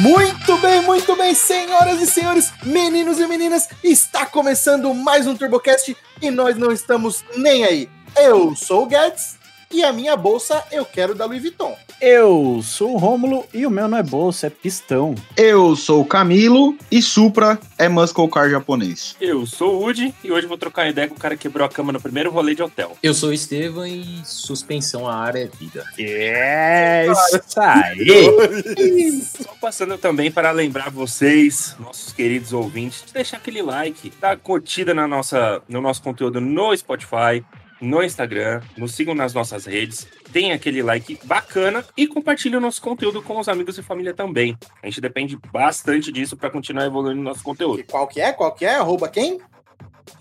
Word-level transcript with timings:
Muito 0.00 0.56
bem, 0.56 0.80
muito 0.80 1.14
bem, 1.14 1.34
senhoras 1.34 2.00
e 2.00 2.06
senhores, 2.06 2.50
meninos 2.62 3.20
e 3.20 3.26
meninas, 3.26 3.68
está 3.84 4.24
começando 4.24 4.94
mais 4.94 5.26
um 5.26 5.36
TurboCast 5.36 5.94
e 6.22 6.30
nós 6.30 6.56
não 6.56 6.72
estamos 6.72 7.22
nem 7.36 7.64
aí. 7.64 7.86
Eu 8.16 8.56
sou 8.56 8.84
o 8.84 8.86
Guedes 8.86 9.38
e 9.72 9.84
a 9.84 9.92
minha 9.92 10.16
bolsa 10.16 10.64
eu 10.72 10.84
quero 10.84 11.14
da 11.14 11.24
Louis 11.24 11.40
Vuitton. 11.40 11.76
Eu 12.00 12.60
sou 12.62 12.94
o 12.94 12.96
Rômulo 12.96 13.44
e 13.52 13.66
o 13.66 13.70
meu 13.70 13.86
não 13.86 13.98
é 13.98 14.02
bolsa, 14.02 14.46
é 14.46 14.50
pistão. 14.50 15.14
Eu 15.36 15.76
sou 15.76 16.00
o 16.00 16.04
Camilo 16.04 16.74
e 16.90 17.02
Supra 17.02 17.58
é 17.76 17.90
muscle 17.90 18.28
car 18.28 18.48
japonês. 18.48 19.14
Eu 19.20 19.46
sou 19.46 19.74
o 19.74 19.80
Woody 19.80 20.14
e 20.24 20.32
hoje 20.32 20.46
vou 20.46 20.56
trocar 20.56 20.88
ideia 20.88 21.08
com 21.08 21.14
o 21.14 21.18
cara 21.18 21.36
que 21.36 21.42
quebrou 21.42 21.66
a 21.66 21.68
cama 21.68 21.92
no 21.92 22.00
primeiro 22.00 22.30
rolê 22.30 22.54
de 22.54 22.62
hotel. 22.62 22.96
Eu 23.02 23.12
sou 23.12 23.28
o 23.28 23.32
Estevam 23.34 23.86
e 23.86 24.22
suspensão 24.24 25.06
a 25.06 25.14
ar 25.14 25.36
é 25.36 25.44
vida. 25.46 25.84
É 25.98 27.06
isso 27.06 27.60
aí! 27.60 29.20
Só 29.22 29.54
passando 29.60 29.98
também 29.98 30.30
para 30.30 30.50
lembrar 30.52 30.90
vocês, 30.90 31.76
nossos 31.78 32.12
queridos 32.12 32.54
ouvintes, 32.54 33.04
de 33.06 33.12
deixar 33.12 33.36
aquele 33.36 33.60
like, 33.60 34.10
dar 34.18 34.38
curtida 34.38 34.94
na 34.94 35.06
nossa, 35.06 35.62
no 35.68 35.82
nosso 35.82 36.02
conteúdo 36.02 36.40
no 36.40 36.74
Spotify, 36.74 37.44
no 37.80 38.02
Instagram, 38.02 38.60
nos 38.76 38.94
sigam 38.94 39.14
nas 39.14 39.32
nossas 39.32 39.64
redes, 39.64 40.06
deem 40.30 40.52
aquele 40.52 40.82
like 40.82 41.18
bacana 41.24 41.84
e 41.96 42.06
compartilhem 42.06 42.58
o 42.58 42.60
nosso 42.60 42.80
conteúdo 42.82 43.22
com 43.22 43.38
os 43.38 43.48
amigos 43.48 43.78
e 43.78 43.82
família 43.82 44.12
também. 44.12 44.56
A 44.82 44.86
gente 44.86 45.00
depende 45.00 45.38
bastante 45.52 46.12
disso 46.12 46.36
para 46.36 46.50
continuar 46.50 46.86
evoluindo 46.86 47.22
nosso 47.22 47.42
conteúdo. 47.42 47.80
E 47.80 47.84
qual 47.84 48.06
que 48.06 48.20
é? 48.20 48.32
Qual 48.32 48.52
que 48.52 48.64
é? 48.64 48.76
Arroba 48.76 49.08
quem? 49.08 49.38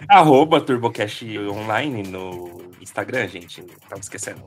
Arroba 0.08 0.62
TurboCast 0.62 1.26
Online 1.40 2.04
no 2.04 2.62
Instagram, 2.82 3.28
gente. 3.28 3.62
Tava 3.88 4.02
esquecendo. 4.02 4.44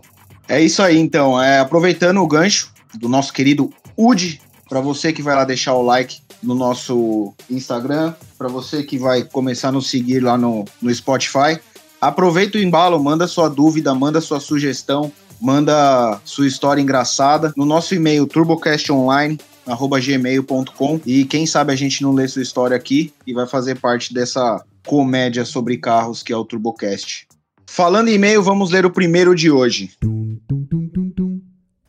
É 0.49 0.61
isso 0.61 0.83
aí, 0.83 0.99
então. 0.99 1.41
É, 1.41 1.59
aproveitando 1.61 2.19
o 2.19 2.27
gancho 2.27 2.73
do 2.95 3.09
nosso 3.09 3.33
querido 3.33 3.73
Udi, 3.97 4.41
para 4.69 4.81
você 4.81 5.13
que 5.13 5.23
vai 5.23 5.35
lá 5.35 5.45
deixar 5.45 5.75
o 5.75 5.83
like 5.83 6.21
no 6.43 6.55
nosso 6.55 7.35
Instagram, 7.49 8.15
para 8.37 8.49
você 8.49 8.83
que 8.83 8.99
vai 8.99 9.23
começar 9.23 9.69
a 9.69 9.73
nos 9.73 9.89
seguir 9.89 10.21
lá 10.21 10.37
no, 10.37 10.65
no 10.81 10.93
Spotify, 10.93 11.61
aproveita 12.03 12.58
o 12.58 12.61
embalo, 12.61 13.03
manda 13.03 13.27
sua 13.28 13.48
dúvida, 13.48 13.95
manda 13.95 14.20
sua 14.20 14.41
sugestão, 14.41 15.12
manda 15.41 16.20
sua 16.25 16.48
história 16.48 16.83
engraçada 16.83 17.55
no 17.56 17.64
nosso 17.64 17.95
e-mail 17.95 18.27
turbocastonline@gmail.com 18.27 21.00
e 21.06 21.25
quem 21.25 21.47
sabe 21.47 21.73
a 21.73 21.77
gente 21.77 22.03
não 22.03 22.12
lê 22.12 22.27
sua 22.27 22.42
história 22.42 22.77
aqui 22.77 23.14
e 23.25 23.33
vai 23.33 23.47
fazer 23.47 23.78
parte 23.78 24.12
dessa 24.12 24.61
comédia 24.84 25.45
sobre 25.45 25.78
carros 25.78 26.25
que 26.25 26.33
é 26.33 26.36
o 26.36 26.45
Turbocast. 26.45 27.28
Falando 27.64 28.08
em 28.08 28.14
e-mail, 28.14 28.42
vamos 28.42 28.73
ler 28.73 28.84
o 28.84 28.91
primeiro 28.91 29.33
de 29.34 29.48
hoje. 29.48 29.92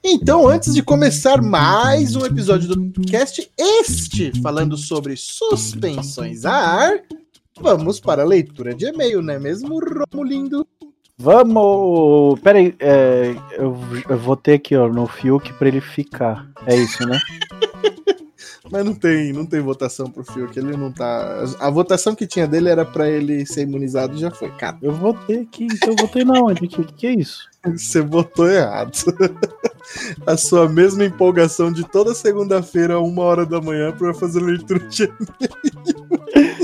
Então, 0.04 0.48
antes 0.48 0.72
de 0.74 0.84
começar 0.84 1.42
mais 1.42 2.16
um 2.16 2.24
episódio 2.26 2.70
do 2.70 3.02
cast, 3.02 3.52
este 3.58 4.32
falando 4.42 4.78
sobre 4.78 5.18
suspensões 5.18 6.46
a 6.46 6.54
ar, 6.54 7.02
vamos 7.64 8.00
para 8.00 8.24
a 8.24 8.26
leitura 8.26 8.76
de 8.76 8.88
e-mail, 8.88 9.22
não 9.22 9.34
é 9.34 9.40
mesmo, 9.40 9.80
Romulindo? 9.80 10.68
Vamos. 11.18 12.38
Pera 12.42 12.60
aí, 12.60 12.76
é, 12.78 13.34
eu, 13.54 13.78
eu 14.10 14.18
vou 14.18 14.36
ter 14.36 14.56
aqui 14.56 14.76
ó, 14.76 14.90
no 14.90 15.08
Fiuk 15.08 15.54
pra 15.54 15.70
ele 15.70 15.80
ficar. 15.80 16.52
É 16.68 16.76
isso, 16.76 17.08
né? 17.08 17.18
Mas 18.70 18.84
não 18.84 18.94
tem, 18.94 19.32
não 19.32 19.46
tem 19.46 19.62
votação 19.62 20.10
pro 20.10 20.24
Fiuk, 20.26 20.58
ele 20.58 20.76
não 20.76 20.92
tá. 20.92 21.46
A 21.60 21.70
votação 21.70 22.16
que 22.16 22.28
tinha 22.28 22.48
dele 22.48 22.70
era 22.70 22.84
pra 22.84 23.10
ele 23.10 23.46
ser 23.46 23.62
imunizado 23.62 24.16
e 24.16 24.20
já 24.20 24.32
foi. 24.32 24.50
Cara, 24.52 24.78
Eu 24.82 24.92
votei 24.92 25.42
aqui, 25.42 25.66
então 25.66 25.92
eu 25.92 25.96
votei 25.96 26.26
na 26.26 26.42
onde? 26.42 26.68
Que, 26.68 26.84
que 26.84 27.08
é 27.08 27.14
isso? 27.14 27.48
você 27.66 28.02
votou 28.02 28.50
errado. 28.50 28.92
A 30.26 30.36
sua 30.36 30.68
mesma 30.68 31.06
empolgação 31.06 31.72
de 31.72 31.84
toda 31.84 32.14
segunda-feira, 32.14 33.00
uma 33.00 33.24
hora 33.24 33.46
da 33.46 33.62
manhã, 33.62 33.92
pra 33.92 34.14
fazer 34.14 34.42
leitura 34.42 34.80
de 34.88 35.04
e-mail. 35.04 36.54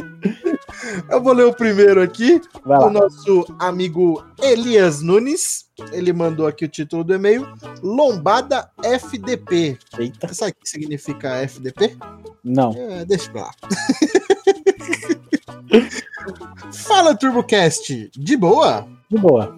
Eu 1.10 1.22
vou 1.22 1.34
ler 1.34 1.46
o 1.46 1.54
primeiro 1.54 2.02
aqui. 2.02 2.42
O 2.66 2.90
nosso 2.90 3.46
amigo 3.60 4.24
Elias 4.42 5.02
Nunes. 5.02 5.70
Ele 5.92 6.12
mandou 6.12 6.48
aqui 6.48 6.66
o 6.66 6.70
título 6.70 7.04
do 7.04 7.14
e-mail: 7.14 7.48
Lombada 7.82 8.70
FDP. 8.84 9.78
Eita. 9.98 10.28
Você 10.28 10.34
sabe 10.34 10.52
o 10.52 10.56
que 10.56 10.70
significa 10.70 11.38
FDP? 11.38 11.98
Não. 12.44 12.74
É, 12.74 13.06
deixa 13.06 13.32
pra 13.32 13.44
lá. 13.44 13.52
Fala, 16.74 17.16
TurboCast. 17.16 18.12
De 18.16 18.38
boa? 18.38 18.88
De 19.10 19.18
boa. 19.18 19.58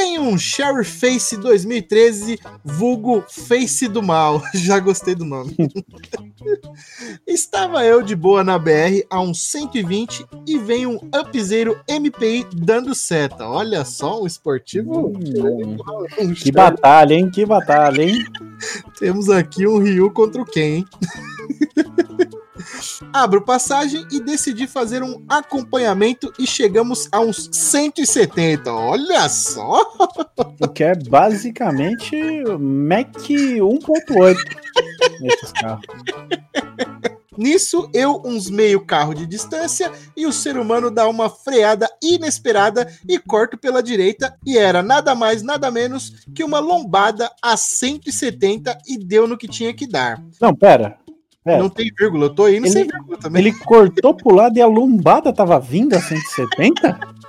Tem 0.00 0.18
um 0.18 0.38
Sherry 0.38 0.82
Face 0.82 1.36
2013, 1.36 2.38
vulgo 2.64 3.22
Face 3.28 3.86
do 3.86 4.02
Mal. 4.02 4.42
Já 4.56 4.78
gostei 4.78 5.14
do 5.14 5.26
nome. 5.26 5.54
Estava 7.28 7.84
eu 7.84 8.00
de 8.00 8.16
boa 8.16 8.42
na 8.42 8.58
BR 8.58 9.04
a 9.10 9.20
uns 9.20 9.42
120 9.42 10.24
e 10.46 10.58
vem 10.58 10.86
um 10.86 10.98
upzero 11.14 11.78
MPI 11.86 12.46
dando 12.50 12.94
seta. 12.94 13.46
Olha 13.46 13.84
só, 13.84 14.22
um 14.22 14.26
esportivo. 14.26 15.08
Hum, 15.08 15.76
Um 16.18 16.32
que 16.32 16.50
batalha, 16.50 17.12
hein? 17.12 17.30
Que 17.30 17.44
batalha, 17.44 18.02
hein? 18.02 18.24
Temos 18.98 19.28
aqui 19.28 19.66
um 19.66 19.80
Ryu 19.80 20.10
contra 20.10 20.40
o 20.40 20.46
Ken, 20.46 20.76
hein? 20.76 20.86
Abro 23.12 23.42
passagem 23.42 24.06
e 24.10 24.20
decidi 24.20 24.66
fazer 24.66 25.02
um 25.02 25.24
acompanhamento 25.28 26.32
e 26.38 26.46
chegamos 26.46 27.08
a 27.12 27.20
uns 27.20 27.48
170. 27.52 28.72
Olha 28.72 29.28
só! 29.28 29.82
O 30.60 30.68
que 30.68 30.84
é 30.84 30.94
basicamente 30.94 32.16
Mac 32.58 33.14
1.8 33.16 34.36
nesses 35.20 35.52
carros. 35.52 35.86
Nisso, 37.40 37.88
eu 37.94 38.20
uns 38.22 38.50
meio 38.50 38.84
carro 38.84 39.14
de 39.14 39.24
distância 39.24 39.90
e 40.14 40.26
o 40.26 40.32
ser 40.32 40.58
humano 40.58 40.90
dá 40.90 41.08
uma 41.08 41.30
freada 41.30 41.88
inesperada 42.02 42.86
e 43.08 43.18
corto 43.18 43.56
pela 43.56 43.82
direita 43.82 44.36
e 44.44 44.58
era 44.58 44.82
nada 44.82 45.14
mais, 45.14 45.42
nada 45.42 45.70
menos 45.70 46.26
que 46.34 46.44
uma 46.44 46.58
lombada 46.58 47.30
a 47.40 47.56
170 47.56 48.76
e 48.86 48.98
deu 48.98 49.26
no 49.26 49.38
que 49.38 49.48
tinha 49.48 49.72
que 49.72 49.86
dar. 49.86 50.22
Não, 50.38 50.54
pera. 50.54 50.98
Pera. 51.44 51.62
Não 51.62 51.68
tem 51.68 51.90
vírgula, 51.96 52.26
eu 52.26 52.34
tô 52.34 52.48
indo 52.48 52.66
Ele- 52.66 52.70
sem 52.70 52.86
vírgula 52.86 53.18
também. 53.18 53.42
Ele 53.42 53.52
cortou 53.58 54.14
pro 54.14 54.34
lado 54.34 54.56
e 54.56 54.60
a 54.62 54.66
lombada 54.66 55.32
tava 55.32 55.58
vindo 55.58 55.94
a 55.94 56.00
170? 56.00 56.98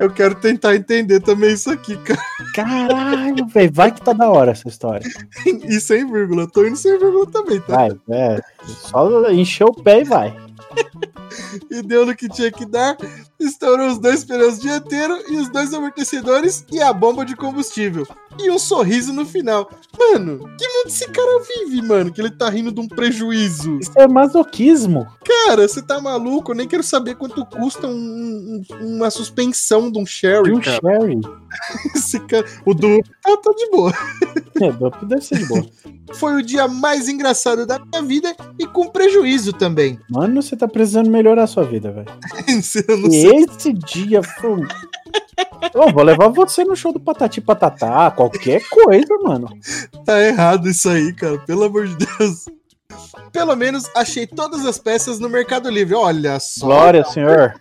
Eu 0.00 0.10
quero 0.10 0.34
tentar 0.36 0.74
entender 0.74 1.20
também 1.20 1.52
isso 1.52 1.70
aqui, 1.70 1.94
cara. 1.98 2.20
Caralho, 2.54 3.46
velho. 3.46 3.70
Vai 3.70 3.92
que 3.92 4.00
tá 4.00 4.14
da 4.14 4.30
hora 4.30 4.52
essa 4.52 4.66
história. 4.66 5.06
E 5.68 5.78
sem 5.80 6.10
vírgula, 6.10 6.42
eu 6.44 6.50
tô 6.50 6.64
indo 6.66 6.76
sem 6.76 6.98
vírgula 6.98 7.26
também, 7.26 7.60
tá? 7.60 7.76
Vai, 7.76 7.90
é. 8.10 8.40
Só 8.64 9.30
encher 9.30 9.64
o 9.64 9.74
pé 9.74 10.00
e 10.00 10.04
vai. 10.04 10.34
e 11.70 11.82
deu 11.82 12.06
no 12.06 12.14
que 12.14 12.28
tinha 12.28 12.50
que 12.50 12.64
dar, 12.64 12.96
estourou 13.38 13.88
os 13.88 13.98
dois 13.98 14.24
pneus 14.24 14.58
dianteiros 14.58 15.28
e 15.28 15.36
os 15.36 15.50
dois 15.50 15.72
amortecedores 15.74 16.64
e 16.72 16.80
a 16.80 16.92
bomba 16.92 17.24
de 17.24 17.36
combustível. 17.36 18.06
E 18.42 18.50
um 18.50 18.58
sorriso 18.58 19.12
no 19.12 19.26
final. 19.26 19.70
Mano, 19.98 20.38
que 20.56 20.66
mundo 20.68 20.86
esse 20.86 21.06
cara 21.08 21.42
vive, 21.42 21.82
mano? 21.82 22.12
Que 22.12 22.20
ele 22.20 22.30
tá 22.30 22.48
rindo 22.48 22.72
de 22.72 22.80
um 22.80 22.88
prejuízo. 22.88 23.78
Isso 23.80 23.92
é 23.96 24.08
masoquismo. 24.08 25.06
Cara, 25.24 25.66
você 25.68 25.82
tá 25.82 26.00
maluco? 26.00 26.52
Eu 26.52 26.56
nem 26.56 26.66
quero 26.66 26.82
saber 26.82 27.16
quanto 27.16 27.44
custa 27.46 27.86
um- 27.86 28.62
um- 28.70 28.96
uma 28.96 29.10
suspensão 29.10 29.90
de 29.90 29.98
um 29.98 30.06
Sherry, 30.06 30.44
De 30.44 30.52
um 30.52 30.60
cara. 30.60 30.80
Sherry. 30.80 31.20
Esse 31.94 32.18
cara. 32.20 32.46
O 32.64 32.72
do. 32.72 33.00
Ah, 33.26 33.36
tá 33.36 33.50
de 33.56 33.70
boa. 33.70 33.92
É, 34.60 34.72
Dup 34.72 35.04
deve 35.06 35.22
ser 35.22 35.38
de 35.38 35.46
boa. 35.46 35.64
Foi 36.14 36.34
o 36.34 36.42
dia 36.42 36.66
mais 36.66 37.08
engraçado 37.08 37.64
da 37.66 37.78
minha 37.78 38.02
vida 38.02 38.34
e 38.58 38.66
com 38.66 38.88
prejuízo 38.88 39.52
também. 39.52 39.98
Mano, 40.10 40.42
você 40.42 40.56
tá 40.56 40.66
precisando 40.66 41.08
melhorar 41.10 41.44
a 41.44 41.46
sua 41.46 41.62
vida, 41.64 41.92
velho. 41.92 42.08
Esse 42.48 43.72
dia 43.72 44.22
foi. 44.22 44.60
Ô, 45.74 45.92
vou 45.92 46.02
levar 46.02 46.28
você 46.28 46.64
no 46.64 46.76
show 46.76 46.92
do 46.92 47.00
Patati 47.00 47.40
Patatá, 47.40 48.10
qualquer 48.10 48.62
coisa, 48.68 49.18
mano. 49.22 49.48
Tá 50.04 50.20
errado 50.20 50.68
isso 50.68 50.88
aí, 50.88 51.12
cara. 51.12 51.38
Pelo 51.40 51.64
amor 51.64 51.86
de 51.86 51.96
Deus. 51.96 52.46
Pelo 53.32 53.54
menos 53.56 53.84
achei 53.94 54.26
todas 54.26 54.64
as 54.66 54.78
peças 54.78 55.18
no 55.18 55.28
Mercado 55.28 55.70
Livre. 55.70 55.94
Olha 55.94 56.38
só. 56.40 56.66
Glória, 56.66 57.04
senhor. 57.04 57.54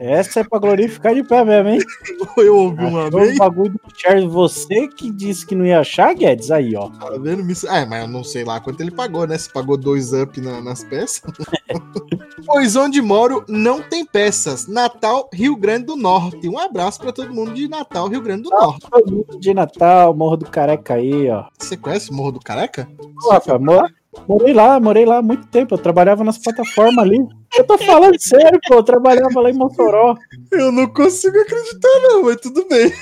Essa 0.00 0.40
é 0.40 0.44
pra 0.44 0.58
glorificar 0.58 1.14
de 1.14 1.22
pé 1.24 1.44
mesmo, 1.44 1.68
hein? 1.70 1.80
Eu 2.36 2.56
ouvi 2.56 2.84
um 2.84 2.98
Achou 3.06 3.20
amém. 3.20 3.34
o 3.34 3.38
bagulho 3.38 3.72
do 3.72 3.80
Charles, 3.96 4.30
você 4.30 4.86
que 4.88 5.10
disse 5.10 5.44
que 5.44 5.54
não 5.54 5.64
ia 5.66 5.80
achar, 5.80 6.14
Guedes, 6.14 6.50
aí, 6.50 6.76
ó. 6.76 6.88
Tá 6.90 7.10
vendo? 7.18 7.42
Ah, 7.68 7.84
mas 7.86 8.02
eu 8.02 8.08
não 8.08 8.22
sei 8.22 8.44
lá 8.44 8.60
quanto 8.60 8.80
ele 8.80 8.90
pagou, 8.90 9.26
né? 9.26 9.36
Se 9.36 9.52
pagou 9.52 9.76
dois 9.76 10.12
up 10.12 10.40
na- 10.40 10.60
nas 10.60 10.84
peças. 10.84 11.22
pois 12.46 12.76
onde 12.76 13.00
moro 13.02 13.44
não 13.48 13.82
tem 13.82 14.04
peças. 14.04 14.66
Natal, 14.66 15.28
Rio 15.32 15.56
Grande 15.56 15.86
do 15.86 15.96
Norte. 15.96 16.48
Um 16.48 16.58
abraço 16.58 17.00
pra 17.00 17.12
todo 17.12 17.32
mundo 17.34 17.52
de 17.52 17.68
Natal, 17.68 18.08
Rio 18.08 18.20
Grande 18.22 18.42
do 18.44 18.50
Norte. 18.50 18.86
Todo 18.90 19.10
mundo 19.12 19.38
de 19.38 19.52
Natal, 19.54 20.14
Morro 20.14 20.36
do 20.36 20.46
Careca 20.46 20.94
aí, 20.94 21.28
ó. 21.30 21.46
Você 21.58 21.76
conhece 21.76 22.10
o 22.10 22.14
Morro 22.14 22.32
do 22.32 22.40
Careca? 22.40 22.88
Pô, 23.20 23.30
rapaz, 23.30 23.60
mo- 23.60 23.88
morei 24.28 24.52
lá, 24.52 24.80
morei 24.80 25.04
lá 25.04 25.18
há 25.18 25.22
muito 25.22 25.46
tempo. 25.48 25.74
Eu 25.74 25.78
trabalhava 25.78 26.24
nas 26.24 26.38
plataformas 26.38 27.04
ali. 27.04 27.18
Eu 27.56 27.64
tô 27.64 27.78
falando 27.78 28.20
sério, 28.20 28.58
pô. 28.66 28.74
Eu 28.74 28.82
trabalhava 28.82 29.40
lá 29.40 29.50
em 29.50 29.54
Mossoró. 29.54 30.16
Eu 30.50 30.72
não 30.72 30.86
consigo 30.88 31.38
acreditar, 31.38 32.00
não, 32.02 32.24
mas 32.24 32.36
tudo 32.36 32.66
bem. 32.68 32.92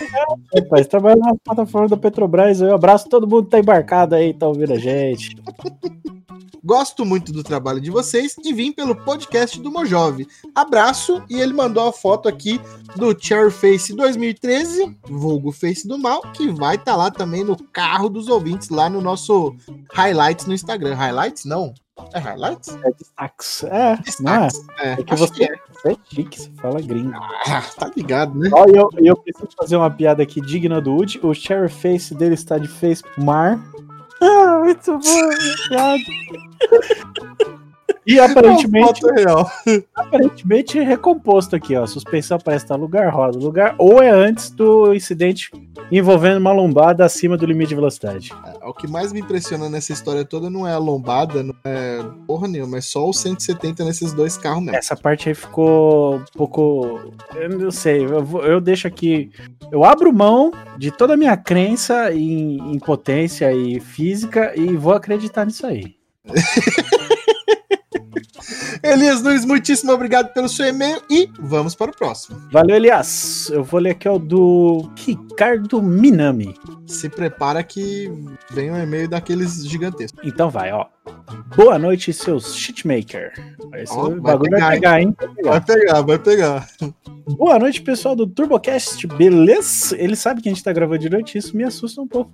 Rapaz, 0.54 0.86
trabalhava 0.86 1.20
nas 1.20 1.38
plataformas 1.44 1.90
da 1.90 1.96
Petrobras. 1.96 2.60
Eu 2.60 2.74
abraço 2.74 3.08
todo 3.08 3.28
mundo 3.28 3.44
que 3.44 3.50
tá 3.50 3.58
embarcado 3.58 4.14
aí, 4.14 4.34
tá 4.34 4.46
ouvindo 4.46 4.72
a 4.72 4.78
gente. 4.78 5.36
Gosto 6.64 7.04
muito 7.04 7.32
do 7.32 7.42
trabalho 7.42 7.80
de 7.80 7.90
vocês 7.90 8.36
e 8.44 8.52
vim 8.52 8.72
pelo 8.72 8.94
podcast 8.94 9.60
do 9.60 9.70
Mojove. 9.70 10.26
Abraço 10.54 11.22
e 11.30 11.40
ele 11.40 11.52
mandou 11.52 11.88
a 11.88 11.92
foto 11.92 12.28
aqui 12.28 12.60
do 12.96 13.16
Cherry 13.18 13.50
Face 13.50 13.94
2013, 13.94 14.96
vulgo 15.08 15.52
Face 15.52 15.86
do 15.86 15.98
Mal, 15.98 16.20
que 16.32 16.48
vai 16.50 16.76
estar 16.76 16.96
lá 16.96 17.10
também 17.10 17.44
no 17.44 17.56
carro 17.56 18.08
dos 18.08 18.28
ouvintes, 18.28 18.68
lá 18.68 18.90
no 18.90 19.00
nosso 19.00 19.54
Highlights 19.92 20.46
no 20.46 20.54
Instagram. 20.54 20.94
Highlights? 20.94 21.44
Não. 21.44 21.72
É 22.12 22.18
Highlights? 22.18 22.76
É 22.82 22.92
destaques. 22.92 23.64
É, 23.64 23.98
não 24.20 24.34
é? 24.34 24.46
Destaques. 24.46 24.68
É, 24.78 24.92
É 24.92 24.96
que 24.96 25.14
acho 25.14 25.26
você, 25.26 25.34
que 25.34 25.44
é. 25.44 25.56
você 25.72 25.88
é 25.88 25.96
chique, 26.14 26.40
você 26.40 26.50
fala 26.60 26.80
gringo. 26.80 27.12
Ah, 27.46 27.62
tá 27.76 27.90
ligado, 27.96 28.38
né? 28.38 28.50
Ó, 28.52 28.66
eu, 28.66 28.88
eu 28.98 29.16
preciso 29.16 29.48
fazer 29.56 29.76
uma 29.76 29.90
piada 29.90 30.22
aqui 30.22 30.40
digna 30.40 30.80
do 30.80 30.92
Woody. 30.92 31.20
O 31.22 31.34
cherry 31.34 31.68
face 31.68 32.14
dele 32.14 32.34
está 32.34 32.58
de 32.58 32.68
face 32.68 33.02
pro 33.02 33.24
mar. 33.24 33.58
Ah, 34.20 34.58
muito 34.64 34.98
bom, 34.98 35.30
piada. 35.68 36.02
E 38.08 38.18
aparentemente, 38.18 39.00
aparentemente 39.94 40.80
recomposto 40.80 41.54
aqui, 41.54 41.76
ó. 41.76 41.86
Suspensão 41.86 42.38
parece 42.42 42.64
estar 42.64 42.76
lugar 42.76 43.12
roda. 43.12 43.38
Lugar 43.38 43.74
ou 43.78 44.02
é 44.02 44.08
antes 44.08 44.50
do 44.50 44.94
incidente 44.94 45.50
envolvendo 45.92 46.38
uma 46.38 46.52
lombada 46.52 47.04
acima 47.04 47.36
do 47.36 47.44
limite 47.44 47.68
de 47.68 47.74
velocidade. 47.74 48.30
É, 48.46 48.66
O 48.66 48.72
que 48.72 48.86
mais 48.88 49.12
me 49.12 49.20
impressiona 49.20 49.68
nessa 49.68 49.92
história 49.92 50.24
toda 50.24 50.48
não 50.48 50.66
é 50.66 50.72
a 50.72 50.78
lombada, 50.78 51.42
não 51.42 51.54
é 51.64 51.98
porra 52.26 52.48
nenhuma, 52.48 52.78
é 52.78 52.80
só 52.80 53.06
o 53.08 53.12
170 53.12 53.84
nesses 53.84 54.12
dois 54.14 54.36
carros 54.38 54.62
mesmo. 54.62 54.76
Essa 54.76 54.96
parte 54.96 55.28
aí 55.28 55.34
ficou 55.34 56.16
um 56.16 56.24
pouco. 56.34 57.12
Eu 57.34 57.48
não 57.58 57.70
sei, 57.70 58.04
eu, 58.04 58.24
vou- 58.24 58.42
eu 58.44 58.60
deixo 58.60 58.86
aqui. 58.86 59.30
Eu 59.70 59.84
abro 59.84 60.12
mão 60.12 60.50
de 60.78 60.90
toda 60.90 61.12
a 61.12 61.16
minha 61.16 61.36
crença 61.36 62.10
em, 62.12 62.72
em 62.74 62.78
potência 62.78 63.52
e 63.52 63.78
física 63.80 64.52
e 64.56 64.76
vou 64.76 64.94
acreditar 64.94 65.44
nisso 65.44 65.66
aí. 65.66 65.94
Elias 68.92 69.22
Nunes, 69.22 69.44
muitíssimo 69.44 69.92
obrigado 69.92 70.32
pelo 70.32 70.48
seu 70.48 70.66
e-mail 70.66 71.02
e 71.10 71.30
vamos 71.38 71.74
para 71.74 71.90
o 71.90 71.94
próximo. 71.94 72.40
Valeu, 72.50 72.76
Elias. 72.76 73.50
Eu 73.50 73.62
vou 73.62 73.80
ler 73.80 73.90
aqui 73.90 74.08
o 74.08 74.18
do 74.18 74.90
Ricardo 74.96 75.82
Minami. 75.82 76.54
Se 76.86 77.08
prepara 77.08 77.62
que 77.62 78.10
vem 78.50 78.70
um 78.70 78.82
e-mail 78.82 79.08
daqueles 79.08 79.66
gigantescos. 79.66 80.20
Então 80.24 80.48
vai, 80.48 80.72
ó. 80.72 80.86
Boa 81.56 81.78
noite, 81.78 82.12
seus 82.12 82.54
shitmaker. 82.54 83.32
Esse 83.74 83.92
Ó, 83.92 84.06
o 84.06 84.10
vai 84.10 84.20
bagulho 84.20 84.50
vai 84.50 84.60
pegar, 84.60 84.70
pegar, 84.70 85.00
hein? 85.00 85.16
Vai 85.18 85.28
pegar. 85.34 85.50
Vai 85.50 85.60
pegar, 85.60 86.00
vai 86.02 86.18
pegar. 86.18 86.68
Boa 87.36 87.58
noite, 87.58 87.82
pessoal 87.82 88.16
do 88.16 88.26
TurboCast, 88.26 89.06
beleza? 89.06 89.96
Ele 89.98 90.16
sabe 90.16 90.40
que 90.40 90.48
a 90.48 90.52
gente 90.52 90.64
tá 90.64 90.72
gravando 90.72 91.00
de 91.00 91.10
noite, 91.10 91.36
isso 91.36 91.56
me 91.56 91.64
assusta 91.64 92.00
um 92.00 92.08
pouco. 92.08 92.32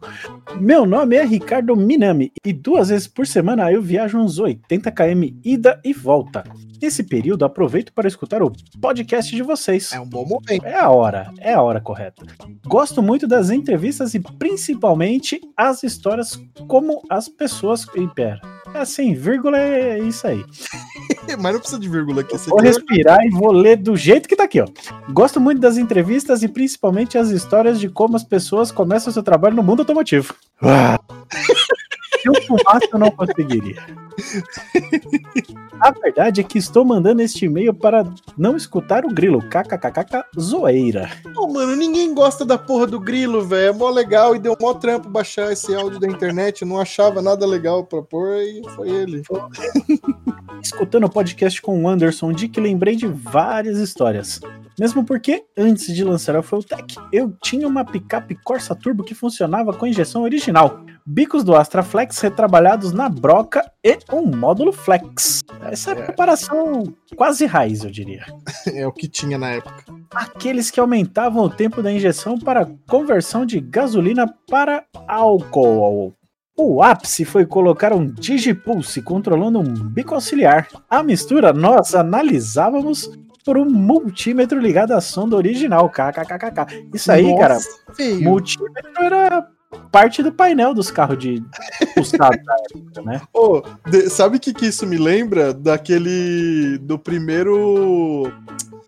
Meu 0.60 0.86
nome 0.86 1.16
é 1.16 1.24
Ricardo 1.24 1.74
Minami 1.74 2.32
e 2.44 2.52
duas 2.52 2.90
vezes 2.90 3.08
por 3.08 3.26
semana 3.26 3.72
eu 3.72 3.82
viajo 3.82 4.18
uns 4.18 4.38
80 4.38 4.92
km 4.92 5.34
ida 5.44 5.80
e 5.84 5.92
volta. 5.92 6.44
Nesse 6.80 7.02
período, 7.02 7.44
aproveito 7.44 7.92
para 7.92 8.06
escutar 8.06 8.42
o 8.42 8.52
podcast 8.80 9.34
de 9.34 9.42
vocês. 9.42 9.92
É 9.92 9.98
um 9.98 10.06
bom 10.06 10.24
momento. 10.26 10.64
É 10.64 10.78
a 10.78 10.90
hora, 10.90 11.32
é 11.38 11.54
a 11.54 11.62
hora 11.62 11.80
correta. 11.80 12.22
Gosto 12.66 13.02
muito 13.02 13.26
das 13.26 13.50
entrevistas 13.50 14.14
e 14.14 14.20
principalmente 14.20 15.40
as 15.56 15.82
histórias 15.82 16.38
como 16.68 17.02
as 17.08 17.28
pessoas. 17.28 17.86
Ih, 17.96 18.08
pera. 18.14 18.40
Sem 18.86 19.14
vírgula, 19.14 19.58
é 19.58 19.98
isso 19.98 20.26
aí. 20.26 20.44
Mas 21.40 21.52
não 21.52 21.60
precisa 21.60 21.80
de 21.80 21.88
vírgula 21.88 22.20
aqui. 22.22 22.36
Vou 22.48 22.60
respirar 22.60 23.18
e 23.24 23.30
vou 23.30 23.52
ler 23.52 23.76
do 23.76 23.96
jeito 23.96 24.28
que 24.28 24.36
tá 24.36 24.44
aqui, 24.44 24.60
ó. 24.60 24.66
Gosto 25.10 25.40
muito 25.40 25.60
das 25.60 25.76
entrevistas 25.76 26.42
e 26.42 26.48
principalmente 26.48 27.16
as 27.16 27.30
histórias 27.30 27.80
de 27.80 27.88
como 27.88 28.16
as 28.16 28.24
pessoas 28.24 28.70
começam 28.70 29.12
seu 29.12 29.22
trabalho 29.22 29.56
no 29.56 29.62
mundo 29.62 29.80
automotivo. 29.80 30.34
Se 32.24 32.28
eu 32.30 32.42
fumasse, 32.46 32.88
eu 32.90 32.98
não 32.98 33.10
conseguiria. 33.10 33.76
A 35.78 35.90
verdade 35.90 36.40
é 36.40 36.44
que 36.44 36.56
estou 36.56 36.82
mandando 36.82 37.20
este 37.20 37.44
e-mail 37.44 37.74
para 37.74 38.10
não 38.38 38.56
escutar 38.56 39.04
o 39.04 39.12
grilo. 39.12 39.42
KKKK 39.42 40.24
zoeira. 40.40 41.10
Pô, 41.34 41.46
mano, 41.46 41.76
ninguém 41.76 42.14
gosta 42.14 42.42
da 42.42 42.56
porra 42.56 42.86
do 42.86 42.98
grilo, 42.98 43.44
velho. 43.44 43.68
É 43.68 43.72
mó 43.72 43.90
legal 43.90 44.34
e 44.34 44.38
deu 44.38 44.56
mó 44.58 44.72
trampo 44.72 45.10
baixar 45.10 45.52
esse 45.52 45.74
áudio 45.74 46.00
da 46.00 46.06
internet. 46.06 46.62
Eu 46.62 46.68
não 46.68 46.80
achava 46.80 47.20
nada 47.20 47.44
legal 47.44 47.84
pra 47.84 48.00
pôr 48.00 48.38
e 48.38 48.62
foi 48.74 48.88
ele. 48.88 49.22
Escutando 50.62 51.04
o 51.04 51.10
podcast 51.10 51.60
com 51.60 51.82
o 51.82 51.88
Anderson 51.88 52.32
de 52.32 52.48
que 52.48 52.60
lembrei 52.60 52.96
de 52.96 53.06
várias 53.06 53.78
histórias. 53.78 54.40
Mesmo 54.78 55.04
porque, 55.04 55.44
antes 55.56 55.94
de 55.94 56.02
lançar 56.02 56.34
a 56.34 56.42
Fueltech, 56.42 56.96
eu 57.12 57.32
tinha 57.42 57.68
uma 57.68 57.84
picape 57.84 58.34
Corsa 58.42 58.74
Turbo 58.74 59.04
que 59.04 59.14
funcionava 59.14 59.72
com 59.72 59.86
injeção 59.86 60.22
original, 60.22 60.84
bicos 61.06 61.44
do 61.44 61.54
Astra 61.54 61.82
Flex 61.82 62.18
retrabalhados 62.18 62.92
na 62.92 63.08
broca 63.08 63.70
e 63.84 63.98
um 64.12 64.24
módulo 64.26 64.72
Flex. 64.72 65.42
Essa 65.62 65.90
é 65.90 65.92
a 65.92 66.04
preparação 66.04 66.92
quase 67.16 67.46
raiz, 67.46 67.84
eu 67.84 67.90
diria. 67.90 68.24
É 68.74 68.86
o 68.86 68.92
que 68.92 69.06
tinha 69.06 69.38
na 69.38 69.50
época. 69.50 69.84
Aqueles 70.12 70.70
que 70.70 70.80
aumentavam 70.80 71.44
o 71.44 71.50
tempo 71.50 71.82
da 71.82 71.92
injeção 71.92 72.38
para 72.38 72.68
conversão 72.88 73.46
de 73.46 73.60
gasolina 73.60 74.26
para 74.48 74.84
álcool. 75.06 76.14
O 76.56 76.82
ápice 76.82 77.24
foi 77.24 77.44
colocar 77.44 77.92
um 77.92 78.06
Digipulse 78.06 79.02
controlando 79.02 79.58
um 79.58 79.64
bico 79.64 80.14
auxiliar. 80.14 80.68
A 80.88 81.02
mistura 81.02 81.52
nós 81.52 81.94
analisávamos 81.94 83.10
por 83.44 83.58
um 83.58 83.64
multímetro 83.68 84.60
ligado 84.60 84.92
à 84.92 85.00
sonda 85.00 85.36
original. 85.36 85.90
KKKKK. 85.90 86.88
Isso 86.94 87.10
aí, 87.10 87.24
Nossa, 87.24 87.38
cara, 87.40 87.58
feio. 87.94 88.22
multímetro 88.22 89.02
era 89.02 89.48
parte 89.90 90.22
do 90.22 90.32
painel 90.32 90.72
dos 90.72 90.90
carros 90.92 91.18
de 91.18 91.42
pulsado 91.94 92.38
da 92.44 92.54
época, 92.70 93.02
né? 93.02 93.20
Ô, 93.34 93.60
de- 93.90 94.08
sabe 94.08 94.36
o 94.36 94.40
que, 94.40 94.54
que 94.54 94.66
isso 94.66 94.86
me 94.86 94.96
lembra? 94.96 95.52
Daquele. 95.52 96.78
Do 96.78 96.98
primeiro. 96.98 98.32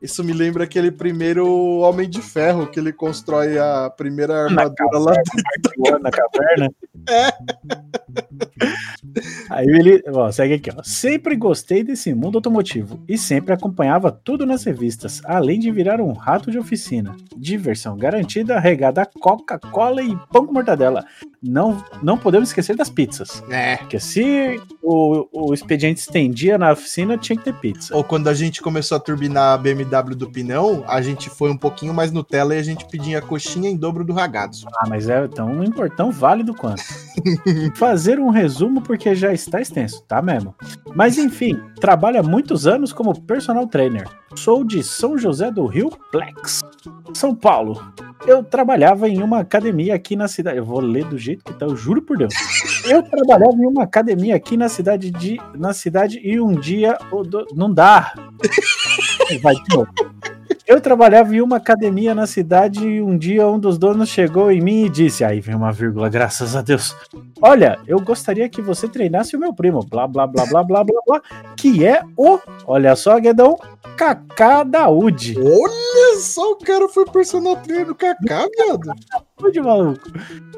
Isso 0.00 0.22
me 0.22 0.32
lembra 0.32 0.64
aquele 0.64 0.90
primeiro 0.90 1.46
Homem 1.78 2.08
de 2.08 2.20
Ferro 2.20 2.66
que 2.66 2.78
ele 2.78 2.92
constrói 2.92 3.58
a 3.58 3.90
primeira 3.90 4.44
armadura 4.44 4.98
lá 4.98 5.12
dentro. 5.12 5.98
na 6.00 6.10
caverna. 6.10 6.70
É. 7.08 7.32
Aí 9.50 9.66
ele, 9.66 10.02
ó, 10.08 10.30
segue 10.30 10.54
aqui, 10.54 10.70
ó. 10.76 10.82
Sempre 10.82 11.36
gostei 11.36 11.82
desse 11.82 12.12
mundo 12.14 12.36
automotivo 12.38 13.02
e 13.08 13.16
sempre 13.16 13.54
acompanhava 13.54 14.10
tudo 14.10 14.44
nas 14.44 14.64
revistas, 14.64 15.22
além 15.24 15.58
de 15.58 15.70
virar 15.70 16.00
um 16.00 16.12
rato 16.12 16.50
de 16.50 16.58
oficina. 16.58 17.16
Diversão 17.36 17.96
garantida, 17.96 18.58
regada 18.58 19.02
a 19.02 19.06
Coca-Cola 19.06 20.02
e 20.02 20.16
pão 20.30 20.46
com 20.46 20.52
mortadela. 20.52 21.04
Não, 21.42 21.82
não 22.02 22.18
podemos 22.18 22.48
esquecer 22.48 22.76
das 22.76 22.90
pizzas. 22.90 23.42
É. 23.50 23.76
Porque 23.76 24.00
se 24.00 24.60
o, 24.82 25.28
o 25.32 25.54
expediente 25.54 26.00
estendia 26.00 26.58
na 26.58 26.72
oficina, 26.72 27.16
tinha 27.16 27.36
que 27.36 27.44
ter 27.44 27.54
pizza. 27.54 27.96
Ou 27.96 28.02
quando 28.02 28.28
a 28.28 28.34
gente 28.34 28.60
começou 28.60 28.96
a 28.96 29.00
turbinar 29.00 29.54
a 29.54 29.58
BMW 29.58 29.95
do 30.02 30.30
Pinão, 30.30 30.84
a 30.86 31.00
gente 31.00 31.30
foi 31.30 31.50
um 31.50 31.56
pouquinho 31.56 31.94
mais 31.94 32.12
Nutella 32.12 32.54
e 32.54 32.58
a 32.58 32.62
gente 32.62 32.86
pedia 32.86 33.22
coxinha 33.22 33.70
em 33.70 33.76
dobro 33.76 34.04
do 34.04 34.12
ragazzo. 34.12 34.66
Ah, 34.76 34.86
mas 34.88 35.08
é 35.08 35.26
tão 35.28 35.62
importante, 35.64 35.96
tão 35.96 36.10
válido 36.10 36.54
quanto. 36.54 36.82
Fazer 37.76 38.18
um 38.18 38.30
resumo 38.30 38.80
porque 38.82 39.14
já 39.14 39.32
está 39.32 39.60
extenso, 39.60 40.02
tá 40.02 40.20
mesmo? 40.20 40.54
Mas 40.94 41.18
enfim, 41.18 41.58
trabalho 41.80 42.20
há 42.20 42.22
muitos 42.22 42.66
anos 42.66 42.92
como 42.92 43.18
personal 43.22 43.66
trainer. 43.66 44.08
Sou 44.34 44.64
de 44.64 44.82
São 44.82 45.16
José 45.16 45.50
do 45.50 45.66
Rio 45.66 45.90
Plex, 46.10 46.60
São 47.14 47.34
Paulo. 47.34 47.80
Eu 48.26 48.42
trabalhava 48.42 49.08
em 49.08 49.22
uma 49.22 49.40
academia 49.40 49.94
aqui 49.94 50.14
na 50.16 50.28
cidade. 50.28 50.58
Eu 50.58 50.64
vou 50.64 50.80
ler 50.80 51.04
do 51.04 51.18
jeito 51.18 51.44
que 51.44 51.52
tá, 51.52 51.66
eu 51.66 51.76
juro 51.76 52.00
por 52.02 52.16
Deus. 52.16 52.32
Eu 52.88 53.02
trabalhava 53.02 53.52
em 53.54 53.66
uma 53.66 53.82
academia 53.82 54.36
aqui 54.36 54.56
na 54.56 54.68
cidade 54.68 55.10
de 55.10 55.38
na 55.54 55.72
cidade 55.72 56.20
e 56.22 56.40
um 56.40 56.52
dia 56.52 56.96
o 57.10 57.22
do- 57.22 57.46
não 57.54 57.72
dá. 57.72 58.12
Vai 59.42 59.54
de 59.54 59.76
novo. 59.76 59.88
Eu 60.66 60.80
trabalhava 60.80 61.34
em 61.34 61.40
uma 61.40 61.58
academia 61.58 62.12
na 62.12 62.26
cidade 62.26 62.84
e 62.84 63.00
um 63.00 63.16
dia 63.16 63.46
um 63.46 63.58
dos 63.58 63.78
donos 63.78 64.08
chegou 64.08 64.50
em 64.50 64.60
mim 64.60 64.86
e 64.86 64.88
disse: 64.88 65.22
Aí 65.22 65.40
vem 65.40 65.54
uma 65.54 65.70
vírgula, 65.70 66.08
graças 66.08 66.56
a 66.56 66.60
Deus. 66.60 66.94
Olha, 67.40 67.78
eu 67.86 68.00
gostaria 68.00 68.48
que 68.48 68.60
você 68.60 68.88
treinasse 68.88 69.36
o 69.36 69.38
meu 69.38 69.54
primo, 69.54 69.84
blá 69.84 70.08
blá 70.08 70.26
blá 70.26 70.44
blá 70.44 70.64
blá 70.64 70.82
blá 70.82 71.00
blá, 71.06 71.22
que 71.56 71.86
é 71.86 72.02
o, 72.16 72.40
olha 72.66 72.96
só, 72.96 73.20
Guedão, 73.20 73.56
Kaká 73.96 74.64
Daúde. 74.64 75.36
Olha 75.38 76.18
só, 76.18 76.50
o 76.50 76.56
cara 76.56 76.88
foi 76.88 77.04
personal 77.06 77.56
trainer 77.58 77.86
do 77.86 77.94
Kaká, 77.94 78.48
viado. 78.56 78.90
Daúde, 79.38 79.60
maluco. 79.60 80.08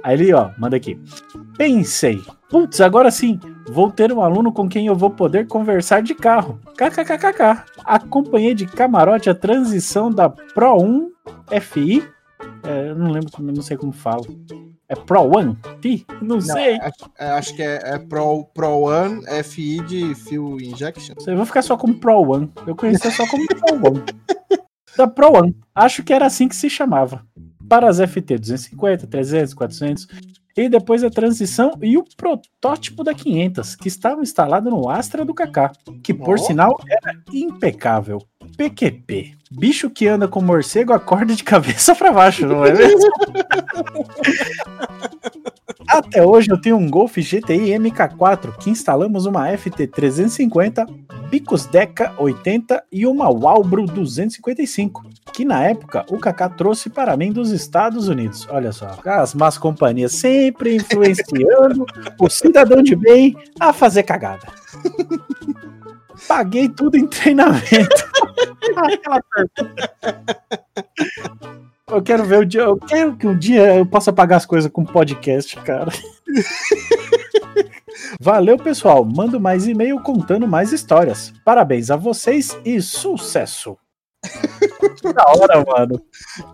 Aí 0.02 0.14
ele, 0.14 0.32
ó, 0.32 0.50
manda 0.56 0.76
aqui. 0.76 0.98
Pensei, 1.56 2.22
putz, 2.48 2.80
agora 2.80 3.10
sim, 3.10 3.40
vou 3.68 3.90
ter 3.90 4.12
um 4.12 4.22
aluno 4.22 4.52
com 4.52 4.68
quem 4.68 4.86
eu 4.86 4.94
vou 4.94 5.10
poder 5.10 5.46
conversar 5.46 6.02
de 6.02 6.14
carro. 6.14 6.60
KKKKK. 6.76 7.64
Acompanhei 7.84 8.54
de 8.54 8.66
camarote 8.66 9.28
a 9.28 9.34
transição 9.34 10.10
da 10.10 10.28
Pro 10.28 10.76
1 10.80 11.10
FI. 11.60 12.08
É, 12.62 12.90
eu 12.90 12.94
não 12.94 13.10
lembro, 13.10 13.30
não 13.40 13.62
sei 13.62 13.76
como 13.76 13.92
fala. 13.92 14.22
É 14.88 14.94
Pro 14.94 15.36
One? 15.36 15.58
Fi? 15.82 16.06
Não 16.22 16.40
sei. 16.40 16.78
Acho, 16.80 17.10
é, 17.18 17.30
acho 17.30 17.54
que 17.54 17.62
é, 17.62 17.78
é 17.84 17.98
Pro, 17.98 18.44
Pro 18.54 18.80
One 18.80 19.22
FI 19.44 19.82
de 19.82 20.14
Fuel 20.14 20.60
Injection. 20.60 21.14
Eu 21.26 21.36
vou 21.36 21.44
ficar 21.44 21.60
só 21.60 21.76
como 21.76 22.00
Pro 22.00 22.22
One. 22.22 22.50
Eu 22.66 22.74
conhecia 22.74 23.10
só 23.10 23.26
como 23.28 23.46
Pro 23.46 23.86
One. 23.86 24.02
Da 24.96 25.06
Pro 25.06 25.36
One. 25.36 25.54
Acho 25.74 26.02
que 26.02 26.12
era 26.12 26.26
assim 26.26 26.48
que 26.48 26.56
se 26.56 26.68
chamava. 26.68 27.24
Para 27.68 27.88
as 27.88 27.98
FT 27.98 28.38
250, 28.38 29.06
300, 29.06 29.54
400. 29.54 30.06
e 30.56 30.68
depois 30.68 31.04
a 31.04 31.10
transição 31.10 31.78
e 31.82 31.96
o 31.96 32.04
protótipo 32.16 33.04
da 33.04 33.14
500, 33.14 33.76
que 33.76 33.88
estava 33.88 34.22
instalado 34.22 34.70
no 34.70 34.88
Astra 34.88 35.24
do 35.24 35.34
Kaká, 35.34 35.70
que 36.02 36.12
por 36.12 36.34
Ó. 36.34 36.38
sinal 36.38 36.80
era 36.88 37.16
impecável. 37.32 38.20
PQP. 38.56 39.34
Bicho 39.50 39.88
que 39.88 40.06
anda 40.06 40.28
com 40.28 40.42
morcego 40.42 40.92
acorda 40.92 41.34
de 41.34 41.42
cabeça 41.42 41.94
para 41.94 42.12
baixo, 42.12 42.46
não 42.46 42.64
é 42.64 42.72
mesmo? 42.72 43.00
Até 45.88 46.24
hoje 46.24 46.50
eu 46.50 46.60
tenho 46.60 46.76
um 46.76 46.90
Golf 46.90 47.16
GTI 47.16 47.70
MK4 47.78 48.58
que 48.58 48.68
instalamos 48.68 49.24
uma 49.24 49.48
FT350, 49.48 50.86
Bicos 51.30 51.64
Deca 51.64 52.12
80 52.18 52.84
e 52.92 53.06
uma 53.06 53.30
Walbro 53.30 53.86
255, 53.86 55.08
que 55.32 55.46
na 55.46 55.64
época 55.64 56.04
o 56.10 56.18
Kaká 56.18 56.50
trouxe 56.50 56.90
para 56.90 57.16
mim 57.16 57.32
dos 57.32 57.50
Estados 57.50 58.06
Unidos. 58.06 58.46
Olha 58.50 58.70
só, 58.70 58.98
as 59.02 59.34
más 59.34 59.56
companhias 59.56 60.12
sempre 60.12 60.76
influenciando 60.76 61.86
o 62.20 62.28
cidadão 62.28 62.82
de 62.82 62.94
bem 62.94 63.34
a 63.58 63.72
fazer 63.72 64.02
cagada. 64.02 64.46
Paguei 66.26 66.68
tudo 66.68 66.96
em 66.96 67.06
treinamento. 67.06 68.08
Aquela. 68.76 69.22
Eu 71.90 72.02
quero 72.02 72.24
ver 72.24 72.40
o 72.40 72.44
dia. 72.44 72.62
Eu 72.62 72.76
quero 72.76 73.16
que 73.16 73.26
um 73.26 73.36
dia 73.36 73.76
eu 73.76 73.86
possa 73.86 74.12
pagar 74.12 74.36
as 74.36 74.44
coisas 74.44 74.70
com 74.70 74.84
podcast, 74.84 75.56
cara. 75.62 75.90
Valeu, 78.20 78.58
pessoal. 78.58 79.04
Mando 79.04 79.40
mais 79.40 79.66
e-mail 79.66 79.98
contando 80.00 80.46
mais 80.46 80.70
histórias. 80.70 81.32
Parabéns 81.44 81.90
a 81.90 81.96
vocês 81.96 82.56
e 82.62 82.80
sucesso. 82.82 83.76
Que 85.00 85.12
da 85.12 85.24
hora, 85.28 85.64
mano. 85.64 86.02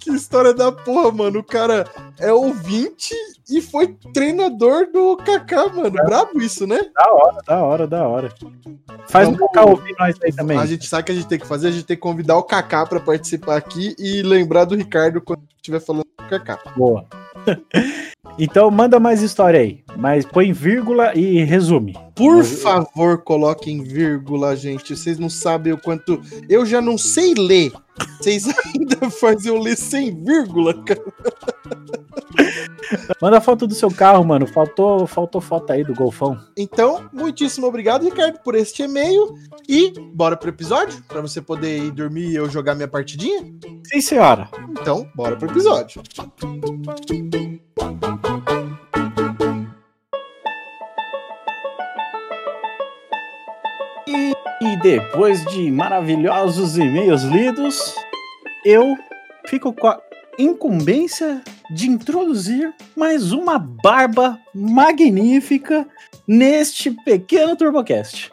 Que 0.00 0.10
história 0.10 0.52
da 0.52 0.70
porra, 0.70 1.10
mano. 1.10 1.38
O 1.40 1.44
cara 1.44 1.86
é 2.20 2.32
ouvinte 2.32 3.14
e 3.48 3.60
foi 3.62 3.96
treinador 4.12 4.90
do 4.92 5.16
Kaká, 5.16 5.68
mano. 5.68 5.90
Brabo 5.90 6.40
isso, 6.40 6.66
né? 6.66 6.78
Da 6.94 7.12
hora, 7.12 7.36
da 7.46 7.62
hora, 7.64 7.86
da 7.86 8.08
hora. 8.08 8.34
Faz 9.08 9.28
um 9.28 9.32
Vamos- 9.32 9.48
Kaká 9.52 9.64
ouvir 9.66 9.94
nós 9.98 10.16
aí 10.22 10.32
também. 10.32 10.58
A 10.58 10.66
gente 10.66 10.86
sabe 10.86 11.02
o 11.02 11.06
que 11.06 11.12
a 11.12 11.14
gente 11.14 11.26
tem 11.26 11.38
que 11.38 11.46
fazer, 11.46 11.68
a 11.68 11.72
gente 11.72 11.84
tem 11.86 11.96
que 11.96 12.02
convidar 12.02 12.36
o 12.36 12.42
Kaká 12.42 12.84
pra 12.86 13.00
participar 13.00 13.56
aqui 13.56 13.94
e 13.98 14.22
lembrar 14.22 14.64
do 14.64 14.74
Ricardo 14.76 15.20
quando 15.20 15.42
estiver 15.56 15.80
falando 15.80 16.04
do 16.18 16.24
Kaká. 16.28 16.58
Boa. 16.76 17.06
Então 18.38 18.70
manda 18.70 18.98
mais 19.00 19.22
história 19.22 19.60
aí. 19.60 19.80
Mas 19.96 20.24
põe 20.26 20.52
vírgula 20.52 21.12
e 21.16 21.42
resume. 21.44 21.96
Por 22.14 22.38
Eu- 22.38 22.44
favor, 22.44 23.18
coloquem 23.22 23.82
vírgula, 23.82 24.56
gente. 24.56 24.96
Vocês 24.96 25.18
não 25.18 25.28
sabem 25.30 25.72
o 25.72 25.78
quanto. 25.78 26.20
Eu 26.48 26.64
já 26.66 26.80
não 26.80 26.96
sei 26.98 27.34
ler. 27.34 27.72
Vocês 28.20 28.46
ainda 28.74 29.08
fazem 29.10 29.52
eu 29.54 29.60
ler 29.60 29.76
sem 29.76 30.14
vírgula, 30.24 30.74
cara. 30.82 31.00
Manda 33.20 33.40
foto 33.40 33.66
do 33.66 33.74
seu 33.74 33.90
carro, 33.90 34.24
mano. 34.24 34.46
Faltou, 34.46 35.06
faltou 35.06 35.40
foto 35.40 35.72
aí 35.72 35.84
do 35.84 35.94
Golfão. 35.94 36.38
Então, 36.56 37.08
muitíssimo 37.12 37.66
obrigado, 37.66 38.04
Ricardo, 38.04 38.38
por 38.40 38.54
este 38.54 38.82
e-mail. 38.82 39.34
E 39.68 39.92
bora 40.12 40.36
pro 40.36 40.50
episódio? 40.50 41.02
Pra 41.08 41.20
você 41.20 41.40
poder 41.40 41.78
ir 41.78 41.90
dormir 41.90 42.30
e 42.30 42.34
eu 42.36 42.48
jogar 42.48 42.74
minha 42.74 42.88
partidinha? 42.88 43.40
Sim, 43.86 44.00
senhora. 44.00 44.48
Então, 44.70 45.08
bora 45.14 45.36
pro 45.36 45.50
episódio. 45.50 46.02
E 54.60 54.76
depois 54.78 55.44
de 55.46 55.70
maravilhosos 55.70 56.78
e-mails 56.78 57.22
lidos, 57.22 57.94
eu 58.64 58.96
fico 59.46 59.72
com 59.72 59.86
a 59.86 60.00
incumbência 60.38 61.42
de 61.70 61.88
introduzir 61.88 62.74
mais 62.96 63.32
uma 63.32 63.58
barba 63.58 64.38
magnífica 64.54 65.86
neste 66.26 66.90
pequeno 66.90 67.56
TurboCast. 67.56 68.32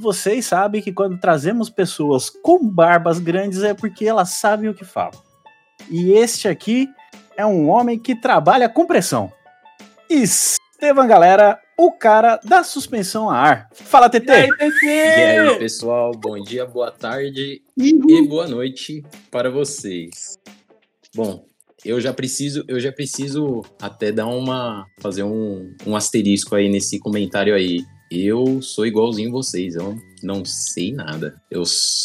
Vocês 0.00 0.46
sabem 0.46 0.82
que 0.82 0.92
quando 0.92 1.20
trazemos 1.20 1.70
pessoas 1.70 2.28
com 2.28 2.66
barbas 2.66 3.18
grandes 3.18 3.62
é 3.62 3.74
porque 3.74 4.06
elas 4.06 4.30
sabem 4.30 4.68
o 4.68 4.74
que 4.74 4.84
falam. 4.84 5.22
E 5.90 6.12
este 6.12 6.48
aqui 6.48 6.88
é 7.36 7.44
um 7.46 7.68
homem 7.68 7.98
que 7.98 8.14
trabalha 8.14 8.68
com 8.68 8.86
pressão. 8.86 9.32
Estevam, 10.08 11.06
galera, 11.06 11.60
o 11.76 11.92
cara 11.92 12.40
da 12.42 12.64
suspensão 12.64 13.30
a 13.30 13.36
ar. 13.36 13.68
Fala, 13.72 14.08
TT! 14.08 14.48
E 14.82 14.88
aí, 14.88 15.58
pessoal, 15.58 16.12
bom 16.12 16.42
dia, 16.42 16.66
boa 16.66 16.90
tarde 16.90 17.62
e 17.76 18.22
boa 18.26 18.48
noite 18.48 19.04
para 19.30 19.50
vocês. 19.50 20.38
Bom, 21.14 21.46
eu 21.84 22.00
já 22.00 22.12
preciso, 22.12 22.64
eu 22.66 22.80
já 22.80 22.90
preciso 22.90 23.62
até 23.80 24.10
dar 24.10 24.26
uma 24.26 24.86
fazer 25.00 25.22
um, 25.22 25.74
um 25.86 25.94
asterisco 25.94 26.54
aí 26.54 26.68
nesse 26.68 26.98
comentário 26.98 27.54
aí. 27.54 27.84
Eu 28.10 28.62
sou 28.62 28.86
igualzinho 28.86 29.30
vocês, 29.30 29.74
eu 29.74 29.96
não 30.22 30.44
sei 30.44 30.92
nada. 30.92 31.40
Eu, 31.50 31.62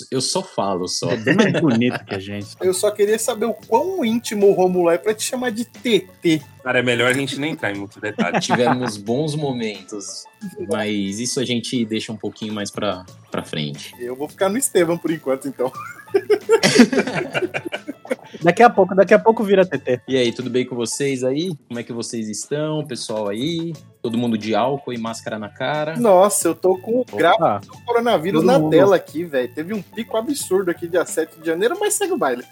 eu 0.10 0.22
só 0.22 0.42
falo 0.42 0.88
só. 0.88 1.16
Bem 1.16 1.36
mais 1.36 1.62
bonito 1.62 2.04
que 2.04 2.16
a 2.16 2.20
gente. 2.20 2.48
Eu 2.62 2.74
só 2.74 2.90
queria 2.90 3.20
saber 3.20 3.46
o 3.46 3.54
quão 3.54 4.04
íntimo 4.04 4.48
o 4.48 4.54
Romulo 4.54 4.90
é 4.90 4.98
pra 4.98 5.14
te 5.14 5.24
chamar 5.24 5.52
de 5.52 5.66
TT. 5.66 6.42
Cara, 6.64 6.80
é 6.80 6.84
melhor 6.84 7.12
a 7.12 7.14
gente 7.14 7.40
nem 7.40 7.52
entrar 7.52 7.72
em 7.72 7.78
muito 7.78 8.00
detalhe. 8.02 8.40
Tivemos 8.42 8.98
bons 8.98 9.36
momentos, 9.36 10.26
mas 10.70 11.20
isso 11.20 11.40
a 11.40 11.46
gente 11.46 11.86
deixa 11.86 12.12
um 12.12 12.18
pouquinho 12.18 12.54
mais 12.54 12.72
pra, 12.72 13.06
pra 13.30 13.44
frente. 13.44 13.94
Eu 14.00 14.16
vou 14.16 14.28
ficar 14.28 14.50
no 14.50 14.58
Estevam 14.58 14.98
por 14.98 15.12
enquanto, 15.12 15.48
então. 15.48 15.72
Daqui 18.42 18.64
a 18.64 18.70
pouco, 18.70 18.96
daqui 18.96 19.14
a 19.14 19.20
pouco 19.20 19.44
vira 19.44 19.66
TT. 19.66 20.02
E 20.08 20.16
aí, 20.16 20.32
tudo 20.32 20.50
bem 20.50 20.66
com 20.66 20.76
vocês 20.76 21.24
aí? 21.24 21.52
Como 21.68 21.80
é 21.80 21.84
que 21.84 21.92
vocês 21.92 22.30
estão, 22.30 22.86
pessoal 22.86 23.28
aí? 23.28 23.74
Todo 24.02 24.18
mundo 24.18 24.38
de 24.38 24.56
álcool 24.56 24.94
e 24.94 24.98
máscara 24.98 25.38
na 25.38 25.50
cara? 25.50 25.98
Nossa, 26.00 26.48
eu 26.48 26.56
tô 26.56 26.78
com 26.78 27.02
o 27.02 27.06
gráfico 27.16 27.76
do 27.76 27.84
coronavírus 27.86 28.44
na 28.44 28.58
mundo. 28.58 28.72
tela 28.72 28.96
aqui, 28.96 29.26
velho. 29.26 29.54
Teve 29.54 29.74
um 29.74 29.82
pico 29.82 30.16
absurdo 30.16 30.72
aqui 30.72 30.88
dia 30.88 31.06
7 31.06 31.40
de 31.40 31.48
janeiro, 31.48 31.76
mas 31.80 31.96
segue 31.96 32.14
o 32.14 32.18
baile. 32.18 32.44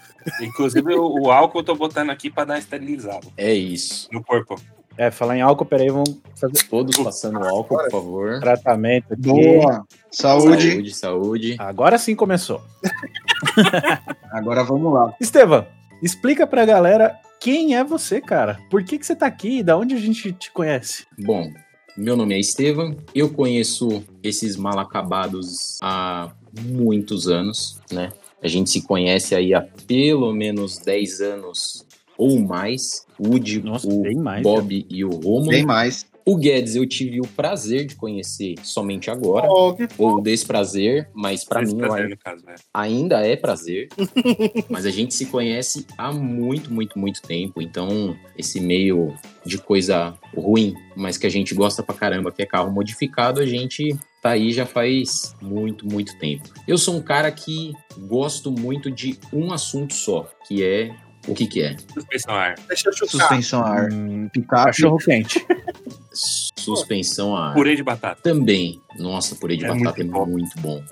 Inclusive, 0.42 0.94
o, 0.94 1.22
o 1.26 1.30
álcool 1.30 1.60
eu 1.60 1.64
tô 1.64 1.74
botando 1.74 2.10
aqui 2.10 2.28
pra 2.28 2.44
dar 2.44 2.58
esterilizado 2.58 3.28
É 3.36 3.54
isso. 3.54 4.08
no 4.12 4.22
corpo. 4.22 4.60
É, 4.98 5.10
falar 5.12 5.36
em 5.36 5.40
álcool, 5.40 5.64
peraí, 5.64 5.88
vamos 5.88 6.18
fazer 6.34 6.64
Todos 6.68 6.96
passando 6.96 7.38
álcool, 7.38 7.78
por 7.78 7.90
favor. 7.90 8.40
tratamento 8.40 9.14
aqui. 9.14 9.22
Boa. 9.22 9.86
Saúde. 10.10 10.70
Saúde, 10.72 10.94
saúde. 10.94 11.56
Agora 11.58 11.96
sim 11.98 12.16
começou. 12.16 12.60
Agora 14.32 14.64
vamos 14.64 14.92
lá. 14.92 15.14
Estevam, 15.20 15.64
explica 16.02 16.46
pra 16.46 16.66
galera 16.66 17.16
quem 17.40 17.76
é 17.76 17.84
você, 17.84 18.20
cara. 18.20 18.58
Por 18.68 18.82
que, 18.82 18.98
que 18.98 19.06
você 19.06 19.14
tá 19.14 19.26
aqui 19.26 19.58
e 19.58 19.62
da 19.62 19.78
onde 19.78 19.94
a 19.94 19.98
gente 19.98 20.32
te 20.32 20.50
conhece? 20.50 21.06
Bom, 21.16 21.52
meu 21.96 22.16
nome 22.16 22.34
é 22.34 22.40
Estevam. 22.40 22.96
Eu 23.14 23.30
conheço 23.30 24.04
esses 24.22 24.56
mal 24.56 24.78
acabados 24.78 25.78
há 25.80 26.32
muitos 26.60 27.28
anos, 27.28 27.80
né? 27.92 28.12
A 28.42 28.48
gente 28.48 28.70
se 28.70 28.82
conhece 28.82 29.34
aí 29.34 29.54
há 29.54 29.60
pelo 29.86 30.32
menos 30.32 30.78
10 30.78 31.20
anos 31.20 31.86
ou 32.16 32.40
mais. 32.40 33.06
O 33.18 33.28
Woody, 33.28 33.62
Nossa, 33.62 33.88
o 33.88 34.22
mais. 34.22 34.42
Bob 34.42 34.86
e 34.88 35.04
o 35.04 35.10
Romulo. 35.10 35.50
Tem 35.50 35.64
mais. 35.64 36.06
O 36.28 36.36
Guedes 36.36 36.76
eu 36.76 36.86
tive 36.86 37.20
o 37.22 37.26
prazer 37.26 37.86
de 37.86 37.94
conhecer 37.94 38.54
somente 38.62 39.10
agora. 39.10 39.48
Que 39.74 39.88
Ou 39.96 40.20
desprazer, 40.20 41.08
mas 41.14 41.42
pra 41.42 41.62
Esse 41.62 41.74
mim 41.74 41.80
eu 41.80 41.86
prazer, 41.86 42.04
ainda, 42.04 42.14
no 42.14 42.20
caso, 42.22 42.44
né? 42.44 42.54
ainda 42.74 43.26
é 43.26 43.34
prazer. 43.34 43.88
mas 44.68 44.84
a 44.84 44.90
gente 44.90 45.14
se 45.14 45.24
conhece 45.24 45.86
há 45.96 46.12
muito, 46.12 46.70
muito, 46.70 46.98
muito 46.98 47.22
tempo. 47.22 47.62
Então, 47.62 48.14
esse 48.36 48.60
meio 48.60 49.14
de 49.46 49.56
coisa 49.56 50.18
ruim, 50.36 50.74
mas 50.94 51.16
que 51.16 51.26
a 51.26 51.30
gente 51.30 51.54
gosta 51.54 51.82
pra 51.82 51.94
caramba, 51.94 52.30
que 52.30 52.42
é 52.42 52.46
carro 52.46 52.70
modificado, 52.70 53.40
a 53.40 53.46
gente 53.46 53.96
tá 54.20 54.32
aí 54.32 54.52
já 54.52 54.66
faz 54.66 55.34
muito, 55.40 55.86
muito 55.86 56.18
tempo. 56.18 56.46
Eu 56.66 56.76
sou 56.76 56.94
um 56.94 57.00
cara 57.00 57.32
que 57.32 57.72
gosto 58.06 58.50
muito 58.50 58.90
de 58.90 59.18
um 59.32 59.50
assunto 59.50 59.94
só, 59.94 60.28
que 60.46 60.62
é 60.62 60.94
o 61.28 61.34
que 61.34 61.46
que 61.46 61.62
é? 61.62 61.76
Suspensão 61.94 62.34
a 62.34 62.38
ar. 62.42 62.54
deixa 62.68 62.88
eu 62.88 62.92
chutar. 62.92 63.18
Suspensão 63.18 63.62
a 63.62 63.68
ar. 63.70 63.92
Hum, 63.92 64.28
Picape. 64.32 64.64
cachorro 64.64 64.98
quente. 64.98 65.44
Suspensão 66.12 67.36
a 67.36 67.48
ar. 67.50 67.54
Purê 67.54 67.76
de 67.76 67.82
batata. 67.82 68.20
Também. 68.22 68.80
Nossa, 68.98 69.34
purê 69.36 69.56
de 69.56 69.64
É 69.64 69.68
batata 69.68 70.00
é 70.00 70.04
muito 70.04 70.12
bom. 70.12 70.26
muito 70.26 70.58
bom. 70.60 70.82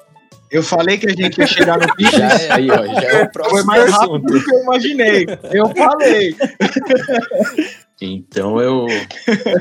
Eu 0.50 0.62
falei 0.62 0.96
que 0.96 1.06
a 1.08 1.12
gente 1.14 1.38
ia 1.38 1.46
chegar 1.46 1.78
no 1.78 1.86
pique. 1.96 2.16
Já 2.16 2.28
é 2.28 2.52
aí, 2.52 2.70
ó, 2.70 2.86
já 2.86 3.00
é 3.02 3.14
o 3.14 3.18
Foi 3.18 3.28
próximo 3.28 3.64
mais 3.66 3.90
rápido 3.90 4.20
do 4.20 4.44
que 4.44 4.54
eu 4.54 4.62
imaginei. 4.62 5.26
Eu 5.52 5.68
falei. 5.74 6.36
Então 7.98 8.60
eu 8.60 8.86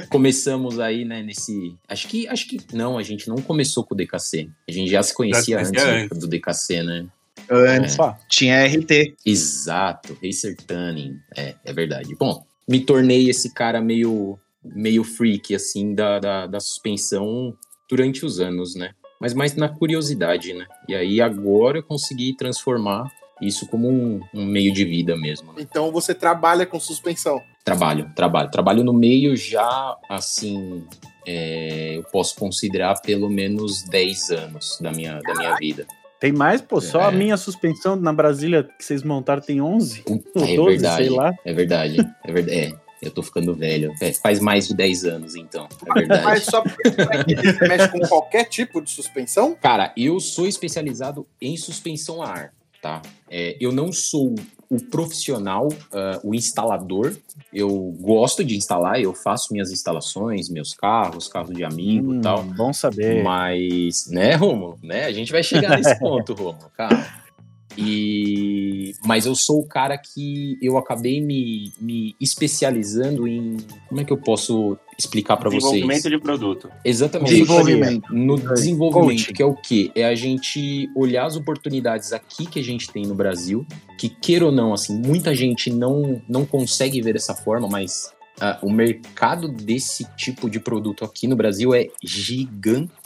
começamos 0.10 0.78
aí, 0.78 1.06
né, 1.06 1.24
nesse, 1.24 1.74
acho 1.88 2.06
que 2.10 2.28
acho 2.28 2.48
que 2.50 2.58
não, 2.74 2.98
a 2.98 3.02
gente 3.02 3.30
não 3.30 3.38
começou 3.38 3.82
com 3.86 3.94
o 3.94 3.98
DKC. 3.98 4.50
A 4.68 4.72
gente 4.74 4.92
já 4.92 5.02
se 5.02 5.14
conhecia 5.14 5.58
Já 5.58 5.64
se 5.64 5.70
antes, 5.70 5.82
conhecia 5.84 6.10
né, 6.10 6.20
do 6.20 6.28
DKC, 6.28 6.84
né? 6.84 7.06
Antes 7.50 7.96
Opa, 7.96 8.20
tinha 8.30 8.66
RT. 8.66 9.16
Exato, 9.26 10.18
Racer 10.24 10.56
Tuning. 10.56 11.18
É, 11.36 11.56
é 11.64 11.74
verdade. 11.74 12.16
Bom, 12.16 12.46
me 12.68 12.80
tornei 12.80 13.30
esse 13.30 13.54
cara 13.54 13.82
meio 13.82 14.40
meio 14.64 15.04
freak 15.04 15.54
assim 15.54 15.94
da, 15.94 16.20
da, 16.20 16.48
da 16.48 16.60
suspensão 16.60 17.56
durante 17.88 18.26
os 18.26 18.40
anos, 18.40 18.76
né? 18.76 18.92
Mas 19.22 19.34
mais 19.34 19.56
na 19.56 19.70
curiosidade, 19.70 20.54
né? 20.54 20.66
E 20.90 20.96
aí 20.96 21.22
agora 21.22 21.78
eu 21.78 21.84
consegui 21.84 22.36
transformar 22.36 23.12
isso 23.42 23.68
como 23.68 23.90
um, 23.90 24.20
um 24.34 24.46
meio 24.46 24.74
de 24.74 24.86
vida 24.86 25.16
mesmo. 25.16 25.54
né? 25.54 25.62
Então 25.62 25.92
você 25.92 26.14
trabalha 26.14 26.66
com 26.66 26.80
suspensão. 26.80 27.42
Trabalho, 27.64 28.12
trabalho. 28.16 28.50
Trabalho 28.50 28.84
no 28.84 28.94
meio 28.94 29.36
já, 29.36 29.98
assim, 30.10 30.86
é, 31.26 31.98
eu 31.98 32.04
posso 32.04 32.36
considerar 32.36 33.02
pelo 33.02 33.30
menos 33.30 33.84
10 33.84 34.30
anos 34.32 34.78
da 34.80 34.92
minha, 34.92 35.20
da 35.22 35.34
minha 35.36 35.56
vida. 35.56 35.86
Tem 36.26 36.32
mais, 36.34 36.60
pô, 36.60 36.82
só 36.82 37.02
É. 37.02 37.06
a 37.06 37.12
minha 37.12 37.38
suspensão 37.38 37.96
na 37.96 38.12
Brasília 38.12 38.64
que 38.64 38.84
vocês 38.84 39.04
montaram 39.04 39.44
tem 39.44 39.62
11? 39.62 40.02
Puta, 40.02 40.40
Ou 40.40 40.44
é 40.44 40.56
12, 40.56 40.72
verdade. 40.72 40.96
sei 41.04 41.10
lá. 41.16 41.34
É 41.46 41.54
verdade. 41.54 41.98
É 42.24 42.32
verdade. 42.32 42.58
É, 42.60 42.72
eu 43.00 43.12
tô 43.12 43.22
ficando 43.22 43.54
velho. 43.54 43.94
É, 44.02 44.12
faz 44.12 44.40
mais 44.40 44.68
de 44.68 44.74
10 44.76 45.06
anos, 45.06 45.36
então. 45.36 45.68
É 45.88 45.94
verdade. 46.00 46.24
Mas 46.24 46.44
só 46.46 46.64
porque 46.64 46.90
você 46.90 47.68
mexe 47.68 47.90
com 47.90 48.00
qualquer 48.00 48.46
tipo 48.46 48.82
de 48.82 48.90
suspensão? 48.90 49.56
Cara, 49.62 49.94
eu 49.96 50.20
sou 50.20 50.48
especializado 50.48 51.28
em 51.40 51.56
suspensão 51.58 52.24
a 52.24 52.28
ar, 52.30 52.54
tá? 52.86 53.02
É, 53.28 53.58
eu 53.60 53.72
não 53.72 53.92
sou 53.92 54.36
o 54.70 54.80
profissional, 54.80 55.70
ah, 55.92 56.20
o 56.24 56.36
instalador. 56.36 57.16
Eu 57.52 57.70
gosto 58.00 58.44
de 58.44 58.56
instalar, 58.56 59.02
eu 59.02 59.12
faço 59.14 59.52
minhas 59.52 59.72
instalações, 59.72 60.50
meus 60.50 60.76
carros, 60.76 61.28
carro 61.28 61.52
de 61.52 61.64
amigo 61.64 62.14
e 62.14 62.18
Hum, 62.18 62.22
tal. 62.22 62.44
Bom 62.44 62.72
saber. 62.72 63.24
Mas, 63.24 64.08
né, 64.08 64.36
Romo? 64.36 64.78
Né? 64.84 65.06
A 65.06 65.12
gente 65.12 65.32
vai 65.32 65.42
chegar 65.42 65.76
nesse 65.76 65.98
ponto, 66.00 66.36
Romo, 66.36 66.60
calma. 66.78 67.04
E... 67.78 68.94
Mas 69.04 69.26
eu 69.26 69.36
sou 69.36 69.60
o 69.60 69.68
cara 69.68 69.98
que 69.98 70.58
eu 70.62 70.78
acabei 70.78 71.22
me, 71.22 71.72
me 71.80 72.16
especializando 72.20 73.28
em. 73.28 73.58
Como 73.88 74.02
é 74.02 74.04
que 74.04 74.14
eu 74.14 74.18
posso 74.18 74.78
explicar 74.98 75.38
para 75.38 75.50
vocês? 75.50 75.64
Desenvolvimento 75.64 76.10
de 76.10 76.20
produto. 76.20 76.70
Exatamente. 76.84 77.32
Desenvolvimento. 77.32 78.14
No 78.14 78.38
desenvolvimento, 78.38 79.18
Coaching. 79.18 79.34
que 79.34 79.44
é 79.44 79.46
o 79.46 79.56
quê? 79.56 79.92
É 79.96 80.06
a 80.06 80.16
gente 80.16 80.90
olhar 80.96 81.26
as 81.26 81.36
oportunidades 81.36 82.14
aqui 82.14 82.46
que 82.46 82.60
a 82.60 82.64
gente 82.64 82.90
tem 82.90 83.06
no 83.06 83.16
Brasil, 83.16 83.66
que 83.98 84.10
queira 84.10 84.46
ou 84.46 84.52
não, 84.52 84.74
assim, 84.74 84.98
muita 84.98 85.36
gente 85.36 85.72
não, 85.72 86.22
não 86.28 86.46
consegue 86.46 87.02
ver 87.02 87.14
dessa 87.14 87.34
forma, 87.34 87.68
mas 87.68 88.14
ah, 88.40 88.60
o 88.62 88.70
mercado 88.70 89.48
desse 89.48 90.06
tipo 90.16 90.50
de 90.50 90.60
produto 90.60 91.06
aqui 91.06 91.28
no 91.28 91.36
Brasil 91.36 91.74
é 91.74 91.88
gigantesco 92.04 93.05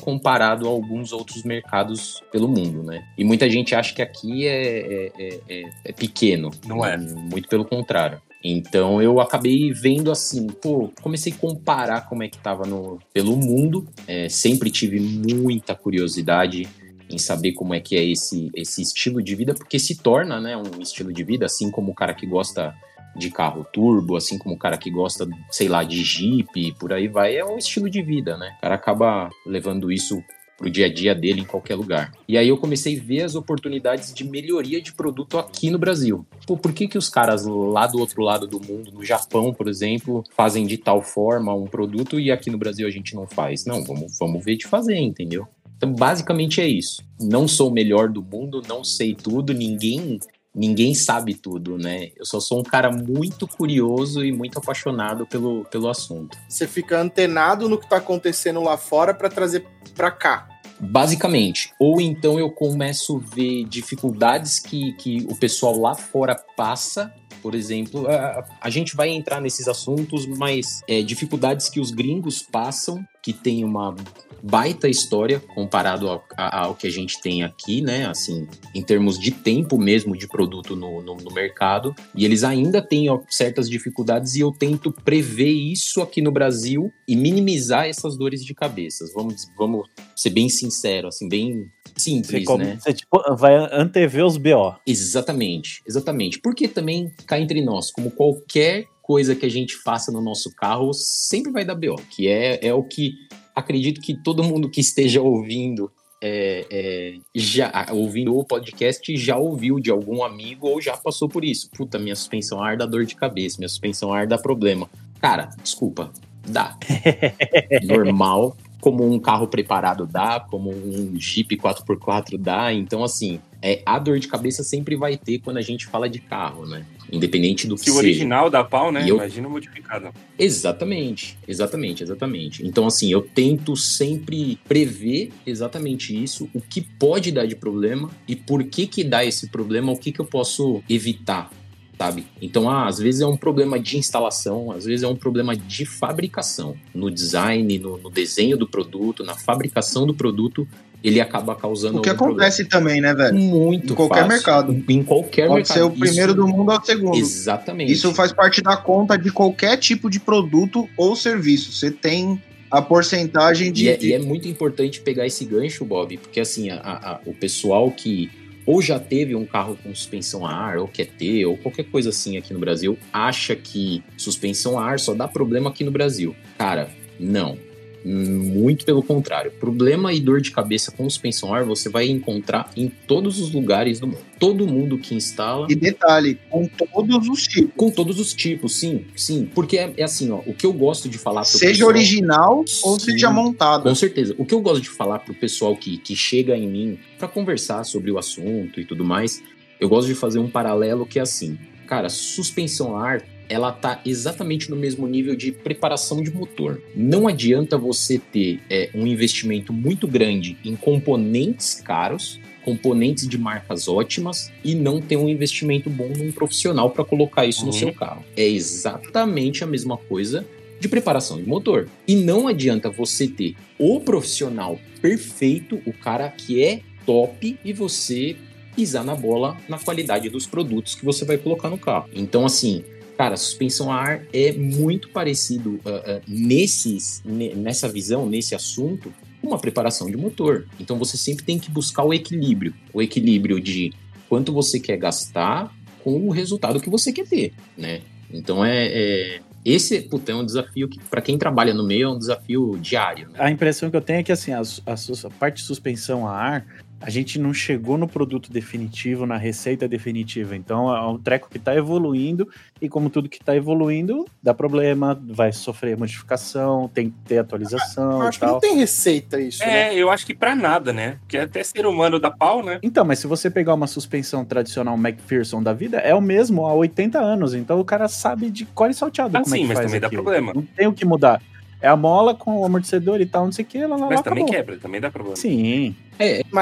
comparado 0.00 0.66
a 0.66 0.70
alguns 0.70 1.12
outros 1.12 1.42
mercados 1.42 2.22
pelo 2.30 2.48
mundo, 2.48 2.82
né? 2.82 3.04
E 3.16 3.24
muita 3.24 3.48
gente 3.48 3.74
acha 3.74 3.94
que 3.94 4.02
aqui 4.02 4.46
é, 4.46 4.78
é, 4.78 5.12
é- 5.18 5.40
é- 5.48 5.70
é 5.86 5.92
pequeno. 5.92 6.50
Não 6.66 6.84
é. 6.84 6.96
Muito 6.96 7.48
pelo 7.48 7.64
contrário. 7.64 8.20
Então 8.44 9.00
eu 9.00 9.20
acabei 9.20 9.72
vendo 9.72 10.10
assim, 10.10 10.48
pô, 10.48 10.90
comecei 11.00 11.32
a 11.32 11.36
comparar 11.36 12.08
como 12.08 12.22
é 12.24 12.28
que 12.28 12.38
tava 12.38 12.64
no, 12.66 12.98
pelo 13.12 13.36
mundo. 13.36 13.86
É, 14.06 14.28
sempre 14.28 14.70
tive 14.70 14.98
muita 14.98 15.74
curiosidade 15.74 16.68
em 17.08 17.18
saber 17.18 17.52
como 17.52 17.74
é 17.74 17.80
que 17.80 17.94
é 17.94 18.02
esse, 18.02 18.50
esse 18.54 18.82
estilo 18.82 19.22
de 19.22 19.34
vida, 19.34 19.54
porque 19.54 19.78
se 19.78 19.96
torna 19.96 20.40
né, 20.40 20.56
um 20.56 20.80
estilo 20.80 21.12
de 21.12 21.22
vida, 21.22 21.46
assim 21.46 21.70
como 21.70 21.92
o 21.92 21.94
cara 21.94 22.14
que 22.14 22.26
gosta 22.26 22.74
de 23.16 23.30
carro 23.30 23.66
turbo, 23.72 24.16
assim 24.16 24.38
como 24.38 24.54
o 24.54 24.58
cara 24.58 24.76
que 24.76 24.90
gosta, 24.90 25.28
sei 25.50 25.68
lá, 25.68 25.84
de 25.84 26.02
Jeep, 26.02 26.72
por 26.78 26.92
aí 26.92 27.08
vai, 27.08 27.36
é 27.36 27.44
um 27.44 27.58
estilo 27.58 27.88
de 27.88 28.02
vida, 28.02 28.36
né? 28.36 28.54
O 28.58 28.60
cara 28.62 28.74
acaba 28.74 29.30
levando 29.46 29.90
isso 29.90 30.22
pro 30.62 30.70
dia 30.70 30.86
a 30.86 30.92
dia 30.92 31.14
dele 31.14 31.40
em 31.40 31.44
qualquer 31.44 31.74
lugar. 31.74 32.12
E 32.28 32.38
aí 32.38 32.48
eu 32.48 32.56
comecei 32.56 32.98
a 32.98 33.02
ver 33.02 33.22
as 33.22 33.34
oportunidades 33.34 34.14
de 34.14 34.24
melhoria 34.24 34.80
de 34.80 34.92
produto 34.92 35.36
aqui 35.36 35.70
no 35.70 35.78
Brasil. 35.78 36.24
Pô, 36.46 36.56
por 36.56 36.72
que 36.72 36.86
que 36.86 36.96
os 36.96 37.08
caras 37.08 37.44
lá 37.44 37.86
do 37.86 37.98
outro 37.98 38.22
lado 38.22 38.46
do 38.46 38.60
mundo, 38.60 38.92
no 38.92 39.04
Japão, 39.04 39.52
por 39.52 39.66
exemplo, 39.66 40.22
fazem 40.36 40.64
de 40.64 40.78
tal 40.78 41.02
forma 41.02 41.52
um 41.52 41.66
produto 41.66 42.20
e 42.20 42.30
aqui 42.30 42.48
no 42.48 42.58
Brasil 42.58 42.86
a 42.86 42.90
gente 42.90 43.14
não 43.14 43.26
faz? 43.26 43.64
Não, 43.64 43.84
vamos, 43.84 44.16
vamos 44.18 44.44
ver 44.44 44.56
de 44.56 44.66
fazer, 44.66 44.98
entendeu? 44.98 45.48
Então, 45.76 45.92
basicamente 45.92 46.60
é 46.60 46.68
isso. 46.68 47.02
Não 47.20 47.48
sou 47.48 47.68
o 47.68 47.72
melhor 47.72 48.08
do 48.08 48.22
mundo, 48.22 48.62
não 48.68 48.84
sei 48.84 49.16
tudo, 49.16 49.52
ninguém 49.52 50.20
ninguém 50.54 50.94
sabe 50.94 51.34
tudo, 51.34 51.78
né? 51.78 52.10
Eu 52.16 52.24
só 52.24 52.40
sou 52.40 52.60
um 52.60 52.62
cara 52.62 52.90
muito 52.90 53.46
curioso 53.46 54.24
e 54.24 54.32
muito 54.32 54.58
apaixonado 54.58 55.26
pelo, 55.26 55.64
pelo 55.64 55.88
assunto. 55.88 56.36
Você 56.48 56.66
fica 56.66 57.00
antenado 57.00 57.68
no 57.68 57.78
que 57.78 57.88
tá 57.88 57.96
acontecendo 57.96 58.62
lá 58.62 58.76
fora 58.76 59.14
pra 59.14 59.28
trazer 59.28 59.66
pra 59.94 60.10
cá. 60.10 60.48
Basicamente. 60.80 61.72
Ou 61.78 62.00
então 62.00 62.40
eu 62.40 62.50
começo 62.50 63.16
a 63.16 63.34
ver 63.34 63.64
dificuldades 63.64 64.58
que, 64.58 64.92
que 64.94 65.24
o 65.30 65.36
pessoal 65.36 65.78
lá 65.78 65.94
fora 65.94 66.34
passa. 66.56 67.14
Por 67.42 67.54
exemplo, 67.54 68.06
a, 68.08 68.44
a 68.60 68.70
gente 68.70 68.94
vai 68.94 69.10
entrar 69.10 69.40
nesses 69.40 69.66
assuntos, 69.66 70.26
mas 70.26 70.80
é, 70.88 71.02
dificuldades 71.02 71.68
que 71.68 71.80
os 71.80 71.90
gringos 71.90 72.40
passam, 72.40 73.04
que 73.20 73.32
tem 73.32 73.64
uma 73.64 73.94
baita 74.42 74.88
história 74.88 75.38
comparado 75.38 76.08
ao, 76.08 76.24
ao 76.36 76.74
que 76.74 76.86
a 76.86 76.90
gente 76.90 77.20
tem 77.20 77.42
aqui, 77.42 77.80
né? 77.80 78.06
Assim, 78.06 78.46
em 78.74 78.82
termos 78.82 79.18
de 79.18 79.30
tempo 79.30 79.78
mesmo 79.78 80.16
de 80.16 80.26
produto 80.26 80.74
no, 80.74 81.02
no, 81.02 81.16
no 81.16 81.32
mercado. 81.32 81.94
E 82.14 82.24
eles 82.24 82.42
ainda 82.42 82.82
têm 82.82 83.08
ó, 83.08 83.20
certas 83.28 83.68
dificuldades 83.68 84.34
e 84.34 84.40
eu 84.40 84.50
tento 84.50 84.92
prever 84.92 85.52
isso 85.52 86.00
aqui 86.00 86.20
no 86.20 86.32
Brasil 86.32 86.92
e 87.06 87.14
minimizar 87.14 87.86
essas 87.86 88.16
dores 88.16 88.44
de 88.44 88.54
cabeça. 88.54 89.04
Vamos, 89.14 89.48
vamos 89.56 89.88
ser 90.16 90.30
bem 90.30 90.48
sincero, 90.48 91.08
assim, 91.08 91.28
bem 91.28 91.70
simples, 92.02 92.44
come- 92.44 92.64
né? 92.64 92.78
você, 92.80 92.92
tipo, 92.92 93.20
vai 93.36 93.54
antever 93.72 94.24
os 94.24 94.36
BO. 94.36 94.74
Exatamente, 94.86 95.82
exatamente. 95.86 96.38
Porque 96.38 96.68
também, 96.68 97.12
cá 97.26 97.38
entre 97.38 97.62
nós, 97.62 97.90
como 97.90 98.10
qualquer 98.10 98.86
coisa 99.02 99.34
que 99.34 99.44
a 99.44 99.50
gente 99.50 99.76
faça 99.76 100.12
no 100.12 100.20
nosso 100.20 100.54
carro, 100.54 100.92
sempre 100.92 101.52
vai 101.52 101.64
dar 101.64 101.74
BO, 101.74 101.96
que 102.10 102.28
é, 102.28 102.58
é 102.66 102.72
o 102.72 102.82
que 102.82 103.14
acredito 103.54 104.00
que 104.00 104.14
todo 104.14 104.42
mundo 104.42 104.70
que 104.70 104.80
esteja 104.80 105.20
ouvindo 105.20 105.90
é, 106.22 106.64
é, 106.70 107.14
já 107.34 107.86
ouvindo 107.90 108.36
o 108.36 108.44
podcast 108.44 109.16
já 109.16 109.36
ouviu 109.36 109.80
de 109.80 109.90
algum 109.90 110.22
amigo 110.22 110.68
ou 110.68 110.80
já 110.80 110.96
passou 110.96 111.28
por 111.28 111.44
isso. 111.44 111.68
Puta, 111.72 111.98
minha 111.98 112.14
suspensão 112.14 112.62
ar 112.62 112.76
dá 112.76 112.86
dor 112.86 113.04
de 113.04 113.16
cabeça, 113.16 113.58
minha 113.58 113.68
suspensão 113.68 114.12
ar 114.12 114.26
dá 114.26 114.38
problema. 114.38 114.88
Cara, 115.20 115.50
desculpa, 115.62 116.12
dá. 116.46 116.78
Normal, 117.82 118.56
como 118.82 119.08
um 119.08 119.16
carro 119.20 119.46
preparado 119.46 120.04
dá, 120.04 120.40
como 120.40 120.68
um 120.68 121.14
Jeep 121.16 121.56
4x4 121.56 122.36
dá. 122.36 122.72
Então, 122.74 123.04
assim, 123.04 123.38
é, 123.62 123.80
a 123.86 123.96
dor 123.96 124.18
de 124.18 124.26
cabeça 124.26 124.64
sempre 124.64 124.96
vai 124.96 125.16
ter 125.16 125.38
quando 125.38 125.58
a 125.58 125.62
gente 125.62 125.86
fala 125.86 126.10
de 126.10 126.18
carro, 126.18 126.66
né? 126.66 126.84
Independente 127.12 127.68
do 127.68 127.76
que 127.76 127.84
Se 127.84 127.90
o 127.90 127.94
seja. 127.94 128.06
original 128.06 128.50
dá 128.50 128.64
pau, 128.64 128.90
né? 128.90 129.04
Eu- 129.08 129.14
Imagina 129.18 129.46
o 129.46 129.50
modificado. 129.52 130.08
Exatamente, 130.36 131.38
exatamente, 131.46 132.02
exatamente. 132.02 132.66
Então, 132.66 132.84
assim, 132.84 133.08
eu 133.12 133.22
tento 133.22 133.76
sempre 133.76 134.58
prever 134.66 135.30
exatamente 135.46 136.20
isso, 136.20 136.48
o 136.52 136.60
que 136.60 136.80
pode 136.80 137.30
dar 137.30 137.46
de 137.46 137.54
problema 137.54 138.10
e 138.26 138.34
por 138.34 138.64
que 138.64 138.88
que 138.88 139.04
dá 139.04 139.24
esse 139.24 139.46
problema, 139.48 139.92
o 139.92 139.96
que 139.96 140.10
que 140.10 140.20
eu 140.20 140.24
posso 140.26 140.82
evitar, 140.90 141.48
sabe? 141.98 142.26
Então, 142.40 142.68
ah, 142.68 142.86
às 142.88 142.98
vezes 142.98 143.20
é 143.20 143.26
um 143.26 143.36
problema 143.36 143.78
de 143.78 143.96
instalação, 143.96 144.70
às 144.72 144.84
vezes 144.84 145.02
é 145.04 145.08
um 145.08 145.16
problema 145.16 145.56
de 145.56 145.84
fabricação, 145.86 146.74
no 146.94 147.10
design, 147.10 147.78
no, 147.78 147.98
no 147.98 148.10
desenho 148.10 148.56
do 148.56 148.66
produto, 148.68 149.22
na 149.24 149.34
fabricação 149.34 150.06
do 150.06 150.14
produto, 150.14 150.66
ele 151.04 151.20
acaba 151.20 151.54
causando 151.56 151.98
O 151.98 152.02
que 152.02 152.08
acontece 152.08 152.64
também, 152.64 153.00
né, 153.00 153.12
velho? 153.12 153.30
problema. 153.30 153.56
muito 153.56 153.92
em 153.92 153.96
qualquer 153.96 154.14
fácil. 154.20 154.28
mercado. 154.32 154.84
Em 154.88 155.02
qualquer 155.02 155.48
Pode 155.48 155.54
mercado. 155.60 155.76
ser 155.76 155.82
o 155.82 155.90
primeiro 155.90 156.32
Isso- 156.32 156.40
do 156.40 156.46
mundo 156.46 156.70
ao 156.70 156.84
segundo. 156.84 157.16
Exatamente. 157.16 157.92
Isso 157.92 158.14
faz 158.14 158.32
parte 158.32 158.62
da 158.62 158.76
conta 158.76 159.16
de 159.18 159.30
qualquer 159.32 159.76
tipo 159.78 160.08
de 160.08 160.20
produto 160.20 160.88
ou 160.96 161.16
serviço. 161.16 161.72
Você 161.72 161.90
tem 161.90 162.40
a 162.70 162.80
porcentagem 162.80 163.72
de. 163.72 163.86
E 163.86 163.88
é, 163.88 163.98
e 164.00 164.12
é 164.12 164.18
muito 164.20 164.46
importante 164.46 165.00
pegar 165.00 165.26
esse 165.26 165.44
gancho, 165.44 165.84
Bob, 165.84 166.16
porque 166.18 166.38
assim, 166.38 166.70
a- 166.70 166.78
a- 166.80 167.20
o 167.26 167.34
pessoal 167.34 167.90
que 167.90 168.30
ou 168.66 168.80
já 168.80 168.98
teve 168.98 169.34
um 169.34 169.44
carro 169.44 169.76
com 169.82 169.94
suspensão 169.94 170.46
a 170.46 170.52
ar, 170.52 170.78
ou 170.78 170.88
quer 170.88 171.06
ter, 171.06 171.44
ou 171.46 171.56
qualquer 171.56 171.84
coisa 171.84 172.10
assim 172.10 172.36
aqui 172.36 172.52
no 172.52 172.60
Brasil, 172.60 172.98
acha 173.12 173.56
que 173.56 174.02
suspensão 174.16 174.78
a 174.78 174.84
ar 174.84 174.98
só 174.98 175.14
dá 175.14 175.26
problema 175.26 175.70
aqui 175.70 175.84
no 175.84 175.90
Brasil. 175.90 176.34
Cara, 176.58 176.90
não. 177.18 177.56
Muito 178.04 178.84
pelo 178.84 179.02
contrário. 179.02 179.50
Problema 179.52 180.12
e 180.12 180.20
dor 180.20 180.40
de 180.40 180.50
cabeça 180.50 180.90
com 180.90 181.08
suspensão 181.08 181.54
ar 181.54 181.64
você 181.64 181.88
vai 181.88 182.08
encontrar 182.08 182.70
em 182.76 182.88
todos 182.88 183.40
os 183.40 183.52
lugares 183.52 184.00
do 184.00 184.06
mundo. 184.08 184.18
Todo 184.38 184.66
mundo 184.66 184.98
que 184.98 185.14
instala. 185.14 185.66
E 185.70 185.74
detalhe, 185.74 186.38
com 186.50 186.66
todos 186.66 187.28
os 187.28 187.46
tipos. 187.46 187.72
Com 187.76 187.90
todos 187.90 188.18
os 188.18 188.34
tipos, 188.34 188.74
sim, 188.76 189.04
sim. 189.14 189.48
Porque 189.54 189.78
é, 189.78 189.92
é 189.96 190.02
assim, 190.02 190.30
ó, 190.30 190.40
o 190.46 190.52
que 190.52 190.66
eu 190.66 190.72
gosto 190.72 191.08
de 191.08 191.16
falar 191.16 191.42
pro 191.42 191.50
Seja 191.50 191.70
pessoal- 191.72 191.88
original 191.90 192.64
ou 192.82 192.98
Sim. 192.98 193.12
seja 193.12 193.30
montado. 193.30 193.84
Com 193.84 193.94
certeza. 193.94 194.34
O 194.38 194.44
que 194.44 194.54
eu 194.54 194.60
gosto 194.60 194.82
de 194.82 194.90
falar 194.90 195.20
pro 195.20 195.32
pessoal 195.34 195.76
que, 195.76 195.96
que 195.98 196.16
chega 196.16 196.56
em 196.56 196.66
mim 196.68 196.98
para 197.18 197.28
conversar 197.28 197.84
sobre 197.84 198.10
o 198.10 198.18
assunto 198.18 198.80
e 198.80 198.84
tudo 198.84 199.04
mais, 199.04 199.40
eu 199.80 199.88
gosto 199.88 200.08
de 200.08 200.14
fazer 200.14 200.38
um 200.40 200.50
paralelo 200.50 201.06
que 201.06 201.18
é 201.18 201.22
assim, 201.22 201.56
cara, 201.86 202.08
suspensão 202.08 202.96
a 202.96 203.06
ar, 203.08 203.22
ela 203.52 203.70
tá 203.70 204.00
exatamente 204.06 204.70
no 204.70 204.76
mesmo 204.76 205.06
nível 205.06 205.36
de 205.36 205.52
preparação 205.52 206.22
de 206.22 206.30
motor. 206.32 206.80
Não 206.96 207.28
adianta 207.28 207.76
você 207.76 208.18
ter 208.18 208.60
é, 208.70 208.88
um 208.94 209.06
investimento 209.06 209.72
muito 209.72 210.08
grande 210.08 210.56
em 210.64 210.74
componentes 210.74 211.74
caros, 211.74 212.40
componentes 212.64 213.28
de 213.28 213.36
marcas 213.36 213.88
ótimas 213.88 214.50
e 214.64 214.74
não 214.74 215.00
ter 215.00 215.16
um 215.16 215.28
investimento 215.28 215.90
bom 215.90 216.08
num 216.16 216.32
profissional 216.32 216.90
para 216.90 217.04
colocar 217.04 217.44
isso 217.44 217.60
no 217.66 217.72
Uhum. 217.72 217.78
seu 217.78 217.92
carro. 217.92 218.24
É 218.36 218.46
exatamente 218.46 219.62
a 219.62 219.66
mesma 219.66 219.96
coisa 219.96 220.46
de 220.80 220.88
preparação 220.88 221.36
de 221.36 221.46
motor. 221.46 221.88
E 222.08 222.16
não 222.16 222.48
adianta 222.48 222.88
você 222.90 223.28
ter 223.28 223.54
o 223.78 224.00
profissional 224.00 224.78
perfeito, 225.00 225.80
o 225.86 225.92
cara 225.92 226.28
que 226.28 226.62
é 226.62 226.80
top, 227.04 227.58
e 227.64 227.72
você 227.72 228.36
pisar 228.74 229.04
na 229.04 229.14
bola 229.14 229.56
na 229.68 229.78
qualidade 229.78 230.28
dos 230.30 230.46
produtos 230.46 230.94
que 230.94 231.04
você 231.04 231.24
vai 231.24 231.36
colocar 231.36 231.68
no 231.68 231.76
carro. 231.76 232.08
Então, 232.14 232.46
assim, 232.46 232.82
Cara, 233.16 233.36
suspensão 233.36 233.90
a 233.90 233.96
ar 233.96 234.22
é 234.32 234.52
muito 234.52 235.10
parecido 235.10 235.80
uh, 235.84 236.16
uh, 236.16 236.22
nesses, 236.26 237.22
nessa 237.24 237.88
visão, 237.88 238.26
nesse 238.26 238.54
assunto, 238.54 239.12
com 239.40 239.48
uma 239.48 239.58
preparação 239.58 240.10
de 240.10 240.16
motor. 240.16 240.66
Então 240.80 240.98
você 240.98 241.16
sempre 241.16 241.44
tem 241.44 241.58
que 241.58 241.70
buscar 241.70 242.04
o 242.04 242.14
equilíbrio. 242.14 242.74
O 242.92 243.02
equilíbrio 243.02 243.60
de 243.60 243.92
quanto 244.28 244.52
você 244.52 244.80
quer 244.80 244.96
gastar 244.96 245.74
com 246.02 246.26
o 246.26 246.30
resultado 246.30 246.80
que 246.80 246.90
você 246.90 247.12
quer 247.12 247.26
ter, 247.26 247.52
né? 247.76 248.00
Então 248.32 248.64
é, 248.64 248.86
é 248.86 249.40
esse 249.64 250.00
puta, 250.02 250.32
é 250.32 250.34
um 250.34 250.44
desafio 250.44 250.88
que, 250.88 250.98
para 250.98 251.20
quem 251.20 251.38
trabalha 251.38 251.72
no 251.72 251.84
meio, 251.84 252.06
é 252.06 252.10
um 252.10 252.18
desafio 252.18 252.76
diário. 252.80 253.28
Né? 253.28 253.38
A 253.38 253.50
impressão 253.50 253.90
que 253.90 253.96
eu 253.96 254.00
tenho 254.00 254.18
é 254.18 254.22
que 254.22 254.32
assim, 254.32 254.52
a, 254.52 254.60
a, 254.60 254.94
a 254.94 255.30
parte 255.38 255.56
de 255.56 255.62
suspensão 255.62 256.26
a 256.26 256.36
ar 256.36 256.66
a 257.02 257.10
gente 257.10 257.38
não 257.38 257.52
chegou 257.52 257.98
no 257.98 258.06
produto 258.06 258.50
definitivo, 258.50 259.26
na 259.26 259.36
receita 259.36 259.88
definitiva. 259.88 260.54
Então 260.56 260.94
é 260.94 261.06
um 261.06 261.18
treco 261.18 261.48
que 261.50 261.58
está 261.58 261.74
evoluindo 261.74 262.48
e 262.80 262.88
como 262.88 263.10
tudo 263.10 263.28
que 263.28 263.38
está 263.38 263.56
evoluindo, 263.56 264.24
dá 264.42 264.54
problema, 264.54 265.20
vai 265.28 265.52
sofrer 265.52 265.96
modificação, 265.96 266.88
tem 266.88 267.10
que 267.10 267.16
ter 267.26 267.38
atualização. 267.38 268.22
Eu 268.22 268.28
acho 268.28 268.38
que 268.38 268.46
não 268.46 268.60
tem 268.60 268.76
receita 268.76 269.40
isso. 269.40 269.62
É, 269.62 269.66
né? 269.66 269.94
eu 269.94 270.10
acho 270.10 270.24
que 270.24 270.34
para 270.34 270.54
nada, 270.54 270.92
né? 270.92 271.18
Porque 271.20 271.36
até 271.38 271.62
ser 271.64 271.86
humano 271.86 272.20
dá 272.20 272.30
pau, 272.30 272.62
né? 272.62 272.78
Então, 272.82 273.04
mas 273.04 273.18
se 273.18 273.26
você 273.26 273.50
pegar 273.50 273.74
uma 273.74 273.86
suspensão 273.86 274.44
tradicional 274.44 274.96
McPherson 274.96 275.62
da 275.62 275.72
vida, 275.72 275.98
é 275.98 276.14
o 276.14 276.20
mesmo 276.20 276.66
há 276.66 276.74
80 276.74 277.18
anos. 277.18 277.54
Então 277.54 277.80
o 277.80 277.84
cara 277.84 278.06
sabe 278.08 278.48
de 278.50 278.64
cor 278.64 278.90
e 278.90 278.94
salteado 278.94 279.36
Ah, 279.36 279.42
como 279.42 279.54
sim, 279.54 279.60
é 279.60 279.62
que 279.62 279.68
mas 279.68 279.78
faz 279.78 279.86
também 279.86 280.00
dá 280.00 280.06
aquilo. 280.06 280.22
problema. 280.22 280.52
Não 280.54 280.62
tem 280.62 280.86
o 280.86 280.92
que 280.92 281.04
mudar. 281.04 281.42
É 281.82 281.88
a 281.88 281.96
mola 281.96 282.34
com 282.34 282.60
o 282.60 282.64
amortecedor 282.64 283.20
e 283.20 283.26
tal, 283.26 283.44
não 283.44 283.52
sei 283.52 283.64
o 283.64 283.68
que, 283.68 283.84
lá, 283.84 283.96
lá, 283.96 284.06
Mas 284.06 284.16
lá, 284.18 284.22
também 284.22 284.44
acabou. 284.44 284.60
quebra, 284.60 284.78
também 284.78 285.00
dá 285.00 285.10
problema. 285.10 285.36
Sim. 285.36 285.94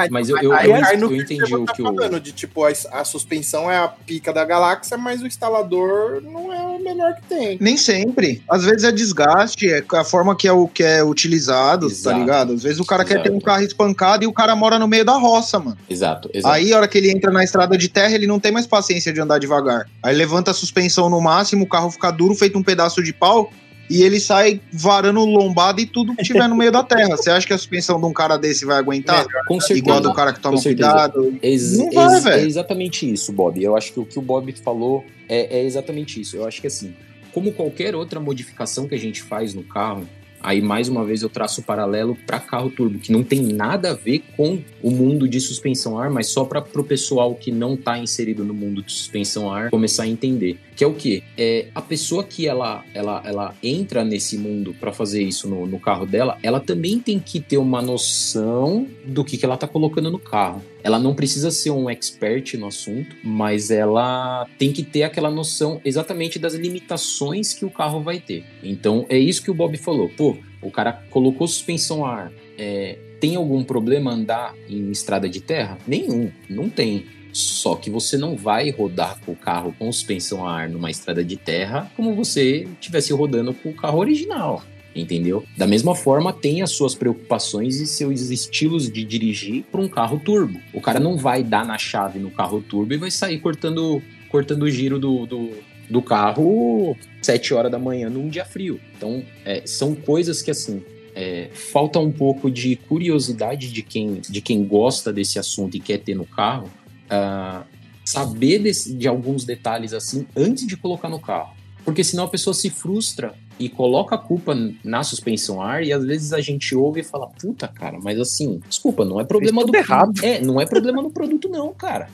Mas 0.09 0.29
eu, 0.29 0.37
eu, 0.39 0.53
aí 0.53 0.69
eu, 0.69 0.81
cai 0.81 0.97
no 0.97 1.05
eu 1.05 1.09
que 1.09 1.17
entendi 1.17 1.41
você 1.41 1.55
o 1.55 1.65
tá 1.65 1.73
que 1.73 1.81
o. 1.81 1.85
falando, 1.85 2.19
de 2.19 2.31
tipo, 2.31 2.63
a, 2.65 2.71
a 2.93 3.03
suspensão 3.05 3.69
é 3.69 3.77
a 3.77 3.87
pica 3.87 4.33
da 4.33 4.43
galáxia, 4.43 4.97
mas 4.97 5.21
o 5.21 5.27
instalador 5.27 6.21
não 6.23 6.51
é 6.51 6.61
o 6.61 6.79
melhor 6.79 7.15
que 7.15 7.21
tem. 7.27 7.57
Nem 7.61 7.77
sempre. 7.77 8.41
Às 8.49 8.63
vezes 8.63 8.83
é 8.83 8.91
desgaste, 8.91 9.69
é 9.69 9.83
a 9.93 10.03
forma 10.03 10.35
que 10.35 10.47
é 10.47 10.51
o 10.51 10.67
que 10.67 10.83
é 10.83 11.03
utilizado, 11.03 11.87
Exato. 11.87 12.15
tá 12.15 12.19
ligado? 12.19 12.53
Às 12.53 12.63
vezes 12.63 12.79
o 12.79 12.85
cara 12.85 13.05
quer 13.05 13.15
Exato. 13.15 13.29
ter 13.29 13.35
um 13.35 13.39
carro 13.39 13.61
espancado 13.61 14.23
e 14.23 14.27
o 14.27 14.33
cara 14.33 14.55
mora 14.55 14.79
no 14.79 14.87
meio 14.87 15.05
da 15.05 15.13
roça, 15.13 15.59
mano. 15.59 15.77
Exato, 15.89 16.29
exato. 16.33 16.53
Aí, 16.53 16.73
a 16.73 16.77
hora 16.77 16.87
que 16.87 16.97
ele 16.97 17.11
entra 17.11 17.31
na 17.31 17.43
estrada 17.43 17.77
de 17.77 17.89
terra, 17.89 18.15
ele 18.15 18.25
não 18.25 18.39
tem 18.39 18.51
mais 18.51 18.65
paciência 18.65 19.13
de 19.13 19.21
andar 19.21 19.37
devagar. 19.37 19.87
Aí 20.01 20.15
levanta 20.15 20.51
a 20.51 20.53
suspensão 20.53 21.09
no 21.09 21.21
máximo, 21.21 21.65
o 21.65 21.67
carro 21.67 21.91
fica 21.91 22.09
duro, 22.09 22.33
feito 22.33 22.57
um 22.57 22.63
pedaço 22.63 23.03
de 23.03 23.13
pau, 23.13 23.51
e 23.91 24.03
ele 24.03 24.19
sai 24.19 24.61
varando 24.71 25.19
lombada 25.25 25.81
e 25.81 25.85
tudo 25.85 26.15
que 26.15 26.23
tiver 26.23 26.47
no 26.47 26.55
meio 26.55 26.71
da 26.71 26.83
terra. 26.83 27.17
Você 27.17 27.29
acha 27.29 27.45
que 27.45 27.53
a 27.53 27.57
suspensão 27.57 27.99
de 27.99 28.05
um 28.05 28.13
cara 28.13 28.37
desse 28.37 28.65
vai 28.65 28.77
aguentar? 28.77 29.25
Com 29.47 29.59
certeza. 29.59 29.79
Igual 29.79 30.01
do 30.01 30.13
cara 30.13 30.31
que 30.33 30.39
toma 30.39 30.61
cuidado. 30.61 31.37
Ex- 31.41 31.77
Não 31.77 31.91
vai, 31.91 32.13
ex- 32.15 32.23
velho. 32.23 32.43
É 32.43 32.45
exatamente 32.47 33.11
isso, 33.11 33.31
Bob. 33.33 33.61
Eu 33.61 33.75
acho 33.75 33.91
que 33.93 33.99
o 33.99 34.05
que 34.05 34.17
o 34.17 34.21
Bob 34.21 34.51
falou 34.63 35.05
é, 35.27 35.59
é 35.59 35.63
exatamente 35.65 36.19
isso. 36.21 36.35
Eu 36.37 36.45
acho 36.47 36.61
que 36.61 36.67
assim, 36.67 36.93
como 37.33 37.51
qualquer 37.51 37.95
outra 37.95 38.19
modificação 38.19 38.87
que 38.87 38.95
a 38.95 38.99
gente 38.99 39.21
faz 39.21 39.53
no 39.53 39.63
carro, 39.63 40.07
aí 40.43 40.61
mais 40.61 40.89
uma 40.89 41.03
vez 41.03 41.21
eu 41.21 41.29
traço 41.29 41.61
o 41.61 41.63
paralelo 41.63 42.17
para 42.25 42.39
carro 42.39 42.69
turbo, 42.69 42.99
que 42.99 43.11
não 43.11 43.23
tem 43.23 43.41
nada 43.41 43.91
a 43.91 43.93
ver 43.93 44.23
com 44.35 44.59
o 44.81 44.91
mundo 44.91 45.27
de 45.27 45.39
suspensão 45.39 45.97
ar, 45.97 46.09
mas 46.09 46.27
só 46.27 46.45
para 46.45 46.59
o 46.59 46.83
pessoal 46.83 47.35
que 47.35 47.51
não 47.51 47.75
está 47.75 47.97
inserido 47.97 48.43
no 48.43 48.53
mundo 48.53 48.81
de 48.81 48.91
suspensão 48.91 49.51
ar 49.51 49.69
começar 49.69 50.03
a 50.03 50.07
entender. 50.07 50.59
Que 50.75 50.83
é 50.83 50.87
o 50.87 50.93
quê? 50.93 51.23
É 51.37 51.67
a 51.75 51.81
pessoa 51.81 52.23
que 52.23 52.47
ela, 52.47 52.83
ela, 52.93 53.21
ela 53.25 53.55
entra 53.61 54.03
nesse 54.03 54.37
mundo 54.37 54.75
para 54.79 54.91
fazer 54.91 55.21
isso 55.21 55.47
no, 55.47 55.67
no 55.67 55.79
carro 55.79 56.05
dela, 56.05 56.37
ela 56.41 56.59
também 56.59 56.99
tem 56.99 57.19
que 57.19 57.39
ter 57.39 57.57
uma 57.57 57.81
noção 57.81 58.87
do 59.05 59.23
que, 59.23 59.37
que 59.37 59.45
ela 59.45 59.57
tá 59.57 59.67
colocando 59.67 60.09
no 60.09 60.19
carro. 60.19 60.61
Ela 60.83 60.99
não 60.99 61.13
precisa 61.13 61.51
ser 61.51 61.71
um 61.71 61.89
expert 61.89 62.55
no 62.57 62.67
assunto, 62.67 63.15
mas 63.23 63.71
ela 63.71 64.47
tem 64.57 64.71
que 64.71 64.83
ter 64.83 65.03
aquela 65.03 65.29
noção 65.29 65.81
exatamente 65.83 66.39
das 66.39 66.53
limitações 66.53 67.53
que 67.53 67.65
o 67.65 67.69
carro 67.69 68.01
vai 68.01 68.19
ter. 68.19 68.45
Então 68.63 69.05
é 69.09 69.17
isso 69.17 69.43
que 69.43 69.51
o 69.51 69.53
Bob 69.53 69.77
falou. 69.77 70.09
Pô, 70.09 70.37
o 70.61 70.71
cara 70.71 70.93
colocou 71.09 71.47
suspensão 71.47 72.05
a 72.05 72.15
ar. 72.15 72.31
é, 72.57 72.97
tem 73.19 73.35
algum 73.35 73.63
problema 73.63 74.11
andar 74.11 74.55
em 74.67 74.89
estrada 74.89 75.29
de 75.29 75.39
terra? 75.39 75.77
Nenhum, 75.87 76.31
não 76.49 76.67
tem. 76.67 77.05
Só 77.31 77.75
que 77.75 77.89
você 77.89 78.17
não 78.17 78.35
vai 78.35 78.71
rodar 78.71 79.19
com 79.23 79.31
o 79.31 79.35
carro 79.35 79.73
com 79.77 79.91
suspensão 79.91 80.45
a 80.45 80.51
ar 80.51 80.69
numa 80.69 80.91
estrada 80.91 81.23
de 81.23 81.37
terra 81.37 81.89
como 81.95 82.13
você 82.13 82.67
estivesse 82.73 83.13
rodando 83.13 83.53
com 83.53 83.69
o 83.69 83.73
carro 83.73 83.99
original. 83.99 84.63
Entendeu? 84.93 85.45
Da 85.57 85.65
mesma 85.65 85.95
forma, 85.95 86.33
tem 86.33 86.61
as 86.61 86.71
suas 86.71 86.93
preocupações 86.93 87.77
e 87.79 87.87
seus 87.87 88.29
estilos 88.29 88.91
de 88.91 89.03
dirigir 89.05 89.63
para 89.71 89.79
um 89.79 89.87
carro 89.87 90.19
turbo. 90.19 90.59
O 90.73 90.81
cara 90.81 90.99
não 90.99 91.17
vai 91.17 91.43
dar 91.43 91.65
na 91.65 91.77
chave 91.77 92.19
no 92.19 92.29
carro 92.29 92.61
turbo 92.61 92.93
e 92.93 92.97
vai 92.97 93.09
sair 93.09 93.39
cortando, 93.39 94.01
cortando 94.29 94.63
o 94.63 94.69
giro 94.69 94.99
do, 94.99 95.25
do, 95.25 95.51
do 95.89 96.01
carro 96.01 96.97
7 97.21 97.53
horas 97.53 97.71
da 97.71 97.79
manhã 97.79 98.09
num 98.09 98.27
dia 98.27 98.43
frio. 98.43 98.81
Então, 98.97 99.23
é, 99.45 99.61
são 99.65 99.95
coisas 99.95 100.41
que, 100.41 100.51
assim, 100.51 100.83
é, 101.15 101.49
falta 101.53 101.97
um 101.99 102.11
pouco 102.11 102.51
de 102.51 102.75
curiosidade 102.75 103.71
de 103.71 103.81
quem, 103.81 104.21
de 104.27 104.41
quem 104.41 104.63
gosta 104.65 105.13
desse 105.13 105.39
assunto 105.39 105.77
e 105.77 105.79
quer 105.79 105.99
ter 105.99 106.15
no 106.15 106.25
carro, 106.25 106.69
ah, 107.09 107.63
saber 108.03 108.59
desse- 108.59 108.93
de 108.93 109.07
alguns 109.07 109.45
detalhes 109.45 109.93
assim 109.93 110.25
antes 110.35 110.65
de 110.67 110.75
colocar 110.75 111.07
no 111.09 111.19
carro. 111.19 111.53
Porque 111.85 112.03
senão 112.03 112.25
a 112.25 112.27
pessoa 112.27 112.53
se 112.53 112.69
frustra 112.69 113.33
e 113.63 113.69
coloca 113.69 114.15
a 114.15 114.17
culpa 114.17 114.55
na 114.83 115.03
suspensão 115.03 115.61
ar 115.61 115.83
e 115.83 115.93
às 115.93 116.03
vezes 116.03 116.33
a 116.33 116.41
gente 116.41 116.75
ouve 116.75 117.01
e 117.01 117.03
fala, 117.03 117.27
puta, 117.27 117.67
cara, 117.67 117.99
mas 118.01 118.19
assim, 118.19 118.59
desculpa, 118.67 119.05
não 119.05 119.19
é 119.19 119.23
problema 119.23 119.63
do 119.65 119.75
errado. 119.75 120.11
É, 120.23 120.41
não 120.41 120.59
é 120.59 120.65
problema 120.65 121.01
no 121.01 121.11
produto 121.11 121.47
não, 121.47 121.73
cara. 121.73 122.09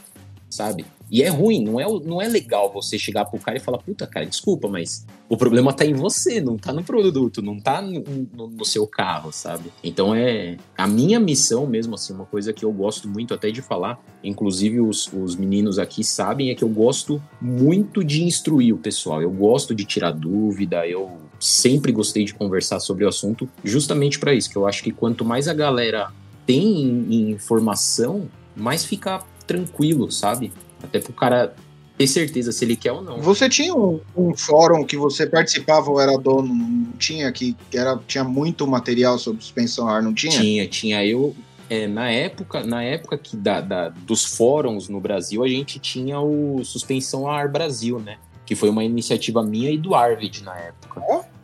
Sabe? 0.50 0.86
E 1.12 1.22
é 1.24 1.30
ruim, 1.30 1.64
não 1.64 1.80
é, 1.80 1.86
não 2.06 2.22
é 2.22 2.28
legal 2.28 2.72
você 2.72 2.98
chegar 2.98 3.26
pro 3.26 3.40
cara 3.40 3.58
e 3.58 3.62
falar, 3.62 3.78
puta, 3.80 4.06
cara, 4.08 4.26
desculpa, 4.26 4.68
mas 4.68 5.06
o 5.30 5.38
problema 5.38 5.72
tá 5.74 5.86
em 5.86 5.94
você, 5.94 6.40
não 6.42 6.58
tá 6.58 6.72
no 6.74 6.84
produto, 6.84 7.42
não 7.42 7.60
tá 7.60 7.82
no, 7.82 8.02
no- 8.34 8.48
no 8.48 8.66
seu 8.66 8.86
carro, 8.88 9.32
sabe? 9.32 9.72
Então 9.84 10.14
é 10.16 10.58
a 10.78 10.86
minha 10.88 11.20
missão 11.20 11.66
mesmo, 11.68 11.96
assim, 11.96 12.14
uma 12.14 12.26
coisa 12.26 12.52
que 12.54 12.64
eu 12.64 12.72
gosto 12.74 13.08
muito 13.10 13.34
até 13.34 13.52
de 13.52 13.62
falar, 13.62 14.00
inclusive 14.24 14.80
os, 14.82 15.12
os 15.14 15.36
meninos 15.36 15.80
aqui 15.80 16.04
sabem, 16.04 16.50
é 16.50 16.56
que 16.56 16.64
eu 16.64 16.70
gosto 16.70 17.22
muito 17.42 18.04
de 18.04 18.24
instruir 18.24 18.74
o 18.74 18.78
pessoal, 18.78 19.22
eu 19.22 19.32
gosto 19.32 19.74
de 19.76 19.86
tirar 19.86 20.12
dúvida, 20.12 20.86
eu 20.88 21.10
sempre 21.40 21.92
gostei 21.92 22.24
de 22.26 22.34
conversar 22.34 22.80
sobre 22.80 23.06
o 23.06 23.08
assunto, 23.08 23.48
justamente 23.64 24.20
para 24.20 24.34
isso, 24.34 24.50
que 24.50 24.56
eu 24.56 24.68
acho 24.68 24.84
que 24.84 24.92
quanto 24.92 25.24
mais 25.26 25.48
a 25.48 25.54
galera 25.54 26.12
tem 26.46 26.82
em- 26.82 27.14
em 27.14 27.32
informação, 27.32 28.28
mais 28.56 28.84
fica 28.86 29.22
tranquilo, 29.46 30.12
sabe? 30.12 30.52
Até 30.84 31.00
pro 31.00 31.14
cara 31.14 31.54
ter 31.98 32.08
certeza 32.08 32.52
se 32.52 32.64
ele 32.64 32.76
quer 32.76 32.92
ou 32.92 33.02
não. 33.02 33.20
Você 33.22 33.50
tinha 33.50 33.74
um, 33.74 34.00
um 34.16 34.36
fórum 34.36 34.84
que 34.86 34.96
você 34.96 35.26
participava 35.26 35.90
ou 35.90 36.00
era 36.00 36.16
dono, 36.18 36.54
não 36.54 36.92
tinha, 36.98 37.32
que 37.32 37.56
era, 37.74 38.00
tinha 38.08 38.24
muito 38.24 38.68
material 38.68 39.18
sobre 39.18 39.42
suspensão 39.42 39.88
a 39.88 39.96
ar, 39.96 40.04
não 40.04 40.14
tinha? 40.14 40.32
Tinha, 40.40 40.68
tinha. 40.68 41.06
Eu, 41.06 41.36
é, 41.70 41.88
na 41.88 42.10
época, 42.12 42.64
na 42.64 42.84
época 42.84 43.18
que 43.18 43.36
da, 43.36 43.62
da- 43.62 43.90
dos 43.90 44.24
fóruns 44.24 44.88
no 44.88 45.00
Brasil, 45.02 45.44
a 45.44 45.48
gente 45.48 45.80
tinha 45.80 46.20
o 46.20 46.64
Suspensão 46.64 47.28
a 47.28 47.36
Ar 47.36 47.50
Brasil, 47.50 48.00
né? 48.00 48.18
Que 48.46 48.56
foi 48.56 48.70
uma 48.70 48.84
iniciativa 48.84 49.44
minha 49.44 49.72
e 49.72 49.78
do 49.78 49.94
Arvid 49.96 50.44
na 50.44 50.56
época. 50.58 50.77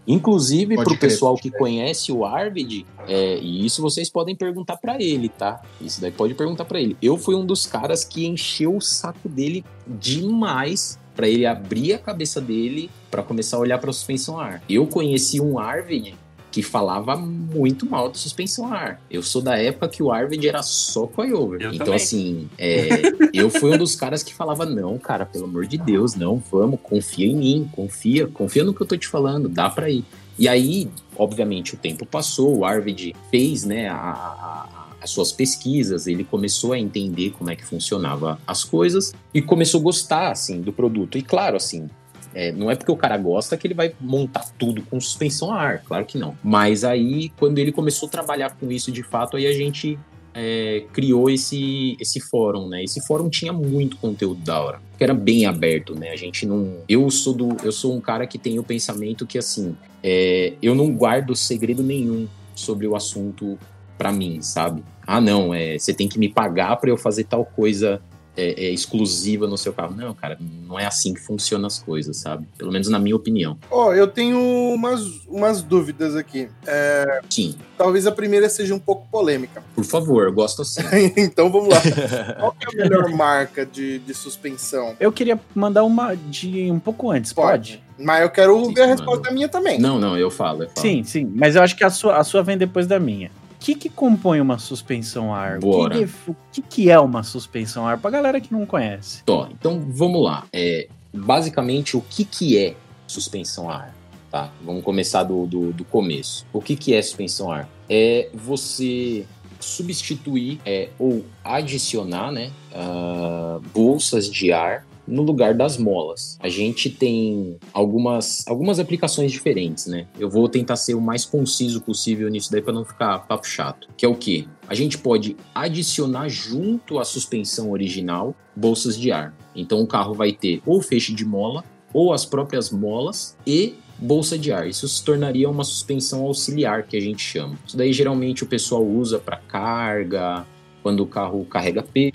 Inclusive, 0.05 0.75
pro 0.75 0.85
crer, 0.85 0.99
pessoal 0.99 1.35
que 1.35 1.49
conhece 1.49 2.11
o 2.11 2.25
Arvid, 2.25 2.85
é, 3.07 3.37
e 3.37 3.65
isso 3.65 3.81
vocês 3.81 4.09
podem 4.09 4.35
perguntar 4.35 4.77
pra 4.77 5.01
ele, 5.01 5.29
tá? 5.29 5.61
Isso 5.79 6.01
daí 6.01 6.11
pode 6.11 6.33
perguntar 6.33 6.65
pra 6.65 6.81
ele. 6.81 6.97
Eu 7.01 7.17
fui 7.17 7.35
um 7.35 7.45
dos 7.45 7.65
caras 7.65 8.03
que 8.03 8.27
encheu 8.27 8.75
o 8.75 8.81
saco 8.81 9.29
dele 9.29 9.63
demais 9.87 10.99
pra 11.15 11.27
ele 11.27 11.45
abrir 11.45 11.93
a 11.93 11.99
cabeça 11.99 12.41
dele 12.41 12.89
pra 13.09 13.23
começar 13.23 13.57
a 13.57 13.59
olhar 13.59 13.79
suspensão 13.93 14.39
a 14.39 14.45
ar. 14.45 14.63
Eu 14.67 14.87
conheci 14.87 15.39
um 15.39 15.57
Arvid 15.57 16.15
que 16.53 16.61
falava 16.61 17.15
muito 17.17 17.89
mal 17.89 18.11
de 18.11 18.19
suspensão 18.19 18.71
a 18.71 18.77
ar. 18.77 19.01
Eu 19.09 19.23
sou 19.23 19.41
da 19.41 19.57
época 19.57 19.89
que 19.89 20.03
o 20.03 20.11
Arvid 20.11 20.47
era 20.47 20.61
só 20.61 21.07
coilover. 21.07 21.59
Eu 21.63 21.73
Então, 21.73 21.85
também. 21.87 21.95
assim, 21.95 22.47
é, 22.59 23.01
eu 23.33 23.49
fui 23.49 23.71
um 23.73 23.77
dos 23.77 23.95
caras 23.95 24.21
que 24.21 24.35
falava, 24.35 24.63
não, 24.63 24.99
cara, 24.99 25.25
pelo 25.25 25.45
amor 25.45 25.65
de 25.65 25.79
Deus, 25.79 26.13
não, 26.13 26.37
vamos, 26.51 26.79
confia 26.83 27.25
em 27.25 27.35
mim, 27.35 27.69
confia, 27.71 28.27
confia 28.27 28.63
no 28.63 28.71
que 28.71 28.81
eu 28.81 28.85
tô 28.85 28.95
te 28.95 29.07
falando, 29.07 29.49
dá 29.49 29.67
pra 29.67 29.89
ir. 29.89 30.05
E 30.37 30.47
aí, 30.47 30.91
obviamente, 31.17 31.73
o 31.73 31.77
tempo 31.77 32.05
passou, 32.05 32.55
o 32.59 32.65
Arvid 32.65 33.15
fez, 33.31 33.63
né, 33.63 33.89
a- 33.89 33.95
a- 33.95 34.83
as 35.01 35.09
suas 35.09 35.31
pesquisas, 35.31 36.05
ele 36.05 36.23
começou 36.23 36.71
a 36.73 36.77
entender 36.79 37.31
como 37.31 37.49
é 37.49 37.55
que 37.55 37.65
funcionava 37.65 38.39
as 38.45 38.63
coisas 38.63 39.11
e 39.33 39.41
começou 39.41 39.79
a 39.81 39.83
gostar, 39.83 40.31
assim, 40.31 40.61
do 40.61 40.71
produto. 40.71 41.17
E 41.17 41.23
claro, 41.23 41.57
assim, 41.57 41.89
é, 42.33 42.51
não 42.51 42.69
é 42.69 42.75
porque 42.75 42.91
o 42.91 42.97
cara 42.97 43.17
gosta 43.17 43.55
que 43.55 43.67
ele 43.67 43.73
vai 43.73 43.93
montar 43.99 44.45
tudo 44.57 44.81
com 44.83 44.99
suspensão 44.99 45.51
a 45.51 45.61
ar, 45.61 45.83
claro 45.83 46.05
que 46.05 46.17
não. 46.17 46.35
Mas 46.43 46.83
aí, 46.83 47.29
quando 47.37 47.59
ele 47.59 47.71
começou 47.71 48.07
a 48.07 48.11
trabalhar 48.11 48.55
com 48.57 48.71
isso 48.71 48.91
de 48.91 49.03
fato, 49.03 49.37
aí 49.37 49.45
a 49.45 49.53
gente 49.53 49.99
é, 50.33 50.85
criou 50.91 51.29
esse, 51.29 51.95
esse 51.99 52.19
fórum, 52.19 52.67
né? 52.67 52.83
Esse 52.83 53.05
fórum 53.05 53.29
tinha 53.29 53.53
muito 53.53 53.97
conteúdo 53.97 54.41
da 54.41 54.59
hora, 54.59 54.81
que 54.97 55.03
era 55.03 55.13
bem 55.13 55.45
aberto, 55.45 55.93
né? 55.93 56.09
A 56.09 56.15
gente 56.15 56.45
não. 56.45 56.77
Eu 56.89 57.09
sou 57.09 57.33
do, 57.33 57.55
eu 57.63 57.71
sou 57.71 57.95
um 57.95 58.01
cara 58.01 58.25
que 58.25 58.37
tem 58.37 58.57
o 58.57 58.63
pensamento 58.63 59.27
que 59.27 59.37
assim, 59.37 59.75
é, 60.01 60.53
eu 60.61 60.73
não 60.73 60.91
guardo 60.91 61.35
segredo 61.35 61.83
nenhum 61.83 62.27
sobre 62.55 62.87
o 62.87 62.95
assunto 62.95 63.57
pra 63.97 64.11
mim, 64.11 64.41
sabe? 64.41 64.83
Ah, 65.05 65.21
não, 65.21 65.53
é, 65.53 65.77
você 65.77 65.93
tem 65.93 66.07
que 66.07 66.17
me 66.17 66.29
pagar 66.29 66.77
pra 66.77 66.89
eu 66.89 66.97
fazer 66.97 67.25
tal 67.25 67.45
coisa 67.45 68.01
é, 68.35 68.65
é 68.65 68.69
exclusiva 68.71 69.47
no 69.47 69.57
seu 69.57 69.73
carro. 69.73 69.95
Não, 69.95 70.13
cara, 70.13 70.37
não 70.67 70.79
é 70.79 70.85
assim 70.85 71.13
que 71.13 71.19
funcionam 71.19 71.67
as 71.67 71.79
coisas, 71.79 72.17
sabe? 72.17 72.47
Pelo 72.57 72.71
menos 72.71 72.89
na 72.89 72.99
minha 72.99 73.15
opinião. 73.15 73.57
Ó, 73.69 73.93
eu 73.93 74.07
tenho 74.07 74.39
umas, 74.73 75.01
umas 75.27 75.61
dúvidas 75.61 76.15
aqui. 76.15 76.49
É, 76.65 77.21
Sim, 77.29 77.55
talvez 77.77 78.07
a 78.07 78.11
primeira 78.11 78.49
seja 78.49 78.73
um 78.73 78.79
pouco 78.79 79.07
polêmica. 79.09 79.63
por 79.75 79.83
favor, 79.85 80.25
eu 80.25 80.33
gosto 80.33 80.61
assim. 80.61 80.81
então 81.17 81.51
vamos 81.51 81.69
lá. 81.69 81.81
Qual 82.39 82.51
que 82.53 82.65
é 82.65 82.81
a 82.81 82.83
melhor 82.83 83.09
marca 83.09 83.65
de, 83.65 83.99
de 83.99 84.13
suspensão? 84.13 84.95
Eu 84.99 85.11
queria 85.11 85.39
mandar 85.53 85.83
uma 85.83 86.15
de 86.15 86.71
um 86.71 86.79
pouco 86.79 87.11
antes, 87.11 87.33
pode? 87.33 87.81
Mas 87.97 88.21
eu 88.21 88.29
quero 88.29 88.65
Sim, 88.65 88.73
ver 88.73 88.81
a 88.81 88.87
mano. 88.87 88.97
resposta 88.97 89.31
minha 89.31 89.47
também. 89.47 89.79
Não, 89.79 89.99
não, 89.99 90.17
eu 90.17 90.31
falo, 90.31 90.63
eu 90.63 90.69
falo. 90.69 90.81
Sim, 90.81 91.03
sim. 91.03 91.31
Mas 91.35 91.55
eu 91.55 91.61
acho 91.61 91.75
que 91.75 91.83
a 91.83 91.89
sua, 91.89 92.17
a 92.17 92.23
sua 92.23 92.41
vem 92.41 92.57
depois 92.57 92.87
da 92.87 92.99
minha. 92.99 93.29
O 93.63 93.65
que, 93.65 93.75
que 93.75 93.87
compõe 93.87 94.41
uma 94.41 94.59
suspensão 94.59 95.33
a 95.33 95.39
ar? 95.39 95.57
O 95.59 95.61
que, 95.61 95.65
Bora. 95.65 96.09
o 96.27 96.35
que, 96.51 96.61
que 96.61 96.89
é 96.89 96.99
uma 96.99 97.23
suspensão 97.23 97.87
a 97.87 97.91
ar? 97.91 97.97
Pra 97.97 98.11
galera 98.11 98.41
que 98.41 98.51
não 98.51 98.65
conhece. 98.65 99.23
Tó, 99.23 99.47
então 99.49 99.81
vamos 99.87 100.21
lá. 100.21 100.45
É, 100.51 100.89
basicamente, 101.13 101.95
o 101.95 102.01
que, 102.01 102.25
que 102.25 102.57
é 102.57 102.75
suspensão 103.07 103.69
a 103.69 103.75
ar? 103.75 103.95
Tá? 104.29 104.51
Vamos 104.65 104.83
começar 104.83 105.23
do, 105.23 105.47
do, 105.47 105.71
do 105.71 105.85
começo. 105.85 106.45
O 106.51 106.61
que, 106.61 106.75
que 106.75 106.93
é 106.93 107.01
suspensão 107.01 107.49
a 107.49 107.59
ar? 107.59 107.69
É 107.89 108.27
você 108.33 109.25
substituir 109.61 110.59
é, 110.65 110.89
ou 110.99 111.23
adicionar 111.41 112.33
né, 112.33 112.51
ah, 112.75 113.61
bolsas 113.73 114.29
de 114.29 114.51
ar 114.51 114.85
no 115.07 115.21
lugar 115.21 115.53
das 115.53 115.77
molas. 115.77 116.37
A 116.39 116.49
gente 116.49 116.89
tem 116.89 117.57
algumas, 117.71 118.45
algumas 118.47 118.79
aplicações 118.79 119.31
diferentes, 119.31 119.85
né? 119.85 120.07
Eu 120.19 120.29
vou 120.29 120.47
tentar 120.47 120.75
ser 120.75 120.95
o 120.95 121.01
mais 121.01 121.25
conciso 121.25 121.81
possível 121.81 122.29
nisso 122.29 122.51
daí 122.51 122.61
para 122.61 122.73
não 122.73 122.85
ficar 122.85 123.19
papo 123.27 123.47
chato. 123.47 123.87
Que 123.97 124.05
é 124.05 124.09
o 124.09 124.15
quê? 124.15 124.45
A 124.67 124.73
gente 124.73 124.97
pode 124.97 125.35
adicionar 125.53 126.29
junto 126.29 126.99
à 126.99 127.05
suspensão 127.05 127.71
original 127.71 128.35
bolsas 128.55 128.97
de 128.97 129.11
ar. 129.11 129.35
Então 129.55 129.81
o 129.81 129.87
carro 129.87 130.13
vai 130.13 130.31
ter 130.31 130.61
ou 130.65 130.81
feixe 130.81 131.13
de 131.13 131.25
mola 131.25 131.63
ou 131.93 132.11
as 132.11 132.25
próprias 132.25 132.71
molas 132.71 133.37
e 133.45 133.75
bolsa 133.97 134.37
de 134.37 134.51
ar. 134.51 134.67
Isso 134.67 134.87
se 134.87 135.03
tornaria 135.03 135.49
uma 135.49 135.63
suspensão 135.63 136.23
auxiliar 136.23 136.83
que 136.83 136.97
a 136.97 137.01
gente 137.01 137.21
chama. 137.21 137.57
Isso 137.65 137.77
daí 137.77 137.93
geralmente 137.93 138.43
o 138.43 138.47
pessoal 138.47 138.85
usa 138.85 139.19
para 139.19 139.37
carga, 139.37 140.45
quando 140.83 140.99
o 140.99 141.07
carro 141.07 141.45
carrega 141.45 141.81
peso, 141.81 142.13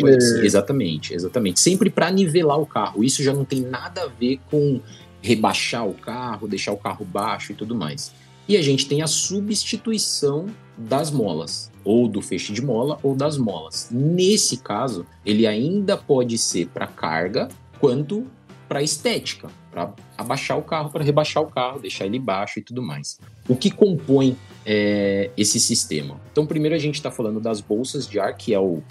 coisa 0.00 0.18
assim. 0.18 0.44
Exatamente, 0.44 1.14
exatamente. 1.14 1.60
Sempre 1.60 1.88
para 1.88 2.10
nivelar 2.10 2.58
o 2.58 2.66
carro. 2.66 3.04
Isso 3.04 3.22
já 3.22 3.32
não 3.32 3.44
tem 3.44 3.60
nada 3.60 4.02
a 4.02 4.06
ver 4.08 4.40
com 4.50 4.80
rebaixar 5.22 5.86
o 5.86 5.94
carro, 5.94 6.48
deixar 6.48 6.72
o 6.72 6.76
carro 6.76 7.04
baixo 7.04 7.52
e 7.52 7.54
tudo 7.54 7.76
mais. 7.76 8.12
E 8.48 8.56
a 8.56 8.62
gente 8.62 8.88
tem 8.88 9.02
a 9.02 9.06
substituição 9.06 10.46
das 10.76 11.10
molas, 11.10 11.70
ou 11.84 12.08
do 12.08 12.20
feixe 12.20 12.52
de 12.52 12.62
mola 12.62 12.98
ou 13.02 13.14
das 13.14 13.38
molas. 13.38 13.88
Nesse 13.90 14.56
caso, 14.56 15.06
ele 15.24 15.46
ainda 15.46 15.96
pode 15.96 16.36
ser 16.38 16.66
para 16.68 16.86
carga 16.86 17.48
quanto 17.78 18.26
para 18.68 18.82
estética, 18.82 19.48
para 19.70 19.92
abaixar 20.16 20.58
o 20.58 20.62
carro, 20.62 20.90
para 20.90 21.04
rebaixar 21.04 21.42
o 21.42 21.46
carro, 21.46 21.80
deixar 21.80 22.04
ele 22.04 22.18
baixo 22.18 22.58
e 22.58 22.62
tudo 22.62 22.82
mais. 22.82 23.18
O 23.48 23.56
que 23.56 23.70
compõe 23.70 24.36
é, 24.70 25.30
esse 25.34 25.58
sistema? 25.58 26.20
Então, 26.30 26.46
primeiro 26.46 26.76
a 26.76 26.78
gente 26.78 26.96
está 26.96 27.10
falando 27.10 27.40
das 27.40 27.62
bolsas 27.62 28.06
de 28.06 28.20
ar, 28.20 28.36
que 28.36 28.52
é 28.52 28.60
o 28.60 28.82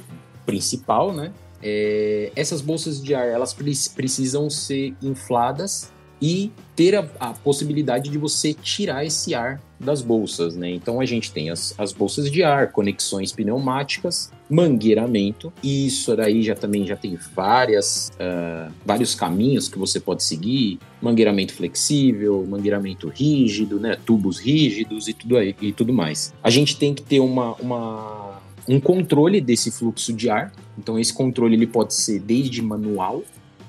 principal, 0.44 1.13
né? 1.13 1.32
É, 1.62 2.32
essas 2.36 2.62
bolsas 2.62 3.02
de 3.02 3.13
ar 3.13 3.28
elas 3.28 3.54
pre- 3.54 3.72
precisam 3.96 4.50
ser 4.50 4.96
infladas 5.02 5.92
e 6.21 6.51
ter 6.75 6.95
a, 6.95 7.08
a 7.19 7.34
possibilidade 7.34 8.10
de 8.10 8.17
você 8.17 8.53
tirar 8.53 9.06
esse 9.06 9.34
ar 9.34 9.62
das 9.80 10.01
bolsas, 10.01 10.56
né? 10.56 10.71
Então 10.71 10.99
a 10.99 11.06
gente 11.06 11.32
tem 11.32 11.49
as, 11.49 11.73
as 11.77 11.93
bolsas 11.93 12.32
de 12.32 12.43
ar, 12.43 12.71
conexões 12.71 13.32
pneumáticas, 13.32 14.32
mangueiramento, 14.49 15.53
e 15.62 15.88
isso 15.88 16.15
daí 16.15 16.41
já 16.41 16.56
também 16.56 16.86
já 16.86 16.95
tem 16.95 17.17
várias, 17.36 18.12
ah, 18.19 18.71
vários 18.86 19.13
caminhos 19.13 19.67
que 19.67 19.77
você 19.77 19.99
pode 19.99 20.23
seguir, 20.23 20.80
mangueiramento 21.01 21.53
flexível, 21.53 22.45
mangueiramento 22.47 23.08
rígido, 23.08 23.80
né? 23.80 23.97
Tubos 24.06 24.39
rígidos 24.39 25.08
e 25.08 25.13
tudo 25.13 25.38
aí 25.38 25.56
e 25.62 25.71
tudo 25.71 25.93
mais. 25.93 26.34
A 26.43 26.49
gente 26.49 26.77
tem 26.77 26.93
que 26.93 27.03
ter 27.03 27.19
uma, 27.19 27.53
uma 27.56 28.38
um 28.67 28.80
controle 28.80 29.39
desse 29.39 29.71
fluxo 29.71 30.12
de 30.12 30.30
ar. 30.30 30.51
Então 30.77 30.99
esse 30.99 31.13
controle 31.13 31.56
ele 31.56 31.67
pode 31.67 31.93
ser 31.93 32.19
desde 32.19 32.62
manual, 32.62 33.23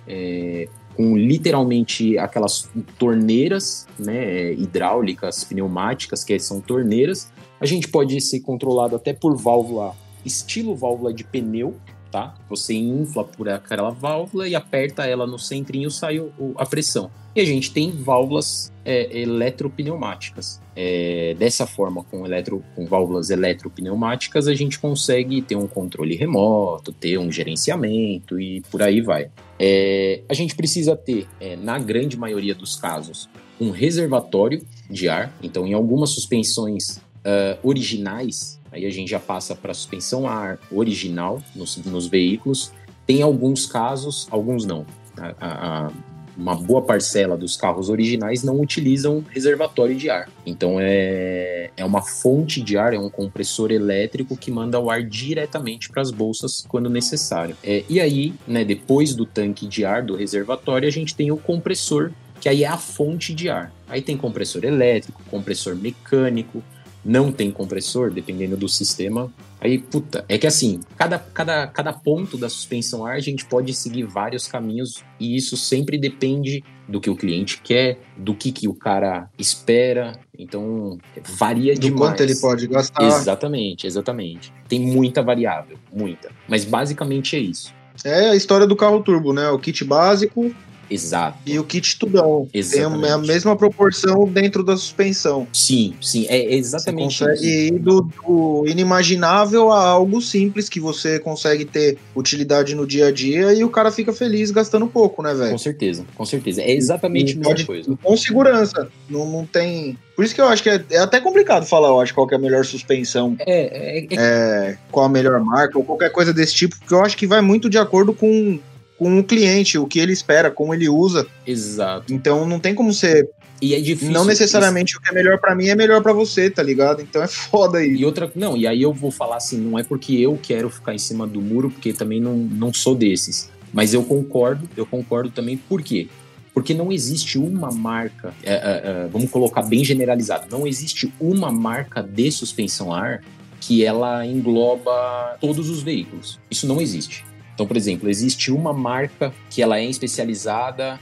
é, 0.07 0.69
com 0.99 1.17
literalmente 1.17 2.19
aquelas 2.19 2.69
torneiras 2.99 3.87
né, 3.97 4.53
hidráulicas, 4.53 5.45
pneumáticas, 5.45 6.25
que 6.25 6.37
são 6.41 6.61
torneiras. 6.61 7.31
A 7.61 7.67
gente 7.67 7.87
pode 7.87 8.21
ser 8.21 8.41
controlado 8.41 8.97
até 8.97 9.13
por 9.13 9.37
válvula, 9.37 9.95
estilo 10.25 10.75
válvula 10.75 11.15
de 11.15 11.23
pneu, 11.23 11.77
tá? 12.11 12.35
Você 12.51 12.75
infla 12.75 13.23
por 13.23 13.49
aquela 13.49 13.91
válvula 13.91 14.49
e 14.49 14.57
aperta 14.57 15.07
ela 15.07 15.25
no 15.25 15.39
centrinho, 15.39 15.89
sai 15.89 16.19
o- 16.19 16.33
a 16.57 16.67
pressão. 16.67 17.09
E 17.37 17.41
a 17.41 17.45
gente 17.45 17.73
tem 17.73 17.93
válvulas 17.93 18.73
é, 18.85 19.21
eletropneumáticas. 19.21 20.61
É, 20.75 21.37
dessa 21.39 21.65
forma, 21.65 22.03
com, 22.03 22.27
eletro, 22.27 22.65
com 22.75 22.87
válvulas 22.87 23.31
eletropneumáticas, 23.31 24.49
a 24.49 24.55
gente 24.55 24.81
consegue 24.81 25.43
ter 25.43 25.55
um 25.55 25.69
controle 25.69 26.17
remoto, 26.17 26.91
ter 26.91 27.19
um 27.19 27.31
gerenciamento 27.31 28.41
e 28.41 28.63
por 28.63 28.83
aí 28.83 29.01
vai. 29.01 29.31
É, 29.59 30.23
a 30.29 30.35
gente 30.35 30.55
precisa 30.55 30.97
ter, 30.97 31.27
é, 31.41 31.57
na 31.57 31.79
grande 31.79 32.17
maioria 32.17 32.55
dos 32.55 32.77
casos, 32.77 33.29
um 33.61 33.71
reservatório 33.71 34.65
de 34.89 35.09
ar. 35.09 35.33
Então, 35.43 35.67
em 35.67 35.75
algumas 35.75 36.11
suspensões 36.11 37.01
ah, 37.25 37.59
originais, 37.63 38.59
aí 38.71 38.87
a 38.87 38.91
gente 38.91 39.11
já 39.11 39.21
passa 39.21 39.55
para 39.55 39.75
suspensão 39.75 40.27
a 40.27 40.33
ar 40.33 40.59
original 40.71 41.43
nos, 41.55 41.77
nos 41.79 42.07
veículos. 42.07 42.73
Tem 43.07 43.21
alguns 43.21 43.67
casos, 43.67 44.27
alguns 44.31 44.65
não. 44.65 44.87
A- 45.17 45.35
a- 45.41 45.93
uma 46.39 46.55
boa 46.55 46.81
parcela 46.81 47.37
dos 47.37 47.57
carros 47.57 47.91
originais 47.91 48.45
não 48.45 48.61
utilizam 48.61 49.25
reservatório 49.29 49.97
de 49.97 50.09
ar. 50.09 50.31
Então 50.47 50.77
é, 50.79 51.71
é 51.77 51.85
uma 51.85 52.01
fonte 52.01 52.63
de 52.63 52.79
ar, 52.79 52.95
é 52.95 52.99
um 52.99 53.11
compressor 53.11 53.73
elétrico 53.73 54.37
que 54.37 54.51
manda 54.51 54.79
o 54.79 54.89
ar 54.89 55.03
diretamente 55.03 55.89
para 55.89 56.01
as 56.01 56.13
bolsas 56.13 56.65
quando 56.69 56.89
necessário. 56.89 57.57
É, 57.63 57.85
e 57.89 58.01
aí, 58.01 58.33
né, 58.47 58.65
depois 58.65 59.15
do 59.15 59.27
tanque 59.27 59.67
de 59.67 59.85
ar 59.85 60.03
do 60.03 60.15
reservatório, 60.15 60.87
a 60.87 60.93
gente 60.93 61.15
tem 61.15 61.33
o 61.33 61.37
compressor, 61.37 62.13
que 62.41 62.49
aí 62.49 62.63
é 62.63 62.69
a 62.69 62.79
fonte 62.79 63.35
de 63.35 63.51
ar. 63.51 63.73
Aí 63.89 64.01
tem 64.01 64.17
compressor 64.17 64.65
elétrico, 64.65 65.21
compressor 65.29 65.75
mecânico, 65.75 66.63
não 67.05 67.33
tem 67.33 67.51
compressor, 67.51 68.11
dependendo 68.11 68.57
do 68.57 68.69
sistema. 68.69 69.33
Aí, 69.61 69.79
puta, 69.79 70.25
é 70.29 70.39
que 70.39 70.47
assim, 70.47 70.81
cada, 70.97 71.19
cada, 71.19 71.67
cada 71.67 71.93
ponto 71.93 72.37
da 72.37 72.49
suspensão 72.49 73.05
ar 73.05 73.17
a 73.17 73.21
gente 73.21 73.45
pode 73.45 73.75
seguir 73.75 74.05
vários 74.05 74.47
caminhos 74.47 75.03
e 75.19 75.37
isso 75.37 75.57
sempre 75.57 75.99
depende 75.99 76.63
do 76.89 77.01
que 77.01 77.11
o 77.11 77.17
cliente 77.17 77.61
quer, 77.63 77.99
do 78.17 78.35
que, 78.35 78.53
que 78.53 78.69
o 78.69 78.75
cara 78.75 79.29
espera. 79.39 80.19
Então, 80.39 80.99
varia 81.37 81.75
Do 81.75 81.81
demais. 81.81 82.01
quanto 82.01 82.23
ele 82.23 82.37
pode 82.37 82.67
gastar. 82.67 83.05
Exatamente, 83.05 83.87
exatamente. 83.87 84.53
Tem 84.69 84.81
muita 84.81 85.23
variável, 85.23 85.77
muita. 85.93 86.31
Mas 86.49 86.65
basicamente 86.65 87.37
é 87.37 87.41
isso. 87.41 87.75
É 88.05 88.31
a 88.31 88.37
história 88.37 88.67
do 88.67 88.77
carro 88.77 89.03
turbo, 89.03 89.33
né? 89.33 89.49
O 89.51 89.59
kit 89.59 89.85
básico 89.85 90.55
Exato. 90.91 91.39
e 91.47 91.59
o 91.59 91.65
kit 91.65 91.99
tudão. 91.99 92.49
Tem 92.53 92.61
Exatamente. 92.61 93.11
a 93.13 93.19
mesma 93.19 93.57
proporção 93.57 94.25
dentro 94.27 94.63
da 94.65 94.77
suspensão. 94.77 95.47
Sim, 95.53 95.95
sim, 96.01 96.27
é 96.29 96.39
Você 96.43 96.55
exatamente 96.55 97.19
consegue 97.25 97.47
isso. 97.47 97.75
ir 97.75 97.79
do, 97.79 98.01
do 98.27 98.65
inimaginável 98.67 99.71
a 99.71 99.87
algo 99.89 100.21
simples 100.21 100.69
que 100.69 100.81
você 100.81 101.19
consegue 101.19 101.65
ter 101.65 101.99
utilidade 102.17 102.75
no 102.75 102.87
dia 102.87 103.09
a 103.09 103.13
dia 103.13 103.53
e 103.53 103.63
o 103.65 103.69
cara 103.71 103.91
fica 103.91 104.13
feliz 104.13 104.51
gastando 104.51 104.87
pouco, 104.87 105.23
né, 105.23 105.35
velho? 105.35 105.51
Com 105.53 105.59
certeza, 105.59 106.05
com 106.15 106.25
certeza. 106.25 106.63
É 106.63 106.73
exatamente 106.73 107.33
a 107.33 107.35
E 107.35 107.37
mesma 107.39 107.51
pode- 107.53 107.65
coisa. 107.67 107.99
Com 108.03 108.17
segurança. 108.17 108.89
Não, 109.09 109.27
não 109.31 109.45
tem. 109.47 109.97
Por 110.17 110.25
isso 110.25 110.35
que 110.35 110.41
eu 110.41 110.49
acho 110.49 110.63
que 110.63 110.69
é, 110.71 110.85
é 110.91 110.99
até 110.99 111.21
complicado 111.21 111.65
falar, 111.65 111.89
eu 111.89 112.01
acho, 112.01 112.13
qual 112.13 112.27
que 112.27 112.35
é 112.35 112.37
a 112.37 112.41
melhor 112.41 112.65
suspensão, 112.65 113.37
É, 113.39 113.99
é, 113.99 113.99
é- 114.01 114.07
é, 114.17 114.79
qual 114.91 115.07
a 115.07 115.09
melhor 115.09 115.39
marca, 115.41 115.79
ou 115.79 115.85
qualquer 115.85 116.11
coisa 116.11 116.33
desse 116.33 116.55
tipo, 116.55 116.77
porque 116.77 116.93
eu 116.93 117.05
acho 117.05 117.17
que 117.17 117.27
vai 117.27 117.41
muito 117.41 117.71
de 117.71 117.79
acordo 117.79 118.13
com, 118.13 118.59
com 118.99 119.19
o 119.19 119.25
cliente, 119.25 119.79
o 119.79 119.87
que 119.87 119.99
ele 119.99 120.13
espera, 120.13 120.51
como 120.51 120.75
ele 120.75 120.89
usa. 120.89 121.27
exato. 121.47 122.13
Então 122.13 122.47
não 122.47 122.59
tem 122.59 122.75
como 122.75 122.93
ser. 122.93 123.31
E 123.61 123.75
é 123.75 123.81
difícil. 123.81 124.13
não 124.13 124.25
necessariamente 124.25 124.97
o 124.97 125.01
que 125.01 125.11
é 125.11 125.13
melhor 125.13 125.39
pra 125.39 125.55
mim 125.55 125.67
é 125.67 125.75
melhor 125.75 126.01
pra 126.03 126.13
você, 126.13 126.49
tá 126.49 126.63
ligado? 126.63 127.03
Então 127.03 127.23
é 127.23 127.27
foda 127.27 127.79
aí. 127.79 127.97
E 127.97 128.05
outra, 128.05 128.31
não, 128.35 128.57
e 128.57 128.67
aí 128.67 128.83
eu 128.83 128.93
vou 128.93 129.11
falar 129.11 129.37
assim, 129.37 129.59
não 129.59 129.79
é 129.79 129.83
porque 129.83 130.13
eu 130.15 130.39
quero 130.41 130.71
ficar 130.71 130.95
em 130.95 130.99
cima 130.99 131.27
do 131.27 131.41
muro, 131.41 131.71
porque 131.71 131.93
também 131.93 132.21
não, 132.21 132.37
não 132.37 132.73
sou 132.73 132.95
desses. 132.95 133.51
Mas 133.73 133.95
eu 133.95 134.03
concordo, 134.05 134.69
eu 134.77 134.87
concordo 134.87 135.31
também, 135.31 135.57
por 135.57 135.83
quê? 135.83 136.09
Porque 136.55 136.73
não 136.73 136.91
existe 136.91 137.39
uma 137.39 137.71
marca, 137.71 138.33
é, 138.43 138.53
é, 138.53 138.83
é, 139.05 139.09
vamos 139.13 139.31
colocar 139.31 139.63
bem 139.63 139.85
generalizado, 139.85 140.47
não 140.51 140.67
existe 140.67 141.13
uma 141.21 141.53
marca 141.53 142.03
de 142.03 142.31
suspensão 142.33 142.93
ar 142.93 143.23
que 143.61 143.85
ela 143.85 144.25
engloba 144.25 145.37
todos 145.41 145.69
os 145.69 145.83
veículos. 145.83 146.39
Isso 146.51 146.67
não 146.67 146.81
existe. 146.81 147.25
Então, 147.59 147.67
por 147.67 147.77
exemplo, 147.77 148.09
existe 148.09 148.53
uma 148.53 148.73
marca 148.73 149.35
que 149.51 149.61
ela 149.61 149.81
é 149.81 149.85
especializada 149.85 151.01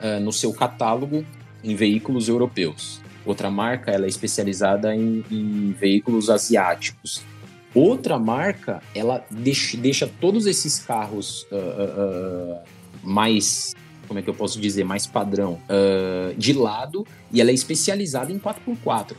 ah, 0.00 0.18
no 0.18 0.32
seu 0.32 0.54
catálogo 0.54 1.22
em 1.62 1.74
veículos 1.74 2.30
europeus. 2.30 3.02
Outra 3.26 3.50
marca 3.50 3.90
ela 3.90 4.06
é 4.06 4.08
especializada 4.08 4.96
em, 4.96 5.22
em 5.30 5.70
veículos 5.78 6.30
asiáticos. 6.30 7.20
Outra 7.74 8.18
marca, 8.18 8.82
ela 8.94 9.22
deixa, 9.30 9.76
deixa 9.76 10.10
todos 10.18 10.46
esses 10.46 10.78
carros 10.78 11.46
ah, 11.52 11.56
ah, 11.58 12.64
mais, 13.02 13.74
como 14.06 14.18
é 14.18 14.22
que 14.22 14.30
eu 14.30 14.34
posso 14.34 14.58
dizer, 14.58 14.84
mais 14.84 15.06
padrão, 15.06 15.60
ah, 15.68 16.32
de 16.38 16.54
lado 16.54 17.06
e 17.30 17.38
ela 17.38 17.50
é 17.50 17.54
especializada 17.54 18.32
em 18.32 18.38
4x4. 18.38 19.14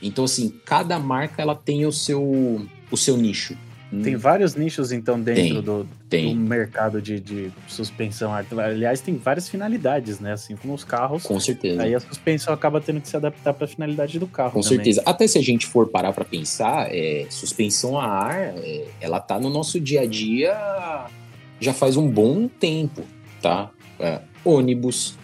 Então, 0.00 0.24
assim, 0.24 0.58
cada 0.64 0.98
marca 0.98 1.42
ela 1.42 1.54
tem 1.54 1.84
o 1.84 1.92
seu, 1.92 2.66
o 2.90 2.96
seu 2.96 3.18
nicho. 3.18 3.54
Tem 3.90 4.14
vários 4.14 4.54
nichos, 4.54 4.92
então, 4.92 5.20
dentro 5.20 5.42
Tem, 5.42 5.54
do, 5.54 5.62
do 5.62 5.88
Tem, 6.08 6.34
mercado 6.34 7.02
de, 7.02 7.18
de 7.18 7.52
suspensão. 7.66 8.32
Aliás, 8.32 9.00
tem 9.00 9.16
várias 9.16 9.48
finalidades, 9.48 10.20
né? 10.20 10.32
Assim 10.32 10.54
como 10.54 10.74
os 10.74 10.84
carros. 10.84 11.24
com 11.24 11.40
certeza. 11.40 11.82
Aí 11.82 11.94
a 11.94 12.00
suspensão 12.00 12.54
acaba 12.54 12.80
tendo 12.80 13.00
que 13.00 13.08
se 13.08 13.16
adaptar 13.16 13.52
para 13.52 13.64
a 13.64 13.68
finalidade 13.68 14.18
do 14.18 14.28
carro. 14.28 14.52
Com 14.52 14.60
também. 14.60 14.76
certeza. 14.76 15.02
Até 15.04 15.26
se 15.26 15.38
a 15.38 15.42
gente 15.42 15.66
for 15.66 15.88
parar 15.88 16.12
para 16.12 16.24
pensar, 16.24 16.88
é, 16.94 17.26
suspensão 17.30 17.98
a 17.98 18.06
ar, 18.06 18.54
é, 18.58 18.86
ela 19.00 19.18
tá 19.18 19.40
no 19.40 19.50
nosso 19.50 19.80
dia 19.80 20.02
a 20.02 20.06
dia 20.06 20.56
já 21.60 21.74
faz 21.74 21.96
um 21.96 22.08
bom 22.08 22.48
tempo, 22.48 23.02
tá? 23.42 23.70
É, 23.98 24.20
ônibus, 24.44 25.18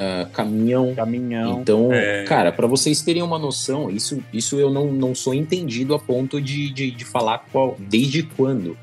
é, 0.00 0.26
caminhão. 0.32 0.94
Caminhão. 0.94 1.60
Então, 1.60 1.92
É. 1.92 2.24
cara, 2.24 2.50
para 2.50 2.66
vocês 2.66 3.02
terem 3.02 3.22
uma 3.22 3.38
noção, 3.38 3.90
isso, 3.90 4.22
isso 4.32 4.58
eu 4.58 4.70
não, 4.70 4.90
não 4.90 5.14
sou 5.14 5.34
entendido 5.34 5.94
a 5.94 5.98
ponto 5.98 6.40
de, 6.40 6.72
de, 6.72 6.90
de 6.90 7.04
falar 7.04 7.44
qual, 7.52 7.76
desde 7.78 8.22
quando. 8.22 8.78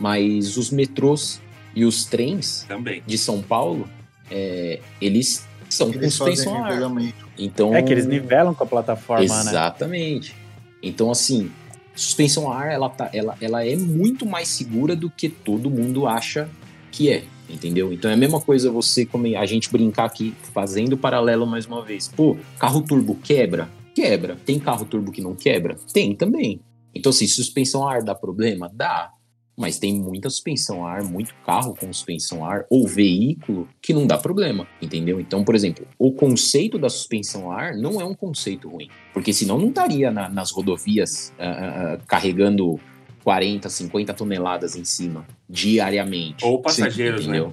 Mas 0.00 0.56
os 0.56 0.70
metrôs 0.70 1.42
e 1.76 1.84
os 1.84 2.06
trens 2.06 2.64
Também. 2.66 3.02
de 3.06 3.18
São 3.18 3.42
Paulo, 3.42 3.86
é, 4.30 4.80
eles 5.00 5.46
são 5.68 5.92
com 5.92 5.98
Eles 5.98 6.16
fazem 6.16 6.36
suspensão 6.36 6.64
a 6.64 6.68
ar. 6.68 7.14
Então, 7.38 7.74
É 7.74 7.82
que 7.82 7.92
eles 7.92 8.06
nivelam 8.06 8.54
com 8.54 8.64
a 8.64 8.66
plataforma, 8.66 9.22
né? 9.24 9.50
Exatamente. 9.50 10.34
Então, 10.82 11.10
assim, 11.10 11.50
suspensão 11.94 12.50
a 12.50 12.56
ar, 12.58 12.72
ela, 12.72 12.88
tá, 12.88 13.10
ela, 13.12 13.36
ela 13.40 13.64
é 13.66 13.76
muito 13.76 14.24
mais 14.24 14.48
segura 14.48 14.96
do 14.96 15.10
que 15.10 15.28
todo 15.28 15.70
mundo 15.70 16.06
acha 16.06 16.48
que 16.90 17.10
é, 17.10 17.24
entendeu? 17.48 17.92
Então 17.92 18.10
é 18.10 18.14
a 18.14 18.16
mesma 18.16 18.40
coisa 18.40 18.70
você, 18.70 19.04
como 19.06 19.26
a 19.36 19.46
gente 19.46 19.70
brincar 19.70 20.04
aqui, 20.04 20.34
fazendo 20.54 20.96
paralelo 20.96 21.46
mais 21.46 21.66
uma 21.66 21.82
vez. 21.82 22.08
Pô, 22.08 22.36
carro 22.58 22.82
turbo 22.82 23.14
quebra? 23.16 23.68
Quebra. 23.94 24.36
Tem 24.44 24.58
carro 24.58 24.84
turbo 24.84 25.12
que 25.12 25.20
não 25.20 25.34
quebra? 25.34 25.76
Tem 25.92 26.14
também. 26.14 26.60
Então, 26.94 27.10
assim, 27.10 27.26
suspensão 27.26 27.86
a 27.86 27.94
ar 27.94 28.02
dá 28.02 28.14
problema? 28.14 28.70
Dá. 28.72 29.10
Mas 29.54 29.78
tem 29.78 29.94
muita 29.94 30.30
suspensão 30.30 30.86
a 30.86 30.92
ar, 30.92 31.04
muito 31.04 31.34
carro 31.44 31.74
com 31.78 31.92
suspensão 31.92 32.42
a 32.42 32.54
ar, 32.54 32.66
ou 32.70 32.88
veículo, 32.88 33.68
que 33.82 33.92
não 33.92 34.06
dá 34.06 34.16
problema, 34.16 34.66
entendeu? 34.80 35.20
Então, 35.20 35.44
por 35.44 35.54
exemplo, 35.54 35.86
o 35.98 36.10
conceito 36.10 36.78
da 36.78 36.88
suspensão 36.88 37.50
a 37.52 37.60
ar 37.60 37.76
não 37.76 38.00
é 38.00 38.04
um 38.04 38.14
conceito 38.14 38.66
ruim. 38.70 38.88
Porque 39.12 39.30
senão 39.30 39.58
não 39.58 39.68
estaria 39.68 40.10
na- 40.10 40.30
nas 40.30 40.50
rodovias 40.50 41.34
ah, 41.38 41.44
ah, 41.44 41.92
ah, 41.94 41.98
carregando 42.06 42.80
40, 43.22 43.68
50 43.68 44.14
toneladas 44.14 44.76
em 44.76 44.84
cima, 44.84 45.26
diariamente. 45.48 46.44
Ou 46.44 46.60
passageiros, 46.60 47.26
né? 47.26 47.38
entendeu? 47.38 47.52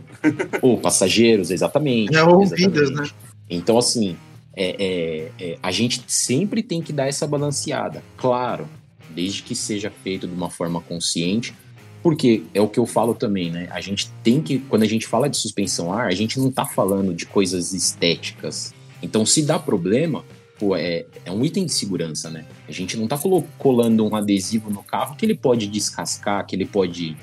Ou 0.62 0.78
passageiros, 0.78 1.52
exatamente. 1.52 2.16
É, 2.16 2.24
ou 2.24 2.46
vidas, 2.46 2.90
exatamente. 2.90 3.16
Então, 3.50 3.78
assim, 3.78 4.16
é, 4.56 4.76
é, 4.80 5.32
é, 5.40 5.58
a 5.62 5.72
gente 5.72 6.04
sempre 6.08 6.62
tem 6.62 6.82
que 6.82 6.92
dar 6.92 7.08
essa 7.08 7.26
balanceada. 7.26 8.04
Claro, 8.18 8.68
desde 9.10 9.44
que 9.44 9.56
seja 9.56 9.92
feito 10.04 10.28
de 10.28 10.34
uma 10.34 10.50
forma 10.50 10.82
consciente, 10.82 11.54
porque 12.02 12.44
é 12.54 12.62
o 12.62 12.68
que 12.68 12.80
eu 12.80 12.86
falo 12.86 13.14
também, 13.14 13.52
né? 13.52 13.68
A 13.72 13.82
gente 13.82 14.10
tem 14.24 14.42
que, 14.42 14.60
quando 14.60 14.84
a 14.84 14.88
gente 14.88 15.08
fala 15.08 15.30
de 15.30 15.38
suspensão 15.38 15.92
ar, 15.94 16.08
a 16.08 16.16
gente 16.16 16.40
não 16.40 16.52
tá 16.52 16.66
falando 16.66 17.14
de 17.14 17.26
coisas 17.26 17.74
estéticas. 17.74 18.74
Então, 19.02 19.26
se 19.26 19.44
dá 19.44 19.60
problema, 19.60 20.24
pô, 20.60 20.76
é, 20.76 21.06
é 21.26 21.32
um 21.32 21.44
item 21.44 21.66
de 21.66 21.74
segurança, 21.74 22.30
né? 22.30 22.46
A 22.68 22.72
gente 22.72 22.98
não 22.98 23.08
tá 23.08 23.18
colando 23.58 24.06
um 24.06 24.16
adesivo 24.16 24.70
no 24.70 24.84
carro 24.84 25.16
que 25.16 25.26
ele 25.26 25.36
pode 25.36 25.68
descascar, 25.68 26.46
que 26.46 26.56
ele 26.56 26.66
pode. 26.66 27.16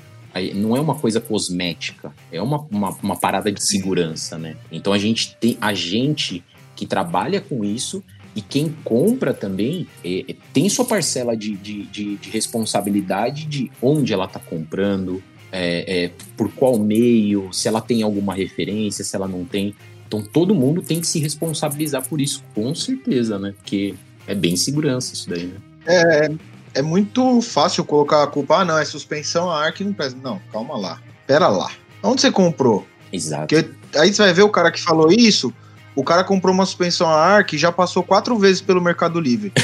Não 0.53 0.75
é 0.75 0.79
uma 0.79 0.93
coisa 0.93 1.19
cosmética, 1.19 2.13
é 2.31 2.39
uma, 2.41 2.67
uma, 2.69 2.89
uma 3.01 3.15
parada 3.15 3.51
de 3.51 3.63
segurança, 3.63 4.37
né? 4.37 4.55
Então 4.71 4.91
a 4.91 4.97
gente 4.97 5.35
tem. 5.37 5.57
A 5.61 5.73
gente 5.73 6.43
que 6.75 6.85
trabalha 6.85 7.41
com 7.41 7.63
isso 7.63 8.03
e 8.35 8.41
quem 8.41 8.69
compra 8.83 9.33
também 9.33 9.87
é, 10.05 10.25
é, 10.29 10.35
tem 10.53 10.69
sua 10.69 10.85
parcela 10.85 11.35
de, 11.35 11.55
de, 11.55 11.83
de, 11.87 12.17
de 12.17 12.29
responsabilidade 12.29 13.45
de 13.45 13.71
onde 13.81 14.13
ela 14.13 14.27
tá 14.27 14.39
comprando, 14.39 15.23
é, 15.51 16.03
é, 16.03 16.11
por 16.35 16.51
qual 16.53 16.77
meio, 16.77 17.51
se 17.51 17.67
ela 17.67 17.81
tem 17.81 18.03
alguma 18.03 18.35
referência, 18.35 19.03
se 19.03 19.15
ela 19.15 19.27
não 19.27 19.43
tem. 19.43 19.73
Então 20.07 20.21
todo 20.21 20.55
mundo 20.55 20.81
tem 20.81 21.01
que 21.01 21.07
se 21.07 21.19
responsabilizar 21.19 22.07
por 22.07 22.21
isso, 22.21 22.43
com 22.55 22.73
certeza, 22.73 23.37
né? 23.37 23.53
Porque 23.57 23.93
é 24.25 24.33
bem 24.33 24.55
segurança 24.55 25.13
isso 25.13 25.29
daí, 25.29 25.47
né? 25.47 25.57
É, 25.85 26.31
é 26.75 26.81
muito 26.81 27.41
fácil 27.41 27.83
colocar 27.83 28.23
a 28.23 28.27
culpa. 28.27 28.57
Ah, 28.57 28.65
não, 28.65 28.77
é 28.77 28.85
suspensão 28.85 29.49
a 29.49 29.65
ar 29.65 29.73
que 29.73 29.83
não 29.83 29.93
presta. 29.93 30.19
Não, 30.21 30.39
calma 30.51 30.77
lá. 30.77 30.99
Pera 31.25 31.47
lá. 31.47 31.71
Onde 32.03 32.21
você 32.21 32.31
comprou? 32.31 32.85
Exato. 33.11 33.47
Porque 33.53 33.69
aí 33.97 34.13
você 34.13 34.21
vai 34.21 34.33
ver 34.33 34.43
o 34.43 34.49
cara 34.49 34.71
que 34.71 34.81
falou 34.81 35.11
isso. 35.11 35.53
O 35.95 36.03
cara 36.03 36.23
comprou 36.23 36.53
uma 36.53 36.65
suspensão 36.65 37.07
a 37.07 37.19
ar 37.19 37.43
que 37.43 37.57
já 37.57 37.71
passou 37.71 38.03
quatro 38.03 38.37
vezes 38.37 38.61
pelo 38.61 38.79
Mercado 38.79 39.19
Livre. 39.19 39.51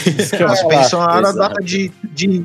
A 0.43 0.56
suspensão 0.56 0.99
a 0.99 1.06
ar, 1.06 1.17
a 1.25 1.29
exato. 1.29 1.38
data 1.38 1.63
de, 1.63 1.91
de. 2.03 2.43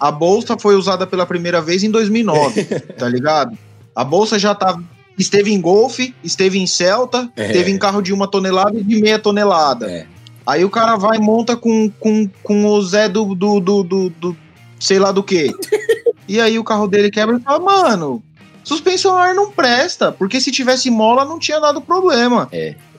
A 0.00 0.10
bolsa 0.10 0.58
foi 0.58 0.74
usada 0.74 1.06
pela 1.06 1.24
primeira 1.24 1.60
vez 1.60 1.84
em 1.84 1.90
2009, 1.90 2.64
tá 2.98 3.08
ligado? 3.08 3.56
A 3.94 4.02
bolsa 4.02 4.36
já 4.38 4.54
tá. 4.54 4.76
Esteve 5.20 5.52
em 5.52 5.60
Golf, 5.60 5.98
esteve 6.24 6.58
em 6.58 6.66
Celta, 6.66 7.30
É. 7.36 7.46
esteve 7.46 7.70
em 7.70 7.78
carro 7.78 8.00
de 8.00 8.12
uma 8.12 8.26
tonelada 8.26 8.78
e 8.78 8.82
de 8.82 9.00
meia 9.00 9.18
tonelada. 9.18 9.90
É. 9.90 10.06
Aí 10.46 10.64
o 10.64 10.70
cara 10.70 10.96
vai 10.96 11.18
e 11.18 11.20
monta 11.20 11.56
com, 11.56 11.90
com, 12.00 12.28
com 12.42 12.64
o 12.64 12.82
Zé 12.82 13.08
do, 13.08 13.34
do, 13.34 13.60
do, 13.60 13.82
do, 13.82 14.08
do 14.10 14.36
sei 14.80 14.98
lá 14.98 15.12
do 15.12 15.22
que. 15.22 15.52
e 16.26 16.40
aí 16.40 16.58
o 16.58 16.64
carro 16.64 16.88
dele 16.88 17.10
quebra 17.10 17.36
e 17.36 17.40
fala, 17.40 17.58
mano, 17.60 18.22
suspensão 18.64 19.14
a 19.14 19.24
ar 19.26 19.34
não 19.34 19.50
presta, 19.50 20.10
porque 20.10 20.40
se 20.40 20.50
tivesse 20.50 20.90
mola 20.90 21.24
não 21.24 21.38
tinha 21.38 21.60
dado 21.60 21.80
problema. 21.80 22.48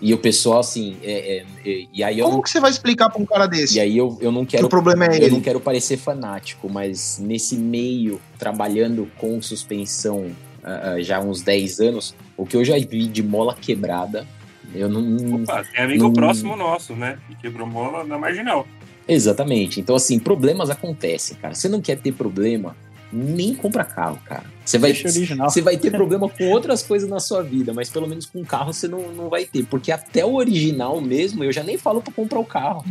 E 0.02 0.14
o 0.14 0.18
pessoal, 0.18 0.60
assim, 0.60 0.98
é- 1.04 1.38
é- 1.38 1.46
é- 1.66 1.86
e 1.94 2.04
aí 2.04 2.20
eu 2.20 2.26
Como 2.26 2.38
não, 2.38 2.44
que 2.44 2.50
você 2.50 2.60
vai 2.60 2.70
explicar 2.72 3.10
pra 3.10 3.22
um 3.22 3.26
cara 3.26 3.48
desse 3.48 3.78
e 3.78 3.80
aí 3.80 3.98
eu, 3.98 4.18
eu 4.22 4.32
não 4.32 4.46
que 4.46 4.52
quero 4.56 4.68
o 4.68 4.70
problema 4.70 5.06
é 5.06 5.10
eu 5.10 5.14
ele? 5.14 5.30
não 5.32 5.42
quero 5.42 5.60
parecer 5.60 5.98
fanático, 5.98 6.70
mas 6.70 7.20
nesse 7.20 7.56
meio, 7.56 8.22
trabalhando 8.38 9.08
com 9.18 9.42
suspensão 9.42 10.28
ah, 10.64 10.96
já 11.02 11.18
há 11.18 11.20
uns 11.22 11.42
10 11.42 11.80
anos, 11.80 12.16
o 12.38 12.46
que 12.46 12.56
eu 12.56 12.64
já 12.66 12.76
vi 12.78 13.06
de 13.08 13.22
mola 13.24 13.54
quebrada, 13.56 14.28
eu 14.74 14.88
não. 14.90 15.42
Opa, 15.42 15.64
tem 15.64 15.84
amigo 15.84 16.04
Não- 16.06 16.14
próximo 16.14 16.56
nosso, 16.56 16.94
né? 16.96 17.18
Que 17.28 17.36
quebrou 17.36 17.68
mola 17.68 18.04
na 18.04 18.18
marginal. 18.18 18.68
Exatamente. 19.08 19.80
Então, 19.80 19.96
assim, 19.96 20.20
problemas 20.20 20.70
acontecem, 20.70 21.36
cara. 21.38 21.54
Você 21.54 21.68
não 21.68 21.82
quer 21.82 21.98
ter 21.98 22.14
problema, 22.14 22.78
nem 23.12 23.54
compra 23.54 23.84
carro, 23.84 24.20
cara. 24.24 24.46
Você 24.64 24.78
vai, 24.78 24.94
Deixa 24.94 25.10
original. 25.10 25.50
você 25.50 25.62
vai 25.62 25.76
ter 25.76 25.92
problema 25.92 26.30
com 26.30 26.50
outras 26.50 26.82
coisas 26.84 27.10
na 27.10 27.20
sua 27.20 27.42
vida, 27.44 27.74
mas 27.74 27.90
pelo 27.90 28.08
menos 28.08 28.26
com 28.26 28.46
carro 28.46 28.72
você 28.72 28.88
não, 28.88 29.12
não 29.12 29.28
vai 29.28 29.44
ter. 29.44 29.66
Porque 29.66 29.92
até 29.92 30.24
o 30.24 30.36
original 30.36 31.02
mesmo, 31.02 31.44
eu 31.44 31.52
já 31.52 31.64
nem 31.64 31.78
falo 31.78 32.02
pra 32.02 32.14
comprar 32.14 32.40
o 32.40 32.46
carro. 32.46 32.86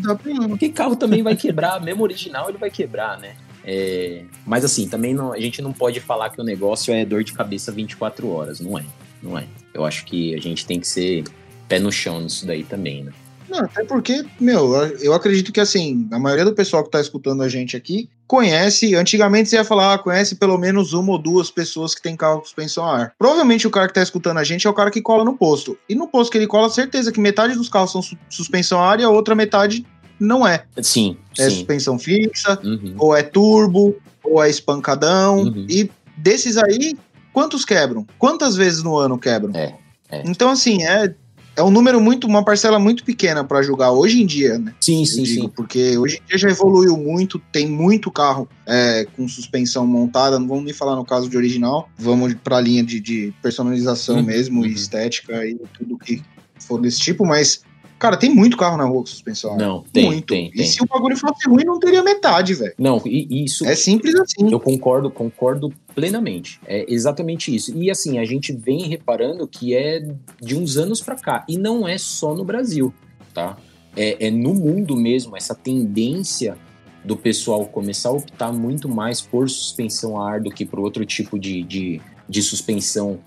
Porque 0.49 0.69
carro 0.69 0.97
também 0.97 1.23
vai 1.23 1.37
quebrar, 1.37 1.81
mesmo 1.81 2.03
original 2.03 2.49
ele 2.51 2.59
vai 2.59 2.71
quebrar, 2.71 3.19
né? 3.19 3.35
É, 3.65 4.23
mas 4.47 4.65
assim, 4.65 4.89
também 4.89 5.15
não- 5.15 5.33
a 5.33 5.39
gente 5.41 5.61
não 5.61 5.73
pode 5.73 6.01
falar 6.01 6.31
que 6.31 6.41
o 6.41 6.45
negócio 6.45 6.93
é 6.95 7.05
dor 7.05 7.23
de 7.25 7.33
cabeça 7.33 7.71
24 7.71 8.29
horas, 8.31 8.61
não 8.61 8.79
é? 8.79 8.85
Não 9.23 9.39
é. 9.39 9.45
Eu 9.75 9.85
acho 9.85 10.05
que 10.07 10.35
a 10.35 10.41
gente 10.41 10.67
tem 10.67 10.81
que 10.81 10.89
ser 10.89 11.25
pé 11.69 11.79
no 11.79 11.93
chão 11.93 12.21
nisso 12.21 12.47
daí 12.47 12.65
também, 12.65 13.05
né? 13.05 13.13
Não, 13.49 13.59
até 13.65 13.83
porque, 13.85 14.25
meu, 14.41 14.77
eu 15.01 15.13
acredito 15.13 15.53
que 15.53 15.59
assim, 15.61 16.09
a 16.13 16.19
maioria 16.21 16.45
do 16.45 16.55
pessoal 16.55 16.85
que 16.85 16.91
tá 16.91 17.01
escutando 17.01 17.43
a 17.43 17.49
gente 17.49 17.77
aqui 17.77 18.09
conhece. 18.27 18.95
Antigamente 18.95 19.49
você 19.49 19.57
ia 19.57 19.65
falar, 19.65 19.95
ah, 19.95 19.99
conhece 19.99 20.37
pelo 20.37 20.57
menos 20.57 20.93
uma 20.93 21.11
ou 21.13 21.19
duas 21.19 21.51
pessoas 21.51 21.93
que 21.93 22.01
tem 22.01 22.15
carro 22.17 22.39
com 22.39 22.45
suspensão 22.45 22.85
a 22.87 22.97
ar. 22.97 23.13
Provavelmente 23.19 23.67
o 23.67 23.71
cara 23.71 23.89
que 23.89 23.95
tá 23.95 24.03
escutando 24.03 24.39
a 24.39 24.45
gente 24.45 24.69
é 24.69 24.71
o 24.71 24.75
cara 24.75 24.89
que 24.89 25.03
cola 25.03 25.25
no 25.25 25.37
posto. 25.37 25.77
E 25.89 25.97
no 25.97 26.07
posto 26.07 26.31
que 26.31 26.39
ele 26.39 26.47
cola, 26.47 26.71
certeza 26.71 27.11
que 27.11 27.19
metade 27.21 27.55
dos 27.57 27.69
carros 27.69 27.91
são 27.91 28.01
su- 28.01 28.17
suspensão 28.29 28.81
a 28.81 28.89
ar 28.89 29.01
e 29.01 29.03
a 29.03 29.11
outra 29.11 29.35
metade 29.35 29.85
não 30.21 30.47
é. 30.47 30.65
Sim, 30.83 31.17
É 31.39 31.45
sim. 31.49 31.57
suspensão 31.57 31.99
fixa, 31.99 32.59
Uhum. 32.63 32.95
ou 32.99 33.17
é 33.17 33.23
turbo, 33.23 33.97
ou 34.23 34.43
é 34.43 34.51
espancadão. 34.51 35.45
Uhum. 35.45 35.67
E 35.69 35.91
desses 36.17 36.57
aí, 36.57 36.95
quantos 37.33 37.65
quebram? 37.65 38.07
Quantas 38.19 38.55
vezes 38.57 38.83
no 38.83 38.97
ano 38.97 39.19
quebram? 39.19 39.55
É, 39.55 39.75
é. 40.11 40.23
Então, 40.27 40.51
assim, 40.51 40.83
é, 40.85 41.15
é 41.57 41.63
um 41.63 41.71
número 41.71 42.01
muito, 42.01 42.27
uma 42.27 42.45
parcela 42.45 42.79
muito 42.79 43.03
pequena 43.05 43.43
pra 43.43 43.63
julgar 43.63 43.91
hoje 43.93 44.23
em 44.23 44.27
dia, 44.27 44.59
né? 44.59 44.75
Sim, 44.81 45.01
Eu 45.01 45.07
sim, 45.07 45.23
digo, 45.23 45.43
sim. 45.43 45.49
Porque 45.55 45.97
hoje 45.99 46.21
em 46.23 46.29
dia 46.29 46.39
já 46.39 46.49
evoluiu 46.51 46.97
muito, 46.97 47.39
tem 47.51 47.67
muito 47.67 48.11
carro 48.11 48.49
é, 48.67 49.07
com 49.17 49.27
suspensão 49.29 49.87
montada, 49.87 50.39
não 50.39 50.47
vamos 50.47 50.65
nem 50.65 50.75
falar 50.75 50.97
no 50.97 51.05
caso 51.05 51.29
de 51.29 51.37
original, 51.37 51.89
vamos 51.99 52.35
pra 52.35 52.61
linha 52.61 52.85
de, 52.85 53.01
de 53.01 53.33
personalização 53.43 54.17
Uhum, 54.17 54.23
mesmo, 54.23 54.61
uhum. 54.61 54.67
e 54.67 54.73
estética 54.73 55.45
e 55.47 55.57
tudo 55.79 55.97
que 55.99 56.23
for 56.67 56.81
desse 56.81 57.01
tipo, 57.01 57.25
mas, 57.27 57.63
cara, 58.01 58.17
tem 58.17 58.35
muito 58.35 58.57
carro 58.57 58.77
na 58.77 58.85
rua 58.85 59.01
com 59.01 59.07
suspensão. 59.07 59.57
Não, 59.57 59.85
tem, 59.93 60.07
muito. 60.07 60.27
tem, 60.27 60.49
E 60.49 60.57
tem. 60.57 60.67
se 60.67 60.83
o 60.83 60.87
bagulho 60.87 61.17
fosse 61.17 61.49
ruim, 61.49 61.65
não 61.65 61.79
teria 61.79 62.03
metade, 62.03 62.55
velho. 62.55 62.75
Não, 62.79 63.01
e 63.05 63.45
isso 63.45 63.65
É 63.67 63.77
simples 63.77 64.15
assim. 64.17 64.51
Eu 64.51 64.59
concordo, 64.59 65.11
concordo 65.11 65.73
plenamente. 65.95 66.59
É 66.67 66.85
exatamente 66.93 67.55
isso. 67.55 67.77
E 67.77 67.91
assim, 67.91 68.19
a 68.19 68.25
gente 68.25 68.53
vem 68.53 68.89
reparando 68.89 69.47
que 69.47 69.75
é 69.75 70.03
de 70.41 70.57
uns 70.57 70.77
anos 70.77 71.01
pra 71.01 71.15
cá. 71.15 71.45
E 71.47 71.59
não 71.59 71.87
é 71.87 71.99
só 71.99 72.35
no 72.35 72.43
Brasil, 72.43 72.93
tá? 73.35 73.57
É, 73.95 74.27
é 74.27 74.31
no 74.31 74.55
mundo 74.55 74.97
mesmo, 74.97 75.37
essa 75.37 75.55
tendência 75.55 76.57
do 77.05 77.17
pessoal 77.17 77.67
começar 77.67 78.09
a 78.09 78.13
optar 78.13 78.53
muito 78.53 78.89
mais 78.89 79.21
por 79.21 79.49
suspensão 79.49 80.21
a 80.21 80.33
ar 80.33 80.41
do 80.41 80.51
que 80.51 80.65
por 80.65 80.81
outro 80.81 81.05
tipo 81.05 81.39
de, 81.39 81.63
de, 81.63 82.01
de 82.29 82.43
suspensão 82.43 83.19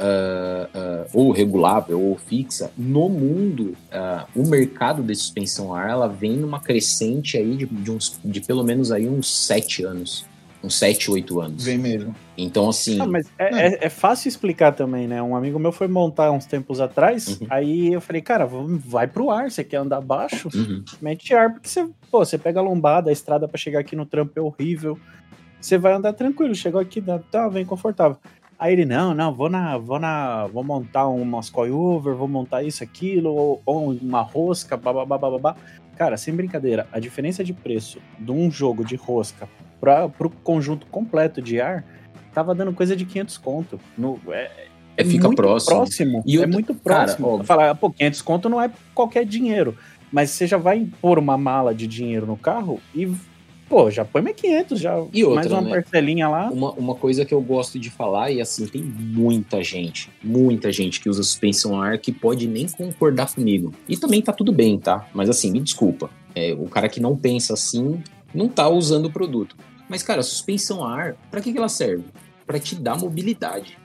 uh, 0.00 1.04
uh, 1.04 1.06
ou 1.12 1.30
regulável 1.30 2.00
ou 2.00 2.16
fixa, 2.16 2.70
no 2.76 3.08
mundo, 3.08 3.76
uh, 3.92 4.26
o 4.34 4.48
mercado 4.48 5.02
de 5.02 5.14
suspensão 5.14 5.74
a 5.74 5.80
ar 5.80 5.90
ela 5.90 6.08
vem 6.08 6.36
numa 6.36 6.60
crescente 6.60 7.36
aí 7.36 7.56
de, 7.56 7.66
de, 7.66 7.90
uns, 7.90 8.18
de 8.24 8.40
pelo 8.40 8.64
menos 8.64 8.92
aí 8.92 9.08
uns 9.08 9.46
sete 9.46 9.84
anos. 9.84 10.24
Uns 10.64 10.78
7, 10.80 11.12
8 11.12 11.40
anos. 11.40 11.64
Vem 11.64 11.78
mesmo. 11.78 12.12
Então, 12.36 12.68
assim. 12.68 12.96
Não, 12.96 13.06
mas 13.06 13.30
é, 13.38 13.66
é, 13.66 13.86
é 13.86 13.88
fácil 13.88 14.28
explicar 14.28 14.72
também, 14.72 15.06
né? 15.06 15.22
Um 15.22 15.36
amigo 15.36 15.60
meu 15.60 15.70
foi 15.70 15.86
montar 15.86 16.32
uns 16.32 16.44
tempos 16.44 16.80
atrás, 16.80 17.38
Uhum. 17.40 17.46
aí 17.48 17.92
eu 17.92 18.00
falei, 18.00 18.20
cara, 18.20 18.48
vai 18.48 19.06
pro 19.06 19.30
ar, 19.30 19.48
você 19.48 19.62
quer 19.62 19.76
andar 19.76 20.00
baixo? 20.00 20.48
uhum. 20.52 20.82
Mete 21.00 21.34
ar, 21.34 21.52
porque 21.52 21.68
você, 21.68 21.88
pô, 22.10 22.24
você 22.24 22.36
pega 22.36 22.58
a 22.58 22.62
lombada, 22.62 23.10
a 23.10 23.12
estrada 23.12 23.46
pra 23.46 23.56
chegar 23.56 23.78
aqui 23.78 23.94
no 23.94 24.06
trampo 24.06 24.32
é 24.34 24.42
horrível. 24.42 24.98
Você 25.60 25.78
vai 25.78 25.92
andar 25.92 26.12
tranquilo, 26.14 26.54
chegou 26.54 26.80
aqui, 26.80 27.02
tá, 27.30 27.48
vem 27.48 27.64
confortável. 27.64 28.16
Aí 28.58 28.72
ele, 28.72 28.84
não, 28.86 29.12
não, 29.14 29.34
vou 29.34 29.50
na, 29.50 29.76
vou 29.76 29.98
na, 29.98 30.46
vou 30.46 30.64
montar 30.64 31.06
umas 31.08 31.50
coilover, 31.50 32.14
vou 32.14 32.26
montar 32.28 32.62
isso, 32.62 32.82
aquilo, 32.82 33.34
ou, 33.34 33.62
ou 33.66 33.90
uma 33.92 34.22
rosca, 34.22 34.76
babá, 34.76 35.04
babá. 35.04 35.54
Cara, 35.96 36.16
sem 36.16 36.34
brincadeira, 36.34 36.86
a 36.92 36.98
diferença 36.98 37.44
de 37.44 37.52
preço 37.52 37.98
de 38.18 38.30
um 38.32 38.50
jogo 38.50 38.84
de 38.84 38.96
rosca 38.96 39.48
para 39.80 40.08
pro 40.08 40.30
conjunto 40.30 40.86
completo 40.86 41.40
de 41.42 41.60
ar 41.60 41.84
tava 42.32 42.54
dando 42.54 42.72
coisa 42.72 42.94
de 42.96 43.04
500 43.04 43.38
conto. 43.38 43.80
No, 43.96 44.18
é, 44.28 44.50
É, 44.96 45.04
fica 45.04 45.26
muito 45.26 45.36
próximo. 45.36 46.22
E 46.26 46.36
é 46.36 46.38
outra- 46.40 46.52
muito 46.52 46.74
cara, 46.74 47.04
próximo. 47.04 47.28
ó, 47.40 47.44
Falar, 47.44 47.74
pô, 47.74 47.90
500 47.90 48.22
conto 48.22 48.48
não 48.48 48.60
é 48.60 48.70
qualquer 48.94 49.24
dinheiro. 49.26 49.76
Mas 50.12 50.30
você 50.30 50.46
já 50.46 50.56
vai 50.56 50.86
pôr 51.00 51.18
uma 51.18 51.36
mala 51.36 51.74
de 51.74 51.86
dinheiro 51.86 52.26
no 52.26 52.36
carro 52.36 52.80
e, 52.94 53.10
pô, 53.68 53.90
já 53.90 54.04
põe 54.04 54.22
mais 54.22 54.36
500, 54.36 54.80
já 54.80 55.04
E 55.12 55.24
outra, 55.24 55.34
mais 55.40 55.52
uma 55.52 55.60
né? 55.60 55.70
parcelinha 55.70 56.28
lá. 56.28 56.50
Uma, 56.50 56.72
uma 56.72 56.94
coisa 56.94 57.24
que 57.24 57.34
eu 57.34 57.40
gosto 57.40 57.78
de 57.78 57.90
falar, 57.90 58.30
e 58.30 58.40
assim, 58.40 58.66
tem 58.66 58.82
muita 58.82 59.62
gente, 59.62 60.10
muita 60.22 60.72
gente 60.72 61.00
que 61.00 61.08
usa 61.08 61.22
suspensão 61.22 61.80
a 61.80 61.86
ar 61.88 61.98
que 61.98 62.12
pode 62.12 62.46
nem 62.46 62.68
concordar 62.68 63.32
comigo. 63.32 63.72
E 63.88 63.96
também 63.96 64.22
tá 64.22 64.32
tudo 64.32 64.52
bem, 64.52 64.78
tá? 64.78 65.06
Mas 65.14 65.28
assim, 65.28 65.50
me 65.50 65.60
desculpa. 65.60 66.10
É, 66.34 66.54
o 66.54 66.66
cara 66.66 66.88
que 66.88 67.00
não 67.00 67.16
pensa 67.16 67.54
assim 67.54 68.02
não 68.34 68.48
tá 68.48 68.68
usando 68.68 69.06
o 69.06 69.10
produto. 69.10 69.56
Mas, 69.88 70.02
cara, 70.02 70.22
suspensão 70.22 70.84
a 70.84 70.94
ar, 70.94 71.16
pra 71.30 71.40
que, 71.40 71.52
que 71.52 71.58
ela 71.58 71.68
serve? 71.68 72.04
Pra 72.46 72.58
te 72.58 72.74
dar 72.74 72.98
mobilidade. 72.98 73.78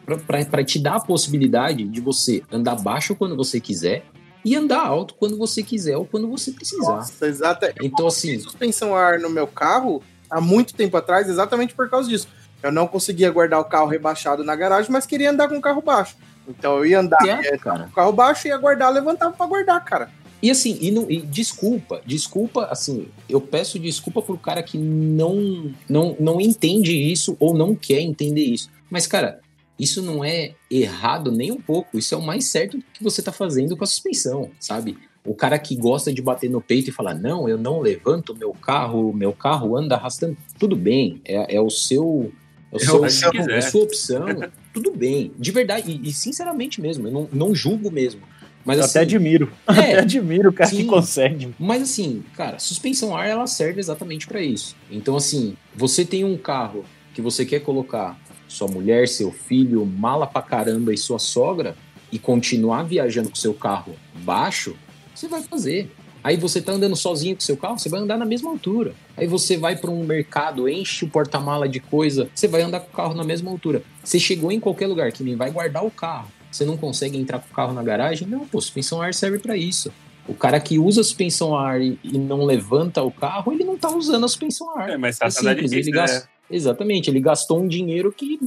Pra 0.50 0.64
te 0.64 0.78
dar 0.80 0.96
a 0.96 1.00
possibilidade 1.00 1.84
de 1.88 2.02
você 2.02 2.44
andar 2.52 2.76
baixo 2.76 3.16
quando 3.16 3.36
você 3.36 3.60
quiser 3.60 4.04
e 4.44 4.56
andar 4.56 4.86
alto 4.86 5.14
quando 5.16 5.38
você 5.38 5.62
quiser 5.62 5.98
ou 5.98 6.06
quando 6.06 6.28
você 6.28 6.52
precisar. 6.52 6.96
Nossa, 6.96 7.28
exato. 7.28 7.68
Então, 7.82 8.08
assim, 8.08 8.40
suspensão 8.40 8.96
a 8.96 9.02
ar 9.02 9.20
no 9.20 9.30
meu 9.30 9.48
carro 9.48 10.02
há 10.30 10.42
muito 10.42 10.74
tempo 10.74 10.98
atrás, 10.98 11.30
exatamente 11.30 11.74
por 11.74 11.90
causa 11.90 12.10
disso. 12.10 12.28
Eu 12.64 12.72
não 12.72 12.88
conseguia 12.88 13.30
guardar 13.32 13.60
o 13.60 13.66
carro 13.66 13.88
rebaixado 13.88 14.44
na 14.44 14.56
garagem, 14.56 14.92
mas 14.92 15.06
queria 15.06 15.32
andar 15.32 15.48
com 15.48 15.58
o 15.58 15.62
carro 15.62 15.82
baixo. 15.82 16.16
Então 16.48 16.78
eu 16.78 16.86
ia 16.86 17.00
andar 17.00 17.24
é, 17.24 17.58
cara. 17.58 17.84
com 17.84 17.90
o 17.90 17.92
carro 17.92 18.12
baixo, 18.12 18.48
ia 18.48 18.58
guardar, 18.58 18.92
levantava 18.92 19.34
pra 19.34 19.46
guardar, 19.46 19.84
cara. 19.84 20.10
E 20.42 20.50
assim, 20.50 20.78
e, 20.82 20.90
não, 20.90 21.10
e 21.10 21.22
desculpa, 21.22 22.02
desculpa, 22.04 22.66
assim, 22.66 23.08
eu 23.30 23.40
peço 23.40 23.78
desculpa 23.78 24.24
pro 24.24 24.38
cara 24.38 24.64
que 24.64 24.76
não, 24.76 25.72
não, 25.88 26.16
não 26.20 26.42
entende 26.42 26.92
isso 26.92 27.38
ou 27.40 27.54
não 27.54 27.76
quer 27.76 28.00
entender 28.00 28.42
isso. 28.42 28.70
Mas, 28.90 29.06
cara, 29.06 29.40
isso 29.80 30.02
não 30.02 30.24
é 30.24 30.54
errado 30.70 31.32
nem 31.32 31.52
um 31.52 31.60
pouco. 31.60 31.98
Isso 31.98 32.14
é 32.14 32.18
o 32.18 32.22
mais 32.22 32.46
certo 32.46 32.78
que 32.94 33.04
você 33.04 33.22
tá 33.22 33.32
fazendo 33.32 33.76
com 33.76 33.84
a 33.84 33.88
suspensão, 33.88 34.52
sabe? 34.60 34.98
O 35.26 35.36
cara 35.36 35.58
que 35.60 35.76
gosta 35.76 36.12
de 36.12 36.22
bater 36.22 36.50
no 36.50 36.62
peito 36.62 36.90
e 36.90 36.94
falar, 36.94 37.14
não, 37.14 37.48
eu 37.48 37.58
não 37.58 37.80
levanto 37.80 38.36
meu 38.36 38.54
carro, 38.54 39.14
meu 39.14 39.34
carro 39.34 39.78
anda 39.78 39.96
arrastando. 39.96 40.36
Tudo 40.58 40.76
bem, 40.76 41.22
é, 41.26 41.56
é 41.56 41.62
o 41.62 41.70
seu. 41.70 42.32
É, 42.72 42.76
o 42.76 43.06
É 43.06 43.10
seu, 43.10 43.32
é 43.50 43.58
a 43.58 43.62
sua 43.62 43.84
opção. 43.84 44.26
Tudo 44.74 44.92
bem. 44.92 45.32
De 45.38 45.52
verdade, 45.52 45.92
e, 45.92 46.10
e 46.10 46.14
sinceramente 46.14 46.80
mesmo, 46.82 47.08
eu 47.08 47.12
não, 47.12 47.30
não 47.32 47.54
julgo 47.56 47.92
mesmo. 47.92 48.22
Mas 48.64 48.78
Eu 48.78 48.86
assim, 48.86 48.92
até 49.00 49.06
admiro. 49.06 49.52
é, 49.68 49.72
Até 49.72 50.00
admiro 50.00 50.50
o 50.50 50.54
cara 50.54 50.70
sim. 50.70 50.78
que 50.78 50.86
consegue. 50.86 51.54
mas 51.60 51.82
assim, 51.84 52.24
cara, 52.36 52.58
suspensão 52.60 53.16
ar 53.16 53.28
ela 53.28 53.46
serve 53.48 53.80
exatamente 53.80 54.28
para 54.28 54.42
isso. 54.42 54.76
Então 54.90 55.16
assim, 55.16 55.56
você 55.76 56.06
tem 56.06 56.24
um 56.24 56.38
carro 56.38 56.86
que 57.14 57.22
você 57.22 57.46
quer 57.46 57.60
colocar 57.60 58.18
sua 58.52 58.68
mulher, 58.68 59.08
seu 59.08 59.32
filho, 59.32 59.86
mala 59.86 60.28
pra 60.28 60.42
caramba 60.42 60.94
e 60.94 60.98
sua 60.98 61.20
sogra 61.20 61.76
e 62.12 62.20
continuar 62.20 62.84
viajando 62.84 63.30
com 63.30 63.36
seu 63.36 63.54
carro 63.54 63.96
baixo, 64.16 64.76
você 65.16 65.28
vai 65.28 65.42
fazer. 65.42 65.90
Aí 66.24 66.36
você 66.36 66.62
tá 66.62 66.74
andando 66.74 66.96
sozinho 66.96 67.34
com 67.36 67.42
seu 67.42 67.58
carro, 67.58 67.80
você 67.80 67.90
vai 67.90 68.02
andar 68.02 68.18
na 68.18 68.26
mesma 68.26 68.50
altura. 68.52 68.94
Aí 69.18 69.26
você 69.26 69.58
vai 69.58 69.76
para 69.76 69.90
um 69.90 70.04
mercado, 70.04 70.68
enche 70.70 71.06
o 71.06 71.08
porta-mala 71.08 71.68
de 71.68 71.80
coisa, 71.80 72.30
você 72.36 72.48
vai 72.48 72.62
andar 72.62 72.82
com 72.82 72.90
o 72.90 72.96
carro 72.96 73.14
na 73.16 73.24
mesma 73.24 73.50
altura. 73.50 73.82
Você 74.04 74.20
chegou 74.20 74.52
em 74.52 74.60
qualquer 74.60 74.88
lugar 74.88 75.12
que 75.12 75.24
nem 75.24 75.36
vai 75.36 75.50
guardar 75.50 75.84
o 75.86 75.90
carro, 75.90 76.28
você 76.52 76.66
não 76.66 76.76
consegue 76.76 77.18
entrar 77.18 77.40
com 77.40 77.50
o 77.50 77.56
carro 77.56 77.74
na 77.74 77.82
garagem? 77.82 78.28
Não, 78.28 78.46
pô, 78.46 78.60
suspensão 78.60 79.02
a 79.02 79.06
ar 79.06 79.14
serve 79.14 79.40
para 79.40 79.56
isso. 79.56 79.92
O 80.28 80.36
cara 80.36 80.60
que 80.60 80.78
usa 80.78 81.02
suspensão 81.02 81.56
a 81.56 81.68
ar 81.68 81.82
e, 81.82 81.98
não 82.04 82.44
levanta 82.44 83.02
o 83.02 83.12
carro, 83.12 83.52
ele 83.54 83.64
não 83.64 83.78
tá 83.78 83.90
usando 83.90 84.26
a 84.26 84.28
suspensão 84.28 84.78
a 84.78 84.82
ar. 84.84 84.90
É, 84.92 84.98
mas 84.98 85.16
É 85.16 85.20
tá 85.20 85.28
de 85.30 85.34
simples, 85.36 85.72
ele 85.72 85.84
pista, 85.92 86.20
né? 86.20 86.24
Exatamente, 86.52 87.10
ele 87.10 87.20
gastou 87.20 87.62
um 87.62 87.68
dinheiro 87.68 88.12
que 88.12 88.40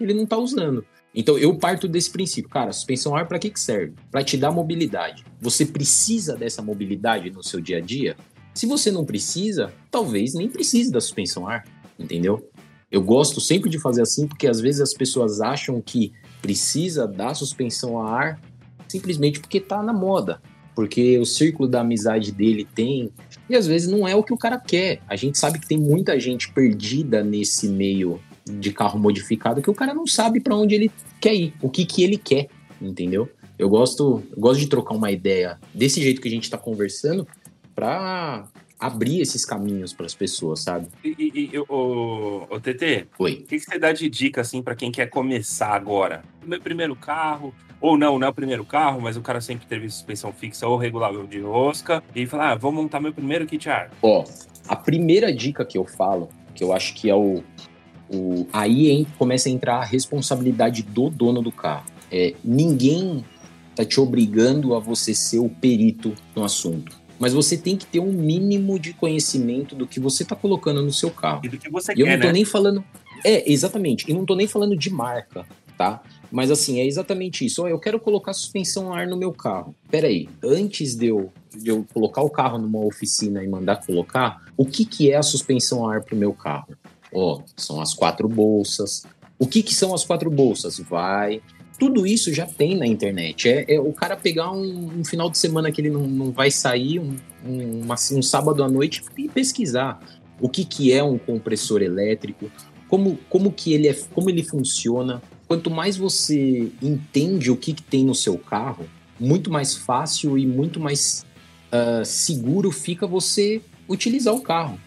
ele 0.00 0.14
não 0.14 0.26
tá 0.26 0.36
usando. 0.36 0.84
Então 1.14 1.38
eu 1.38 1.56
parto 1.56 1.88
desse 1.88 2.10
princípio, 2.10 2.50
cara, 2.50 2.72
suspensão 2.72 3.16
ar 3.16 3.26
para 3.26 3.38
que 3.38 3.50
que 3.50 3.58
serve? 3.58 3.94
Para 4.10 4.22
te 4.22 4.36
dar 4.36 4.50
mobilidade. 4.50 5.24
Você 5.40 5.64
precisa 5.64 6.36
dessa 6.36 6.60
mobilidade 6.60 7.30
no 7.30 7.42
seu 7.42 7.60
dia 7.60 7.78
a 7.78 7.80
dia? 7.80 8.16
Se 8.52 8.66
você 8.66 8.90
não 8.90 9.04
precisa, 9.04 9.72
talvez 9.90 10.34
nem 10.34 10.48
precise 10.48 10.90
da 10.90 11.00
suspensão 11.00 11.48
ar, 11.48 11.64
entendeu? 11.98 12.50
Eu 12.90 13.02
gosto 13.02 13.40
sempre 13.40 13.70
de 13.70 13.78
fazer 13.78 14.02
assim 14.02 14.28
porque 14.28 14.46
às 14.46 14.60
vezes 14.60 14.80
as 14.80 14.92
pessoas 14.92 15.40
acham 15.40 15.80
que 15.80 16.12
precisa 16.42 17.06
da 17.06 17.34
suspensão 17.34 18.00
a 18.00 18.10
ar 18.10 18.40
simplesmente 18.86 19.40
porque 19.40 19.60
tá 19.60 19.82
na 19.82 19.92
moda, 19.92 20.40
porque 20.74 21.18
o 21.18 21.24
círculo 21.24 21.68
da 21.68 21.80
amizade 21.80 22.30
dele 22.30 22.66
tem 22.74 23.10
e 23.48 23.56
às 23.56 23.66
vezes 23.66 23.88
não 23.88 24.06
é 24.06 24.14
o 24.14 24.22
que 24.22 24.32
o 24.32 24.38
cara 24.38 24.58
quer. 24.58 25.00
A 25.08 25.16
gente 25.16 25.38
sabe 25.38 25.58
que 25.58 25.66
tem 25.66 25.78
muita 25.78 26.18
gente 26.18 26.52
perdida 26.52 27.22
nesse 27.22 27.68
meio 27.68 28.20
de 28.44 28.72
carro 28.72 28.98
modificado 28.98 29.60
que 29.60 29.70
o 29.70 29.74
cara 29.74 29.92
não 29.92 30.06
sabe 30.06 30.40
para 30.40 30.54
onde 30.54 30.74
ele 30.74 30.90
quer 31.20 31.34
ir, 31.34 31.54
o 31.60 31.68
que 31.68 31.84
que 31.84 32.04
ele 32.04 32.16
quer, 32.16 32.48
entendeu? 32.80 33.28
Eu 33.58 33.68
gosto, 33.68 34.22
eu 34.30 34.40
gosto 34.40 34.60
de 34.60 34.68
trocar 34.68 34.94
uma 34.94 35.10
ideia 35.10 35.58
desse 35.74 36.00
jeito 36.00 36.20
que 36.20 36.28
a 36.28 36.30
gente 36.30 36.48
tá 36.48 36.58
conversando 36.58 37.26
para 37.74 38.46
abrir 38.78 39.20
esses 39.20 39.44
caminhos 39.44 39.92
para 39.92 40.06
as 40.06 40.14
pessoas, 40.14 40.60
sabe? 40.60 40.88
E, 41.02 41.50
e, 41.52 41.58
o, 41.58 42.46
o 42.50 42.60
TT, 42.60 43.06
Oi. 43.18 43.32
o 43.32 43.36
que, 43.46 43.58
que 43.58 43.60
você 43.60 43.78
dá 43.78 43.92
de 43.92 44.08
dica 44.08 44.42
assim 44.42 44.62
para 44.62 44.76
quem 44.76 44.92
quer 44.92 45.06
começar 45.06 45.74
agora? 45.74 46.22
Meu 46.44 46.60
primeiro 46.60 46.94
carro, 46.94 47.54
ou 47.80 47.96
não, 47.96 48.18
não 48.18 48.26
é 48.26 48.30
o 48.30 48.34
primeiro 48.34 48.64
carro, 48.64 49.00
mas 49.00 49.16
o 49.16 49.22
cara 49.22 49.40
sempre 49.40 49.66
teve 49.66 49.88
suspensão 49.88 50.32
fixa 50.32 50.66
ou 50.66 50.76
regulável 50.76 51.26
de 51.26 51.40
rosca, 51.40 52.02
e 52.14 52.26
fala, 52.26 52.52
ah, 52.52 52.54
vou 52.54 52.72
montar 52.72 53.00
meu 53.00 53.12
primeiro 53.12 53.46
kit 53.46 53.68
ar. 53.68 53.90
Ó, 54.02 54.24
a 54.68 54.76
primeira 54.76 55.32
dica 55.32 55.64
que 55.64 55.78
eu 55.78 55.84
falo, 55.84 56.28
que 56.54 56.62
eu 56.62 56.72
acho 56.72 56.94
que 56.94 57.08
é 57.08 57.14
o. 57.14 57.42
o 58.10 58.46
aí 58.52 58.90
hein, 58.90 59.06
começa 59.18 59.48
a 59.48 59.52
entrar 59.52 59.76
a 59.76 59.84
responsabilidade 59.84 60.82
do 60.82 61.08
dono 61.08 61.40
do 61.40 61.52
carro. 61.52 61.86
É, 62.10 62.34
ninguém 62.44 63.24
tá 63.74 63.84
te 63.84 64.00
obrigando 64.00 64.74
a 64.74 64.78
você 64.78 65.14
ser 65.14 65.38
o 65.38 65.48
perito 65.48 66.14
no 66.34 66.44
assunto. 66.44 67.05
Mas 67.18 67.32
você 67.32 67.56
tem 67.56 67.76
que 67.76 67.86
ter 67.86 68.00
um 68.00 68.12
mínimo 68.12 68.78
de 68.78 68.92
conhecimento 68.92 69.74
do 69.74 69.86
que 69.86 69.98
você 69.98 70.24
tá 70.24 70.36
colocando 70.36 70.82
no 70.82 70.92
seu 70.92 71.10
carro. 71.10 71.40
E 71.44 71.48
do 71.48 71.58
que 71.58 71.70
você 71.70 71.92
E 71.94 72.00
eu 72.00 72.06
quer, 72.06 72.12
não 72.12 72.20
tô 72.20 72.26
né? 72.26 72.32
nem 72.32 72.44
falando. 72.44 72.84
É, 73.24 73.50
exatamente. 73.50 74.04
E 74.08 74.12
não 74.12 74.24
tô 74.24 74.34
nem 74.34 74.46
falando 74.46 74.76
de 74.76 74.90
marca, 74.90 75.46
tá? 75.76 76.02
Mas 76.30 76.50
assim, 76.50 76.80
é 76.80 76.86
exatamente 76.86 77.44
isso. 77.46 77.62
Ó, 77.62 77.68
eu 77.68 77.78
quero 77.78 77.98
colocar 77.98 78.32
suspensão 78.32 78.92
a 78.92 78.98
ar 78.98 79.06
no 79.06 79.16
meu 79.16 79.32
carro. 79.32 79.74
Pera 79.90 80.08
aí, 80.08 80.28
antes 80.42 80.94
de 80.94 81.06
eu, 81.06 81.32
de 81.56 81.70
eu 81.70 81.86
colocar 81.92 82.22
o 82.22 82.30
carro 82.30 82.58
numa 82.58 82.84
oficina 82.84 83.42
e 83.42 83.48
mandar 83.48 83.84
colocar, 83.86 84.44
o 84.56 84.66
que, 84.66 84.84
que 84.84 85.10
é 85.10 85.16
a 85.16 85.22
suspensão 85.22 85.88
a 85.88 85.94
ar 85.94 86.02
pro 86.02 86.16
meu 86.16 86.32
carro? 86.32 86.68
Ó, 87.12 87.40
são 87.56 87.80
as 87.80 87.94
quatro 87.94 88.28
bolsas. 88.28 89.06
O 89.38 89.46
que, 89.46 89.62
que 89.62 89.74
são 89.74 89.94
as 89.94 90.04
quatro 90.04 90.30
bolsas? 90.30 90.78
Vai. 90.78 91.40
Tudo 91.78 92.06
isso 92.06 92.32
já 92.32 92.46
tem 92.46 92.76
na 92.76 92.86
internet. 92.86 93.48
É, 93.48 93.74
é 93.74 93.80
o 93.80 93.92
cara 93.92 94.16
pegar 94.16 94.50
um, 94.50 95.00
um 95.00 95.04
final 95.04 95.30
de 95.30 95.36
semana 95.38 95.70
que 95.70 95.80
ele 95.80 95.90
não, 95.90 96.06
não 96.06 96.30
vai 96.32 96.50
sair, 96.50 96.98
um, 96.98 97.16
um, 97.44 97.82
uma- 97.82 97.96
um 98.12 98.22
sábado 98.22 98.62
à 98.64 98.68
noite, 98.68 99.02
e 99.16 99.28
pesquisar 99.28 100.00
o 100.40 100.48
que, 100.48 100.64
que 100.64 100.92
é 100.92 101.02
um 101.02 101.18
compressor 101.18 101.82
elétrico, 101.82 102.50
como, 102.88 103.18
como 103.28 103.52
que 103.52 103.72
ele 103.72 103.88
é, 103.88 103.94
como 104.14 104.30
ele 104.30 104.42
funciona. 104.42 105.22
Quanto 105.46 105.70
mais 105.70 105.96
você 105.96 106.70
entende 106.82 107.50
o 107.50 107.56
que, 107.56 107.72
que 107.72 107.82
tem 107.82 108.04
no 108.04 108.14
seu 108.14 108.36
carro, 108.38 108.86
muito 109.18 109.50
mais 109.50 109.74
fácil 109.74 110.36
e 110.36 110.46
muito 110.46 110.80
mais 110.80 111.24
ah, 111.70 112.02
seguro 112.04 112.70
fica 112.70 113.06
você 113.06 113.60
utilizar 113.88 114.34
o 114.34 114.40
carro. 114.40 114.78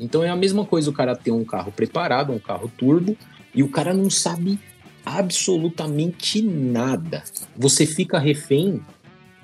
Então 0.00 0.22
é 0.22 0.30
a 0.30 0.36
mesma 0.36 0.64
coisa 0.64 0.88
o 0.90 0.92
cara 0.92 1.14
ter 1.14 1.30
um 1.30 1.44
carro 1.44 1.72
preparado, 1.72 2.32
um 2.32 2.38
carro 2.38 2.70
turbo, 2.76 3.16
e 3.54 3.62
o 3.62 3.68
cara 3.68 3.92
não 3.92 4.08
sabe 4.08 4.58
absolutamente 5.16 6.42
nada. 6.42 7.22
Você 7.56 7.86
fica 7.86 8.18
refém 8.18 8.80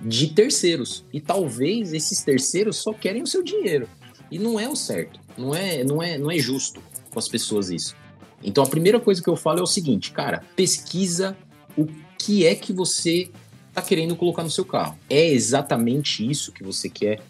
de 0.01 0.29
terceiros. 0.29 1.05
E 1.13 1.21
talvez 1.21 1.93
esses 1.93 2.23
terceiros 2.23 2.77
só 2.77 2.93
querem 2.93 3.23
o 3.23 3.27
seu 3.27 3.43
dinheiro. 3.43 3.89
E 4.31 4.39
não 4.39 4.59
é 4.59 4.69
o 4.69 4.77
certo. 4.77 5.21
Não 5.37 5.55
é, 5.55 5.83
não 5.83 6.03
é, 6.03 6.19
não 6.19 6.31
é 6.31 6.39
justo 6.39 6.83
com 7.11 7.19
as 7.19 7.29
pessoas 7.29 7.71
isso. 7.71 7.97
Então 8.43 8.63
a 8.63 8.67
primeira 8.67 9.01
coisa 9.01 9.23
que 9.23 9.29
eu 9.29 9.37
falo 9.37 9.61
é 9.61 9.63
o 9.63 9.67
seguinte, 9.67 10.11
cara, 10.11 10.45
pesquisa 10.55 11.37
o 11.77 11.87
que 12.19 12.47
é 12.47 12.55
que 12.55 12.73
você 12.73 13.31
tá 13.73 13.81
querendo 13.81 14.15
colocar 14.15 14.43
no 14.43 14.51
seu 14.51 14.65
carro. 14.65 14.99
É 15.09 15.29
exatamente 15.29 16.29
isso 16.29 16.53
que 16.53 16.63
você 16.63 16.89
quer? 16.89 17.21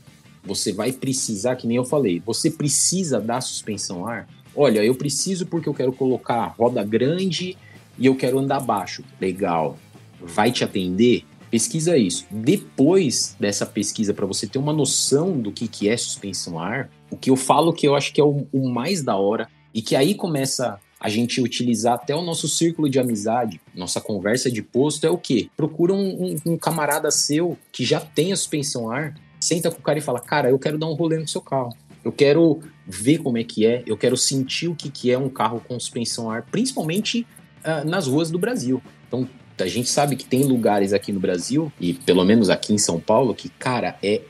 Você 0.42 0.72
vai 0.72 0.92
precisar, 0.92 1.56
que 1.56 1.66
nem 1.66 1.76
eu 1.76 1.84
falei, 1.84 2.20
você 2.24 2.50
precisa 2.50 3.20
da 3.20 3.40
suspensão 3.40 4.06
ar? 4.06 4.28
Olha, 4.54 4.84
eu 4.84 4.94
preciso 4.94 5.46
porque 5.46 5.68
eu 5.68 5.74
quero 5.74 5.92
colocar 5.92 6.46
roda 6.58 6.84
grande 6.84 7.56
e 7.98 8.06
eu 8.06 8.14
quero 8.14 8.38
andar 8.38 8.60
baixo. 8.60 9.04
Legal. 9.20 9.78
Vai 10.20 10.50
te 10.50 10.64
atender? 10.64 11.24
Pesquisa 11.50 11.96
isso. 11.96 12.26
Depois 12.30 13.36
dessa 13.38 13.64
pesquisa, 13.64 14.12
para 14.12 14.26
você 14.26 14.46
ter 14.46 14.58
uma 14.58 14.72
noção 14.72 15.38
do 15.38 15.52
que, 15.52 15.68
que 15.68 15.88
é 15.88 15.96
suspensão 15.96 16.58
ar, 16.58 16.90
o 17.10 17.16
que 17.16 17.30
eu 17.30 17.36
falo 17.36 17.72
que 17.72 17.86
eu 17.86 17.94
acho 17.94 18.12
que 18.12 18.20
é 18.20 18.24
o, 18.24 18.46
o 18.52 18.68
mais 18.68 19.02
da 19.02 19.16
hora 19.16 19.48
e 19.72 19.80
que 19.80 19.94
aí 19.94 20.14
começa 20.14 20.80
a 20.98 21.08
gente 21.08 21.40
utilizar 21.40 21.94
até 21.94 22.14
o 22.14 22.22
nosso 22.22 22.48
círculo 22.48 22.88
de 22.88 22.98
amizade, 22.98 23.60
nossa 23.74 24.00
conversa 24.00 24.50
de 24.50 24.62
posto 24.62 25.06
é 25.06 25.10
o 25.10 25.18
quê? 25.18 25.50
Procura 25.54 25.92
um, 25.92 26.32
um, 26.46 26.52
um 26.52 26.56
camarada 26.56 27.10
seu 27.10 27.58
que 27.70 27.84
já 27.84 28.00
tem 28.00 28.32
a 28.32 28.36
suspensão 28.36 28.90
ar, 28.90 29.14
senta 29.38 29.70
com 29.70 29.78
o 29.78 29.82
cara 29.82 29.98
e 29.98 30.02
fala, 30.02 30.18
cara, 30.18 30.48
eu 30.48 30.58
quero 30.58 30.78
dar 30.78 30.86
um 30.86 30.94
rolê 30.94 31.18
no 31.18 31.28
seu 31.28 31.42
carro. 31.42 31.76
Eu 32.02 32.10
quero 32.10 32.60
ver 32.86 33.18
como 33.18 33.36
é 33.36 33.44
que 33.44 33.66
é, 33.66 33.82
eu 33.86 33.96
quero 33.96 34.16
sentir 34.16 34.68
o 34.68 34.74
que, 34.74 34.90
que 34.90 35.10
é 35.10 35.18
um 35.18 35.28
carro 35.28 35.62
com 35.68 35.78
suspensão 35.78 36.30
ar, 36.30 36.42
principalmente 36.50 37.26
uh, 37.64 37.88
nas 37.88 38.06
ruas 38.06 38.30
do 38.30 38.38
Brasil. 38.38 38.82
Então, 39.08 39.28
a 39.58 39.66
gente 39.66 39.88
sabe 39.88 40.16
que 40.16 40.24
tem 40.24 40.44
lugares 40.44 40.92
aqui 40.92 41.12
no 41.12 41.20
Brasil, 41.20 41.72
e 41.80 41.92
pelo 41.92 42.24
menos 42.24 42.50
aqui 42.50 42.72
em 42.72 42.78
São 42.78 42.98
Paulo, 42.98 43.34
que, 43.34 43.48
cara, 43.48 43.96
é, 44.02 44.22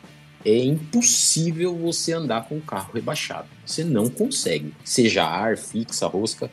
é 0.44 0.58
impossível 0.58 1.74
você 1.76 2.12
andar 2.12 2.46
com 2.46 2.58
o 2.58 2.60
carro 2.60 2.90
rebaixado. 2.92 3.48
Você 3.64 3.82
não 3.82 4.08
consegue. 4.08 4.74
Seja 4.84 5.24
ar, 5.24 5.56
fixa, 5.56 6.06
rosca. 6.06 6.50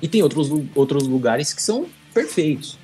E 0.00 0.08
tem 0.08 0.22
outros, 0.22 0.50
outros 0.74 1.06
lugares 1.06 1.52
que 1.52 1.62
são 1.62 1.86
perfeitos. 2.14 2.78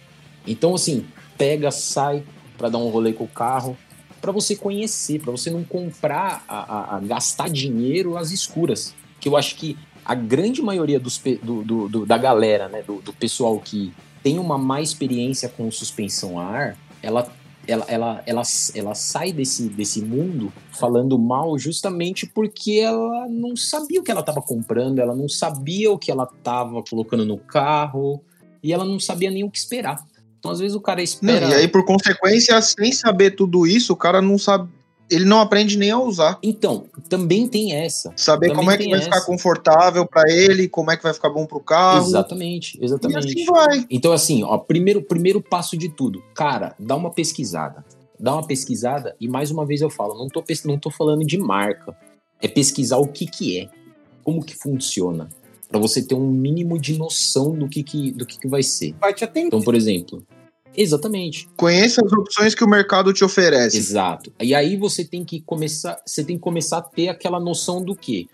Então, 0.46 0.74
assim, 0.74 1.06
pega, 1.38 1.70
sai 1.70 2.22
para 2.58 2.68
dar 2.68 2.78
um 2.78 2.88
rolê 2.88 3.12
com 3.12 3.24
o 3.24 3.28
carro, 3.28 3.76
para 4.20 4.32
você 4.32 4.54
conhecer, 4.54 5.20
para 5.20 5.30
você 5.30 5.50
não 5.50 5.64
comprar, 5.64 6.44
a, 6.46 6.58
a, 6.58 6.96
a, 6.96 7.00
gastar 7.00 7.48
dinheiro 7.48 8.18
às 8.18 8.30
escuras. 8.30 8.94
Que 9.18 9.28
eu 9.28 9.36
acho 9.36 9.56
que 9.56 9.78
a 10.10 10.14
grande 10.16 10.60
maioria 10.60 10.98
dos, 10.98 11.22
do, 11.40 11.62
do, 11.62 11.88
do, 11.88 12.04
da 12.04 12.18
galera, 12.18 12.68
né, 12.68 12.82
do, 12.82 13.12
pessoal 13.12 13.56
que 13.60 13.94
tem 14.24 14.40
uma 14.40 14.58
má 14.58 14.80
experiência 14.80 15.48
com 15.48 15.70
suspensão 15.70 16.36
a 16.36 16.44
ar, 16.44 16.78
ela 17.00 17.32
ela, 17.68 17.84
ela, 17.86 18.22
ela, 18.26 18.42
ela 18.74 18.94
sai 18.96 19.30
desse, 19.30 19.68
desse 19.68 20.02
mundo 20.02 20.52
falando 20.72 21.16
mal 21.16 21.56
justamente 21.56 22.26
porque 22.26 22.80
ela 22.82 23.28
não 23.28 23.54
sabia 23.54 24.00
o 24.00 24.02
que 24.02 24.10
ela 24.10 24.18
estava 24.18 24.42
comprando, 24.42 24.98
ela 24.98 25.14
não 25.14 25.28
sabia 25.28 25.92
o 25.92 25.98
que 25.98 26.10
ela 26.10 26.24
estava 26.24 26.82
colocando 26.82 27.24
no 27.24 27.38
carro 27.38 28.20
e 28.64 28.72
ela 28.72 28.84
não 28.84 28.98
sabia 28.98 29.30
nem 29.30 29.44
o 29.44 29.50
que 29.50 29.58
esperar. 29.58 30.04
Então, 30.40 30.50
às 30.50 30.58
vezes, 30.58 30.74
o 30.74 30.80
cara 30.80 31.00
espera. 31.00 31.46
Não, 31.46 31.50
e 31.52 31.54
aí, 31.54 31.68
por 31.68 31.84
consequência, 31.84 32.60
sem 32.62 32.90
saber 32.90 33.32
tudo 33.32 33.64
isso, 33.64 33.92
o 33.92 33.96
cara 33.96 34.20
não 34.20 34.38
sabe. 34.38 34.68
Ele 35.10 35.24
não 35.24 35.40
aprende 35.40 35.76
nem 35.76 35.90
a 35.90 35.98
usar. 35.98 36.38
Então, 36.42 36.84
também 37.08 37.48
tem 37.48 37.72
essa. 37.72 38.12
Saber 38.16 38.48
também 38.48 38.56
como 38.56 38.70
é 38.70 38.76
que 38.76 38.88
vai 38.88 38.98
essa. 38.98 39.04
ficar 39.04 39.20
confortável 39.22 40.06
para 40.06 40.30
ele, 40.30 40.68
como 40.68 40.90
é 40.90 40.96
que 40.96 41.02
vai 41.02 41.12
ficar 41.12 41.30
bom 41.30 41.46
pro 41.46 41.60
carro. 41.60 42.06
Exatamente, 42.06 42.78
exatamente. 42.80 43.26
E 43.26 43.42
assim 43.42 43.44
vai. 43.44 43.86
Então, 43.90 44.12
assim, 44.12 44.42
ó, 44.44 44.56
primeiro, 44.56 45.02
primeiro 45.02 45.42
passo 45.42 45.76
de 45.76 45.88
tudo, 45.88 46.22
cara, 46.34 46.74
dá 46.78 46.94
uma 46.94 47.10
pesquisada. 47.10 47.84
Dá 48.18 48.34
uma 48.34 48.46
pesquisada 48.46 49.16
e 49.18 49.26
mais 49.26 49.50
uma 49.50 49.64
vez 49.64 49.80
eu 49.80 49.88
falo, 49.88 50.16
não 50.16 50.28
tô, 50.28 50.44
não 50.66 50.78
tô 50.78 50.90
falando 50.90 51.24
de 51.24 51.38
marca. 51.38 51.96
É 52.40 52.46
pesquisar 52.46 52.98
o 52.98 53.06
que 53.06 53.26
que 53.26 53.58
é, 53.58 53.68
como 54.22 54.44
que 54.44 54.54
funciona, 54.54 55.28
para 55.68 55.78
você 55.78 56.02
ter 56.02 56.14
um 56.14 56.30
mínimo 56.30 56.78
de 56.78 56.98
noção 56.98 57.52
do 57.52 57.68
que 57.68 57.82
que, 57.82 58.12
do 58.12 58.26
que, 58.26 58.38
que 58.38 58.48
vai 58.48 58.62
ser. 58.62 58.94
Vai 59.00 59.14
te 59.14 59.24
atender. 59.24 59.46
Então, 59.46 59.62
por 59.62 59.74
exemplo, 59.74 60.22
exatamente. 60.76 61.48
Conheça 61.56 62.04
as 62.04 62.12
opções 62.12 62.54
que 62.54 62.64
o 62.64 62.68
mercado 62.68 63.12
te 63.12 63.24
oferece. 63.24 63.76
Exato. 63.76 64.32
E 64.40 64.54
aí 64.54 64.76
você 64.76 65.04
tem 65.04 65.24
que 65.24 65.40
começar, 65.40 66.00
você 66.04 66.24
tem 66.24 66.36
que 66.36 66.42
começar 66.42 66.78
a 66.78 66.82
ter 66.82 67.08
aquela 67.08 67.40
noção 67.40 67.82
do 67.82 67.94
que, 67.94 68.28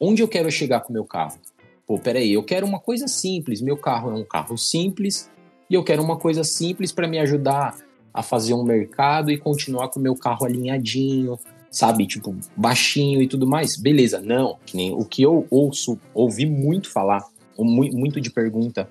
onde 0.00 0.22
eu 0.22 0.28
quero 0.28 0.50
chegar 0.50 0.80
com 0.80 0.90
o 0.90 0.92
meu 0.92 1.04
carro. 1.04 1.38
Pô, 1.86 1.98
peraí, 1.98 2.32
eu 2.32 2.42
quero 2.42 2.66
uma 2.66 2.80
coisa 2.80 3.06
simples. 3.06 3.60
Meu 3.60 3.76
carro 3.76 4.10
é 4.10 4.14
um 4.14 4.24
carro 4.24 4.58
simples 4.58 5.30
e 5.70 5.74
eu 5.74 5.84
quero 5.84 6.02
uma 6.02 6.16
coisa 6.16 6.42
simples 6.42 6.90
para 6.90 7.06
me 7.06 7.18
ajudar 7.18 7.76
a 8.12 8.22
fazer 8.22 8.54
um 8.54 8.64
mercado 8.64 9.30
e 9.30 9.38
continuar 9.38 9.88
com 9.88 10.00
o 10.00 10.02
meu 10.02 10.16
carro 10.16 10.46
alinhadinho, 10.46 11.38
sabe? 11.70 12.06
Tipo, 12.06 12.34
baixinho 12.56 13.20
e 13.20 13.28
tudo 13.28 13.46
mais. 13.46 13.76
Beleza, 13.76 14.20
não. 14.20 14.58
Que 14.64 14.76
nem 14.76 14.92
o 14.92 15.04
que 15.04 15.22
eu 15.22 15.46
ouço, 15.50 15.98
ouvi 16.14 16.46
muito 16.46 16.90
falar, 16.90 17.22
muito 17.58 18.20
de 18.20 18.30
pergunta. 18.30 18.88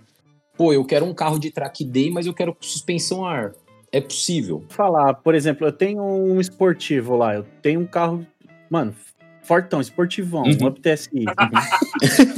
Pô, 0.57 0.71
eu 0.71 0.85
quero 0.85 1.05
um 1.05 1.13
carro 1.13 1.37
de 1.37 1.51
track 1.51 1.83
day, 1.83 2.09
mas 2.09 2.25
eu 2.25 2.33
quero 2.33 2.55
suspensão 2.59 3.25
a 3.25 3.31
ar. 3.31 3.55
É 3.91 4.01
possível. 4.01 4.63
Falar, 4.69 5.13
por 5.15 5.35
exemplo, 5.35 5.67
eu 5.67 5.71
tenho 5.71 6.03
um 6.03 6.39
esportivo 6.39 7.15
lá, 7.15 7.35
eu 7.35 7.45
tenho 7.61 7.79
um 7.79 7.85
carro, 7.85 8.25
mano, 8.69 8.93
fortão, 9.45 9.79
esportivão, 9.81 10.43
Uhum. 10.43 10.57
um 10.63 10.67
Up 10.67 10.79
TSI. 10.81 11.25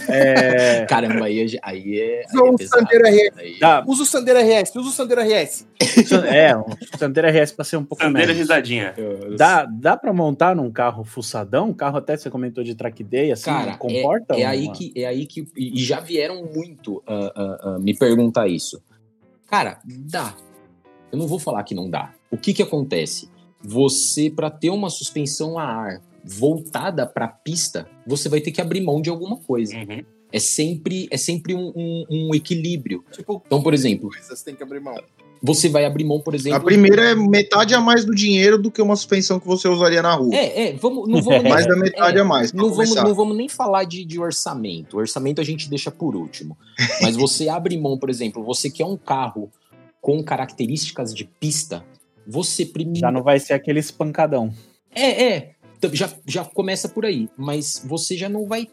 é, 0.10 0.86
Caramba, 0.89 1.26
aí 1.26 1.39
é, 1.39 1.60
aí 1.64 1.99
é, 1.99 2.24
aí 2.26 2.49
é 2.49 2.55
pesado. 2.58 2.64
Sandero 2.68 3.03
RS. 3.08 3.38
Aí- 3.38 3.60
dá, 3.60 3.84
Usa 3.88 4.03
o 4.03 4.05
Sandero 4.05 4.39
RS, 4.39 4.76
usa 4.76 4.89
o 4.89 4.91
Sandero 4.91 5.22
RS. 5.22 5.66
é, 6.30 6.55
um 6.58 6.66
Sandero 6.97 7.28
RS 7.28 7.51
pra 7.53 7.66
ser 7.66 7.78
um 7.78 7.84
pouco 7.84 8.03
Sandeira 8.03 8.28
menos. 8.28 8.38
risadinha. 8.41 8.93
Dá, 9.38 9.66
dá 9.66 9.97
pra 9.97 10.14
montar 10.14 10.55
num 10.55 10.72
carro 10.72 11.03
fuçadão? 11.03 11.70
Um 11.70 11.74
carro 11.74 11.97
até 11.97 12.16
você 12.18 12.30
comentou 12.30 12.64
de 12.64 12.76
track 12.76 13.03
day, 13.03 13.32
assim, 13.32 13.45
Cara, 13.45 13.78
comporta? 13.78 14.36
é, 14.36 14.41
é 14.41 14.45
aí 14.45 14.72
que 14.72 14.91
é 14.95 15.05
aí 15.05 15.26
que 15.26 15.47
e 15.55 15.82
já 15.84 15.99
vieram 15.99 16.43
muito 16.53 17.01
ah, 17.08 17.32
ah, 17.36 17.58
ah, 17.62 17.80
me 17.80 17.95
perguntar 17.97 18.47
isso. 18.47 18.82
Cara, 19.49 19.80
dá. 19.86 20.34
Eu 21.12 21.18
não 21.18 21.28
vou 21.28 21.39
falar 21.39 21.64
que 21.64 21.74
não 21.74 21.89
dá. 21.89 22.12
O 22.30 22.38
que 22.38 22.53
que 22.53 22.62
acontece? 22.62 23.30
Você 23.62 24.30
para 24.30 24.49
ter 24.49 24.70
uma 24.70 24.89
suspensão 24.89 25.58
a 25.58 25.64
ar 25.64 26.01
voltada 26.28 27.06
para 27.06 27.26
a 27.26 27.30
pista, 27.30 27.88
você 28.06 28.28
vai 28.30 28.42
ter 28.42 28.52
que 28.52 28.62
abrir 28.62 28.82
mão 28.82 29.02
de 29.02 29.10
alguma 29.10 29.38
coisa. 29.38 29.76
Uhum. 29.76 30.04
É 30.32 30.40
sempre 30.40 31.08
é 31.10 31.16
sempre 31.18 31.54
um, 31.56 31.72
um- 31.76 32.06
um 32.10 32.36
equilíbrio. 32.36 33.04
Tipo, 33.12 33.42
Então, 33.46 33.62
por 33.64 33.74
exemplo, 33.74 34.10
coisas 34.10 34.44
tem 34.44 34.54
que 34.56 34.62
abrir 34.62 34.82
mão. 34.82 34.96
você 35.42 35.70
vai 35.70 35.86
abrir 35.86 36.04
mão, 36.04 36.20
por 36.20 36.36
exemplo. 36.36 36.58
A 36.58 36.62
primeira 36.62 37.12
é 37.12 37.16
metade 37.16 37.74
a 37.74 37.80
mais 37.80 38.04
do 38.04 38.14
dinheiro 38.14 38.58
do 38.62 38.70
que 38.70 38.82
uma 38.82 38.96
suspensão 38.98 39.40
que 39.40 39.48
você 39.48 39.70
usaria 39.70 40.02
na 40.02 40.14
rua. 40.16 40.36
É, 40.36 40.70
é, 40.70 40.74
vamos, 40.74 41.08
não 41.08 41.22
vamos 41.22 41.44
nem- 41.44 41.54
Mais 41.54 41.66
da 41.66 41.78
metade 41.78 42.18
é, 42.18 42.22
a 42.22 42.26
mais. 42.26 42.52
Não 42.52 42.74
vamos, 42.74 42.94
não 42.96 43.16
vamos 43.16 43.38
nem 43.38 43.48
falar 43.48 43.86
de, 43.86 44.04
de 44.04 44.20
orçamento. 44.20 44.96
O 44.98 45.00
orçamento 45.00 45.40
a 45.40 45.44
gente 45.46 45.70
deixa 45.70 45.90
por 45.92 46.14
último. 46.16 46.58
Mas 47.02 47.16
você 47.16 47.48
abre 47.48 47.78
mão, 47.78 47.98
por 47.98 48.10
exemplo, 48.10 48.44
você 48.44 48.70
quer 48.70 48.86
um 48.86 48.98
carro 48.98 49.50
com 50.02 50.22
características 50.22 51.14
de 51.14 51.24
pista, 51.24 51.86
você 52.28 52.66
primeiro. 52.66 53.00
Já 53.00 53.12
não 53.12 53.24
vai 53.24 53.40
ser 53.40 53.54
aquele 53.54 53.80
espancadão. 53.80 54.54
É, 54.94 55.24
é. 55.26 55.52
Já, 55.94 56.10
já 56.26 56.44
começa 56.46 56.88
por 56.90 57.06
aí. 57.06 57.30
Mas 57.38 57.84
você 57.86 58.16
já 58.18 58.28
não 58.30 58.46
vai. 58.48 58.68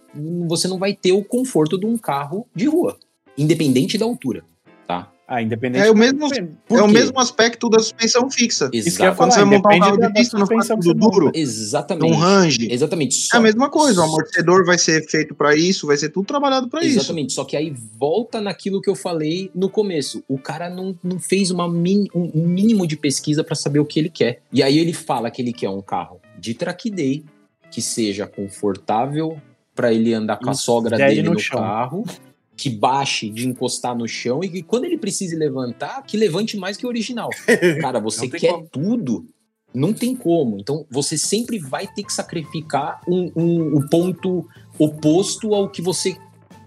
Você 0.48 0.66
não 0.68 0.78
vai 0.78 0.94
ter 0.94 1.12
o 1.12 1.22
conforto 1.24 1.78
de 1.78 1.86
um 1.86 1.96
carro 1.98 2.46
de 2.54 2.66
rua. 2.66 2.96
Independente 3.36 3.98
da 3.98 4.04
altura. 4.04 4.44
Tá? 4.86 5.10
Ah, 5.26 5.40
independente. 5.40 5.82
É 5.86 5.90
o 5.90 5.96
mesmo, 5.96 6.26
é 6.68 6.82
o 6.82 6.86
mesmo 6.86 7.18
aspecto 7.18 7.70
da 7.70 7.78
suspensão 7.78 8.30
fixa. 8.30 8.68
Isso 8.74 8.98
que 8.98 9.02
Exato. 9.02 9.16
Quando 9.16 9.32
você 9.32 9.42
montar 9.42 9.74
um 9.74 9.78
carro 9.80 9.96
de 9.96 10.12
pista, 10.12 10.38
você 10.38 10.54
monta. 10.54 10.94
duro, 10.94 11.30
Exatamente. 11.34 12.12
um 12.12 12.14
range. 12.16 12.68
Exatamente. 12.70 13.16
É 13.16 13.26
Só- 13.30 13.36
a 13.38 13.40
mesma 13.40 13.70
coisa, 13.70 14.02
o 14.02 14.04
amortecedor 14.04 14.66
vai 14.66 14.76
ser 14.76 15.02
feito 15.08 15.34
para 15.34 15.56
isso, 15.56 15.86
vai 15.86 15.96
ser 15.96 16.10
tudo 16.10 16.26
trabalhado 16.26 16.68
para 16.68 16.84
isso. 16.84 16.98
Exatamente, 16.98 17.32
só 17.32 17.42
que 17.42 17.56
aí 17.56 17.74
volta 17.98 18.38
naquilo 18.38 18.82
que 18.82 18.90
eu 18.90 18.94
falei 18.94 19.50
no 19.54 19.70
começo. 19.70 20.22
O 20.28 20.36
cara 20.38 20.68
não, 20.68 20.94
não 21.02 21.18
fez 21.18 21.50
uma 21.50 21.66
min- 21.72 22.06
um 22.14 22.30
um 22.34 22.46
mínimo 22.46 22.86
de 22.86 22.94
pesquisa 22.96 23.42
para 23.42 23.54
saber 23.54 23.78
o 23.78 23.84
que 23.86 23.98
ele 23.98 24.10
quer. 24.10 24.42
E 24.52 24.62
aí 24.62 24.78
ele 24.78 24.92
fala 24.92 25.30
que 25.30 25.40
ele 25.40 25.54
quer 25.54 25.70
um 25.70 25.80
carro 25.80 26.20
de 26.44 26.54
track 26.54 26.90
day, 26.90 27.24
que 27.70 27.80
seja 27.80 28.26
confortável 28.26 29.40
para 29.74 29.92
ele 29.92 30.12
andar 30.12 30.36
com 30.36 30.50
a 30.50 30.54
sogra 30.54 30.96
dele 30.96 31.22
no 31.22 31.32
no, 31.32 31.40
carro, 31.48 32.04
que 32.56 32.68
baixe 32.70 33.30
de 33.30 33.48
encostar 33.48 33.96
no 33.96 34.06
chão 34.06 34.44
e 34.44 34.48
que 34.48 34.62
quando 34.62 34.84
ele 34.84 34.98
precise 34.98 35.34
levantar, 35.34 36.02
que 36.02 36.16
levante 36.16 36.56
mais 36.56 36.76
que 36.76 36.84
o 36.86 36.88
original. 36.88 37.30
Cara, 37.80 37.98
você 37.98 38.28
quer 38.28 38.52
como. 38.52 38.68
tudo. 38.70 39.26
Não 39.74 39.92
tem 39.92 40.14
como. 40.14 40.58
Então, 40.60 40.86
você 40.88 41.18
sempre 41.18 41.58
vai 41.58 41.88
ter 41.88 42.04
que 42.04 42.12
sacrificar 42.12 43.00
um, 43.08 43.32
um, 43.34 43.78
um 43.78 43.88
ponto 43.88 44.46
oposto 44.78 45.54
ao 45.54 45.68
que 45.68 45.82
você 45.82 46.16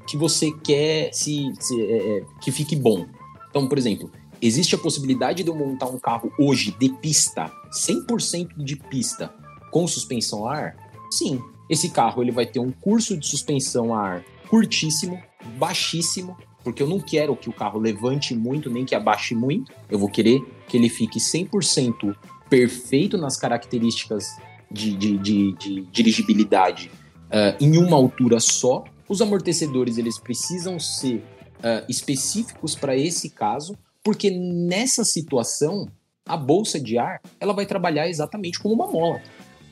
que 0.09 0.15
você 0.15 0.51
quer 0.63 1.13
se, 1.13 1.51
se- 1.59 1.81
é, 1.81 2.17
é, 2.17 2.25
que 2.41 2.49
fique 2.49 2.77
bom. 2.77 3.05
Então, 3.49 3.67
por 3.67 3.77
exemplo, 3.77 4.09
existe 4.41 4.73
a 4.73 4.77
possibilidade 4.77 5.43
de 5.43 5.49
eu 5.49 5.55
montar 5.55 5.87
um 5.87 5.99
carro 5.99 6.31
hoje 6.39 6.73
de 6.79 6.89
pista, 6.89 7.51
100% 7.71 8.63
de 8.63 8.75
pista, 8.77 9.33
com 9.71 9.87
suspensão 9.87 10.47
a 10.47 10.55
ar? 10.55 10.77
Sim. 11.11 11.41
Esse 11.69 11.89
carro 11.89 12.21
ele 12.21 12.31
vai 12.31 12.45
ter 12.45 12.59
um 12.59 12.71
curso 12.71 13.17
de 13.17 13.27
suspensão 13.27 13.93
a 13.93 14.01
ar 14.01 14.25
curtíssimo, 14.49 15.21
baixíssimo, 15.57 16.37
porque 16.63 16.81
eu 16.81 16.87
não 16.87 16.99
quero 16.99 17.35
que 17.35 17.49
o 17.49 17.53
carro 17.53 17.79
levante 17.79 18.35
muito 18.35 18.69
nem 18.69 18.85
que 18.85 18.95
abaixe 18.95 19.35
muito. 19.35 19.71
Eu 19.89 19.99
vou 19.99 20.09
querer 20.09 20.41
que 20.67 20.77
ele 20.77 20.89
fique 20.89 21.19
100% 21.19 22.15
perfeito 22.49 23.17
nas 23.17 23.37
características 23.37 24.37
de, 24.71 24.95
de, 24.95 25.17
de, 25.17 25.53
de 25.53 25.81
dirigibilidade 25.91 26.91
ah, 27.31 27.55
em 27.59 27.77
uma 27.77 27.95
altura 27.95 28.39
só. 28.39 28.83
Os 29.07 29.21
amortecedores 29.21 29.97
eles 29.97 30.19
precisam 30.19 30.79
ser 30.79 31.23
ah, 31.63 31.83
específicos 31.87 32.75
para 32.75 32.95
esse 32.95 33.29
caso, 33.29 33.77
porque 34.03 34.29
nessa 34.31 35.03
situação 35.03 35.87
a 36.25 36.35
bolsa 36.35 36.79
de 36.79 36.97
ar 36.97 37.21
ela 37.39 37.53
vai 37.53 37.65
trabalhar 37.65 38.09
exatamente 38.09 38.59
como 38.59 38.73
uma 38.73 38.87
mola. 38.87 39.21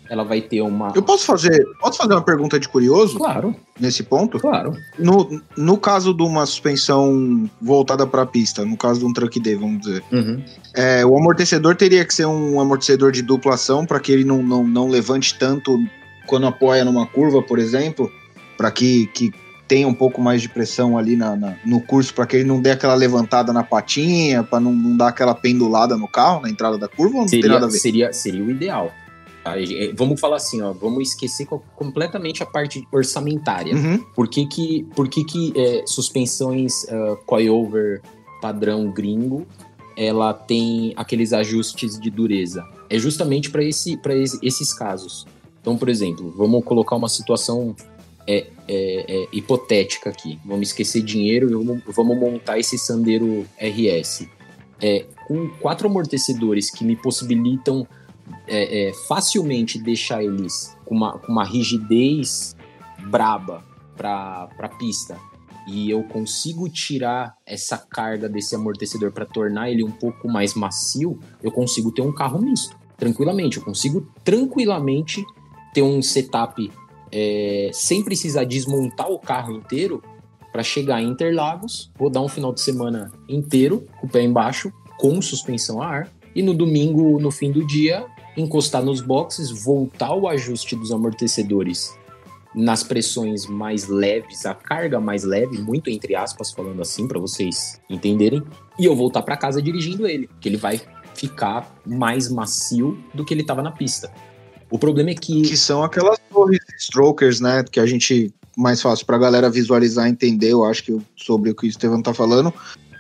Ela 0.10 0.24
vai 0.24 0.40
ter 0.42 0.62
uma. 0.62 0.92
Eu 0.96 1.02
posso 1.02 1.26
fazer, 1.26 1.66
posso 1.80 1.98
fazer 1.98 2.14
uma 2.14 2.22
pergunta 2.22 2.60
de 2.60 2.70
curioso 2.70 3.18
Claro, 3.18 3.56
nesse 3.80 4.04
ponto? 4.04 4.40
claro. 4.40 4.78
No, 5.00 5.42
no 5.58 5.78
caso 5.78 6.14
de 6.14 6.22
uma 6.22 6.46
suspensão 6.46 7.50
voltada 7.62 8.06
para 8.06 8.22
a 8.22 8.26
pista, 8.26 8.64
no 8.64 8.78
caso 8.78 9.00
de 9.00 9.06
um 9.06 9.14
truck 9.14 9.40
D, 9.40 9.56
vamos 9.56 9.82
dizer, 9.82 10.04
Uhum. 10.12 10.44
é, 10.76 11.06
o 11.06 11.18
amortecedor 11.18 11.76
teria 11.76 12.06
que 12.06 12.14
ser 12.14 12.26
um 12.26 12.60
amortecedor 12.60 13.12
de 13.12 13.22
dupla 13.22 13.56
ação 13.56 13.86
para 13.86 14.00
que 14.00 14.12
ele 14.12 14.24
não, 14.24 14.44
não, 14.44 14.64
não 14.66 14.88
levante 14.88 15.38
tanto 15.40 15.78
quando 16.28 16.46
apoia 16.48 16.86
numa 16.86 17.06
curva, 17.08 17.42
por 17.42 17.58
exemplo, 17.60 18.12
para 18.58 18.70
que, 18.72 19.08
que 19.08 19.32
tenha 19.68 19.88
um 19.88 19.94
pouco 19.94 20.22
mais 20.22 20.42
de 20.42 20.50
pressão 20.50 20.98
ali 20.98 21.16
na, 21.16 21.36
na- 21.36 21.56
no 21.66 21.82
curso, 21.82 22.14
para 22.14 22.28
que 22.28 22.36
ele 22.38 22.46
não 22.46 22.62
dê 22.62 22.72
aquela 22.72 22.94
levantada 22.94 23.52
na 23.52 23.64
patinha, 23.64 24.44
para 24.44 24.60
não, 24.60 24.72
não 24.72 24.96
dar 24.96 25.08
aquela 25.08 25.34
pendulada 25.34 25.98
no 25.98 26.08
carro 26.08 26.42
na 26.42 26.50
entrada 26.50 26.78
da 26.78 26.88
curva, 26.88 27.16
ou 27.16 27.22
não 27.22 27.28
tem 27.30 27.42
nada 27.42 27.52
Seria, 27.54 27.66
a 27.66 27.70
ver? 27.72 27.78
seria, 27.80 28.14
seria 28.14 28.44
o 28.44 28.52
ideal. 28.52 28.92
Eh, 29.48 29.94
Vamos 29.96 30.20
falar 30.20 30.38
assim, 30.38 30.62
ó, 30.62 30.74
vamos 30.74 31.10
esquecer 31.10 31.46
co- 31.46 31.62
completamente 31.76 32.42
a 32.42 32.46
parte 32.46 32.86
orçamentária. 32.92 33.76
Uhum. 33.76 34.00
Por 34.16 34.28
que 34.28 34.46
que, 34.48 34.84
por 34.96 35.08
que, 35.08 35.24
que 35.24 35.54
é, 35.56 35.84
suspensões 35.86 36.88
ah, 36.90 37.16
coilover 37.26 38.02
padrão 38.42 38.92
gringo 38.92 39.46
ela 39.98 40.34
tem 40.34 40.94
aqueles 40.98 41.32
ajustes 41.34 41.98
de 42.00 42.10
dureza? 42.10 42.64
É 42.90 42.98
justamente 43.00 43.50
para 43.50 43.64
esse, 43.64 43.96
pra 43.98 44.16
esse- 44.16 44.40
esses 44.42 44.74
casos. 44.74 45.26
Então, 45.62 45.78
por 45.78 45.90
exemplo, 45.90 46.34
vamos 46.38 46.64
colocar 46.64 46.96
uma 46.96 47.10
situação 47.10 47.76
é, 48.28 48.48
é, 48.68 49.06
é, 49.24 49.28
hipotética 49.32 50.10
aqui. 50.10 50.40
Vamos 50.46 50.70
esquecer 50.70 51.02
dinheiro 51.02 51.50
e 51.50 51.54
vamos, 51.54 51.82
vamos 51.96 52.18
montar 52.20 52.60
esse 52.60 52.78
Sandero 52.78 53.46
RS. 53.60 54.28
É, 54.82 55.06
com 55.28 55.48
quatro 55.62 55.88
amortecedores 55.88 56.70
que 56.70 56.84
me 56.84 56.96
possibilitam 56.96 57.88
é, 58.48 58.90
é, 58.90 58.94
facilmente 59.08 59.80
deixar 59.80 60.24
eles 60.24 60.76
com 60.86 60.96
uma, 60.96 61.18
com 61.18 61.32
uma 61.32 61.44
rigidez 61.44 62.56
braba 63.08 63.64
para 63.96 64.50
a 64.60 64.70
pista. 64.70 65.18
E 65.68 65.90
eu 65.90 66.04
consigo 66.04 66.70
tirar 66.70 67.36
essa 67.46 67.78
carga 67.78 68.30
desse 68.30 68.56
amortecedor 68.56 69.12
para 69.12 69.26
tornar 69.26 69.70
ele 69.70 69.84
um 69.84 69.92
pouco 69.92 70.28
mais 70.28 70.54
macio, 70.54 71.20
eu 71.42 71.52
consigo 71.52 71.92
ter 71.92 72.04
um 72.04 72.14
carro 72.14 72.40
misto, 72.40 72.78
tranquilamente. 72.98 73.58
Eu 73.58 73.64
consigo 73.64 74.08
tranquilamente 74.24 75.26
ter 75.74 75.82
um 75.82 76.02
setup 76.02 76.72
é, 77.12 77.70
sem 77.74 78.04
precisar 78.04 78.44
desmontar 78.44 79.10
o 79.10 79.18
carro 79.18 79.54
inteiro 79.54 80.04
para 80.52 80.64
chegar 80.64 81.02
em 81.02 81.10
Interlagos, 81.10 81.92
rodar 82.00 82.24
um 82.24 82.30
final 82.30 82.54
de 82.54 82.62
semana 82.62 83.12
inteiro 83.28 83.86
com 84.00 84.08
o 84.08 84.10
pé 84.10 84.22
embaixo, 84.22 84.72
com 84.98 85.22
suspensão 85.22 85.82
a 85.82 85.88
ar, 85.88 86.12
e 86.34 86.44
no 86.44 86.54
domingo, 86.54 87.20
no 87.20 87.32
fim 87.32 87.52
do 87.52 87.66
dia, 87.66 88.06
encostar 88.38 88.84
nos 88.84 89.02
boxes, 89.02 89.52
voltar 89.64 90.14
o 90.14 90.28
ajuste 90.28 90.76
dos 90.76 90.92
amortecedores 90.92 91.96
nas 92.54 92.84
pressões 92.84 93.46
mais 93.46 93.88
leves, 93.88 94.46
a 94.46 94.54
carga 94.54 95.00
mais 95.00 95.24
leve, 95.24 95.58
muito 95.58 95.90
entre 95.90 96.16
aspas 96.16 96.52
falando 96.52 96.82
assim 96.82 97.08
para 97.08 97.20
vocês 97.20 97.82
entenderem, 97.90 98.42
e 98.80 98.86
eu 98.86 98.96
voltar 98.96 99.22
para 99.24 99.36
casa 99.36 99.62
dirigindo 99.62 100.08
ele, 100.08 100.30
que 100.40 100.48
ele 100.48 100.58
vai 100.58 100.82
ficar 101.14 101.76
mais 101.86 102.30
macio 102.30 102.98
do 103.14 103.26
que 103.26 103.34
ele 103.34 103.42
estava 103.42 103.62
na 103.62 103.72
pista. 103.72 104.12
O 104.70 104.80
problema 104.80 105.12
é 105.12 105.16
que 105.16 105.42
Que 105.44 105.58
são 105.58 105.84
aquelas 105.84 106.18
torres 106.32 106.60
strokers, 106.80 107.40
né? 107.40 107.64
Que 107.64 107.80
a 107.80 107.86
gente 107.86 108.34
mais 108.58 108.82
fácil 108.82 109.06
pra 109.06 109.18
galera 109.18 109.50
visualizar 109.50 110.08
entender, 110.08 110.52
eu 110.52 110.64
acho 110.64 110.84
que 110.84 110.98
sobre 111.16 111.50
o 111.50 111.56
que 111.56 111.66
o 111.66 111.70
Estevão 111.70 112.02
tá 112.02 112.14
falando. 112.14 112.54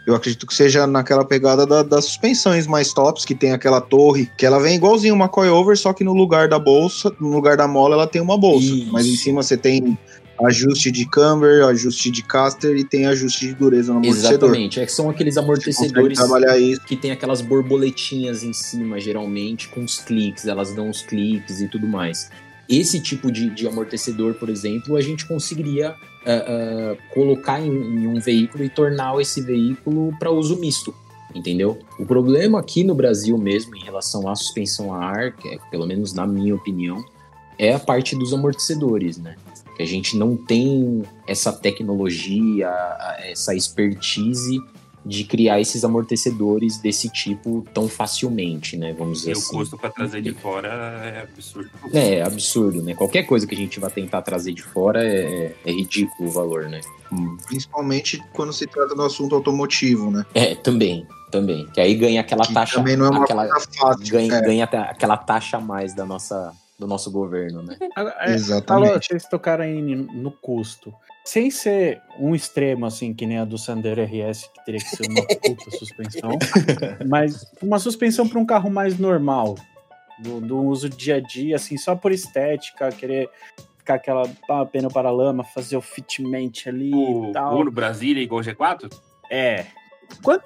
Eu 0.05 0.13
acredito 0.15 0.45
que 0.45 0.53
seja 0.53 0.85
naquela 0.85 1.25
pegada 1.25 1.65
da- 1.65 1.81
das 1.81 2.05
suspensões 2.05 2.67
mais 2.67 2.93
tops, 2.93 3.25
que 3.25 3.33
tem 3.33 3.51
aquela 3.53 3.81
torre, 3.81 4.29
que 4.37 4.45
ela 4.45 4.59
vem 4.59 4.75
igualzinho 4.75 5.15
uma 5.15 5.27
coilover, 5.27 5.75
só 5.77 5.93
que 5.93 6.03
no 6.03 6.13
lugar 6.13 6.47
da 6.47 6.59
bolsa, 6.59 7.11
no 7.19 7.29
lugar 7.31 7.57
da 7.57 7.67
mola, 7.67 7.95
ela 7.95 8.07
tem 8.07 8.21
uma 8.21 8.37
bolsa. 8.37 8.67
Isso. 8.67 8.91
Mas 8.91 9.05
em 9.07 9.15
cima 9.15 9.41
você 9.41 9.57
tem 9.57 9.97
ajuste 10.43 10.91
de 10.91 11.05
camber, 11.09 11.63
ajuste 11.65 12.11
de 12.11 12.21
caster 12.21 12.75
e 12.75 12.83
tem 12.83 13.05
ajuste 13.05 13.47
de 13.47 13.53
dureza 13.55 13.93
no 13.93 13.99
amortecedor. 13.99 14.31
exatamente, 14.49 14.79
é 14.81 14.85
que 14.85 14.91
são 14.91 15.09
aqueles 15.09 15.37
amortecedores 15.37 16.19
que 16.85 16.95
tem 16.97 17.11
aquelas 17.11 17.41
borboletinhas 17.41 18.43
em 18.43 18.53
cima, 18.53 18.99
geralmente, 18.99 19.69
com 19.69 19.83
os 19.83 19.97
cliques, 19.97 20.45
elas 20.45 20.73
dão 20.73 20.89
os 20.89 21.01
cliques 21.01 21.61
e 21.61 21.67
tudo 21.67 21.87
mais. 21.87 22.29
Esse 22.67 22.99
tipo 22.99 23.31
de, 23.31 23.49
de 23.49 23.67
amortecedor, 23.67 24.33
por 24.33 24.49
exemplo, 24.49 24.95
a 24.97 25.01
gente 25.01 25.25
conseguiria 25.25 25.95
ah, 26.25 26.97
colocar 27.13 27.61
em, 27.61 27.69
em 27.69 28.07
um 28.07 28.19
veículo 28.19 28.63
e 28.63 28.69
tornar 28.69 29.19
esse 29.19 29.41
veículo 29.41 30.15
para 30.17 30.31
uso 30.31 30.59
misto, 30.59 30.93
entendeu? 31.33 31.77
O 31.99 32.05
problema 32.05 32.59
aqui 32.59 32.83
no 32.83 32.95
Brasil 32.95 33.37
mesmo, 33.37 33.75
em 33.75 33.83
relação 33.83 34.27
à 34.27 34.35
suspensão 34.35 34.93
a 34.93 35.05
ar, 35.05 35.35
que 35.35 35.49
é, 35.49 35.57
pelo 35.69 35.85
menos 35.85 36.13
na 36.13 36.25
minha 36.25 36.55
opinião, 36.55 37.03
é 37.57 37.73
a 37.73 37.79
parte 37.79 38.15
dos 38.15 38.33
amortecedores, 38.33 39.17
né? 39.17 39.35
Que 39.77 39.83
a 39.83 39.85
gente 39.85 40.17
não 40.17 40.37
tem 40.37 41.03
essa 41.27 41.51
tecnologia, 41.51 42.69
essa 43.19 43.53
expertise 43.53 44.59
de 45.05 45.23
criar 45.23 45.61
esses 45.61 45.83
amortecedores 45.83 46.79
desse 46.79 47.07
tipo 47.09 47.63
tão 47.73 47.87
facilmente, 47.87 48.75
né? 48.75 48.93
Vamos 48.97 49.19
dizer 49.19 49.31
E 49.31 49.33
o 49.35 49.37
assim. 49.37 49.55
custo 49.55 49.77
para 49.77 49.91
trazer 49.91 50.21
de 50.21 50.31
fora 50.33 50.67
é 50.67 51.21
absurdo. 51.21 51.69
É, 51.93 52.15
é 52.15 52.21
absurdo, 52.23 52.81
né? 52.81 52.95
Qualquer 52.95 53.23
coisa 53.23 53.45
que 53.45 53.53
a 53.53 53.57
gente 53.57 53.79
vai 53.79 53.91
tentar 53.91 54.21
trazer 54.23 54.53
de 54.53 54.63
fora 54.63 55.05
é, 55.05 55.53
é 55.63 55.71
ridículo 55.71 56.27
o 56.29 56.31
valor, 56.31 56.63
né? 56.69 56.81
Hum. 57.11 57.37
Principalmente 57.45 58.19
quando 58.33 58.51
se 58.51 58.65
trata 58.65 58.95
do 58.95 59.01
assunto 59.03 59.35
automotivo, 59.35 60.09
né? 60.09 60.25
É, 60.33 60.55
também, 60.55 61.05
também. 61.31 61.67
Que 61.67 61.79
aí 61.81 61.93
ganha 61.93 62.21
aquela 62.21 62.45
Que 62.45 62.53
taxa, 62.53 62.77
também 62.77 62.97
não 62.97 63.05
é 63.05 63.09
uma 63.09 63.23
aquela, 63.23 63.47
coisa 63.47 63.67
fácil. 63.77 64.07
ganha, 64.11 64.33
é, 64.33 64.41
ganha 64.41 64.63
aquela 64.65 65.17
taxa 65.17 65.57
a 65.57 65.61
mais 65.61 65.93
da 65.93 66.03
nossa, 66.05 66.51
do 66.77 66.87
nosso 66.87 67.11
governo, 67.11 67.61
né? 67.61 67.77
É, 67.81 67.89
Falou, 67.93 68.13
Exatamente. 68.25 69.07
vocês 69.07 69.25
tocaram 69.25 69.63
aí 69.63 69.81
no 69.81 70.31
custo. 70.31 70.93
Sem 71.23 71.49
ser 71.49 72.01
um 72.19 72.35
extremo, 72.35 72.85
assim, 72.85 73.13
que 73.13 73.25
nem 73.25 73.39
a 73.39 73.45
do 73.45 73.57
Sandero 73.57 74.03
RS, 74.03 74.47
que 74.53 74.65
teria 74.65 74.79
que 74.79 74.89
ser 74.89 75.07
uma 75.09 75.25
puta 75.41 75.71
suspensão, 75.71 76.29
mas 77.07 77.51
uma 77.61 77.79
suspensão 77.79 78.27
para 78.27 78.39
um 78.39 78.45
carro 78.45 78.69
mais 78.69 78.99
normal, 78.99 79.55
do, 80.19 80.39
do 80.39 80.61
uso 80.61 80.87
dia 80.87 81.15
a 81.15 81.19
dia, 81.19 81.55
assim, 81.55 81.77
só 81.77 81.95
por 81.95 82.11
estética, 82.11 82.91
querer 82.91 83.29
ficar 83.77 83.95
aquela 83.95 84.27
pá, 84.47 84.65
pneu 84.65 84.89
para 84.89 85.11
lama, 85.11 85.43
fazer 85.43 85.77
o 85.77 85.81
fitment 85.81 86.51
ali 86.67 86.93
O 86.93 87.29
e 87.29 87.31
tal. 87.31 87.59
Uno 87.59 87.71
Brasília 87.71 88.21
igual 88.21 88.41
G4? 88.41 88.91
É. 89.29 89.65
Quanto, 90.23 90.43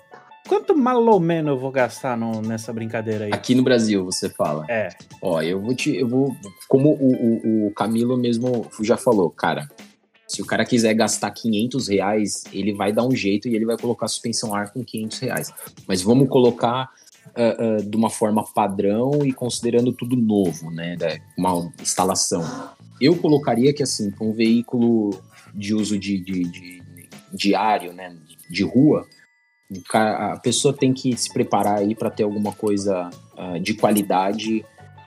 quanto 0.49 0.75
menos 1.19 1.51
eu 1.53 1.57
vou 1.59 1.71
gastar 1.71 2.17
no- 2.17 2.41
nessa 2.41 2.73
brincadeira 2.73 3.25
aí? 3.25 3.31
Aqui 3.33 3.53
no 3.55 3.63
Brasil, 3.63 4.03
você 4.03 4.27
fala. 4.29 4.65
É. 4.67 4.89
Ó, 5.21 5.41
eu 5.41 5.61
vou 5.61 5.73
te. 5.75 5.95
Eu 5.95 6.07
vou. 6.07 6.35
Como 6.67 6.89
o, 6.93 7.13
o, 7.13 7.67
o 7.67 7.71
Camilo 7.73 8.17
mesmo 8.17 8.67
já 8.81 8.97
falou, 8.97 9.29
cara. 9.29 9.69
Se 10.27 10.41
o 10.43 10.45
cara 10.45 10.63
quiser 10.65 10.93
gastar 10.93 11.31
500 11.31 11.87
reais, 11.87 12.43
ele 12.53 12.71
vai 12.73 12.91
dar 12.91 13.03
um 13.03 13.15
jeito 13.15 13.47
e 13.47 13.55
ele 13.55 13.65
vai 13.65 13.75
colocar 13.77 14.07
suspensão 14.07 14.53
ar 14.53 14.71
com 14.71 14.83
500 14.83 15.19
reais. 15.19 15.51
Mas 15.87 16.01
vamos 16.03 16.29
colocar 16.29 16.87
ah, 17.35 17.55
ah, 17.57 17.81
de 17.83 17.95
uma 17.97 18.09
forma 18.11 18.43
padrão 18.53 19.25
e 19.25 19.33
considerando 19.33 19.91
tudo 19.91 20.15
novo, 20.15 20.69
né? 20.69 20.95
Uma 21.37 21.71
instalação. 21.81 22.43
Eu 23.01 23.15
colocaria 23.15 23.73
que, 23.73 23.81
assim, 23.81 24.11
para 24.11 24.23
um 24.27 24.31
veículo 24.33 25.19
de 25.55 25.73
uso 25.73 25.97
de, 25.97 26.19
de- 26.19 26.43
de- 26.43 26.83
diário, 27.33 27.91
né? 27.93 28.15
De 28.51 28.63
rua, 28.63 29.07
a 29.93 30.37
pessoa 30.41 30.73
tem 30.73 30.93
que 30.93 31.15
se 31.15 31.31
preparar 31.31 31.79
aí 31.79 31.93
para 31.93 32.09
ter 32.09 32.23
alguma 32.23 32.51
coisa 32.51 33.09
ah, 33.37 33.57
de 33.59 33.73
qualidade 33.73 34.65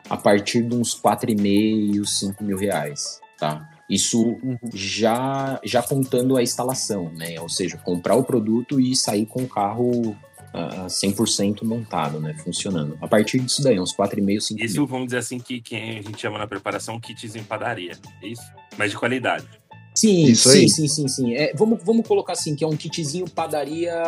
a 0.08 0.16
partir 0.16 0.62
de 0.62 0.74
uns 0.74 0.94
4,5, 1.00 2.04
5 2.04 2.44
mil 2.44 2.56
reais, 2.56 3.20
tá? 3.38 3.68
Isso 3.90 4.22
Uhum. 4.42 4.58
já, 4.72 5.60
já 5.64 5.82
contando 5.82 6.36
a 6.36 6.42
instalação, 6.42 7.10
né? 7.12 7.40
Ou 7.40 7.48
seja, 7.48 7.76
comprar 7.76 8.14
o 8.14 8.24
produto 8.24 8.80
e 8.80 8.94
sair 8.96 9.26
com 9.26 9.42
o 9.42 9.48
carro 9.48 10.16
ah, 10.54 10.86
100% 10.86 11.64
montado, 11.64 12.20
né? 12.20 12.34
Funcionando. 12.34 12.96
A 13.00 13.08
partir 13.08 13.40
disso 13.40 13.62
daí, 13.62 13.80
uns 13.80 13.94
4,5, 13.94 14.40
5 14.40 14.58
mil. 14.58 14.66
Isso, 14.66 14.86
vamos 14.86 15.06
dizer 15.06 15.18
assim, 15.18 15.38
que 15.38 15.60
quem 15.60 15.98
a 15.98 16.02
gente 16.02 16.20
chama 16.20 16.38
na 16.38 16.46
preparação 16.46 17.00
kits 17.00 17.34
em 17.34 17.42
padaria. 17.42 17.92
É 18.22 18.26
isso? 18.26 18.42
Mas 18.78 18.90
de 18.90 18.96
qualidade. 18.96 19.46
Sim, 19.94 20.24
Isso 20.24 20.48
sim, 20.48 20.58
aí. 20.60 20.68
sim, 20.68 20.88
sim, 20.88 21.08
sim. 21.08 21.34
É, 21.34 21.52
vamos, 21.54 21.80
vamos 21.84 22.06
colocar 22.06 22.32
assim, 22.32 22.54
que 22.54 22.64
é 22.64 22.66
um 22.66 22.76
kitzinho 22.76 23.28
padaria 23.28 24.02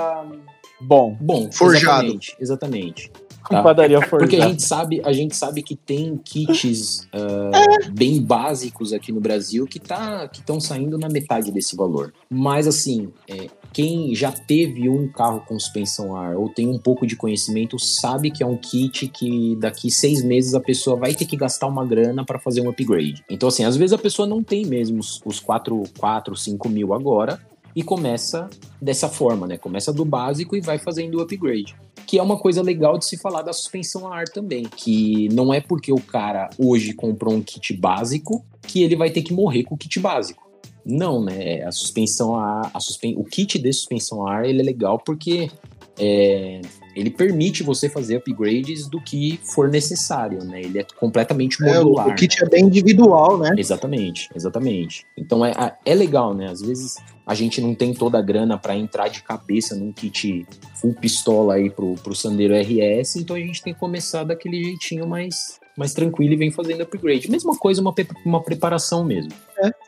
Bom, 0.81 1.17
bom. 1.21 1.51
Forjado. 1.53 2.07
Exatamente, 2.07 2.37
exatamente. 2.41 3.13
Com 3.45 3.63
padaria 3.63 4.01
Porque 4.01 4.37
a 4.37 4.39
forjada. 4.39 4.51
gente 4.51 4.63
sabe, 4.63 5.03
a 5.05 5.13
gente 5.13 5.37
sabe 5.37 5.63
que 5.63 5.77
tem 5.77 6.17
kits 6.17 7.07
ah, 7.13 7.51
bem 7.93 8.23
básicos 8.23 8.93
aqui 8.93 9.13
no 9.13 9.21
Brasil 9.21 9.67
que 9.67 9.79
tá 9.79 10.27
que 10.29 10.41
estão 10.41 10.59
saindo 10.59 10.97
na 10.97 11.09
metade 11.09 11.53
desse 11.53 11.77
valor. 11.77 12.13
Mas 12.31 12.67
assim, 12.67 13.13
é, 13.29 13.49
quem 13.71 14.15
já 14.15 14.33
teve 14.33 14.89
um 14.89 15.07
carro 15.09 15.41
com 15.47 15.59
suspensão 15.59 16.17
ar 16.17 16.37
ou 16.37 16.49
tem 16.49 16.69
um 16.69 16.79
pouco 16.79 17.07
de 17.07 17.17
conhecimento 17.17 17.79
sabe 17.79 18.31
que 18.31 18.43
é 18.43 18.47
um 18.47 18.57
kit 18.57 19.09
que 19.09 19.57
daqui 19.57 19.91
seis 19.91 20.25
meses 20.25 20.55
a 20.55 20.61
pessoa 20.61 20.97
vai 20.97 21.15
ter 21.15 21.27
que 21.27 21.37
gastar 21.37 21.67
uma 21.67 21.85
grana 21.85 22.25
para 22.25 22.39
fazer 22.39 22.63
um 22.63 22.71
upgrade. 22.71 23.23
Então 23.29 23.51
assim, 23.51 23.65
às 23.65 23.77
vezes 23.77 23.93
a 23.93 23.99
pessoa 23.99 24.27
não 24.27 24.43
tem 24.43 24.65
mesmo 24.65 24.99
os, 24.99 25.21
os 25.25 25.39
4, 25.39 25.83
4, 25.99 26.35
5 26.35 26.69
mil 26.71 26.95
agora 26.95 27.39
e 27.77 27.83
começa 27.83 28.49
dessa 28.81 29.09
forma, 29.09 29.47
né? 29.47 29.59
Começa 29.59 29.93
do 29.93 30.05
básico 30.05 30.57
e 30.57 30.61
vai 30.63 30.79
fazendo 30.79 31.19
o 31.19 31.21
upgrade 31.21 31.77
que 32.07 32.19
é 32.19 32.23
uma 32.23 32.39
coisa 32.39 32.63
legal 32.63 32.99
de 32.99 33.07
se 33.07 33.17
falar 33.17 33.43
da 33.43 33.53
suspensão 33.53 34.07
a 34.07 34.17
ar 34.17 34.29
também, 34.29 34.65
que 34.65 35.29
não 35.33 35.53
é 35.53 35.61
porque 35.61 35.93
o 35.93 36.01
cara 36.01 36.51
hoje 36.59 36.93
comprou 36.93 37.35
um 37.35 37.43
kit 37.43 37.73
básico 37.75 38.45
que 38.63 38.83
ele 38.83 38.97
vai 38.97 39.11
ter 39.11 39.23
que 39.23 39.33
morrer 39.33 39.65
com 39.65 39.75
o 39.75 39.79
kit 39.79 39.99
básico. 40.01 40.43
Não, 40.85 41.23
né? 41.23 41.63
A 41.63 41.73
suspensão 41.73 42.37
a 42.37 42.61
ar, 42.61 42.71
a 42.75 42.81
suspen... 42.81 43.15
o 43.17 43.25
kit 43.25 43.59
de 43.59 43.73
suspensão 43.73 44.27
a 44.27 44.35
ar 44.35 44.45
ele 44.45 44.61
é 44.61 44.65
legal 44.65 44.99
porque 44.99 45.51
é, 45.99 46.61
ele 46.95 47.11
permite 47.11 47.63
você 47.63 47.89
fazer 47.89 48.17
upgrades 48.17 48.87
do 48.89 49.01
que 49.01 49.41
for 49.43 49.69
necessário, 49.69 50.45
né? 50.45 50.63
Ele 50.63 50.81
é 50.81 50.87
completamente 50.99 51.63
É, 51.63 51.81
o, 51.81 51.85
modular. 51.85 52.09
o 52.09 52.15
kit 52.15 52.43
é 52.43 52.49
bem 52.49 52.65
individual, 52.65 53.39
né? 53.39 53.55
Exatamente, 53.57 54.29
exatamente. 54.35 55.07
Então 55.17 55.45
é, 55.45 55.53
é 55.85 55.95
legal, 55.95 56.35
né? 56.35 56.49
Às 56.51 56.61
vezes 56.61 56.97
a 57.27 57.35
gente 57.35 57.61
não 57.61 57.75
tem 57.75 57.95
toda 57.95 58.19
a 58.19 58.23
grana 58.23 58.59
para 58.59 58.77
entrar 58.77 59.09
de 59.09 59.23
cabeça 59.23 59.75
num 59.75 59.93
kit 59.93 60.47
full 60.75 60.95
pistola 60.95 61.55
aí 61.55 61.71
pro, 61.71 61.95
pro 61.95 62.15
Sandero 62.15 62.55
RS, 62.55 63.17
então 63.17 63.37
a 63.37 63.39
gente 63.39 63.63
tem 63.63 63.73
que 63.73 63.81
começar 63.81 64.25
daquele 64.25 64.63
jeitinho 64.63 65.07
mais, 65.07 65.59
mais 65.77 65.95
tranquilo 65.95 66.35
e 66.35 66.37
vem 66.37 66.51
fazendo 66.51 66.83
upgrade. 66.83 67.31
Mesma 67.31 67.57
coisa, 67.57 67.81
uma, 67.81 67.95
uma 68.25 68.43
preparação 68.43 69.05
mesmo. 69.05 69.33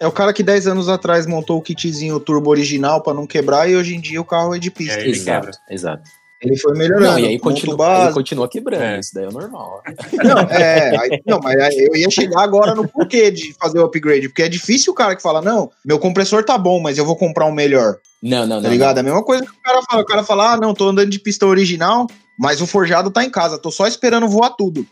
É 0.00 0.06
o 0.06 0.12
cara 0.12 0.32
que 0.32 0.42
10 0.42 0.68
anos 0.68 0.88
atrás 0.88 1.26
montou 1.26 1.58
o 1.58 1.62
kitzinho 1.62 2.18
turbo 2.18 2.50
original 2.50 3.02
pra 3.02 3.12
não 3.12 3.26
quebrar 3.26 3.68
e 3.68 3.76
hoje 3.76 3.94
em 3.94 4.00
dia 4.00 4.20
o 4.20 4.24
carro 4.24 4.54
é 4.54 4.58
de 4.58 4.70
pista. 4.70 5.00
É, 5.00 5.08
exato, 5.08 5.46
quebra. 5.46 5.58
exato. 5.68 6.10
Ele 6.42 6.56
foi 6.56 6.76
melhorando. 6.76 7.06
Não, 7.12 7.18
e 7.18 7.26
aí 7.26 7.38
continua, 7.38 8.04
ele 8.04 8.12
continua 8.12 8.48
quebrando, 8.48 8.82
É. 8.82 9.00
isso 9.00 9.14
daí 9.14 9.24
é 9.24 9.30
normal. 9.30 9.82
Não, 10.22 10.38
é, 10.50 10.96
aí- 11.00 11.22
não, 11.26 11.38
mas 11.40 11.74
eu 11.78 11.96
ia 11.96 12.10
chegar 12.10 12.42
agora 12.42 12.74
no 12.74 12.86
porquê 12.86 13.30
de 13.30 13.54
fazer 13.54 13.78
o 13.78 13.84
upgrade, 13.84 14.28
porque 14.28 14.42
é 14.42 14.48
difícil 14.48 14.92
o 14.92 14.96
cara 14.96 15.16
que 15.16 15.22
fala, 15.22 15.40
não, 15.40 15.70
meu 15.84 15.98
compressor 15.98 16.44
tá 16.44 16.58
bom, 16.58 16.78
mas 16.80 16.98
eu 16.98 17.06
vou 17.06 17.16
comprar 17.16 17.46
um 17.46 17.52
melhor, 17.52 17.96
Não, 18.22 18.46
não, 18.46 18.56
tá 18.56 18.62
não. 18.64 18.70
ligado? 18.70 18.98
É 18.98 19.00
a 19.00 19.04
mesma 19.04 19.24
coisa 19.24 19.44
que 19.44 19.50
o 19.50 19.62
cara 19.62 19.80
fala, 19.88 20.02
o 20.02 20.06
cara 20.06 20.22
fala, 20.24 20.52
ah, 20.52 20.56
não, 20.58 20.74
tô 20.74 20.88
andando 20.88 21.10
de 21.10 21.18
pistão 21.18 21.48
original, 21.48 22.06
mas 22.38 22.60
o 22.60 22.66
forjado 22.66 23.10
tá 23.10 23.24
em 23.24 23.30
casa, 23.30 23.58
tô 23.58 23.70
só 23.70 23.86
esperando 23.86 24.28
voar 24.28 24.50
tudo. 24.50 24.86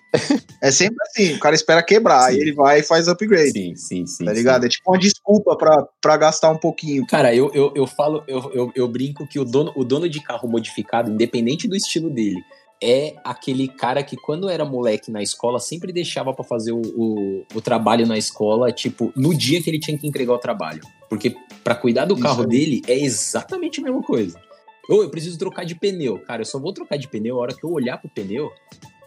é 0.60 0.70
sempre 0.70 0.96
assim, 1.08 1.34
o 1.34 1.38
cara 1.38 1.54
espera 1.54 1.82
quebrar, 1.82 2.26
aí 2.26 2.36
Sim. 2.36 2.40
ele 2.40 2.52
vai 2.52 2.80
e 2.80 2.82
faz 2.82 3.06
upgrade, 3.08 3.52
Sim, 3.52 3.74
sim, 3.76 4.06
sim. 4.06 4.24
tá 4.24 4.30
sim. 4.32 4.36
ligado? 4.36 4.64
É 4.66 4.68
tipo 4.68 4.90
uma 4.90 4.98
desculpa 4.98 5.56
pra, 5.56 5.86
pra 6.00 6.16
gastar 6.16 6.50
um 6.50 6.58
pouquinho. 6.58 7.06
Cara, 7.06 7.34
eu, 7.34 7.50
eu, 7.54 7.72
eu 7.74 7.86
falo, 7.86 8.22
eu, 8.26 8.50
eu, 8.54 8.72
eu 8.74 8.88
brinco 8.88 9.26
que 9.26 9.38
o 9.38 9.44
dono, 9.44 9.72
o 9.76 9.84
dono 9.84 10.08
de 10.08 10.20
carro 10.22 10.48
modificado, 10.48 11.10
independente 11.10 11.68
do 11.68 11.76
estilo 11.76 12.10
dele, 12.10 12.40
é 12.82 13.14
aquele 13.24 13.68
cara 13.68 14.02
que 14.02 14.16
quando 14.16 14.48
era 14.48 14.64
moleque 14.64 15.10
na 15.10 15.22
escola 15.22 15.58
sempre 15.58 15.92
deixava 15.92 16.34
pra 16.34 16.44
fazer 16.44 16.72
o, 16.72 16.82
o, 16.82 17.44
o 17.54 17.60
trabalho 17.60 18.06
na 18.06 18.18
escola, 18.18 18.70
tipo, 18.72 19.12
no 19.16 19.34
dia 19.34 19.62
que 19.62 19.70
ele 19.70 19.78
tinha 19.78 19.96
que 19.96 20.06
entregar 20.06 20.32
o 20.34 20.38
trabalho. 20.38 20.80
Porque 21.08 21.34
pra 21.62 21.74
cuidar 21.74 22.04
do 22.04 22.14
Isso 22.14 22.22
carro 22.22 22.42
aí. 22.42 22.48
dele 22.48 22.82
é 22.86 22.98
exatamente 22.98 23.80
a 23.80 23.84
mesma 23.84 24.02
coisa. 24.02 24.38
Ou 24.88 25.02
eu 25.02 25.10
preciso 25.10 25.38
trocar 25.38 25.64
de 25.64 25.74
pneu. 25.74 26.18
Cara, 26.18 26.42
eu 26.42 26.46
só 26.46 26.58
vou 26.58 26.72
trocar 26.72 26.96
de 26.96 27.08
pneu 27.08 27.38
a 27.38 27.42
hora 27.42 27.54
que 27.54 27.64
eu 27.64 27.70
olhar 27.70 27.98
pro 27.98 28.10
pneu 28.10 28.52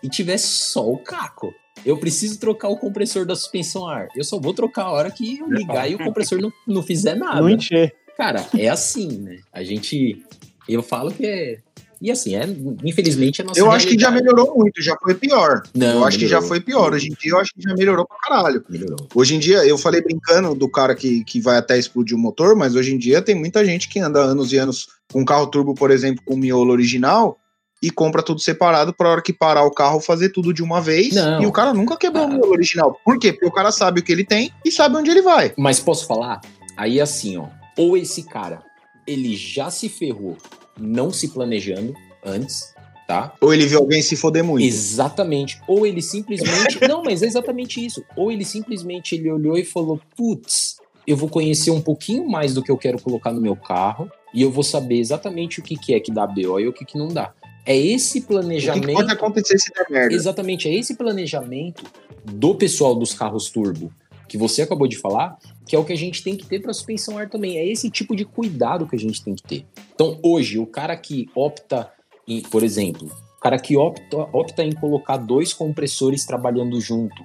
e 0.01 0.09
tiver 0.09 0.37
só 0.37 0.89
o 0.89 0.97
caco. 0.97 1.53
Eu 1.85 1.97
preciso 1.97 2.39
trocar 2.39 2.69
o 2.69 2.77
compressor 2.77 3.25
da 3.25 3.35
suspensão 3.35 3.87
a 3.87 3.95
ar. 3.95 4.07
Eu 4.15 4.23
só 4.23 4.39
vou 4.39 4.53
trocar 4.53 4.85
a 4.85 4.91
hora 4.91 5.11
que 5.11 5.37
eu 5.37 5.47
ligar 5.47 5.89
e 5.89 5.95
o 5.95 5.99
compressor 5.99 6.41
não, 6.41 6.51
não 6.65 6.81
fizer 6.81 7.15
nada. 7.15 7.41
Não 7.41 7.49
encher. 7.49 7.95
Cara, 8.17 8.45
é 8.57 8.67
assim, 8.67 9.19
né? 9.19 9.39
A 9.53 9.63
gente. 9.63 10.23
Eu 10.67 10.81
falo 10.81 11.11
que 11.11 11.25
é. 11.25 11.59
E 12.01 12.11
assim, 12.11 12.35
é, 12.35 12.47
infelizmente, 12.83 13.41
a 13.41 13.45
nossa. 13.45 13.59
Eu 13.59 13.71
acho 13.71 13.87
que 13.87 13.97
já 13.99 14.11
melhorou 14.11 14.55
muito, 14.55 14.81
já 14.81 14.95
foi 15.01 15.15
pior. 15.15 15.63
Não, 15.73 15.87
eu 15.99 16.05
acho 16.05 16.17
que 16.19 16.27
já 16.27 16.37
melhorou. 16.37 16.47
foi 16.47 16.59
pior. 16.59 16.93
Hoje 16.93 17.07
em 17.07 17.15
dia 17.19 17.31
eu 17.31 17.39
acho 17.39 17.53
que 17.53 17.61
já 17.61 17.73
melhorou 17.73 18.05
pra 18.07 18.17
caralho. 18.19 18.63
Melhorou. 18.69 19.07
Hoje 19.15 19.35
em 19.35 19.39
dia, 19.39 19.65
eu 19.65 19.77
falei 19.77 20.01
brincando 20.01 20.53
do 20.53 20.69
cara 20.69 20.93
que, 20.95 21.23
que 21.23 21.41
vai 21.41 21.57
até 21.57 21.77
explodir 21.77 22.15
o 22.15 22.19
motor, 22.19 22.55
mas 22.55 22.75
hoje 22.75 22.93
em 22.93 22.97
dia 22.97 23.21
tem 23.21 23.33
muita 23.35 23.65
gente 23.65 23.89
que 23.89 23.99
anda 23.99 24.19
anos 24.19 24.53
e 24.53 24.57
anos 24.57 24.87
com 25.11 25.25
carro 25.25 25.47
turbo, 25.47 25.73
por 25.73 25.89
exemplo, 25.89 26.21
com 26.25 26.35
miolo 26.37 26.71
original 26.71 27.37
e 27.81 27.89
compra 27.91 28.23
tudo 28.23 28.39
separado 28.41 28.91
pra 28.93 29.09
hora 29.09 29.21
que 29.21 29.31
parar 29.31 29.63
o 29.63 29.71
carro 29.71 29.99
fazer 29.99 30.29
tudo 30.29 30.53
de 30.53 30.61
uma 30.63 30.81
vez. 30.81 31.13
Não. 31.13 31.41
E 31.41 31.45
o 31.45 31.51
cara 31.51 31.73
nunca 31.73 31.95
quebrou 31.97 32.23
Ah. 32.23 32.27
o 32.27 32.29
miolo 32.29 32.51
original. 32.51 32.99
Por 33.05 33.17
quê? 33.19 33.31
Porque 33.31 33.45
o 33.47 33.51
cara 33.51 33.71
sabe 33.71 33.99
o 33.99 34.03
que 34.03 34.11
ele 34.11 34.23
tem 34.25 34.51
e 34.65 34.71
sabe 34.71 34.95
onde 34.97 35.09
ele 35.09 35.21
vai. 35.21 35.53
Mas 35.57 35.79
posso 35.79 36.05
falar? 36.07 36.41
Aí 36.75 36.99
assim, 37.01 37.37
ó. 37.37 37.45
Ou 37.77 37.95
esse 37.97 38.23
cara, 38.23 38.61
ele 39.07 39.35
já 39.35 39.69
se 39.71 39.87
ferrou 39.89 40.37
não 40.79 41.11
se 41.11 41.29
planejando 41.29 41.93
antes, 42.25 42.73
tá? 43.07 43.33
Ou 43.41 43.53
ele 43.53 43.65
viu 43.65 43.79
alguém 43.79 44.01
se 44.01 44.15
foder 44.15 44.43
muito. 44.43 44.65
Exatamente. 44.65 45.59
Ou 45.67 45.85
ele 45.85 46.01
simplesmente. 46.01 46.79
não, 46.87 47.03
mas 47.03 47.23
é 47.23 47.25
exatamente 47.25 47.83
isso. 47.83 48.03
Ou 48.15 48.31
ele 48.31 48.45
simplesmente 48.45 49.15
ele 49.15 49.31
olhou 49.31 49.57
e 49.57 49.63
falou: 49.63 49.99
putz, 50.15 50.77
eu 51.05 51.15
vou 51.15 51.29
conhecer 51.29 51.71
um 51.71 51.81
pouquinho 51.81 52.27
mais 52.27 52.53
do 52.53 52.61
que 52.61 52.71
eu 52.71 52.77
quero 52.77 53.01
colocar 53.01 53.31
no 53.31 53.41
meu 53.41 53.55
carro 53.55 54.11
e 54.33 54.41
eu 54.41 54.51
vou 54.51 54.63
saber 54.63 54.99
exatamente 54.99 55.59
o 55.59 55.63
que, 55.63 55.77
que 55.77 55.93
é 55.93 55.99
que 55.99 56.11
dá 56.11 56.27
BO 56.27 56.59
e 56.59 56.67
o 56.67 56.73
que, 56.73 56.83
que 56.85 56.97
não 56.97 57.07
dá. 57.07 57.33
É 57.65 57.75
esse 57.75 58.19
O 58.19 58.21
que, 58.21 58.27
planejamento. 58.27 58.87
que 58.87 58.93
pode 58.93 59.11
acontecer 59.11 59.57
se 59.57 59.71
der 59.73 59.85
merda? 59.89 60.13
Exatamente, 60.13 60.69
é 60.69 60.73
esse 60.73 60.95
planejamento 60.95 61.83
do 62.23 62.55
pessoal 62.55 62.95
dos 62.95 63.13
carros 63.13 63.49
turbo 63.49 63.91
que 64.27 64.37
você 64.37 64.61
acabou 64.61 64.87
de 64.87 64.97
falar, 64.97 65.37
que 65.67 65.75
é 65.75 65.79
o 65.79 65.85
que 65.85 65.93
a 65.93 65.97
gente 65.97 66.23
tem 66.23 66.35
que 66.35 66.45
ter 66.45 66.61
para 66.61 66.73
suspensão 66.73 67.17
ar 67.17 67.29
também. 67.29 67.57
É 67.57 67.65
esse 67.65 67.89
tipo 67.89 68.15
de 68.15 68.25
cuidado 68.25 68.87
que 68.87 68.95
a 68.95 68.99
gente 68.99 69.23
tem 69.23 69.35
que 69.35 69.43
ter. 69.43 69.65
Então, 69.93 70.19
hoje, 70.23 70.59
o 70.59 70.65
cara 70.65 70.95
que 70.95 71.29
opta, 71.35 71.91
em, 72.27 72.41
por 72.41 72.63
exemplo, 72.63 73.09
o 73.37 73.41
cara 73.41 73.59
que 73.59 73.77
opta, 73.77 74.17
opta 74.33 74.63
em 74.63 74.73
colocar 74.73 75.17
dois 75.17 75.53
compressores 75.53 76.25
trabalhando 76.25 76.79
junto 76.81 77.23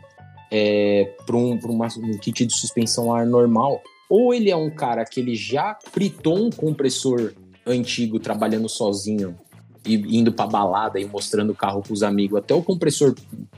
é, 0.51 1.15
para 1.25 1.37
um, 1.37 1.53
um 1.55 2.19
kit 2.19 2.45
de 2.45 2.55
suspensão 2.55 3.13
ar 3.13 3.27
normal, 3.27 3.81
ou 4.09 4.35
ele 4.35 4.51
é 4.51 4.57
um 4.57 4.71
cara 4.71 5.05
que 5.05 5.21
ele 5.21 5.35
já 5.35 5.79
fritou 5.91 6.37
um 6.37 6.51
compressor 6.51 7.33
antigo 7.67 8.19
trabalhando 8.19 8.69
sozinho 8.69 9.39
indo 9.87 10.33
pra 10.33 10.47
balada 10.47 11.01
e 11.01 11.05
mostrando 11.05 11.51
o 11.51 11.55
carro 11.55 11.83
pros 11.83 12.03
amigos 12.03 12.39
até 12.39 12.55
o 12.55 12.63
compressor 12.63 13.15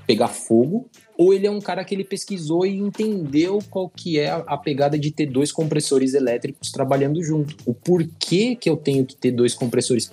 pegar 0.06 0.28
fogo, 0.28 0.88
ou 1.16 1.32
ele 1.32 1.46
é 1.46 1.50
um 1.50 1.60
cara 1.60 1.84
que 1.84 1.94
ele 1.94 2.04
pesquisou 2.04 2.66
e 2.66 2.76
entendeu 2.76 3.58
qual 3.70 3.88
que 3.88 4.18
é 4.18 4.30
a, 4.30 4.56
pegada 4.56 4.98
de 4.98 5.10
ter 5.10 5.26
dois 5.26 5.52
compressores 5.52 6.14
elétricos 6.14 6.70
trabalhando 6.70 7.22
junto. 7.22 7.56
O 7.66 7.74
porquê 7.74 8.56
que 8.56 8.68
eu 8.68 8.76
tenho 8.76 9.04
que 9.04 9.16
ter 9.16 9.30
dois 9.30 9.54
compressores 9.54 10.10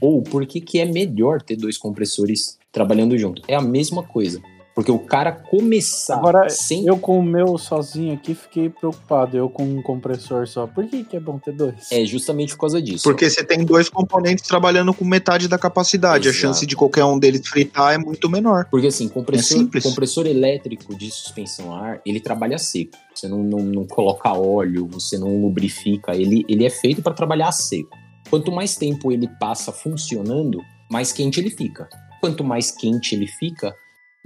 ou 0.00 0.22
por 0.22 0.46
que 0.46 0.78
é 0.78 0.84
melhor 0.84 1.40
ter 1.40 1.56
dois 1.56 1.78
compressores 1.78 2.58
trabalhando 2.70 3.16
junto. 3.16 3.42
É 3.48 3.54
a 3.54 3.62
mesma 3.62 4.02
coisa. 4.02 4.40
Porque 4.76 4.92
o 4.92 4.98
cara 4.98 5.32
começar 5.32 6.18
Agora, 6.18 6.50
sem 6.50 6.86
Eu 6.86 6.98
com 6.98 7.18
o 7.18 7.22
meu 7.22 7.56
sozinho 7.56 8.12
aqui 8.12 8.34
fiquei 8.34 8.68
preocupado. 8.68 9.34
Eu 9.34 9.48
com 9.48 9.64
um 9.64 9.80
compressor 9.80 10.46
só. 10.46 10.66
Por 10.66 10.86
que, 10.86 11.02
que 11.02 11.16
é 11.16 11.20
bom 11.20 11.38
ter 11.38 11.52
dois? 11.52 11.90
é 11.90 12.04
justamente 12.04 12.52
por 12.52 12.60
causa 12.60 12.82
disso. 12.82 13.02
Porque 13.02 13.30
você 13.30 13.42
tem 13.42 13.64
dois 13.64 13.88
componentes 13.88 14.46
trabalhando 14.46 14.92
com 14.92 15.02
metade 15.02 15.48
da 15.48 15.56
capacidade. 15.58 16.28
Exato. 16.28 16.36
A 16.36 16.40
chance 16.48 16.66
de 16.66 16.76
qualquer 16.76 17.06
um 17.06 17.18
deles 17.18 17.48
fritar 17.48 17.94
é 17.94 17.98
muito 17.98 18.28
menor. 18.28 18.66
Porque 18.70 18.88
assim, 18.88 19.08
compressor, 19.08 19.56
É 19.56 19.60
simples. 19.60 19.82
compressor 19.82 20.26
elétrico 20.26 20.94
de 20.94 21.10
suspensão 21.10 21.74
a 21.74 21.80
ar, 21.80 22.00
ele 22.04 22.20
trabalha 22.20 22.58
seco. 22.58 22.98
Você 23.14 23.28
não, 23.28 23.42
não, 23.42 23.60
não 23.60 23.86
coloca 23.86 24.30
óleo, 24.30 24.86
você 24.92 25.16
não 25.16 25.40
lubrifica, 25.40 26.14
ele, 26.14 26.44
ele 26.50 26.66
é 26.66 26.70
feito 26.70 27.00
para 27.00 27.14
trabalhar 27.14 27.50
seco. 27.50 27.96
Quanto 28.28 28.52
mais 28.52 28.76
tempo 28.76 29.10
ele 29.10 29.26
passa 29.40 29.72
funcionando, 29.72 30.60
mais 30.90 31.12
quente 31.12 31.40
ele 31.40 31.48
fica. 31.48 31.88
Quanto 32.20 32.44
mais 32.44 32.70
quente 32.70 33.14
ele 33.14 33.26
fica, 33.26 33.74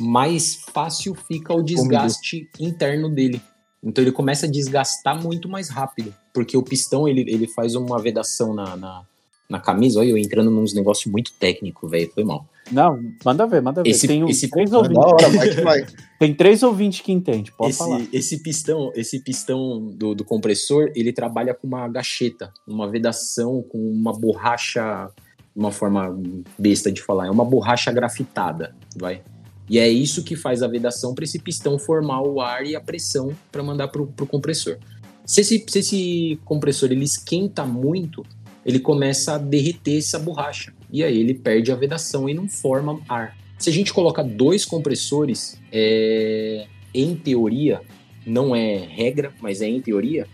mais 0.01 0.57
fácil 0.73 1.15
fica 1.15 1.55
o 1.55 1.63
desgaste 1.63 2.49
interno 2.59 3.09
dele. 3.09 3.41
Então 3.83 4.03
ele 4.03 4.13
começa 4.13 4.47
a 4.47 4.51
desgastar 4.51 5.23
muito 5.23 5.49
mais 5.49 5.69
rápido, 5.69 6.15
porque 6.35 6.57
o 6.57 6.63
pistão 6.63 7.07
ele, 7.09 7.23
ele 7.29 7.47
faz 7.47 7.75
uma 7.75 7.99
vedação 8.01 8.53
na, 8.55 8.77
na, 8.77 9.03
na 9.49 9.59
camisa. 9.61 10.01
Olha, 10.01 10.09
eu 10.11 10.19
entrando 10.19 10.51
nos 10.51 10.75
negócios 10.75 11.11
muito 11.11 11.33
técnico, 11.33 11.89
velho, 11.89 12.11
foi 12.15 12.25
mal. 12.25 12.45
Não, 12.71 13.03
manda 13.25 13.47
ver, 13.47 13.61
manda 13.63 13.83
ver. 13.83 13.89
Esse- 13.91 14.07
tem, 14.07 14.23
um- 14.23 14.29
esse- 14.29 14.49
três 14.49 14.71
É 14.73 14.77
ouvintes, 14.77 14.99
hora, 14.99 15.29
vai 15.31 15.49
que 15.49 15.61
vai. 15.63 15.87
tem 16.21 16.35
três 16.35 16.63
ouvintes 16.63 17.01
que 17.01 17.11
entendem, 17.11 17.51
pode 17.57 17.73
falar. 17.73 18.01
esse, 18.01 18.17
esse 18.17 18.39
pistão, 18.43 18.93
esse 18.95 19.19
pistão 19.21 19.87
do, 19.95 20.15
do 20.15 20.25
compressor, 20.25 20.93
ele 20.95 21.13
trabalha 21.13 21.55
com 21.55 21.67
uma 21.67 21.89
gacheta, 21.89 22.53
uma 22.69 22.87
vedação 22.89 23.63
com 23.63 23.79
uma 23.79 24.13
borracha, 24.13 25.09
uma 25.57 25.73
forma 25.73 26.17
besta 26.59 26.93
de 26.93 27.03
falar, 27.03 27.27
é 27.27 27.31
uma 27.31 27.45
borracha 27.45 27.91
grafitada, 27.91 28.75
vai. 28.95 29.23
E 29.71 29.79
é 29.79 29.89
isso 29.89 30.25
que 30.25 30.35
faz 30.35 30.65
a 30.65 30.67
vedação 30.67 31.15
para 31.15 31.23
esse 31.23 31.39
pistão 31.39 31.79
formar 31.79 32.23
o 32.23 32.41
ar 32.41 32.67
e 32.67 32.75
a 32.75 32.81
pressão 32.81 33.33
para 33.53 33.63
mandar 33.63 33.87
pro, 33.87 34.09
pro 34.09 34.27
compressor. 34.27 34.79
Se 35.25 35.43
esse, 35.43 35.65
se 35.69 35.79
esse 35.79 36.41
compressor 36.45 36.91
ele 36.91 37.05
esquenta 37.05 37.65
muito, 37.65 38.27
ele 38.67 38.81
começa 38.81 39.37
a 39.37 39.39
derreter 39.39 39.99
essa 39.99 40.19
borracha. 40.19 40.75
E 40.93 41.05
aí 41.05 41.17
ele 41.17 41.35
perde 41.35 41.71
a 41.71 41.77
vedação 41.77 42.29
e 42.29 42.35
não 42.35 42.49
forma 42.49 43.01
ar. 43.09 43.39
Se 43.61 43.71
a 43.71 43.73
gente 43.73 43.93
coloca 43.95 44.25
dois 44.25 44.65
compressores, 44.65 45.57
é, 45.71 46.67
em 46.93 47.15
teoria, 47.15 47.81
não 48.27 48.57
é 48.57 48.77
regra, 48.77 49.33
mas 49.41 49.63
é 49.63 49.69
em 49.69 49.81
teoria, 49.81 50.27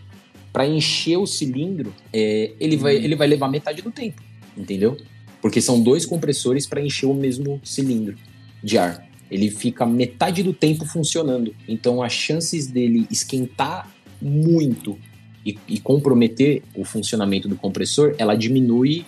para 0.51 0.65
encher 0.65 1.17
o 1.17 1.27
cilindro, 1.27 1.93
é, 2.11 2.53
ele, 2.59 2.75
vai, 2.75 2.95
ele 2.95 3.15
vai 3.15 3.27
levar 3.27 3.49
metade 3.49 3.83
do 3.83 3.91
tempo, 3.91 4.23
entendeu? 4.57 4.97
Porque 5.39 5.61
são 5.61 5.79
dois 5.79 6.07
compressores 6.07 6.65
para 6.65 6.81
encher 6.81 7.05
o 7.05 7.13
mesmo 7.13 7.61
cilindro 7.63 8.15
de 8.63 8.79
ar. 8.79 9.06
Ele 9.29 9.49
fica 9.49 9.85
metade 9.85 10.43
do 10.43 10.53
tempo 10.53 10.85
funcionando. 10.85 11.55
Então 11.67 12.01
as 12.01 12.13
chances 12.13 12.67
dele 12.67 13.07
esquentar 13.11 13.89
muito 14.21 14.97
e, 15.45 15.57
e 15.67 15.79
comprometer 15.79 16.63
o 16.75 16.83
funcionamento 16.83 17.47
do 17.47 17.55
compressor, 17.55 18.15
ela 18.17 18.35
diminui 18.35 19.05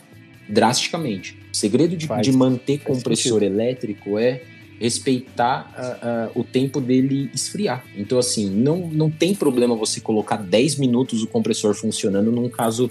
drasticamente. 0.48 1.38
O 1.52 1.56
segredo 1.56 1.96
de, 1.96 2.08
Faz- 2.08 2.26
de 2.26 2.32
manter 2.32 2.80
compressor 2.80 3.44
elétrico 3.44 4.18
é 4.18 4.42
respeitar 4.80 5.72
ah, 5.76 6.00
ah, 6.02 6.32
o 6.34 6.44
tempo 6.44 6.80
dele 6.80 7.30
esfriar. 7.34 7.84
Então, 7.98 8.18
assim, 8.18 8.50
não, 8.50 8.88
não 8.88 9.12
tem 9.12 9.36
problema 9.36 9.76
você 9.76 10.00
colocar 10.00 10.38
10 10.38 10.78
minutos 10.78 11.22
o 11.22 11.28
compressor 11.28 11.74
funcionando 11.76 12.32
num 12.32 12.48
caso 12.48 12.90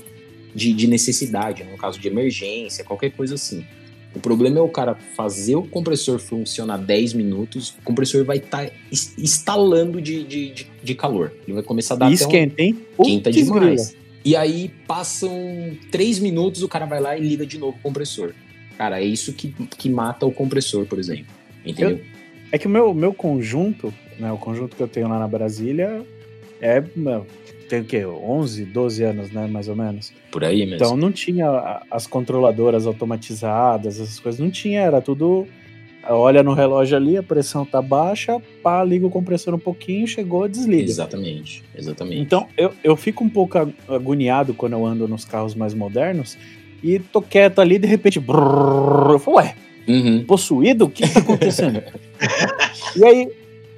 de, 0.54 0.72
de 0.72 0.86
necessidade, 0.86 1.64
num 1.64 1.78
caso 1.78 1.98
de 1.98 2.06
emergência, 2.06 2.84
qualquer 2.84 3.10
coisa 3.12 3.34
assim. 3.34 3.64
O 4.18 4.20
problema 4.20 4.58
é 4.58 4.60
o 4.60 4.68
cara 4.68 4.96
fazer 4.96 5.54
o 5.54 5.62
compressor 5.62 6.18
funcionar 6.18 6.76
10 6.78 7.12
minutos, 7.12 7.76
o 7.80 7.82
compressor 7.84 8.24
vai 8.24 8.38
estar 8.38 8.68
instalando 9.16 10.02
de, 10.02 10.24
de, 10.24 10.50
de, 10.50 10.66
de 10.82 10.94
calor. 10.96 11.32
Ele 11.46 11.54
vai 11.54 11.62
começar 11.62 11.94
a 11.94 11.98
dar 11.98 12.10
E 12.10 12.14
até 12.14 12.24
um, 12.24 12.26
esquenta, 12.26 12.62
hein? 12.62 12.76
Quinta 13.00 13.30
demais. 13.30 13.92
grila. 13.92 14.04
E 14.24 14.34
aí 14.34 14.72
passam 14.88 15.30
três 15.92 16.18
minutos, 16.18 16.64
o 16.64 16.68
cara 16.68 16.84
vai 16.84 17.00
lá 17.00 17.16
e 17.16 17.20
liga 17.20 17.46
de 17.46 17.58
novo 17.58 17.78
o 17.78 17.80
compressor. 17.80 18.34
Cara, 18.76 19.00
é 19.00 19.04
isso 19.04 19.32
que, 19.32 19.52
que 19.52 19.88
mata 19.88 20.26
o 20.26 20.32
compressor, 20.32 20.84
por 20.84 20.98
exemplo. 20.98 21.26
Entendeu? 21.64 22.00
É 22.50 22.58
que 22.58 22.66
o 22.66 22.70
meu, 22.70 22.92
meu 22.92 23.14
conjunto, 23.14 23.94
né, 24.18 24.32
o 24.32 24.36
conjunto 24.36 24.74
que 24.74 24.82
eu 24.82 24.88
tenho 24.88 25.08
lá 25.08 25.18
na 25.20 25.28
Brasília 25.28 26.04
é, 26.60 26.82
meu, 26.96 27.24
tem 27.68 27.80
o 27.80 27.84
quê? 27.84 28.04
11, 28.06 28.64
12 28.64 29.02
anos, 29.04 29.30
né, 29.30 29.46
mais 29.46 29.68
ou 29.68 29.76
menos. 29.76 30.12
Por 30.30 30.44
aí 30.44 30.60
mesmo. 30.60 30.74
Então 30.76 30.96
não 30.96 31.12
tinha 31.12 31.80
as 31.90 32.06
controladoras 32.06 32.86
automatizadas, 32.86 34.00
essas 34.00 34.18
coisas, 34.20 34.40
não 34.40 34.50
tinha, 34.50 34.80
era 34.80 35.00
tudo. 35.00 35.46
Olha 36.10 36.42
no 36.42 36.54
relógio 36.54 36.96
ali, 36.96 37.18
a 37.18 37.22
pressão 37.22 37.66
tá 37.66 37.82
baixa, 37.82 38.40
pá, 38.62 38.82
liga 38.82 39.06
o 39.06 39.10
compressor 39.10 39.52
um 39.54 39.58
pouquinho, 39.58 40.06
chegou, 40.06 40.48
desliga. 40.48 40.84
exatamente, 40.88 41.62
exatamente. 41.76 42.18
Então 42.22 42.46
eu, 42.56 42.72
eu 42.82 42.96
fico 42.96 43.22
um 43.22 43.28
pouco 43.28 43.58
ag- 43.58 43.74
agoniado 43.88 44.54
quando 44.54 44.72
eu 44.72 44.86
ando 44.86 45.06
nos 45.06 45.24
carros 45.26 45.54
mais 45.54 45.74
modernos 45.74 46.38
e 46.82 46.98
tô 46.98 47.20
quieto 47.20 47.60
ali, 47.60 47.78
de 47.78 47.86
repente, 47.86 48.18
brrr, 48.20 49.10
eu 49.12 49.18
falo, 49.18 49.36
ué, 49.38 49.54
Uhum. 49.86 50.24
possuído? 50.24 50.84
O 50.84 50.90
que, 50.90 51.02
que 51.06 51.12
tá 51.14 51.20
acontecendo? 51.20 51.82
e 52.96 53.04
aí, 53.04 53.28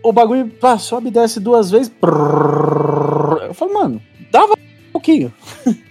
o 0.03 0.13
bagulho 0.13 0.47
pá, 0.49 0.77
sobe 0.79 1.09
e 1.09 1.11
desce 1.13 1.41
duas 1.41 1.71
vezes. 1.71 1.89
brrr. 2.01 3.00
Eu 3.51 3.55
falo, 3.55 3.75
mano, 3.75 4.01
dava 4.31 4.53
um 4.53 4.93
pouquinho. 4.93 5.33
É. 5.67 5.91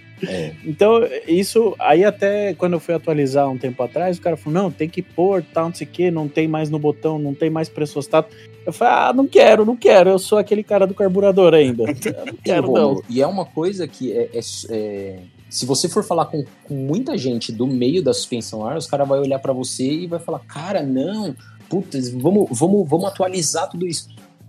Então, 0.66 1.00
isso, 1.26 1.74
aí 1.78 2.04
até 2.04 2.52
quando 2.52 2.74
eu 2.74 2.80
fui 2.80 2.94
atualizar 2.94 3.48
um 3.48 3.56
tempo 3.56 3.82
atrás, 3.82 4.18
o 4.18 4.20
cara 4.20 4.36
falou, 4.36 4.62
não, 4.64 4.70
tem 4.70 4.86
que 4.86 5.00
pôr, 5.00 5.42
tal, 5.42 5.68
não 5.68 5.74
sei 5.74 5.86
o 5.86 5.90
que, 5.90 6.10
não 6.10 6.28
tem 6.28 6.46
mais 6.46 6.68
no 6.68 6.78
botão, 6.78 7.18
não 7.18 7.34
tem 7.34 7.48
mais 7.48 7.70
pressostato. 7.70 8.28
Eu 8.66 8.70
falei, 8.70 8.94
ah, 8.94 9.12
não 9.14 9.26
quero, 9.26 9.64
não 9.64 9.74
quero, 9.74 10.10
eu 10.10 10.18
sou 10.18 10.36
aquele 10.36 10.62
cara 10.62 10.86
do 10.86 10.92
carburador 10.92 11.54
ainda. 11.54 11.84
Eu 11.88 12.26
não 12.26 12.34
quero, 12.44 12.70
não. 12.70 13.02
E 13.08 13.22
é 13.22 13.26
uma 13.26 13.46
coisa 13.46 13.88
que 13.88 14.12
é, 14.12 14.28
é- 14.34 14.40
é- 14.70 15.18
se 15.48 15.64
você 15.64 15.88
for 15.88 16.04
falar 16.04 16.26
com, 16.26 16.44
com 16.64 16.74
muita 16.74 17.16
gente 17.16 17.50
do 17.50 17.66
meio 17.66 18.02
da 18.02 18.12
suspensão 18.12 18.62
ar, 18.66 18.76
os 18.76 18.86
caras 18.86 19.08
vão 19.08 19.22
olhar 19.22 19.38
pra 19.38 19.54
você 19.54 19.90
e 19.90 20.06
vai 20.06 20.20
falar, 20.20 20.40
cara, 20.40 20.82
não, 20.82 21.34
putz, 21.70 22.10
vamos, 22.10 22.46
vamos, 22.50 22.86
vamos 22.86 23.06
atualizar 23.06 23.70
tudo 23.70 23.86
isso. 23.86 24.06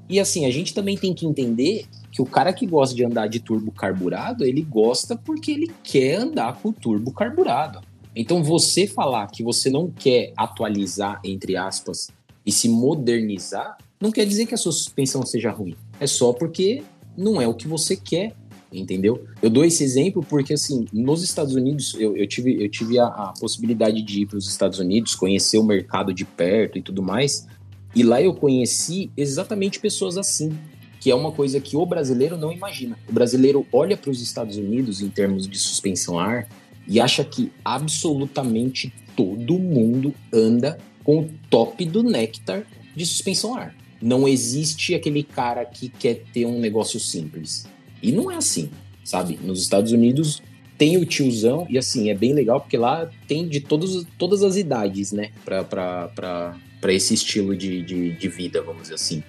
E 0.10 0.20
assim, 0.20 0.46
a 0.46 0.52
gente 0.52 0.74
também 0.74 0.98
tem 0.98 1.14
que 1.14 1.26
entender 1.26 1.86
que 2.12 2.22
o 2.22 2.26
cara 2.26 2.52
que 2.52 2.66
gosta 2.66 2.96
de 2.96 3.06
andar 3.06 3.28
de 3.28 3.40
turbo 3.40 3.72
carburado, 3.72 4.44
ele 4.44 4.62
gosta 4.62 5.16
porque 5.16 5.52
ele 5.52 5.72
quer 5.84 6.16
andar 6.16 6.60
com 6.62 6.72
turbo 6.72 7.12
carburado. 7.12 7.80
Então 8.16 8.44
você 8.44 8.86
falar 8.86 9.28
que 9.28 9.42
você 9.42 9.70
não 9.70 9.90
quer 9.90 10.34
atualizar, 10.36 11.22
entre 11.24 11.56
aspas, 11.56 12.10
e 12.46 12.52
se 12.52 12.68
modernizar, 12.68 13.78
não 14.00 14.12
quer 14.12 14.26
dizer 14.26 14.46
que 14.46 14.54
a 14.54 14.58
sua 14.58 14.72
suspensão 14.72 15.26
seja 15.26 15.52
ruim. 15.52 15.76
É 16.00 16.08
só 16.08 16.34
porque 16.34 16.84
não 17.16 17.42
é 17.42 17.48
o 17.48 17.54
que 17.54 17.68
você 17.68 17.96
quer, 17.96 18.36
entendeu? 18.74 19.26
Eu 19.42 19.50
dou 19.50 19.64
esse 19.64 19.84
exemplo 19.84 20.26
porque, 20.28 20.54
assim, 20.54 20.86
nos 20.92 21.24
Estados 21.24 21.56
Unidos, 21.56 21.96
eu, 21.98 22.18
eu 22.18 22.28
tive, 22.28 22.62
eu 22.62 22.70
tive 22.70 23.00
a, 23.00 23.06
a 23.06 23.34
possibilidade 23.40 24.02
de 24.02 24.22
ir 24.22 24.26
para 24.26 24.38
os 24.38 24.50
Estados 24.50 24.80
Unidos, 24.80 25.16
conhecer 25.16 25.58
o 25.58 25.64
mercado 25.64 26.14
de 26.14 26.26
perto 26.26 26.78
e 26.78 26.82
tudo 26.82 27.02
mais, 27.02 27.48
e 27.96 28.04
lá 28.04 28.22
eu 28.22 28.34
conheci 28.34 29.12
exatamente 29.16 29.80
pessoas 29.80 30.18
assim, 30.18 30.58
que 31.02 31.10
é 31.10 31.16
uma 31.16 31.32
coisa 31.32 31.60
que 31.60 31.76
o 31.76 31.84
brasileiro 31.84 32.38
não 32.38 32.52
imagina. 32.52 32.96
O 33.10 33.12
brasileiro 33.12 33.66
olha 33.74 33.98
para 33.98 34.12
os 34.12 34.22
Estados 34.22 34.56
Unidos 34.56 35.02
em 35.02 35.10
termos 35.10 35.48
de 35.48 35.58
suspensão 35.58 36.20
ar 36.20 36.48
e 36.88 37.00
acha 37.00 37.24
que 37.24 37.52
absolutamente 37.66 38.94
todo 39.16 39.58
mundo 39.58 40.14
anda 40.32 40.78
com 41.04 41.22
o 41.22 41.30
top 41.50 41.84
do 41.86 42.04
néctar 42.04 42.64
de 42.96 43.04
suspensão 43.04 43.56
ar. 43.56 43.76
Não 44.00 44.28
existe 44.28 44.94
aquele 44.94 45.24
cara 45.24 45.66
que 45.66 45.90
quer 45.90 46.22
ter 46.32 46.46
um 46.46 46.60
negócio 46.60 47.00
simples. 47.00 47.66
E 48.02 48.12
não 48.12 48.30
é 48.30 48.36
assim, 48.36 48.70
sabe? 49.04 49.40
Nos 49.42 49.60
Estados 49.60 49.92
Unidos 49.92 50.40
tem 50.78 50.98
o 50.98 51.06
tiozão, 51.06 51.66
e 51.68 51.80
assim, 51.80 52.12
é 52.12 52.16
bem 52.16 52.34
legal 52.34 52.62
porque 52.62 52.78
lá 52.78 53.10
tem 53.28 53.48
de 53.48 53.60
todos, 53.60 54.06
todas 54.20 54.44
as 54.44 54.56
idades, 54.56 55.12
né? 55.12 55.32
Pra 55.44 56.94
esse 56.94 57.16
estilo 57.16 57.56
de, 57.56 57.82
de, 57.82 58.12
de 58.12 58.28
vida, 58.28 58.62
vamos 58.62 58.84
dizer 58.84 58.96
assim. 58.96 59.24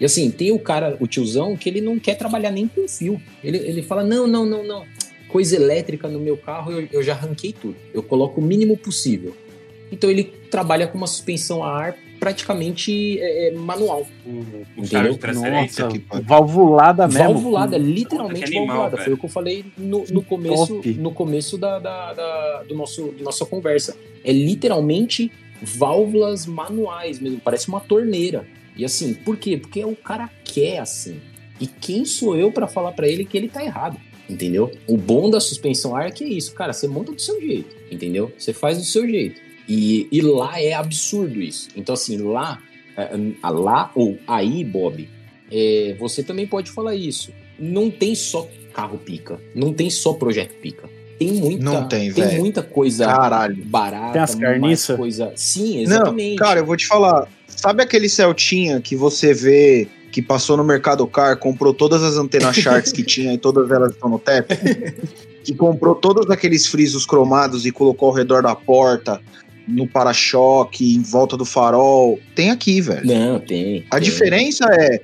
E 0.00 0.04
assim, 0.04 0.30
tem 0.30 0.50
o 0.50 0.58
cara, 0.58 0.96
o 0.98 1.06
tiozão, 1.06 1.56
que 1.56 1.68
ele 1.68 1.80
não 1.80 1.98
quer 1.98 2.14
trabalhar 2.16 2.50
nem 2.50 2.66
com 2.66 2.88
fio. 2.88 3.20
Ele, 3.44 3.58
ele 3.58 3.82
fala: 3.82 4.02
não, 4.02 4.26
não, 4.26 4.46
não, 4.46 4.64
não. 4.66 4.84
Coisa 5.28 5.54
elétrica 5.54 6.08
no 6.08 6.18
meu 6.18 6.36
carro, 6.36 6.72
eu, 6.72 6.88
eu 6.90 7.02
já 7.02 7.12
arranquei 7.12 7.52
tudo. 7.52 7.76
Eu 7.92 8.02
coloco 8.02 8.40
o 8.40 8.44
mínimo 8.44 8.76
possível. 8.76 9.36
Então 9.92 10.08
ele 10.10 10.24
trabalha 10.24 10.86
com 10.86 10.96
uma 10.96 11.06
suspensão 11.06 11.62
a 11.62 11.70
ar 11.76 11.96
praticamente 12.18 13.18
é, 13.18 13.48
é, 13.48 13.52
manual. 13.52 14.06
Um 14.26 14.42
de 14.82 14.94
Entendeu? 14.94 15.16
transferência. 15.16 15.84
Nossa, 15.84 15.96
que 15.98 16.04
pariu. 16.04 16.24
valvulada 16.26 17.08
mesmo. 17.08 17.24
Valvulada, 17.24 17.78
literalmente 17.78 18.44
animal, 18.44 18.66
valvulada. 18.66 18.96
velho. 18.96 19.04
Foi 19.04 19.14
o 19.14 19.16
que 19.18 19.24
eu 19.24 19.30
falei 19.30 19.64
no, 19.76 20.04
no 20.10 20.22
começo, 20.22 20.74
top. 20.76 20.94
no 20.94 21.12
começo 21.12 21.56
da, 21.58 21.78
da, 21.78 22.12
da- 22.12 22.62
do 22.68 22.74
nosso, 22.74 23.12
da 23.18 23.24
nossa 23.24 23.44
conversa. 23.46 23.96
É 24.22 24.32
literalmente 24.32 25.30
válvulas 25.62 26.46
manuais 26.46 27.18
mesmo, 27.18 27.40
parece 27.40 27.68
uma 27.68 27.80
torneira. 27.80 28.46
E 28.80 28.84
assim, 28.84 29.12
por 29.14 29.36
quê? 29.36 29.56
Porque 29.56 29.84
o 29.84 29.94
cara 29.94 30.30
quer 30.44 30.78
assim. 30.78 31.20
E 31.60 31.66
quem 31.66 32.04
sou 32.04 32.36
eu 32.36 32.50
pra 32.50 32.66
falar 32.66 32.92
pra 32.92 33.06
ele 33.06 33.24
que 33.24 33.36
ele 33.36 33.48
tá 33.48 33.62
errado? 33.62 33.98
Entendeu? 34.28 34.70
O 34.86 34.96
bom 34.96 35.28
da 35.28 35.40
suspensão 35.40 35.94
ar 35.94 36.06
é 36.08 36.10
que 36.10 36.24
é 36.24 36.28
isso, 36.28 36.54
cara. 36.54 36.72
Você 36.72 36.88
monta 36.88 37.12
do 37.12 37.20
seu 37.20 37.40
jeito, 37.40 37.74
entendeu? 37.90 38.32
Você 38.38 38.52
faz 38.52 38.78
do 38.78 38.84
seu 38.84 39.06
jeito. 39.08 39.40
E, 39.68 40.08
e 40.10 40.20
lá 40.22 40.60
é 40.60 40.72
absurdo 40.72 41.40
isso. 41.40 41.68
Então, 41.76 41.92
assim, 41.92 42.16
lá, 42.16 42.58
é, 42.96 43.02
é, 43.02 43.48
lá 43.50 43.90
ou 43.94 44.18
aí, 44.26 44.64
Bob, 44.64 45.08
é, 45.50 45.96
você 45.98 46.22
também 46.22 46.46
pode 46.46 46.70
falar 46.70 46.94
isso. 46.94 47.32
Não 47.58 47.90
tem 47.90 48.14
só 48.14 48.48
carro 48.72 48.96
pica, 48.98 49.38
não 49.54 49.72
tem 49.74 49.90
só 49.90 50.12
projeto 50.14 50.54
pica. 50.54 50.88
Tem 51.18 51.32
muita, 51.34 51.62
Não 51.62 51.86
tem, 51.86 52.10
velho. 52.10 52.38
muita 52.40 52.62
coisa 52.62 53.04
Caralho. 53.04 53.62
barata, 53.66 54.12
Tem 54.14 54.22
as 54.22 54.34
mais 54.34 54.40
carniça? 54.42 54.96
coisa. 54.96 55.32
Sim, 55.36 55.74
Não, 55.74 55.82
exatamente. 55.82 56.36
cara, 56.36 56.60
eu 56.60 56.64
vou 56.64 56.78
te 56.78 56.86
falar. 56.86 57.28
Sabe 57.60 57.82
aquele 57.82 58.08
Celtinha 58.08 58.80
que 58.80 58.96
você 58.96 59.34
vê 59.34 59.86
que 60.10 60.22
passou 60.22 60.56
no 60.56 60.64
Mercado 60.64 61.06
Car, 61.06 61.36
comprou 61.36 61.74
todas 61.74 62.02
as 62.02 62.16
antenas 62.16 62.56
Sharks 62.56 62.90
que 62.90 63.02
tinha 63.02 63.34
e 63.34 63.38
todas 63.38 63.70
elas 63.70 63.92
estão 63.92 64.08
no 64.08 64.18
teto? 64.18 64.56
que 65.44 65.54
comprou 65.54 65.94
todos 65.94 66.30
aqueles 66.30 66.66
frisos 66.66 67.04
cromados 67.04 67.66
e 67.66 67.70
colocou 67.70 68.08
ao 68.08 68.14
redor 68.14 68.42
da 68.42 68.54
porta, 68.54 69.20
no 69.68 69.86
para-choque, 69.86 70.94
em 70.94 71.02
volta 71.02 71.36
do 71.36 71.44
farol. 71.44 72.18
Tem 72.34 72.50
aqui, 72.50 72.80
velho. 72.80 73.06
Não, 73.06 73.38
tem. 73.38 73.84
A 73.90 73.96
tem. 73.96 74.04
diferença 74.04 74.64
é 74.64 74.98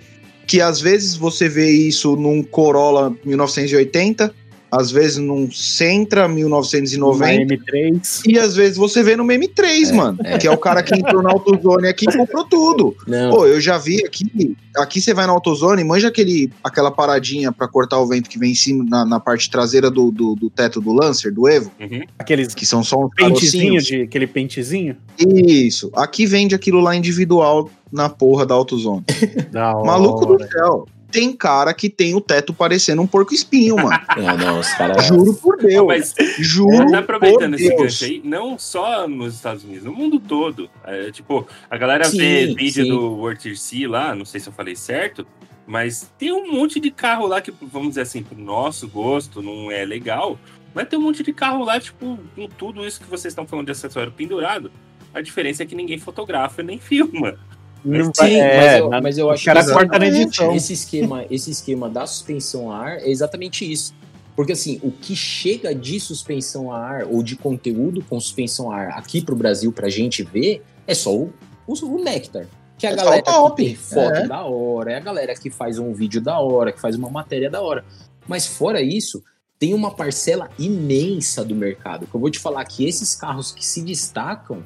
que 0.46 0.58
às 0.62 0.80
vezes 0.80 1.14
você 1.14 1.50
vê 1.50 1.70
isso 1.70 2.16
num 2.16 2.42
Corolla 2.42 3.14
1980, 3.22 4.34
às 4.70 4.90
vezes 4.90 5.18
num 5.18 5.50
Sentra 5.50 6.26
Uma 6.26 6.34
1990. 6.34 7.54
M3. 7.54 8.22
E 8.26 8.38
às 8.38 8.54
vezes 8.54 8.76
você 8.76 9.02
vê 9.02 9.16
no 9.16 9.24
M3, 9.24 9.92
mano. 9.94 10.18
é. 10.24 10.38
Que 10.38 10.46
é 10.46 10.50
o 10.50 10.58
cara 10.58 10.82
que 10.82 10.94
entrou 10.94 11.22
na 11.22 11.30
AutoZone 11.30 11.88
aqui 11.88 12.06
e 12.08 12.16
comprou 12.16 12.44
tudo. 12.44 12.96
Não, 13.06 13.30
Pô, 13.30 13.46
eu 13.46 13.60
já 13.60 13.78
vi 13.78 14.04
aqui. 14.04 14.56
Aqui 14.76 15.00
você 15.00 15.14
vai 15.14 15.26
na 15.26 15.32
AutoZone, 15.32 15.82
manja 15.84 16.08
aquele, 16.08 16.50
aquela 16.62 16.90
paradinha 16.90 17.50
pra 17.50 17.66
cortar 17.66 17.98
o 17.98 18.06
vento 18.06 18.28
que 18.28 18.38
vem 18.38 18.52
em 18.52 18.54
cima, 18.54 18.84
na, 18.86 19.04
na 19.06 19.18
parte 19.20 19.50
traseira 19.50 19.90
do, 19.90 20.10
do, 20.10 20.34
do 20.34 20.50
teto 20.50 20.80
do 20.80 20.92
Lancer, 20.92 21.32
do 21.32 21.48
Evo, 21.48 21.70
Uhum. 21.80 22.02
Aqueles 22.18 22.54
que 22.54 22.64
são 22.66 22.82
só 22.82 22.98
uns 23.04 23.10
pentezinho 23.14 23.80
de 23.80 24.02
aquele 24.02 24.26
pentezinho. 24.26 24.96
Isso. 25.18 25.90
Aqui 25.94 26.26
vende 26.26 26.54
aquilo 26.54 26.80
lá 26.80 26.94
individual 26.96 27.70
na 27.92 28.08
porra 28.08 28.44
da 28.44 28.54
AutoZone. 28.54 29.04
Da 29.50 29.72
hora. 29.74 29.86
Maluco 29.86 30.26
do 30.26 30.38
céu. 30.38 30.86
Tem 31.10 31.32
cara 31.32 31.72
que 31.72 31.88
tem 31.88 32.14
o 32.14 32.20
teto 32.20 32.52
parecendo 32.52 33.02
um 33.02 33.06
porco 33.06 33.34
espinho, 33.34 33.76
mano. 33.76 34.00
Não, 34.16 34.36
não, 34.38 34.60
os 34.60 34.68
caras. 34.74 35.06
Juro 35.06 35.34
por 35.34 35.56
Deus. 35.56 35.86
Mas 35.86 36.14
Juro 36.38 36.90
tá 36.90 36.98
aproveitando 36.98 37.52
por 37.52 37.60
esse 37.60 37.68
Deus. 37.68 37.82
gancho 37.82 38.04
aí, 38.04 38.20
não 38.24 38.58
só 38.58 39.08
nos 39.08 39.34
Estados 39.34 39.64
Unidos, 39.64 39.84
no 39.84 39.92
mundo 39.92 40.18
todo. 40.20 40.68
É, 40.84 41.10
tipo, 41.10 41.46
a 41.70 41.76
galera 41.76 42.04
Sim, 42.04 42.18
vê 42.18 42.46
vídeo 42.54 42.84
sim. 42.84 42.90
do 42.90 43.14
World 43.14 43.56
Sea 43.56 43.88
lá, 43.88 44.14
não 44.14 44.24
sei 44.24 44.40
se 44.40 44.48
eu 44.48 44.52
falei 44.52 44.76
certo, 44.76 45.26
mas 45.66 46.10
tem 46.18 46.32
um 46.32 46.52
monte 46.52 46.78
de 46.78 46.90
carro 46.90 47.26
lá 47.26 47.40
que, 47.40 47.52
vamos 47.60 47.90
dizer 47.90 48.02
assim, 48.02 48.22
pro 48.22 48.38
nosso 48.38 48.86
gosto 48.88 49.42
não 49.42 49.70
é 49.70 49.84
legal, 49.84 50.38
mas 50.74 50.88
tem 50.88 50.98
um 50.98 51.02
monte 51.02 51.22
de 51.22 51.32
carro 51.32 51.64
lá, 51.64 51.80
tipo, 51.80 52.18
com 52.34 52.46
tudo 52.48 52.86
isso 52.86 53.00
que 53.00 53.08
vocês 53.08 53.32
estão 53.32 53.46
falando 53.46 53.66
de 53.66 53.72
acessório 53.72 54.12
pendurado. 54.12 54.70
A 55.14 55.22
diferença 55.22 55.62
é 55.62 55.66
que 55.66 55.74
ninguém 55.74 55.98
fotografa 55.98 56.62
nem 56.62 56.78
filma. 56.80 57.38
Não 57.86 58.12
Sim, 58.14 58.34
é, 58.36 58.56
mas, 58.56 58.78
eu, 58.80 58.88
na- 58.90 59.00
mas 59.00 59.18
eu 59.18 59.30
acho 59.30 59.44
cara 59.44 59.64
que 59.64 59.72
corta 59.72 59.98
na 59.98 60.06
edição. 60.08 60.54
esse 60.54 60.72
esquema, 60.72 61.24
esse 61.30 61.50
esquema 61.50 61.88
da 61.88 62.06
suspensão 62.06 62.70
a 62.72 62.78
ar 62.78 62.98
é 62.98 63.08
exatamente 63.08 63.70
isso. 63.70 63.94
Porque 64.34 64.52
assim, 64.52 64.78
o 64.82 64.90
que 64.90 65.14
chega 65.16 65.74
de 65.74 65.98
suspensão 66.00 66.70
a 66.72 66.78
ar 66.78 67.06
ou 67.08 67.22
de 67.22 67.36
conteúdo 67.36 68.04
com 68.08 68.18
suspensão 68.20 68.70
a 68.70 68.76
ar 68.76 68.88
aqui 68.98 69.22
pro 69.22 69.34
Brasil 69.36 69.72
pra 69.72 69.88
gente 69.88 70.22
ver 70.24 70.62
é 70.86 70.94
só 70.94 71.14
o, 71.14 71.32
o, 71.66 71.72
o 71.86 72.02
Nectar. 72.04 72.46
Que 72.76 72.86
é 72.86 72.90
a 72.90 72.92
É 72.92 72.96
galera 72.96 73.22
que 73.22 73.56
tem 73.56 73.74
foto 73.74 74.16
É. 74.16 74.26
da 74.28 74.42
hora, 74.44 74.92
é 74.92 74.96
a 74.96 75.00
galera 75.00 75.34
que 75.34 75.48
faz 75.48 75.78
um 75.78 75.94
vídeo 75.94 76.20
da 76.20 76.38
hora, 76.38 76.72
que 76.72 76.80
faz 76.80 76.96
uma 76.96 77.08
matéria 77.08 77.48
da 77.48 77.62
hora. 77.62 77.82
Mas 78.28 78.46
fora 78.46 78.82
isso, 78.82 79.22
tem 79.58 79.72
uma 79.72 79.90
parcela 79.94 80.50
imensa 80.58 81.42
do 81.42 81.54
mercado. 81.54 82.06
Que 82.06 82.14
eu 82.14 82.20
vou 82.20 82.28
te 82.30 82.38
falar 82.38 82.62
que 82.66 82.84
esses 82.86 83.14
carros 83.16 83.52
que 83.52 83.64
se 83.64 83.80
destacam 83.80 84.58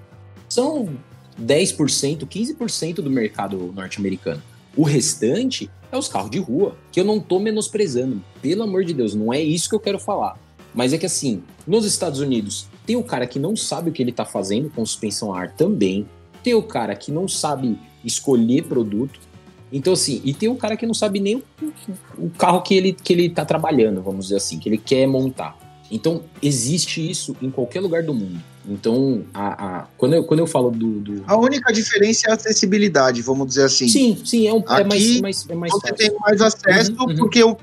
são 0.49 0.89
10%, 1.41 2.27
15% 2.27 2.95
do 2.97 3.11
mercado 3.11 3.73
norte-americano. 3.75 4.43
O 4.77 4.83
restante 4.83 5.71
é 5.91 5.97
os 5.97 6.09
carros 6.09 6.31
de 6.31 6.39
rua, 6.39 6.77
que 6.93 7.01
eu 7.01 7.05
não 7.05 7.19
tô 7.19 7.39
menosprezando. 7.39 8.23
Pelo 8.41 8.63
amor 8.63 8.85
de 8.85 8.95
Deus, 8.95 9.15
não 9.15 9.33
é 9.33 9.41
isso 9.41 9.69
que 9.69 9.75
eu 9.75 9.81
quero 9.81 9.99
falar. 9.99 10.39
Mas 10.75 10.93
é 10.93 10.99
que 10.99 11.07
assim, 11.07 11.43
nos 11.67 11.85
Estados 11.85 12.21
Unidos, 12.21 12.69
tem 12.87 12.97
o 12.97 13.03
cara 13.03 13.27
que 13.27 13.39
não 13.39 13.57
sabe 13.57 13.91
o 13.91 13.93
que 13.93 14.03
ele 14.03 14.13
tá 14.13 14.25
fazendo 14.25 14.71
com 14.71 14.85
suspensão 14.85 15.35
a 15.35 15.41
ar 15.41 15.53
também. 15.53 16.07
Tem 16.43 16.55
o 16.55 16.63
cara 16.63 16.95
que 16.95 17.11
não 17.11 17.27
sabe 17.27 17.79
escolher 18.05 18.65
produto. 18.65 19.21
Então, 19.73 19.93
assim, 19.93 20.21
e 20.25 20.35
tem 20.35 20.49
o 20.49 20.57
cara 20.57 20.77
que 20.77 20.87
não 20.87 20.95
sabe 20.95 21.21
nem 21.21 21.37
o, 21.37 21.45
o 22.19 22.31
carro 22.31 22.61
que 22.63 22.75
ele, 22.75 22.93
que 22.93 23.13
ele 23.13 23.31
tá 23.31 23.45
trabalhando, 23.45 24.03
vamos 24.03 24.27
dizer 24.27 24.37
assim, 24.37 24.59
que 24.59 24.69
ele 24.69 24.79
quer 24.79 25.07
montar. 25.07 25.57
Então, 25.91 26.23
existe 26.43 27.09
isso 27.09 27.37
em 27.43 27.51
qualquer 27.51 27.81
lugar 27.81 28.03
do 28.03 28.15
mundo. 28.15 28.41
Então, 28.71 29.25
a, 29.35 29.79
a- 29.81 29.87
quando, 29.99 30.15
eu, 30.15 30.23
quando 30.25 30.39
eu 30.41 30.47
falo 30.47 30.71
do. 30.71 31.01
do- 31.01 31.25
A 31.27 31.37
única 31.37 31.73
diferença 31.73 32.29
é 32.29 32.31
a 32.31 32.35
acessibilidade, 32.35 33.21
vamos 33.21 33.49
dizer 33.49 33.65
assim. 33.65 33.89
Sim, 33.89 34.23
sim, 34.25 34.47
é, 34.47 34.53
um, 34.55 34.61
é 34.69 34.85
mais, 34.85 35.03
Aqui, 35.03 35.21
mais, 35.23 35.47
é 35.51 35.55
mais 35.57 35.73
Você 35.73 35.81
fácil. 35.89 35.97
tem 35.97 36.17
mais 36.21 36.41
acesso 36.41 36.93
Uhum, 36.93 37.07
uhum. 37.09 37.17
porque 37.17 37.43
o- 37.43 37.57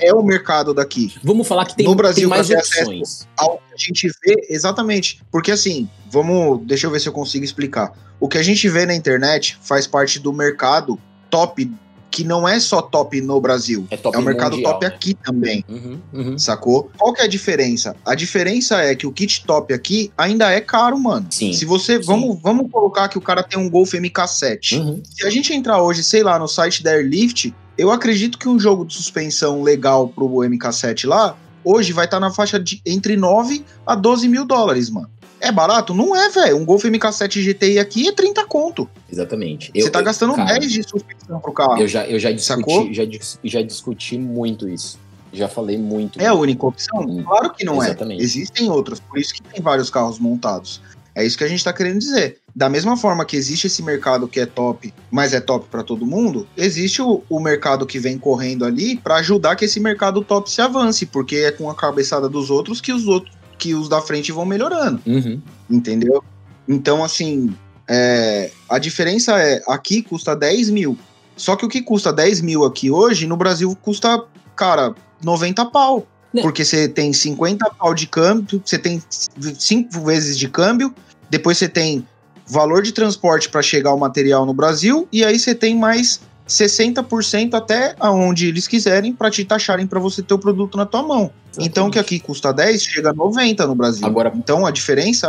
é 0.00 0.14
o 0.14 0.22
mercado 0.22 0.72
daqui. 0.72 1.12
Vamos 1.22 1.46
falar 1.46 1.66
que 1.66 1.76
tem, 1.76 1.84
No 1.86 1.94
Brasil, 1.94 2.22
tem 2.22 2.28
mais 2.28 2.48
opções. 2.50 3.28
Ao 3.36 3.58
que 3.58 3.74
a 3.74 3.76
gente 3.76 4.08
vê, 4.24 4.46
exatamente. 4.48 5.20
Porque 5.30 5.50
assim, 5.50 5.88
vamos. 6.10 6.64
Deixa 6.66 6.86
eu 6.86 6.90
ver 6.90 7.00
se 7.00 7.08
eu 7.08 7.12
consigo 7.12 7.44
explicar. 7.44 7.92
O 8.18 8.26
que 8.28 8.38
a 8.38 8.42
gente 8.42 8.66
vê 8.68 8.86
na 8.86 8.94
internet 8.94 9.58
faz 9.60 9.86
parte 9.86 10.18
do 10.18 10.32
mercado 10.32 10.98
top, 11.28 11.70
que 12.12 12.22
não 12.22 12.46
é 12.46 12.60
só 12.60 12.82
top 12.82 13.18
no 13.22 13.40
Brasil. 13.40 13.86
É 13.90 13.96
top 13.96 14.14
é 14.14 14.20
o 14.20 14.22
mercado 14.22 14.52
mundial, 14.52 14.74
top 14.74 14.86
né? 14.86 14.94
aqui 14.94 15.14
também. 15.14 15.64
Uhum, 15.66 15.98
uhum. 16.12 16.38
Sacou? 16.38 16.90
Qual 16.98 17.14
que 17.14 17.22
é 17.22 17.24
a 17.24 17.28
diferença? 17.28 17.96
A 18.04 18.14
diferença 18.14 18.82
é 18.82 18.94
que 18.94 19.06
o 19.06 19.12
kit 19.12 19.44
top 19.46 19.72
aqui 19.72 20.12
ainda 20.16 20.52
é 20.52 20.60
caro, 20.60 20.98
mano. 20.98 21.26
Sim. 21.30 21.54
Se 21.54 21.64
você. 21.64 21.96
Sim. 21.96 22.06
Vamos, 22.06 22.38
vamos 22.42 22.70
colocar 22.70 23.08
que 23.08 23.16
o 23.16 23.20
cara 23.20 23.42
tem 23.42 23.58
um 23.58 23.68
Golf 23.68 23.94
MK7. 23.94 24.78
Uhum. 24.78 25.02
Se 25.02 25.26
a 25.26 25.30
gente 25.30 25.54
entrar 25.54 25.82
hoje, 25.82 26.04
sei 26.04 26.22
lá, 26.22 26.38
no 26.38 26.46
site 26.46 26.82
da 26.82 26.90
Airlift, 26.90 27.54
eu 27.78 27.90
acredito 27.90 28.38
que 28.38 28.46
um 28.46 28.60
jogo 28.60 28.84
de 28.84 28.92
suspensão 28.92 29.62
legal 29.62 30.06
pro 30.06 30.28
MK7 30.28 31.08
lá, 31.08 31.34
hoje 31.64 31.94
vai 31.94 32.04
estar 32.04 32.20
na 32.20 32.30
faixa 32.30 32.60
de 32.60 32.82
entre 32.84 33.16
9 33.16 33.64
a 33.86 33.94
12 33.94 34.28
mil 34.28 34.44
dólares, 34.44 34.90
mano. 34.90 35.08
É 35.42 35.50
barato? 35.50 35.92
Não 35.92 36.14
é, 36.14 36.28
velho. 36.28 36.56
Um 36.56 36.64
Golf 36.64 36.84
MK7 36.84 37.42
GTI 37.42 37.78
aqui 37.80 38.06
é 38.08 38.12
30 38.12 38.44
conto. 38.46 38.88
Exatamente. 39.10 39.72
Você 39.74 39.90
tá 39.90 39.98
eu- 39.98 40.04
gastando 40.04 40.34
cara, 40.34 40.58
10 40.58 40.70
de 40.72 40.82
suspensão 40.88 41.40
pro 41.40 41.52
carro. 41.52 41.78
Eu 41.80 41.88
já, 41.88 42.06
eu 42.06 42.18
já 42.18 42.30
discuti, 42.30 42.94
já, 42.94 43.02
já 43.42 43.60
discuti 43.62 44.16
muito 44.16 44.68
isso. 44.68 44.98
Já 45.32 45.48
falei 45.48 45.76
muito. 45.78 46.20
É 46.20 46.26
a 46.26 46.34
única 46.34 46.64
opção? 46.66 47.00
Hum, 47.00 47.24
Claro 47.24 47.52
que 47.52 47.64
não 47.64 47.82
exatamente. 47.82 48.20
é. 48.20 48.24
Existem 48.24 48.70
outras, 48.70 49.00
por 49.00 49.18
isso 49.18 49.34
que 49.34 49.42
tem 49.42 49.60
vários 49.60 49.90
carros 49.90 50.18
montados. 50.20 50.80
É 51.14 51.26
isso 51.26 51.36
que 51.36 51.44
a 51.44 51.48
gente 51.48 51.62
tá 51.64 51.72
querendo 51.72 51.98
dizer. 51.98 52.38
Da 52.54 52.68
mesma 52.68 52.96
forma 52.96 53.24
que 53.24 53.36
existe 53.36 53.66
esse 53.66 53.82
mercado 53.82 54.28
que 54.28 54.38
é 54.40 54.46
top, 54.46 54.94
mas 55.10 55.34
é 55.34 55.40
top 55.40 55.66
para 55.70 55.82
todo 55.82 56.06
mundo, 56.06 56.46
existe 56.56 57.02
o, 57.02 57.22
o 57.28 57.40
mercado 57.40 57.84
que 57.86 57.98
vem 57.98 58.16
correndo 58.16 58.64
ali 58.64 58.96
para 58.96 59.16
ajudar 59.16 59.56
que 59.56 59.64
esse 59.64 59.80
mercado 59.80 60.22
top 60.22 60.50
se 60.50 60.60
avance, 60.62 61.04
porque 61.04 61.36
é 61.36 61.50
com 61.50 61.68
a 61.68 61.74
cabeçada 61.74 62.28
dos 62.28 62.48
outros 62.50 62.80
que 62.80 62.92
os 62.92 63.06
outros 63.08 63.34
que 63.62 63.76
os 63.76 63.88
da 63.88 64.00
frente 64.00 64.32
vão 64.32 64.44
melhorando 64.44 65.00
Uhum. 65.06 65.40
entendeu? 65.70 66.22
Então, 66.68 67.04
assim, 67.04 67.54
é, 67.88 68.50
a 68.68 68.78
diferença 68.80 69.38
é, 69.38 69.62
aqui 69.68 70.02
custa 70.02 70.34
10 70.34 70.70
mil, 70.70 70.98
só 71.36 71.54
que 71.54 71.64
o 71.64 71.68
que 71.68 71.80
custa 71.80 72.12
10 72.12 72.40
mil 72.40 72.64
aqui 72.64 72.90
hoje, 72.90 73.24
no 73.24 73.36
Brasil 73.36 73.76
custa, 73.80 74.24
cara, 74.56 74.94
90 75.22 75.64
pau. 75.66 76.06
Né. 76.34 76.42
Porque 76.42 76.64
você 76.64 76.88
tem 76.88 77.12
50 77.12 77.70
pau 77.78 77.94
de 77.94 78.06
câmbio, 78.06 78.60
você 78.64 78.78
tem 78.78 79.00
5 79.08 80.00
vezes 80.00 80.36
de 80.36 80.48
câmbio, 80.48 80.92
depois 81.30 81.58
você 81.58 81.68
tem 81.68 82.06
valor 82.46 82.82
de 82.82 82.90
transporte 82.90 83.48
para 83.48 83.62
chegar 83.62 83.94
o 83.94 83.98
material 83.98 84.44
no 84.44 84.54
Brasil, 84.54 85.06
e 85.12 85.24
aí 85.24 85.38
você 85.38 85.54
tem 85.54 85.78
mais 85.78 86.20
60% 86.48 87.54
até 87.54 87.94
aonde 87.98 88.48
eles 88.48 88.66
quiserem 88.66 89.12
para 89.12 89.30
te 89.30 89.44
taxarem 89.44 89.86
para 89.86 90.00
você 90.00 90.22
ter 90.22 90.34
o 90.34 90.38
produto 90.38 90.76
na 90.76 90.84
tua 90.86 91.02
mão. 91.02 91.30
Então, 91.58 91.88
o 91.88 91.90
que 91.90 91.98
aqui 91.98 92.18
custa 92.18 92.52
10, 92.52 92.82
chega 92.82 93.10
a 93.10 93.12
90 93.14 93.66
no 93.66 93.74
Brasil. 93.74 94.06
Agora- 94.06 94.32
então, 94.34 94.66
a 94.66 94.70
diferença 94.70 95.28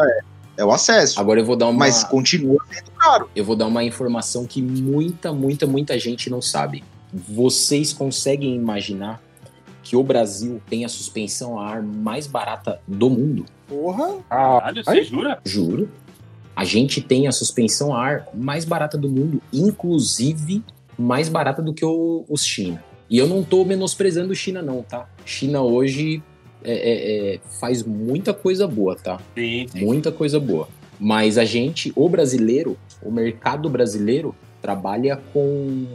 é, 0.57 0.61
é 0.61 0.65
o 0.65 0.71
acesso. 0.71 1.19
Agora 1.19 1.39
eu 1.39 1.45
vou 1.45 1.55
dar 1.55 1.67
uma. 1.67 1.79
Mas 1.79 2.03
continua 2.03 2.57
sendo 2.71 2.91
caro. 2.91 3.29
eu 3.35 3.43
vou 3.43 3.55
dar 3.55 3.67
uma 3.67 3.83
informação 3.83 4.45
que 4.45 4.61
muita, 4.61 5.33
muita, 5.33 5.67
muita 5.67 5.97
gente 5.99 6.29
não 6.29 6.41
sabe. 6.41 6.83
Vocês 7.13 7.93
conseguem 7.93 8.55
imaginar 8.55 9.21
que 9.83 9.95
o 9.97 10.03
Brasil 10.03 10.61
tem 10.69 10.85
a 10.85 10.89
suspensão 10.89 11.59
a 11.59 11.67
ar 11.67 11.83
mais 11.83 12.25
barata 12.25 12.79
do 12.87 13.09
mundo? 13.09 13.45
Porra. 13.67 14.15
Caralho, 14.29 14.83
você 14.83 15.03
jura? 15.03 15.39
Juro. 15.43 15.89
A 16.55 16.63
gente 16.63 17.01
tem 17.01 17.27
a 17.27 17.31
suspensão 17.31 17.93
a 17.93 18.01
ar 18.01 18.27
mais 18.33 18.63
barata 18.63 18.97
do 18.97 19.09
mundo, 19.09 19.41
inclusive 19.51 20.63
mais 20.97 21.29
barata 21.29 21.61
do 21.61 21.73
que 21.73 21.83
o, 21.85 22.25
os 22.29 22.45
China. 22.45 22.83
E 23.09 23.17
eu 23.17 23.27
não 23.27 23.43
tô 23.43 23.63
menosprezando 23.65 24.33
China, 24.35 24.61
não, 24.61 24.81
tá? 24.81 25.07
China 25.25 25.61
hoje 25.61 26.21
é- 26.63 26.73
é- 26.73 27.33
é, 27.35 27.39
faz 27.59 27.83
muita 27.83 28.33
coisa 28.33 28.67
boa, 28.67 28.95
tá? 28.95 29.19
Sim, 29.35 29.67
sim. 29.67 29.85
Muita 29.85 30.11
coisa 30.11 30.39
boa. 30.39 30.67
Mas 30.99 31.37
a 31.37 31.45
gente, 31.45 31.91
o 31.95 32.07
brasileiro, 32.07 32.77
o 33.01 33.11
mercado 33.11 33.69
brasileiro, 33.69 34.33
trabalha 34.61 35.19
com 35.33 35.85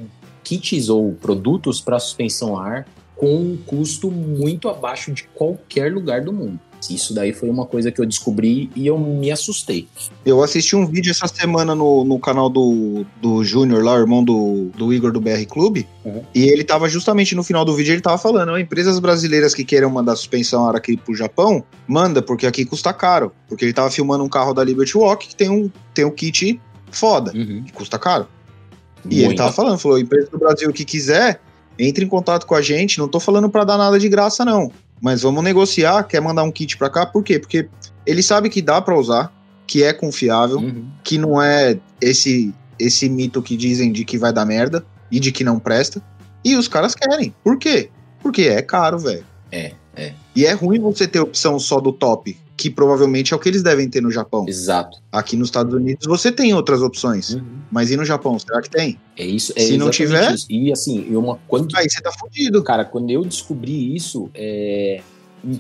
kits 0.45 0.89
ou 0.89 1.13
produtos 1.15 1.81
para 1.81 1.99
suspensão 1.99 2.59
a 2.59 2.65
ar 2.67 2.89
com 3.17 3.35
um 3.35 3.57
custo 3.57 4.11
muito 4.11 4.69
abaixo 4.69 5.13
de 5.13 5.25
qualquer 5.25 5.93
lugar 5.93 6.21
do 6.21 6.33
mundo. 6.33 6.61
Isso 6.91 7.15
daí 7.15 7.33
foi 7.33 7.51
uma 7.51 7.67
coisa 7.67 7.91
que 7.91 8.01
eu 8.01 8.07
descobri 8.07 8.71
e 8.75 8.87
eu 8.87 8.99
me 8.99 9.31
assustei. 9.31 9.89
Eu 10.25 10.43
assisti 10.43 10.77
um 10.77 10.87
vídeo 10.87 11.11
essa 11.11 11.27
semana 11.27 11.75
no, 11.75 12.05
no 12.05 12.19
canal 12.19 12.49
do, 12.49 13.05
do 13.21 13.43
Júnior 13.45 13.83
lá, 13.83 13.95
o 13.95 13.99
irmão 13.99 14.25
do, 14.25 14.71
do 14.77 14.93
Igor 14.93 15.13
do 15.13 15.21
BR 15.21 15.45
Clube. 15.49 15.87
Uhum. 16.05 16.23
E 16.35 16.45
ele 16.45 16.65
tava 16.65 16.89
justamente 16.89 17.35
no 17.35 17.43
final 17.43 17.65
do 17.65 17.75
vídeo, 17.75 17.93
ele 17.93 18.01
tava 18.01 18.19
falando, 18.19 18.59
empresas 18.59 18.99
brasileiras 18.99 19.55
que 19.55 19.65
queiram 19.65 19.91
mandar 19.91 20.17
suspensão 20.17 20.69
aqui 20.69 20.97
pro 20.97 21.15
Japão, 21.15 21.63
manda, 21.87 22.23
porque 22.23 22.47
aqui 22.47 22.65
custa 22.65 22.93
caro. 22.93 23.33
Porque 23.49 23.65
ele 23.65 23.73
tava 23.73 23.91
filmando 23.91 24.25
um 24.25 24.29
carro 24.29 24.55
da 24.55 24.65
Liberty 24.65 24.97
Walk 24.97 25.29
que 25.29 25.37
tem 25.37 25.51
um, 25.51 25.71
tem 25.93 26.05
um 26.05 26.11
kit 26.11 26.61
foda, 26.91 27.33
que 27.33 27.73
custa 27.73 27.99
caro. 27.99 28.27
E 29.09 29.19
ele 29.19 29.27
Muita- 29.27 29.45
tava 29.45 29.55
falando, 29.55 29.79
falou, 29.79 29.99
empresa 29.99 30.29
do 30.31 30.39
Brasil 30.39 30.73
que 30.73 30.85
quiser, 30.85 31.41
entre 31.79 32.05
em 32.05 32.09
contato 32.09 32.47
com 32.47 32.55
a 32.55 32.63
gente. 32.63 32.99
Não 32.99 33.09
tô 33.09 33.21
falando 33.21 33.49
pra 33.49 33.65
dar 33.65 33.79
nada 33.79 33.99
de 33.99 34.09
graça, 34.09 34.45
não. 34.45 34.73
Mas 35.01 35.23
vamos 35.23 35.43
negociar, 35.45 36.03
quer 36.05 36.21
mandar 36.21 36.43
um 36.43 36.51
kit 36.53 36.77
pra 36.77 36.91
cá, 36.91 37.07
por 37.07 37.23
quê? 37.23 37.39
Porque 37.39 37.69
ele 38.07 38.23
sabe 38.23 38.49
que 38.49 38.61
dá 38.63 38.81
pra 38.81 38.99
usar, 38.99 39.33
que 39.67 39.83
é 39.83 39.93
confiável, 39.93 40.59
Uhum. 40.59 40.87
que 41.05 41.19
não 41.19 41.41
é 41.41 41.79
esse 42.01 42.55
esse 42.79 43.09
mito 43.09 43.43
que 43.43 43.57
dizem 43.57 43.91
de 43.91 44.05
que 44.05 44.17
vai 44.17 44.33
dar 44.33 44.45
merda 44.47 44.87
e 45.11 45.19
de 45.19 45.33
que 45.33 45.43
não 45.43 45.59
presta. 45.59 46.01
E 46.45 46.55
os 46.55 46.69
caras 46.69 46.95
querem. 46.95 47.35
Por 47.43 47.59
quê? 47.59 47.91
Porque 48.23 48.43
é 48.43 48.63
caro, 48.63 49.01
velho. 49.01 49.25
É, 49.51 49.73
é. 49.97 50.13
E 50.37 50.47
é 50.47 50.53
ruim 50.53 50.79
você 50.79 51.09
ter 51.09 51.19
opção 51.19 51.59
só 51.59 51.81
do 51.81 51.93
top, 51.93 52.39
que 52.59 52.69
provavelmente 52.69 53.33
é 53.33 53.37
o 53.37 53.39
que 53.39 53.49
eles 53.49 53.63
devem 53.63 53.89
ter 53.89 54.03
no 54.03 54.11
Japão. 54.11 54.45
Exato. 54.49 54.99
Aqui 55.13 55.37
nos 55.37 55.47
Estados 55.49 55.73
Unidos 55.73 56.05
você 56.09 56.33
tem 56.33 56.53
outras 56.53 56.83
opções, 56.83 57.35
Uhum. 57.35 57.43
mas 57.71 57.91
e 57.93 57.97
no 57.97 58.05
Japão? 58.05 58.37
Será 58.39 58.61
que 58.61 58.69
tem? 58.69 58.99
É 59.17 59.25
isso. 59.25 59.53
É 59.57 59.61
Se 59.61 59.79
não 59.79 59.91
tiver- 59.91 60.35
isso. 60.35 60.47
E 60.51 60.73
assim, 60.73 61.15
uma 61.15 61.39
quando 61.47 61.75
Aí 61.77 61.89
você 61.89 62.01
tá 62.03 62.11
fudido. 62.11 62.63
Cara, 62.65 62.85
quando 62.85 63.11
eu 63.11 63.25
descobri 63.25 63.95
isso, 63.95 64.29
é, 64.35 65.01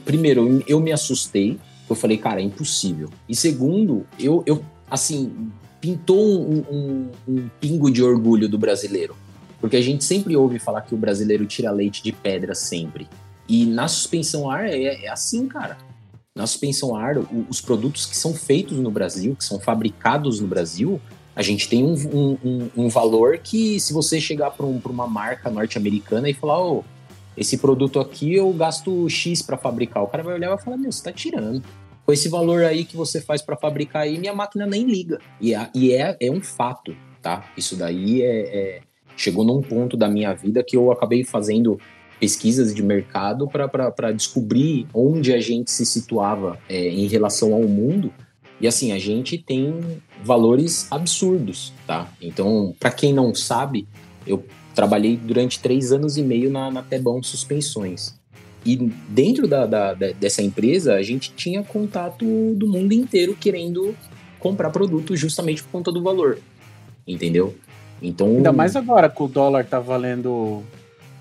primeiro, 0.04 0.46
eu- 0.48 0.62
eu 0.66 0.80
me 0.80 0.90
assustei. 0.90 1.56
Eu 1.88 1.94
falei, 1.94 2.18
cara, 2.18 2.40
é 2.40 2.44
impossível. 2.44 3.08
E 3.28 3.34
segundo, 3.36 4.04
eu, 4.18 4.42
eu 4.44 4.60
assim, 4.90 5.50
pintou 5.80 6.18
um, 6.50 6.64
um- 6.70 7.08
um 7.28 7.48
pingo 7.60 7.90
de 7.92 8.02
orgulho 8.02 8.48
do 8.48 8.58
brasileiro. 8.58 9.14
Porque 9.60 9.76
a 9.76 9.80
gente 9.80 10.04
sempre 10.04 10.36
ouve 10.36 10.58
falar 10.58 10.80
que 10.82 10.94
o 10.94 10.98
brasileiro 10.98 11.46
tira 11.46 11.70
leite 11.70 12.02
de 12.02 12.10
pedra 12.12 12.54
sempre. 12.56 13.08
E 13.48 13.64
na 13.64 13.86
suspensão 13.88 14.50
ar 14.50 14.66
é, 14.66 15.04
é 15.04 15.08
assim, 15.08 15.46
cara. 15.46 15.78
Na 16.38 16.46
suspensão 16.46 16.94
ar, 16.94 17.16
os 17.48 17.60
produtos 17.60 18.06
que 18.06 18.16
são 18.16 18.32
feitos 18.32 18.78
no 18.78 18.92
Brasil, 18.92 19.34
que 19.34 19.44
são 19.44 19.58
fabricados 19.58 20.38
no 20.38 20.46
Brasil, 20.46 21.00
a 21.34 21.42
gente 21.42 21.68
tem 21.68 21.82
um, 21.84 21.94
um- 21.94 22.38
um- 22.44 22.70
um 22.84 22.88
valor 22.88 23.38
que, 23.38 23.80
se 23.80 23.92
você 23.92 24.20
chegar 24.20 24.52
para 24.52 24.64
uma 24.64 25.08
marca 25.08 25.50
norte-americana 25.50 26.30
e 26.30 26.32
falar, 26.34 26.64
ô, 26.64 26.84
esse 27.36 27.58
produto 27.58 27.98
aqui 27.98 28.34
eu 28.36 28.52
gasto 28.52 29.08
X 29.10 29.42
para 29.42 29.58
fabricar, 29.58 30.04
o 30.04 30.06
cara 30.06 30.22
vai 30.22 30.34
olhar 30.34 30.46
e 30.46 30.50
vai 30.54 30.58
falar, 30.64 30.76
meu, 30.76 30.92
você 30.92 31.02
tá 31.02 31.10
tirando. 31.12 31.60
Com 32.06 32.12
esse 32.12 32.28
valor 32.28 32.62
aí 32.64 32.84
que 32.84 32.96
você 32.96 33.20
faz 33.20 33.42
para 33.42 33.56
fabricar 33.56 34.02
aí, 34.02 34.16
minha 34.16 34.32
máquina 34.32 34.64
nem 34.64 34.84
liga. 34.84 35.18
E, 35.40 35.56
é- 35.56 35.68
e 35.74 35.92
é, 35.92 36.16
é 36.20 36.30
um 36.30 36.40
fato, 36.40 36.94
tá? 37.20 37.44
Isso 37.56 37.74
daí 37.74 38.22
é, 38.22 38.40
é- 38.76 38.80
chegou 39.16 39.44
num 39.44 39.60
ponto 39.60 39.96
da 39.96 40.08
minha 40.08 40.32
vida 40.34 40.62
que 40.62 40.76
eu 40.76 40.92
acabei 40.92 41.24
fazendo 41.24 41.80
pesquisas 42.20 42.74
de 42.74 42.82
mercado 42.82 43.48
para 43.48 44.12
descobrir 44.12 44.86
onde 44.92 45.32
a 45.32 45.40
gente 45.40 45.70
se 45.70 45.86
situava 45.86 46.58
é, 46.68 46.88
em 46.88 47.06
relação 47.06 47.52
ao 47.54 47.62
mundo. 47.62 48.12
E 48.60 48.66
assim, 48.66 48.90
a 48.92 48.98
gente 48.98 49.38
tem 49.38 49.72
valores 50.24 50.86
absurdos, 50.90 51.72
tá? 51.86 52.08
Então, 52.20 52.74
para 52.78 52.90
quem 52.90 53.12
não 53.12 53.32
sabe, 53.34 53.86
eu 54.26 54.44
trabalhei 54.74 55.16
durante 55.16 55.60
três 55.60 55.92
anos 55.92 56.16
e 56.16 56.22
meio 56.22 56.50
na, 56.50 56.70
na 56.70 56.82
Tebão 56.82 57.22
Suspensões. 57.22 58.14
E 58.66 58.76
dentro 59.08 59.46
da, 59.46 59.64
da- 59.64 59.94
dessa 59.94 60.42
empresa, 60.42 60.94
a 60.94 61.02
gente 61.02 61.32
tinha 61.34 61.62
contato 61.62 62.24
do 62.54 62.66
mundo 62.66 62.92
inteiro 62.92 63.36
querendo 63.38 63.94
comprar 64.40 64.70
produtos 64.70 65.18
justamente 65.18 65.62
por 65.62 65.70
conta 65.70 65.92
do 65.92 66.02
valor. 66.02 66.38
Entendeu? 67.06 67.54
Então, 68.02 68.26
Ainda 68.28 68.52
mais 68.52 68.76
agora 68.76 69.08
que 69.08 69.22
o 69.22 69.28
dólar 69.28 69.64
tá 69.64 69.80
valendo 69.80 70.62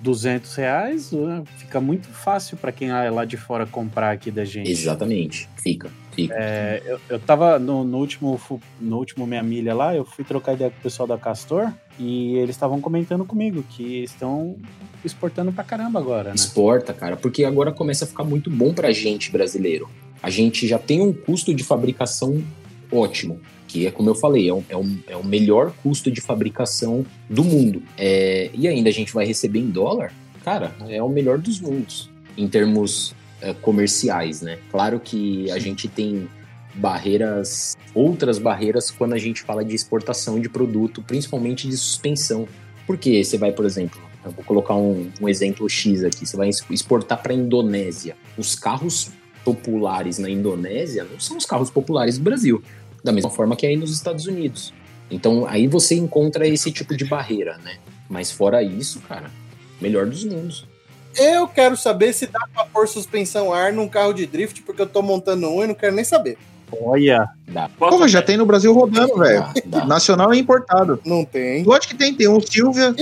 200 0.02 0.56
reais, 0.56 1.12
né? 1.12 1.44
fica 1.58 1.82
muito 1.82 2.08
fácil 2.08 2.58
para 2.58 2.72
quem 2.72 2.90
é 2.90 3.10
lá 3.10 3.26
de 3.26 3.38
fora 3.38 3.66
comprar 3.66 4.12
aqui 4.12 4.30
da 4.30 4.46
gente. 4.46 4.70
exatamente, 4.70 5.50
fica, 5.58 5.90
fica. 6.12 6.36
É, 6.38 6.82
eu, 6.86 7.00
eu 7.10 7.20
tava 7.20 7.58
no, 7.58 7.84
no 7.84 7.98
último 7.98 8.40
no 8.80 8.98
último 8.98 9.26
Minha 9.26 9.44
Milha 9.44 9.74
lá, 9.74 9.96
eu 9.96 10.06
fui 10.06 10.24
trocar 10.24 10.54
ideia 10.54 10.70
com 10.70 10.78
o 10.78 10.82
pessoal 10.82 11.08
da 11.08 11.18
Castor 11.18 11.72
e 12.00 12.36
eles 12.36 12.56
estavam 12.56 12.80
comentando 12.80 13.26
comigo 13.26 13.64
que 13.70 14.04
estão 14.04 14.56
exportando 15.04 15.52
pra 15.52 15.64
caramba 15.64 16.00
agora, 16.00 16.30
né? 16.30 16.36
Exporta, 16.36 16.94
cara, 16.94 17.16
porque 17.16 17.44
agora 17.44 17.72
começa 17.72 18.06
a 18.06 18.08
ficar 18.08 18.24
muito 18.24 18.50
bom 18.50 18.74
pra 18.74 18.92
gente 18.92 19.32
brasileiro. 19.32 19.90
A 20.22 20.30
gente 20.30 20.68
já 20.68 20.80
tem 20.80 21.02
um 21.02 21.14
custo 21.14 21.54
de 21.54 21.64
fabricação 21.64 22.44
ótimo, 22.92 23.40
que 23.78 23.86
é 23.86 23.92
como 23.92 24.10
eu 24.10 24.16
falei, 24.16 24.50
é, 24.50 24.54
um, 24.54 24.64
é, 25.08 25.14
é 25.14 25.18
o 25.18 25.24
melhor 25.24 25.72
custo 25.84 26.10
de 26.10 26.20
fabricação 26.20 27.06
do 27.30 27.44
mundo. 27.44 27.84
É, 27.98 28.50
e 28.54 28.68
ainda 28.68 28.90
a 28.90 28.94
gente 28.94 29.14
vai 29.14 29.26
receber 29.26 29.60
em 29.60 29.70
dólar, 29.70 30.12
cara, 30.44 30.76
é 30.90 31.02
o 31.02 31.10
melhor 31.10 31.38
dos 31.38 31.60
mundos 31.60 32.10
em 32.36 32.48
termos 32.48 33.16
é, 33.40 33.54
comerciais, 33.54 34.42
né? 34.42 34.58
Claro 34.72 35.00
que 35.00 35.50
a 35.52 35.60
gente 35.60 35.88
tem 35.88 36.28
barreiras, 36.74 37.78
outras 37.94 38.40
barreiras 38.40 38.90
quando 38.90 39.14
a 39.14 39.18
gente 39.18 39.44
fala 39.44 39.64
de 39.64 39.76
exportação 39.76 40.40
de 40.40 40.50
produto, 40.50 41.04
principalmente 41.04 41.68
de 41.68 41.78
suspensão. 41.78 42.48
Porque 42.88 43.24
você 43.24 43.38
vai, 43.38 43.52
por 43.52 43.66
exemplo, 43.66 44.00
eu 44.26 44.32
vou 44.32 44.44
colocar 44.44 44.76
um, 44.76 45.10
um 45.22 45.30
exemplo 45.30 45.70
X 45.70 46.04
aqui, 46.04 46.26
você 46.26 46.38
vai 46.38 46.50
exportar 46.70 47.22
para 47.22 47.32
a 47.32 47.36
Indonésia. 47.36 48.16
Os 48.38 48.56
carros 48.56 49.12
populares 49.44 50.18
na 50.18 50.30
Indonésia 50.30 51.04
não 51.04 51.20
são 51.20 51.38
os 51.38 51.46
carros 51.46 51.70
populares 51.70 52.18
do 52.18 52.24
Brasil, 52.24 52.62
da 53.08 53.12
mesma 53.14 53.32
forma 53.32 53.56
que 53.56 53.66
aí 53.66 53.76
nos 53.76 53.92
Estados 53.92 54.28
Unidos. 54.28 54.74
Então 55.10 55.48
aí 55.48 55.68
você 55.68 55.96
encontra 55.96 56.48
esse 56.48 56.72
tipo 56.72 56.96
de 56.96 57.06
barreira, 57.06 57.58
né? 57.64 57.78
Mas 58.10 58.32
fora 58.32 58.62
isso, 58.62 59.00
cara, 59.02 59.32
melhor 59.82 60.06
dos 60.06 60.24
mundos. 60.24 60.66
Eu 61.16 61.48
quero 61.48 61.76
saber 61.76 62.14
se 62.14 62.28
dá 62.28 62.40
pra 62.54 62.66
pôr 62.66 62.88
suspensão 62.88 63.52
ar 63.52 63.74
num 63.74 63.88
carro 63.88 64.14
de 64.14 64.28
drift, 64.28 64.62
porque 64.62 64.82
eu 64.82 64.88
tô 64.88 65.02
montando 65.02 65.48
um 65.48 65.64
e 65.64 65.68
não 65.68 65.74
quero 65.74 65.96
nem 65.96 66.06
saber. 66.06 66.38
Olha, 66.82 67.30
Dá, 67.48 67.70
Porra, 67.80 68.08
já 68.10 68.22
tem 68.22 68.36
no 68.36 68.46
Brasil 68.46 68.74
rodando, 68.74 69.18
velho. 69.18 69.46
Nacional 69.88 70.34
é 70.34 70.38
importado. 70.38 71.00
Não 71.06 71.24
tem. 71.24 71.64
Lógico 71.64 71.94
que 71.94 71.96
tem, 71.96 72.14
tem 72.14 72.28
um 72.28 72.42
Silvia 72.42 72.94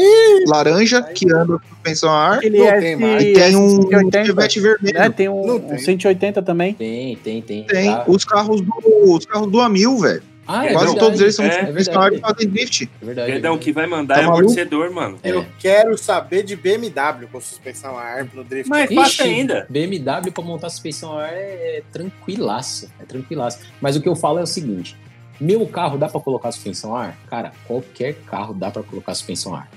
laranja 0.48 1.02
que 1.02 1.32
anda 1.32 1.58
com 1.58 1.68
suspensão 1.70 2.12
a 2.12 2.30
ar. 2.30 2.38
aquele 2.38 2.60
não 2.60 2.68
S, 2.68 2.80
tem 2.82 2.96
mais. 2.96 3.24
E 3.24 3.34
tem 3.34 3.56
um 3.56 3.82
180, 3.82 4.26
Chevette 4.26 4.60
vermelho. 4.60 5.00
né? 5.00 5.10
Tem 5.10 5.30
um, 5.30 5.56
um 5.56 5.60
tem. 5.60 5.78
180 5.80 6.42
também. 6.44 6.74
Tem, 6.76 7.16
tem, 7.18 7.42
tem. 7.42 7.64
Tem 7.64 7.90
Dá. 7.90 8.04
os 8.08 8.24
carros 8.24 8.62
do, 8.62 8.72
os 9.16 9.26
carros 9.26 9.52
do 9.52 9.60
Amil, 9.60 9.98
velho. 9.98 10.22
Ah, 10.48 10.66
é 10.66 10.72
Quase 10.74 10.86
verdade. 10.88 11.00
todos 11.00 11.22
eles 11.22 11.36
são 11.36 11.46
É, 11.46 11.50
a 11.50 11.60
ar 11.66 11.72
verdade. 11.74 12.16
que 12.16 12.22
fazem 12.22 12.50
drift. 12.50 12.90
É 13.02 13.06
verdade. 13.06 13.32
Guedão, 13.32 13.56
o 13.56 13.60
que 13.60 13.72
vai 13.72 13.88
mandar 13.88 14.16
Tá 14.16 14.22
é 14.22 14.24
maluco? 14.26 14.42
amortecedor, 14.44 14.92
mano. 14.92 15.18
É. 15.24 15.32
Eu 15.32 15.46
quero 15.60 15.98
saber 15.98 16.44
de 16.44 16.56
BMW 16.56 17.28
com 17.32 17.42
suspensão 17.42 17.98
ar 17.98 18.28
no 18.34 18.44
drift. 18.44 18.70
Mas 18.70 18.92
é 18.92 18.94
fácil 18.96 19.26
ainda. 19.26 19.66
BMW 19.70 20.32
pra 20.32 20.44
montar 20.44 20.70
suspensão 20.70 21.18
a 21.18 21.24
ar 21.24 21.34
é, 21.34 21.78
é 21.78 21.84
tranquilaço, 21.92 22.90
é 23.00 23.06
tranquilaço. 23.06 23.60
Mas 23.82 23.96
o 23.96 24.02
que 24.02 24.08
eu 24.10 24.16
falo 24.16 24.40
é 24.40 24.44
o 24.44 24.48
seguinte: 24.48 24.96
meu 25.42 25.66
carro 25.68 25.98
dá 25.98 26.08
pra 26.08 26.20
colocar 26.22 26.52
suspensão 26.52 26.96
a 26.96 27.06
ar? 27.06 27.18
Cara, 27.30 27.52
qualquer 27.68 28.14
carro 28.28 28.54
dá 28.54 28.70
pra 28.70 28.84
colocar 28.84 29.14
suspensão 29.16 29.56
a 29.56 29.60
ar, 29.60 29.72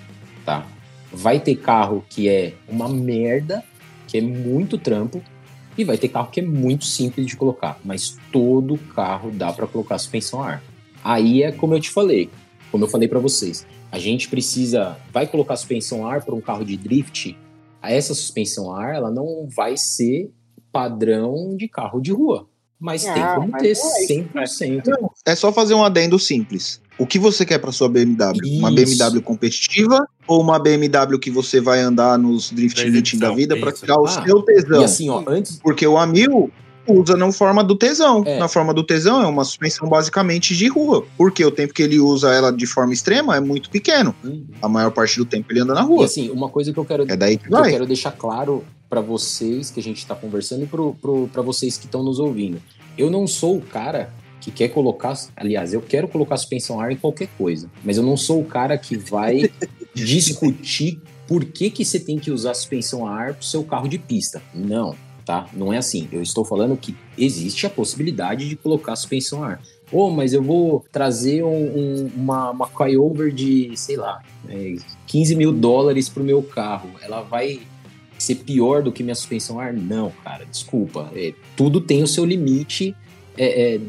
tá? 0.45 0.67
Vai 1.11 1.41
ter 1.41 1.57
carro 1.57 2.05
que 2.11 2.29
é 2.29 2.53
uma 2.69 2.89
merda, 2.89 3.65
que 4.07 4.19
é 4.19 4.21
muito 4.21 4.77
trampo, 4.77 5.23
e 5.79 5.85
vai 5.85 5.97
ter 5.97 6.09
carro 6.09 6.31
que 6.31 6.41
é 6.41 6.43
muito 6.43 6.85
simples 6.85 7.27
de 7.27 7.37
colocar, 7.37 7.79
mas 7.85 8.19
todo 8.33 8.77
carro 8.95 9.31
dá 9.31 9.53
pra 9.53 9.67
colocar 9.67 9.97
suspensão 9.99 10.43
a 10.43 10.49
ar. 10.49 10.63
Aí 11.05 11.43
é 11.43 11.53
como 11.53 11.75
eu 11.75 11.81
te 11.81 11.91
falei, 11.91 12.29
como 12.71 12.85
eu 12.85 12.89
falei 12.89 13.09
pra 13.09 13.21
vocês, 13.21 13.65
a 13.91 13.99
gente 13.99 14.29
precisa, 14.29 14.99
vai 15.13 15.27
colocar 15.27 15.57
suspensão 15.57 16.07
a 16.07 16.15
ar 16.15 16.25
para 16.25 16.35
um 16.35 16.41
carro 16.41 16.65
de 16.65 16.77
drift, 16.77 17.37
essa 17.81 18.13
suspensão 18.13 18.75
a 18.75 18.83
ar, 18.83 18.95
ela 18.97 19.11
não 19.11 19.47
vai 19.49 19.77
ser 19.77 20.31
padrão 20.73 21.57
de 21.57 21.69
carro 21.69 22.01
de 22.01 22.13
rua. 22.13 22.49
Mas 22.79 23.03
tem 23.03 23.23
Ah, 23.23 23.37
como 23.37 23.49
mas 23.51 23.63
ter 23.63 23.69
é 23.69 23.73
isso, 23.73 24.07
100%. 24.09 24.83
É 25.27 25.35
só 25.35 25.53
fazer 25.53 25.75
um 25.75 25.83
adendo 25.83 26.19
simples. 26.19 26.81
O 26.99 27.07
que 27.07 27.19
você 27.19 27.45
quer 27.47 27.59
para 27.59 27.71
sua 27.71 27.89
BMW? 27.89 28.59
Uma 28.59 28.71
Isso. 28.73 28.99
BMW 28.99 29.23
competitiva 29.23 30.05
ou 30.27 30.41
uma 30.41 30.59
BMW 30.59 31.19
que 31.19 31.31
você 31.31 31.61
vai 31.61 31.81
andar 31.81 32.19
nos 32.19 32.51
drift 32.51 32.85
meeting 32.91 33.19
da 33.19 33.31
vida 33.33 33.57
para 33.57 33.71
tirar 33.73 34.01
o 34.01 34.07
Ah, 34.07 34.25
seu 34.25 34.43
tesão? 34.43 34.81
E 34.81 34.85
assim, 34.85 35.09
ó, 35.09 35.23
antes. 35.27 35.61
Porque 35.63 35.87
o 35.87 35.97
Amil 35.97 36.51
usa 36.89 37.17
na 37.17 37.31
forma 37.31 37.63
do 37.63 37.77
tesão. 37.77 38.23
É. 38.27 38.39
Na 38.39 38.49
forma 38.49 38.75
do 38.75 38.83
tesão 38.83 39.23
é 39.23 39.27
uma 39.27 39.45
suspensão 39.45 39.89
basicamente 39.89 40.57
de 40.57 40.67
rua. 40.69 41.05
Porque 41.17 41.45
o 41.45 41.51
tempo 41.51 41.73
que 41.73 41.83
ele 41.83 42.01
usa 42.01 42.33
ela 42.33 42.51
de 42.51 42.67
forma 42.67 42.93
extrema 42.93 43.37
é 43.37 43.41
muito 43.41 43.71
pequeno. 43.71 44.15
A 44.61 44.69
maior 44.69 44.91
parte 44.91 45.17
do 45.19 45.25
tempo 45.25 45.53
ele 45.53 45.61
anda 45.61 45.75
na 45.75 45.83
E 45.83 45.85
rua. 45.85 46.05
assim, 46.05 46.31
uma 46.31 46.49
coisa 46.49 46.73
que 46.73 46.79
eu 46.79 46.85
quero 46.85 47.05
É 47.09 47.17
daí 47.17 47.37
que 47.37 47.47
que 47.49 47.55
eu 47.55 47.63
quero 47.63 47.87
deixar 47.87 48.11
claro 48.13 48.65
pra 48.91 49.01
vocês 49.01 49.71
que 49.71 49.79
a 49.79 49.83
gente 49.83 50.05
tá 50.07 50.15
conversando 50.15 50.65
e 50.65 50.67
pro, 50.67 50.95
pro, 50.95 51.29
pra 51.33 51.43
vocês 51.43 51.77
que 51.77 51.85
estão 51.85 52.03
nos 52.03 52.19
ouvindo. 52.19 52.61
Eu 52.97 53.09
não 53.11 53.27
sou 53.27 53.59
o 53.59 53.61
cara 53.61 54.11
que 54.51 54.57
quer 54.57 54.69
colocar. 54.69 55.15
Aliás, 55.37 55.73
eu 55.73 55.81
quero 55.81 56.09
colocar 56.09 56.37
suspensão 56.37 56.81
ar 56.81 56.91
em 56.93 56.97
qualquer 56.97 57.29
coisa. 57.37 57.71
Mas 57.85 57.97
eu 57.97 58.03
não 58.03 58.17
sou 58.17 58.41
o 58.41 58.45
cara 58.45 58.77
que 58.79 58.97
vai 58.97 59.51
discutir 59.95 61.01
por 61.27 61.45
que, 61.45 61.71
que 61.71 61.85
você 61.85 62.01
tem 62.01 62.19
que 62.19 62.31
usar 62.31 62.55
suspensão 62.55 63.07
a 63.07 63.13
ar 63.15 63.35
pro 63.35 63.45
seu 63.45 63.63
carro 63.63 63.89
de 63.89 63.99
pista. 63.99 64.43
Não, 64.55 64.95
tá? 65.25 65.49
Não 65.53 65.73
é 65.73 65.77
assim. 65.77 66.09
Eu 66.11 66.23
estou 66.23 66.45
falando 66.45 66.77
que 66.77 66.97
existe 67.17 67.67
a 67.67 67.71
possibilidade 67.71 68.49
de 68.49 68.57
colocar 68.57 68.97
suspensão 68.97 69.43
a 69.45 69.49
ar. 69.49 69.63
Ô, 69.91 70.11
mas 70.11 70.33
eu 70.33 70.43
vou 70.43 70.85
trazer 70.93 71.43
um- 71.43 71.49
um- 71.79 72.11
uma, 72.17 72.51
uma 72.51 72.67
coilover 72.67 73.33
de, 73.33 73.73
sei 73.75 73.97
lá, 73.97 74.23
é, 74.49 74.77
15 75.07 75.35
mil 75.35 75.53
dólares 75.53 76.09
pro 76.09 76.23
meu 76.23 76.43
carro. 76.43 76.91
Ela 77.03 77.23
vai 77.23 77.61
ser 78.19 78.35
pior 78.37 78.83
do 78.83 78.91
que 78.93 79.03
minha 79.03 79.15
suspensão 79.15 79.59
ar? 79.61 79.73
Não, 79.73 80.13
cara, 80.25 80.45
desculpa. 80.45 81.11
É, 81.15 81.33
tudo 81.57 81.81
tem 81.81 82.03
o 82.03 82.07
seu 82.07 82.25
limite 82.25 82.95
é, 83.37 83.77
é, 83.77 83.81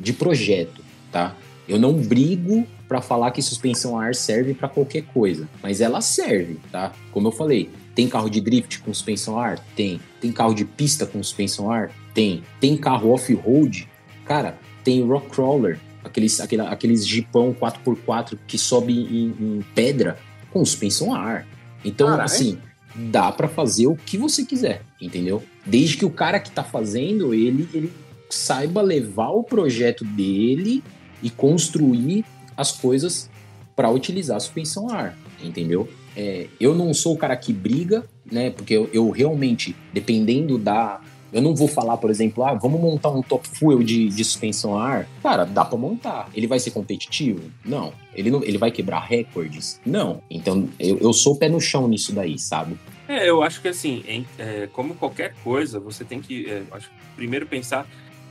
de 0.00 0.12
projeto, 0.12 0.82
tá? 1.10 1.34
Eu 1.68 1.78
não 1.78 1.94
brigo 1.94 2.66
para 2.88 3.00
falar 3.00 3.30
que 3.32 3.42
suspensão 3.42 3.98
a 3.98 4.04
ar 4.04 4.14
serve 4.14 4.54
para 4.54 4.68
qualquer 4.68 5.02
coisa, 5.02 5.48
mas 5.62 5.80
ela 5.80 6.00
serve, 6.00 6.58
tá? 6.70 6.92
Como 7.10 7.28
eu 7.28 7.32
falei, 7.32 7.70
tem 7.94 8.08
carro 8.08 8.28
de 8.28 8.40
drift 8.40 8.80
com 8.80 8.92
suspensão 8.92 9.38
a 9.38 9.46
ar? 9.46 9.58
Tem. 9.74 10.00
Tem 10.20 10.30
carro 10.30 10.54
de 10.54 10.64
pista 10.64 11.06
com 11.06 11.22
suspensão 11.22 11.70
a 11.70 11.76
ar? 11.76 11.92
Tem. 12.14 12.42
Tem 12.60 12.76
carro 12.76 13.10
off-road? 13.10 13.88
Cara, 14.24 14.58
tem 14.84 15.02
rock 15.04 15.30
crawler, 15.30 15.80
aqueles, 16.04 16.40
aquela, 16.40 16.68
aqueles 16.68 17.06
jipão 17.06 17.54
4x4 17.54 18.38
que 18.46 18.58
sobe 18.58 18.92
em, 18.92 19.34
em 19.40 19.64
pedra 19.74 20.18
com 20.52 20.64
suspensão 20.64 21.12
a 21.14 21.18
ar. 21.18 21.46
Então, 21.84 22.08
assim, 22.20 22.58
dá 22.94 23.30
pra 23.32 23.48
fazer 23.48 23.86
o 23.86 23.96
que 23.96 24.16
você 24.16 24.44
quiser, 24.44 24.82
entendeu? 25.00 25.42
Desde 25.64 25.96
que 25.96 26.04
o 26.04 26.10
cara 26.10 26.38
que 26.38 26.50
tá 26.50 26.62
fazendo, 26.62 27.34
ele, 27.34 27.68
ele 27.72 27.92
saiba 28.28 28.82
levar 28.82 29.30
o 29.30 29.42
projeto 29.42 30.04
dele 30.04 30.82
e 31.22 31.30
construir 31.30 32.24
as 32.56 32.72
coisas 32.72 33.30
para 33.74 33.90
utilizar 33.90 34.36
a 34.36 34.40
suspensão 34.40 34.88
a 34.90 34.96
ar, 34.96 35.18
entendeu? 35.42 35.88
É, 36.16 36.46
eu 36.58 36.74
não 36.74 36.94
sou 36.94 37.14
o 37.14 37.18
cara 37.18 37.36
que 37.36 37.52
briga, 37.52 38.04
né? 38.30 38.50
Porque 38.50 38.72
eu, 38.72 38.88
eu 38.92 39.10
realmente, 39.10 39.76
dependendo 39.92 40.56
da. 40.56 41.00
Eu 41.32 41.42
não 41.42 41.54
vou 41.54 41.68
falar, 41.68 41.98
por 41.98 42.08
exemplo, 42.08 42.42
ah, 42.44 42.54
vamos 42.54 42.80
montar 42.80 43.10
um 43.10 43.20
top 43.20 43.46
fuel 43.46 43.82
de, 43.82 44.08
de 44.08 44.24
suspensão 44.24 44.78
a 44.78 44.88
ar. 44.88 45.08
Cara, 45.22 45.44
dá 45.44 45.64
pra 45.64 45.76
montar. 45.76 46.30
Ele 46.34 46.46
vai 46.46 46.58
ser 46.58 46.70
competitivo? 46.70 47.42
Não. 47.62 47.92
Ele, 48.14 48.30
não, 48.30 48.42
ele 48.42 48.56
vai 48.56 48.70
quebrar 48.70 49.00
recordes? 49.00 49.78
Não. 49.84 50.22
Então, 50.30 50.68
eu, 50.78 50.98
eu 50.98 51.12
sou 51.12 51.36
pé 51.36 51.48
no 51.48 51.60
chão 51.60 51.86
nisso 51.88 52.14
daí, 52.14 52.38
sabe? 52.38 52.78
É, 53.06 53.28
eu 53.28 53.42
acho 53.42 53.60
que 53.60 53.68
assim, 53.68 54.02
é, 54.38 54.68
como 54.72 54.94
qualquer 54.94 55.34
coisa, 55.44 55.78
você 55.78 56.04
tem 56.04 56.20
que 56.20 56.48
é, 56.48 56.62
acho, 56.72 56.90
primeiro 57.14 57.46
pensar 57.46 57.86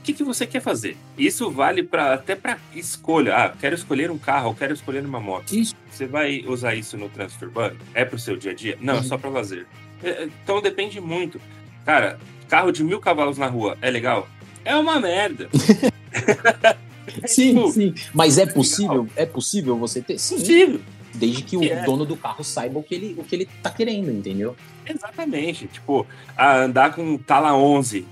que, 0.06 0.12
que 0.12 0.22
você 0.22 0.46
quer 0.46 0.60
fazer. 0.60 0.96
Isso 1.18 1.50
vale 1.50 1.82
para 1.82 2.14
até 2.14 2.36
para 2.36 2.58
escolha. 2.74 3.34
Ah, 3.36 3.48
quero 3.48 3.74
escolher 3.74 4.08
um 4.10 4.18
carro, 4.18 4.54
quero 4.54 4.72
escolher 4.72 5.04
uma 5.04 5.18
moto. 5.18 5.52
Isso. 5.52 5.74
Você 5.90 6.06
vai 6.06 6.44
usar 6.46 6.74
isso 6.76 6.96
no 6.96 7.08
transfer 7.08 7.48
urbano? 7.48 7.76
É 7.92 8.04
pro 8.04 8.18
seu 8.18 8.36
dia 8.36 8.52
a 8.52 8.54
dia? 8.54 8.78
Não, 8.80 8.98
é 8.98 9.02
só 9.02 9.18
para 9.18 9.28
lazer. 9.30 9.66
É, 10.02 10.28
então 10.42 10.62
depende 10.62 11.00
muito. 11.00 11.40
Cara, 11.84 12.18
carro 12.48 12.70
de 12.70 12.84
mil 12.84 13.00
cavalos 13.00 13.36
na 13.36 13.46
rua 13.48 13.76
é 13.82 13.90
legal? 13.90 14.28
É 14.64 14.76
uma 14.76 15.00
merda. 15.00 15.48
É 17.22 17.28
Sim, 17.28 17.54
tipo, 17.54 17.70
sim. 17.70 17.94
Mas 18.12 18.36
é 18.36 18.44
possível? 18.44 19.06
É 19.14 19.24
possível 19.24 19.76
você 19.78 20.02
ter? 20.02 20.18
Sim. 20.18 20.38
possível. 20.38 20.80
Desde 21.14 21.40
que 21.42 21.56
o 21.56 21.60
Que 21.60 21.70
é. 21.70 21.84
dono 21.84 22.04
do 22.04 22.16
carro 22.16 22.42
saiba 22.42 22.80
o 22.80 22.82
que 22.82 22.96
ele, 22.96 23.14
o 23.16 23.22
que 23.22 23.36
ele 23.36 23.48
tá 23.62 23.70
querendo, 23.70 24.10
entendeu? 24.10 24.56
Exatamente. 24.84 25.68
Tipo, 25.68 26.04
andar 26.36 26.92
com 26.92 27.16
tala 27.16 27.56
11, 27.56 28.04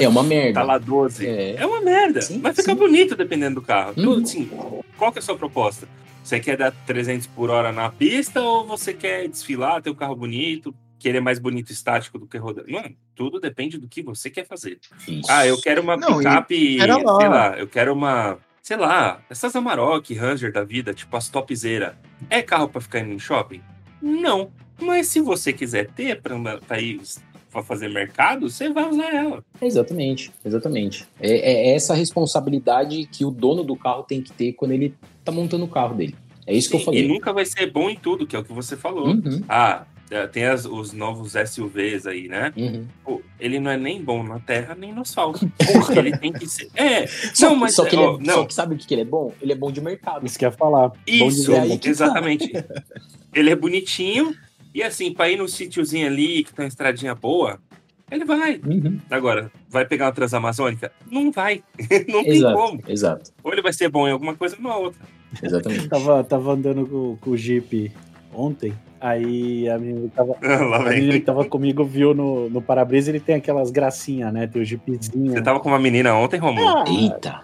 É 0.00 0.08
uma 0.08 0.22
merda. 0.22 0.60
tala 0.60 0.78
12. 0.78 1.26
É. 1.26 1.56
É 1.56 1.66
uma 1.66 1.80
merda, 1.80 2.20
Sim, 2.22 2.38
mas 2.42 2.56
fica 2.56 2.72
sim. 2.72 2.76
bonito 2.78 3.14
dependendo 3.16 3.56
do 3.56 3.62
carro. 3.62 3.94
Então, 3.96 4.14
assim, 4.14 4.50
qual 4.96 5.12
que 5.12 5.18
é 5.18 5.20
a 5.20 5.24
sua 5.24 5.36
proposta? 5.36 5.88
Você 6.22 6.38
quer 6.40 6.56
dar 6.56 6.72
300 6.86 7.26
por 7.28 7.48
hora 7.50 7.72
na 7.72 7.90
pista 7.90 8.40
ou 8.40 8.66
você 8.66 8.92
quer 8.92 9.26
desfilar, 9.28 9.80
ter 9.80 9.88
um 9.90 9.94
carro 9.94 10.14
bonito, 10.14 10.74
querer 10.98 11.20
mais 11.20 11.38
bonito 11.38 11.70
estático 11.72 12.18
do 12.18 12.26
que 12.26 12.36
rodando? 12.36 12.70
Mano, 12.70 12.94
tudo 13.14 13.40
depende 13.40 13.78
do 13.78 13.88
que 13.88 14.02
você 14.02 14.28
quer 14.28 14.46
fazer. 14.46 14.78
Isso. 15.06 15.22
Ah, 15.30 15.46
eu 15.46 15.58
quero 15.60 15.80
uma 15.80 15.96
Não, 15.96 16.18
picape, 16.18 16.78
lá. 16.78 17.16
sei 17.20 17.28
lá, 17.28 17.58
eu 17.58 17.66
quero 17.66 17.94
uma, 17.94 18.38
sei 18.62 18.76
lá, 18.76 19.20
essas 19.30 19.56
Amarok, 19.56 20.12
Ranger 20.14 20.52
da 20.52 20.64
vida, 20.64 20.92
tipo 20.92 21.16
as 21.16 21.28
topzera. 21.30 21.98
É 22.28 22.42
carro 22.42 22.68
pra 22.68 22.80
ficar 22.80 23.00
indo 23.00 23.14
em 23.14 23.18
shopping? 23.18 23.62
Não. 24.02 24.50
Mas 24.80 25.08
se 25.08 25.20
você 25.20 25.52
quiser 25.52 25.88
ter 25.90 26.20
pra 26.20 26.80
ir 26.80 27.00
pra 27.58 27.66
fazer 27.66 27.88
mercado, 27.88 28.48
você 28.50 28.68
vai 28.70 28.88
usar 28.88 29.14
ela. 29.14 29.44
Exatamente, 29.60 30.30
exatamente. 30.44 31.06
É, 31.20 31.70
é 31.70 31.74
essa 31.74 31.94
responsabilidade 31.94 33.04
que 33.10 33.24
o 33.24 33.30
dono 33.30 33.62
do 33.64 33.76
carro 33.76 34.02
tem 34.02 34.22
que 34.22 34.32
ter 34.32 34.52
quando 34.52 34.72
ele 34.72 34.94
tá 35.24 35.32
montando 35.32 35.64
o 35.64 35.68
carro 35.68 35.94
dele. 35.94 36.14
É 36.46 36.54
isso 36.54 36.70
que 36.70 36.76
eu 36.76 36.80
E 36.80 36.84
falei. 36.84 37.08
nunca 37.08 37.32
vai 37.32 37.44
ser 37.44 37.70
bom 37.70 37.90
em 37.90 37.96
tudo, 37.96 38.26
que 38.26 38.34
é 38.34 38.38
o 38.38 38.44
que 38.44 38.52
você 38.52 38.76
falou. 38.76 39.08
Uhum, 39.08 39.42
Ah, 39.48 39.84
é, 40.10 40.26
tem 40.26 40.44
as- 40.46 40.64
os 40.64 40.94
novos 40.94 41.34
SUVs 41.34 42.06
aí, 42.06 42.26
né? 42.28 42.52
uhum. 42.56 42.86
Pô, 43.04 43.20
ele 43.38 43.60
não 43.60 43.70
é 43.70 43.76
nem 43.76 44.02
bom 44.02 44.22
na 44.22 44.38
terra 44.38 44.74
nem 44.74 44.90
no 44.92 45.02
asfalto. 45.02 45.50
ele 46.10 46.16
tem 46.16 46.32
que 46.32 46.46
ser. 46.48 46.68
É, 46.74 47.06
Só, 47.06 47.50
não, 47.50 47.56
mas. 47.56 47.74
só 47.74 47.84
que 47.84 47.94
ele 47.94 48.02
é- 48.02 48.06
ó, 48.06 48.18
não, 48.18 48.34
só 48.34 48.44
que 48.46 48.54
sabe 48.54 48.74
o 48.74 48.78
que 48.78 48.86
que 48.86 48.94
ele 48.94 49.02
é 49.02 49.04
bom? 49.04 49.34
Ele 49.42 49.52
é 49.52 49.56
bom 49.56 49.70
de 49.70 49.80
mercado. 49.82 50.24
Isso 50.24 50.38
que 50.38 50.44
eu 50.46 50.50
ia 50.50 50.56
falar. 50.56 50.88
Bom 50.88 50.94
de 51.06 51.12
isso, 51.26 51.52
que 51.52 51.78
tá. 51.80 51.90
exatamente. 51.90 52.50
ele 53.34 53.50
é 53.50 53.54
bonitinho 53.56 54.34
e 54.78 54.82
assim, 54.82 55.12
pra 55.12 55.28
ir 55.28 55.36
no 55.36 55.48
sítiozinho 55.48 56.06
ali, 56.06 56.44
que 56.44 56.54
tem 56.54 56.64
uma 56.64 56.68
estradinha 56.68 57.12
boa, 57.14 57.58
ele 58.10 58.24
vai. 58.24 58.60
Uhum. 58.64 58.98
Agora, 59.10 59.50
vai 59.68 59.84
pegar 59.84 60.06
uma 60.06 60.12
transamazônica? 60.12 60.92
Não 61.10 61.32
vai. 61.32 61.62
não 62.08 62.22
tem 62.22 62.36
Exato, 62.36 62.54
como. 62.56 62.82
exato, 62.86 63.32
Ou 63.42 63.52
ele 63.52 63.60
vai 63.62 63.72
ser 63.72 63.88
bom 63.88 64.06
em 64.06 64.12
alguma 64.12 64.36
coisa 64.36 64.54
ou 64.56 64.62
na 64.62 64.76
outra. 64.76 65.00
exatamente. 65.42 65.88
Tava, 65.90 66.22
tava 66.22 66.52
andando 66.52 66.86
com, 66.86 67.16
com 67.20 67.30
o 67.30 67.36
Jeep 67.36 67.90
ontem, 68.32 68.72
aí 69.00 69.68
a 69.68 69.78
menina 69.78 70.08
que 70.08 70.14
tava, 70.14 70.36
Lá 70.42 70.76
a 70.76 70.90
menina 70.90 71.12
que 71.14 71.20
tava 71.24 71.44
comigo 71.44 71.84
viu 71.84 72.14
no, 72.14 72.48
no 72.48 72.62
para-brisa, 72.62 73.10
ele 73.10 73.18
tem 73.20 73.34
aquelas 73.34 73.72
gracinhas, 73.72 74.32
né? 74.32 74.46
Tem 74.46 74.62
o 74.62 74.64
Jeepzinho. 74.64 75.32
Você 75.32 75.42
tava 75.42 75.58
com 75.58 75.68
uma 75.68 75.78
menina 75.78 76.14
ontem, 76.14 76.38
Romulo? 76.38 76.68
Ah, 76.68 76.84
Eita. 76.86 77.40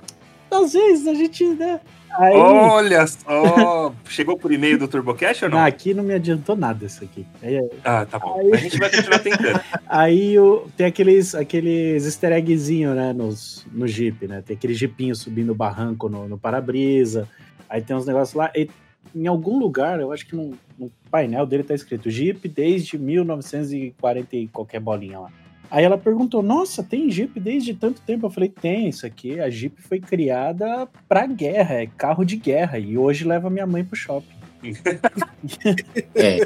Às 0.63 0.73
vezes 0.73 1.07
a 1.07 1.15
gente, 1.15 1.45
né? 1.47 1.81
Aí, 2.17 2.33
Olha 2.37 3.05
só! 3.09 3.93
Chegou 4.09 4.39
por 4.39 4.53
e-mail 4.53 4.79
do 4.79 4.87
TurboCast 4.87 5.47
ou 5.47 5.51
não? 5.51 5.59
não, 5.59 5.65
aqui 5.67 5.93
não 5.93 6.05
me 6.05 6.15
adiantou 6.15 6.55
nada 6.55 6.87
isso 6.87 7.03
aqui. 7.03 7.27
Aí, 7.43 7.59
Ah, 7.85 8.07
tá 8.07 8.21
bom. 8.21 8.39
Aí- 8.39 8.53
A 8.53 8.57
gente 8.57 8.79
vai 8.79 8.89
continuar 8.91 9.19
tentando. 9.19 9.61
aí 9.89 10.39
o- 10.39 10.69
tem 10.77 10.87
aqueles, 10.87 11.35
aqueles 11.35 12.05
easter 12.05 12.31
eggzinho, 12.33 12.95
né? 12.95 13.13
Nos, 13.13 13.67
no 13.73 13.89
Jeep, 13.89 14.29
né? 14.29 14.43
Tem 14.47 14.57
aquele 14.57 14.75
Jeepinho 14.75 15.17
subindo 15.17 15.51
o 15.51 15.55
barranco 15.57 16.09
no, 16.09 16.29
no 16.29 16.39
para-brisa. 16.39 17.29
Aí 17.69 17.83
tem 17.83 17.97
uns 17.97 18.07
negócios 18.07 18.35
lá. 18.35 18.49
E 18.55 18.71
em 19.13 19.27
algum 19.27 19.59
lugar, 19.59 19.99
eu 19.99 20.13
acho 20.13 20.25
que 20.25 20.37
no, 20.37 20.53
no 20.79 20.91
painel 21.11 21.45
dele 21.47 21.65
tá 21.65 21.75
escrito 21.75 22.11
Jeep 22.11 22.49
desde 22.49 22.97
1940 22.97 24.37
e 24.37 24.47
qualquer 24.49 24.79
bolinha 24.81 25.19
lá. 25.19 25.31
Aí 25.71 25.85
ela 25.85 25.99
perguntou: 25.99 26.43
Nossa, 26.43 26.83
tem 26.83 27.11
Jeep 27.11 27.39
desde 27.41 27.75
tanto 27.75 28.01
tempo? 28.03 28.27
Eu 28.27 28.31
falei: 28.31 28.49
Tem, 28.49 28.89
isso 28.89 29.07
aqui. 29.07 29.41
A 29.41 29.51
Jeep 29.51 29.81
foi 29.83 30.01
criada 30.01 30.89
pra 31.09 31.27
guerra, 31.27 31.75
é 31.77 31.87
carro 31.87 32.25
de 32.25 32.37
guerra. 32.37 32.79
E 32.79 32.97
hoje 32.97 33.25
leva 33.25 33.51
minha 33.51 33.67
mãe 33.67 33.85
pro 33.85 33.97
shopping. 33.97 34.29
É. 36.15 36.41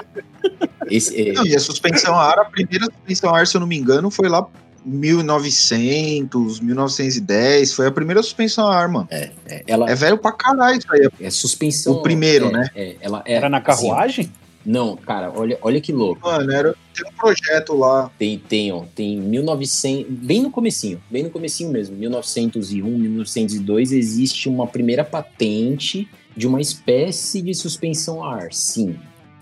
Esse, 0.91 1.31
é, 1.31 1.33
Não, 1.35 1.47
e 1.47 1.55
a 1.55 1.61
suspensão 1.61 2.15
a 2.15 2.25
ar, 2.25 2.39
a 2.41 2.45
primeira 2.47 2.87
suspensão 2.87 3.35
a 3.35 3.39
ar, 3.39 3.47
se 3.47 3.57
eu 3.57 3.61
não 3.61 3.67
me 3.67 3.77
engano, 3.77 4.11
foi 4.11 4.29
lá 4.29 4.45
1900, 4.85 6.61
1910. 6.61 7.73
Foi 7.75 7.87
a 7.87 7.91
primeira 7.91 8.23
suspensão 8.23 8.67
a 8.67 8.77
ar, 8.77 8.89
mano. 8.89 9.07
é, 9.11 9.31
ela 9.67 9.91
É 9.91 9.95
velho 9.95 10.19
pra 10.19 10.33
caralho 10.33 10.79
isso 10.79 10.93
aí. 10.93 11.09
é 11.21 11.31
suspensão. 11.31 11.95
O 11.95 12.03
primeiro, 12.03 12.47
é, 12.47 12.53
né? 12.53 12.71
É, 12.75 12.97
ela 13.01 13.23
é, 13.25 13.35
Era 13.35 13.49
na 13.49 13.59
assim, 13.59 13.67
carruagem? 13.89 14.33
Não, 14.69 14.99
cara, 14.99 15.33
olha, 15.35 15.59
olha 15.63 15.81
que 15.81 15.91
louco. 15.91 16.21
Mano, 16.29 16.53
era, 16.53 16.77
tem 16.93 17.11
um 17.11 17.15
projeto 17.15 17.73
lá. 17.73 18.11
Tem, 18.19 18.39
tem, 18.39 18.71
ó, 18.71 18.85
tem 18.95 19.19
1900, 19.19 20.13
bem 20.13 20.43
no 20.43 20.51
comecinho, 20.51 21.03
bem 21.11 21.23
no 21.23 21.31
comecinho 21.31 21.71
mesmo, 21.71 21.97
1901, 21.97 22.87
1902, 22.87 23.93
existe 23.93 24.47
uma 24.47 24.67
primeira 24.67 25.03
patente 25.03 26.07
de 26.37 26.47
uma 26.47 26.61
espécie 26.61 27.41
de 27.41 27.55
suspensão 27.55 28.23
a 28.23 28.43
ar, 28.43 28.53
sim. 28.53 28.95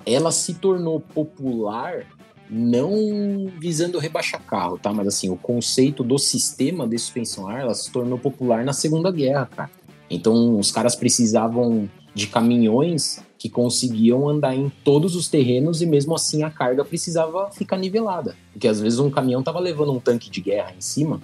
Ela 0.07 0.31
se 0.31 0.55
tornou 0.55 1.01
popular 1.01 2.07
não 2.49 3.51
visando 3.59 3.99
rebaixar 3.99 4.41
carro, 4.41 4.79
tá? 4.79 4.93
Mas 4.93 5.09
assim, 5.09 5.29
o 5.29 5.37
conceito 5.37 6.05
do 6.05 6.21
sistema 6.21 6.87
de 6.87 6.97
suspensão 6.97 7.49
a 7.49 7.55
ar, 7.55 7.61
ela 7.63 7.75
se 7.75 7.91
tornou 7.91 8.17
popular 8.17 8.65
na 8.65 8.73
Segunda 8.73 9.11
Guerra, 9.11 9.47
cara. 9.47 9.71
Então, 10.09 10.57
os 10.57 10.71
caras 10.71 10.95
precisavam 10.95 11.91
de 12.15 12.29
caminhões 12.29 13.26
que 13.39 13.49
conseguiam 13.49 14.29
andar 14.29 14.55
em 14.55 14.71
todos 14.85 15.15
os 15.15 15.29
terrenos 15.29 15.83
e 15.83 15.87
mesmo 15.87 16.15
assim 16.15 16.43
a 16.43 16.51
carga 16.51 16.85
precisava 16.85 17.51
ficar 17.51 17.77
nivelada. 17.77 18.35
Porque 18.53 18.69
às 18.69 18.81
vezes 18.81 18.99
um 18.99 19.11
caminhão 19.11 19.43
tava 19.43 19.61
levando 19.61 19.93
um 19.93 20.01
tanque 20.01 20.31
de 20.31 20.41
guerra 20.41 20.73
em 20.77 20.81
cima 20.81 21.21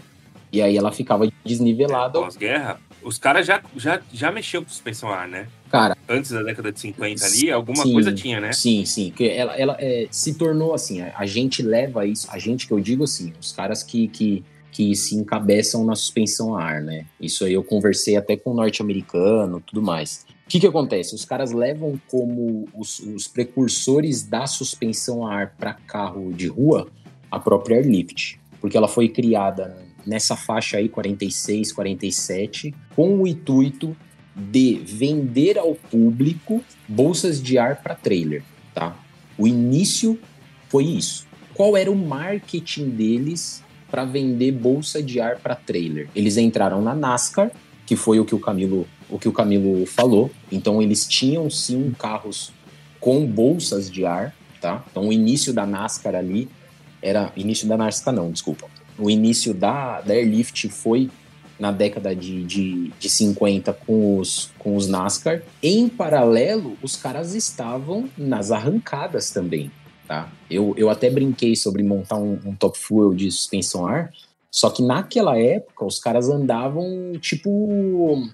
e 0.53 0.61
aí 0.61 0.77
ela 0.77 0.93
ficava 0.93 1.27
desnivelada. 1.45 2.21
Pós-guerra, 2.21 2.79
os 3.03 3.17
caras 3.19 3.47
já, 3.47 3.63
já, 3.77 4.01
já 4.13 4.31
mexiam 4.31 4.63
com 4.63 4.69
suspensão 4.69 5.09
a 5.09 5.17
ar, 5.17 5.29
né? 5.29 5.49
Cara, 5.71 5.97
Antes 6.07 6.31
da 6.31 6.43
década 6.43 6.71
de 6.71 6.79
50 6.79 7.25
ali, 7.25 7.51
alguma 7.51 7.83
Sim. 7.83 7.93
coisa 7.95 8.13
tinha, 8.13 8.39
né? 8.39 8.53
sim, 8.53 8.85
sim, 8.85 9.11
que 9.11 9.27
ela, 9.31 9.57
ela 9.57 9.77
é, 9.81 10.07
se 10.11 10.35
tornou 10.35 10.75
assim, 10.75 11.01
a, 11.01 11.15
a 11.17 11.25
gente 11.25 11.63
leva 11.63 12.05
isso, 12.05 12.29
a 12.31 12.39
gente 12.39 12.67
que 12.67 12.73
eu 12.75 12.81
digo 12.81 13.05
assim, 13.05 13.33
os 13.41 13.53
caras 13.53 13.83
que, 13.83 14.09
que, 14.09 14.45
que 14.71 14.95
se 14.95 15.17
encabeçam 15.17 15.83
na 15.87 15.95
suspensão 15.95 16.55
a 16.55 16.63
ar, 16.63 16.83
né? 16.83 17.07
Isso 17.19 17.47
aí 17.47 17.55
eu 17.55 17.65
conversei 17.65 18.17
até 18.17 18.37
com 18.37 18.51
o 18.51 18.55
norte-americano, 18.55 19.63
tudo 19.67 19.81
mais. 19.81 20.27
Que 20.53 20.61
que 20.61 20.67
acontece? 20.67 21.15
Os 21.15 21.25
caras 21.25 21.51
levam 21.51 21.99
como 22.09 22.69
os, 22.75 22.99
os 22.99 23.27
precursores 23.27 24.23
da 24.23 24.47
suspensão 24.47 25.27
a 25.27 25.35
ar 25.35 25.55
para 25.57 25.73
carro 25.73 26.31
de 26.31 26.47
rua 26.47 26.89
a 27.31 27.41
própria 27.41 27.77
Airlift, 27.77 28.39
porque 28.61 28.77
ela 28.77 28.87
foi 28.87 29.09
criada 29.09 29.83
nessa 30.07 30.37
faixa 30.37 30.77
aí 30.77 30.91
46, 30.91 31.73
47, 31.73 32.75
com 32.95 33.23
o 33.23 33.27
intuito 33.27 33.97
de 34.37 34.75
vender 34.85 35.57
ao 35.57 35.75
público 35.75 36.63
bolsas 36.87 37.43
de 37.43 37.57
ar 37.57 37.83
para 37.83 37.95
trailer, 37.95 38.45
tá? 38.75 38.95
O 39.39 39.47
início 39.47 40.21
foi 40.69 40.85
isso. 40.85 41.27
Qual 41.55 41.79
era 41.79 41.91
o 41.91 41.97
marketing 41.97 42.91
deles 42.91 43.65
para 43.91 44.05
vender 44.05 44.53
bolsa 44.53 45.03
de 45.03 45.19
ar 45.19 45.39
para 45.39 45.55
trailer? 45.55 46.11
Eles 46.15 46.37
entraram 46.37 46.83
na 46.83 46.95
NASCAR, 46.95 47.51
que 47.87 47.97
foi 47.97 48.21
o 48.21 48.25
que 48.27 48.35
o 48.35 48.39
Camilo, 48.39 48.87
o 49.13 49.19
que 49.19 49.29
o 49.29 49.33
Camilo 49.33 49.85
falou. 49.87 50.31
Então 50.51 50.81
eles 50.81 51.07
tinham 51.07 51.49
sim 51.51 51.95
carros 51.99 52.51
com 52.99 53.27
bolsas 53.27 53.91
de 53.91 54.07
ar, 54.07 54.35
tá? 54.61 54.83
Então 54.91 55.09
o 55.09 55.13
início 55.13 55.53
da 55.53 55.67
NASCAR 55.67 56.15
ali 56.15 56.49
era 57.03 57.31
início 57.37 57.69
da 57.69 57.77
NASCAR 57.77 58.15
não, 58.15 58.31
desculpa. 58.31 58.67
O 58.99 59.11
início 59.11 59.53
da, 59.53 60.01
da 60.01 60.15
Airlift 60.15 60.69
foi 60.69 61.11
na 61.59 61.71
década 61.71 62.15
de, 62.17 62.43
de, 62.45 62.91
de 62.99 63.11
50 63.11 63.73
com 63.73 64.19
os, 64.19 64.51
com 64.59 64.75
os 64.77 64.89
NASCAR. 64.89 65.43
Em 65.63 65.89
paralelo, 65.89 66.77
os 66.83 66.97
caras 66.97 67.35
estavam 67.35 68.09
nas 68.17 68.51
arrancadas 68.51 69.31
também, 69.31 69.71
tá? 70.09 70.33
Eu, 70.51 70.75
eu 70.77 70.89
até 70.89 71.11
brinquei 71.11 71.55
sobre 71.55 71.83
montar 71.83 72.17
um, 72.17 72.39
um 72.45 72.55
top 72.55 72.79
fuel 72.79 73.15
de 73.15 73.31
suspensão 73.31 73.87
ar, 73.87 74.13
só 74.51 74.71
que 74.71 74.83
naquela 74.83 75.39
época 75.39 75.85
os 75.85 75.99
caras 75.99 76.29
andavam 76.29 77.13
tipo... 77.21 78.29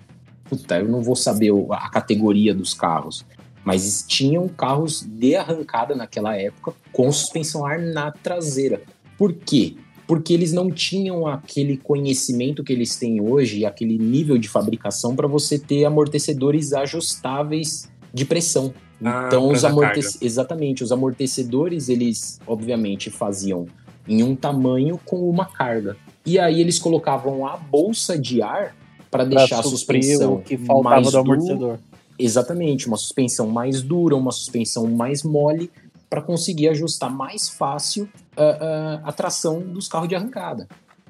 Puta, 0.49 0.79
eu 0.79 0.89
não 0.89 1.03
vou 1.03 1.17
saber 1.17 1.53
a 1.71 1.89
categoria 1.91 2.55
dos 2.55 2.75
carros, 2.75 3.25
mas 3.65 4.05
tinham 4.07 4.49
carros 4.49 5.03
de 5.03 5.37
arrancada 5.37 5.95
naquela 5.95 6.37
época 6.37 6.73
com 6.93 7.11
suspensão 7.13 7.67
ar 7.67 7.79
na 7.79 8.11
traseira. 8.11 8.83
Por 9.17 9.33
quê? 9.33 9.77
porque 10.09 10.33
eles 10.33 10.55
não 10.55 10.71
tinham 10.71 11.27
aquele 11.27 11.77
conhecimento 11.77 12.65
que 12.65 12.73
eles 12.73 12.97
têm 12.97 13.21
hoje, 13.21 13.67
aquele 13.67 13.99
nível 13.99 14.39
de 14.39 14.49
fabricação 14.49 15.15
para 15.15 15.29
você 15.29 15.59
ter 15.59 15.85
amortecedores 15.85 16.73
ajustáveis 16.73 17.93
de 18.13 18.25
pressão. 18.25 18.73
Ah, 19.05 19.25
Então, 19.27 19.51
os 19.51 19.67
amortecedores. 19.67 20.23
Exatamente, 20.23 20.83
os 20.83 20.91
amortecedores, 20.91 21.91
eles, 21.91 22.41
obviamente, 22.47 23.11
faziam 23.11 23.67
em 24.09 24.23
um 24.23 24.35
tamanho 24.35 24.99
com 25.05 25.29
uma 25.29 25.45
carga. 25.45 25.95
E 26.25 26.39
aí 26.39 26.59
eles 26.59 26.79
colocavam 26.79 27.47
a 27.47 27.59
bolsa 27.59 28.19
de 28.19 28.41
ar 28.41 28.75
para 29.11 29.25
deixar 29.25 29.61
a 29.61 29.63
suspensão 29.63 30.35
o 30.35 30.43
que 30.43 30.57
faltava 30.57 30.97
mais 30.97 31.05
do 31.07 31.11
dura. 31.11 31.21
amortecedor. 31.23 31.79
Exatamente, 32.19 32.87
uma 32.89 32.97
suspensão 32.97 33.47
mais 33.47 33.81
dura, 33.81 34.17
uma 34.17 34.33
suspensão 34.33 34.87
mais 34.89 35.23
mole, 35.23 35.71
para 36.11 36.21
conseguir 36.23 36.69
ajustar 36.69 37.11
mais 37.15 37.49
fácil 37.49 38.09
ah, 38.37 38.59
ah, 39.05 39.09
a 39.09 39.13
tração 39.13 39.61
dos 39.61 39.87
carros 39.89 40.09
de 40.09 40.15
arrancada. 40.15 40.67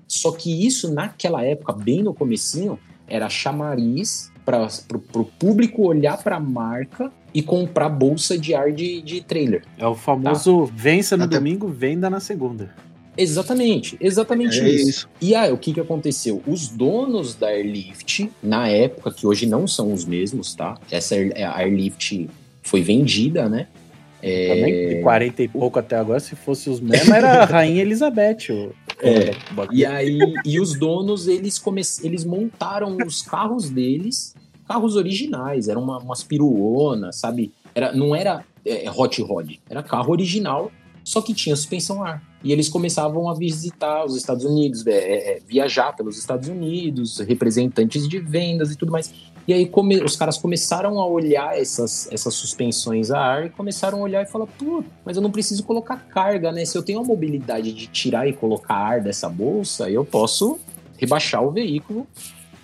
Só 0.07 0.33
que 0.33 0.67
isso, 0.67 0.93
naquela 0.93 1.43
época, 1.45 1.73
bem 1.73 2.03
no 2.03 2.13
comecinho, 2.13 2.79
era 3.07 3.29
chamariz 3.29 4.31
para 4.45 4.67
o 5.15 5.25
público 5.25 5.87
olhar 5.87 6.23
para 6.23 6.37
a 6.37 6.41
marca 6.41 7.13
e 7.35 7.43
comprar 7.43 7.89
bolsa 7.91 8.37
de 8.39 8.55
ar 8.55 8.73
de, 8.73 9.01
de 9.03 9.21
trailer. 9.21 9.63
É 9.77 9.87
o 9.87 9.95
famoso 9.95 10.67
Tá. 10.67 10.73
vença 10.75 11.17
no 11.17 11.25
Até- 11.25 11.37
domingo, 11.37 11.69
venda 11.69 12.09
na 12.11 12.21
segunda. 12.21 12.75
Exatamente, 13.19 13.97
exatamente 14.01 14.61
É 14.61 14.69
isso. 14.69 14.89
isso. 14.89 15.09
E 15.21 15.35
aí, 15.35 15.51
o 15.53 15.59
que 15.59 15.73
que 15.75 15.81
aconteceu? 15.81 16.41
Os 16.47 16.69
donos 16.69 17.35
da 17.35 17.49
Airlift, 17.49 18.31
na 18.43 18.69
época, 18.69 19.11
que 19.11 19.27
hoje 19.27 19.45
não 19.47 19.67
são 19.67 19.93
os 19.93 20.05
mesmos, 20.05 20.55
tá? 20.55 20.79
Essa 20.91 21.17
Air- 21.17 21.35
a 21.37 21.59
Airlift 21.59 22.29
foi 22.63 22.81
vendida, 22.81 23.49
né? 23.49 23.67
É, 24.23 24.49
Também 24.49 24.89
de 24.97 25.03
40 25.03 25.43
e 25.43 25.49
pouco 25.49 25.79
até 25.79 25.97
agora, 25.97 26.19
se 26.21 26.35
fosse 26.35 26.69
os 26.71 26.81
mesmos, 26.81 27.09
era 27.09 27.43
a 27.43 27.45
Rainha 27.47 27.83
Elizabeth. 27.83 28.51
O... 28.51 28.73
É. 29.01 29.31
E 29.73 29.85
aí, 29.87 30.19
e 30.45 30.59
os 30.61 30.77
donos, 30.79 31.29
eles, 31.29 31.59
come... 31.59 31.83
eles 32.03 32.25
montaram 32.25 32.97
os 33.07 33.23
carros 33.23 33.71
deles, 33.71 34.35
carros 34.67 34.97
originais, 34.97 35.69
eram 35.69 35.83
uma, 35.83 35.99
umas 35.99 36.23
piruonas, 36.25 37.17
sabe? 37.17 37.53
Era, 37.75 37.93
não 37.93 38.15
era 38.15 38.45
é, 38.65 38.91
hot 38.91 39.23
rod, 39.23 39.53
era 39.71 39.83
carro 39.85 40.11
original, 40.11 40.71
só 41.09 41.23
que 41.23 41.33
tinha 41.33 41.57
suspensão 41.57 42.05
ar. 42.05 42.23
E 42.45 42.53
eles 42.53 42.69
começavam 42.69 43.31
a 43.31 43.35
visitar 43.35 44.05
os 44.05 44.15
Estados 44.15 44.45
Unidos, 44.45 44.87
é, 44.87 44.91
é, 44.93 45.37
é, 45.37 45.41
viajar 45.41 45.97
pelos 45.97 46.19
Estados 46.19 46.51
Unidos, 46.51 47.19
representantes 47.21 48.07
de 48.07 48.19
vendas 48.19 48.71
e 48.71 48.77
tudo 48.77 48.93
mais. 48.93 49.11
E 49.47 49.55
aí 49.55 49.67
come- 49.67 50.03
os 50.05 50.17
caras 50.17 50.37
começaram 50.37 51.01
a 51.01 51.07
olhar 51.07 51.59
essas, 51.59 52.07
essas 52.13 52.35
suspensões 52.35 53.11
a 53.11 53.19
ar 53.19 53.47
e 53.47 53.49
começaram 53.49 54.01
a 54.01 54.03
olhar 54.03 54.23
e 54.23 54.27
falar, 54.27 54.47
pô, 54.47 54.85
mas 55.03 55.17
eu 55.17 55.23
não 55.23 55.31
preciso 55.31 55.65
colocar 55.65 55.97
carga, 55.97 56.53
né? 56.53 56.63
Se 56.67 56.77
eu 56.77 56.83
tenho 56.83 57.01
a 57.01 57.03
mobilidade 57.05 57.73
de 57.73 57.87
tirar 57.87 58.29
e 58.29 58.35
colocar 58.35 58.75
ar 58.75 59.01
dessa 59.01 59.31
bolsa, 59.31 59.89
eu 59.89 60.05
posso 60.05 60.59
rebaixar 60.99 61.43
o 61.43 61.51
veículo 61.51 62.07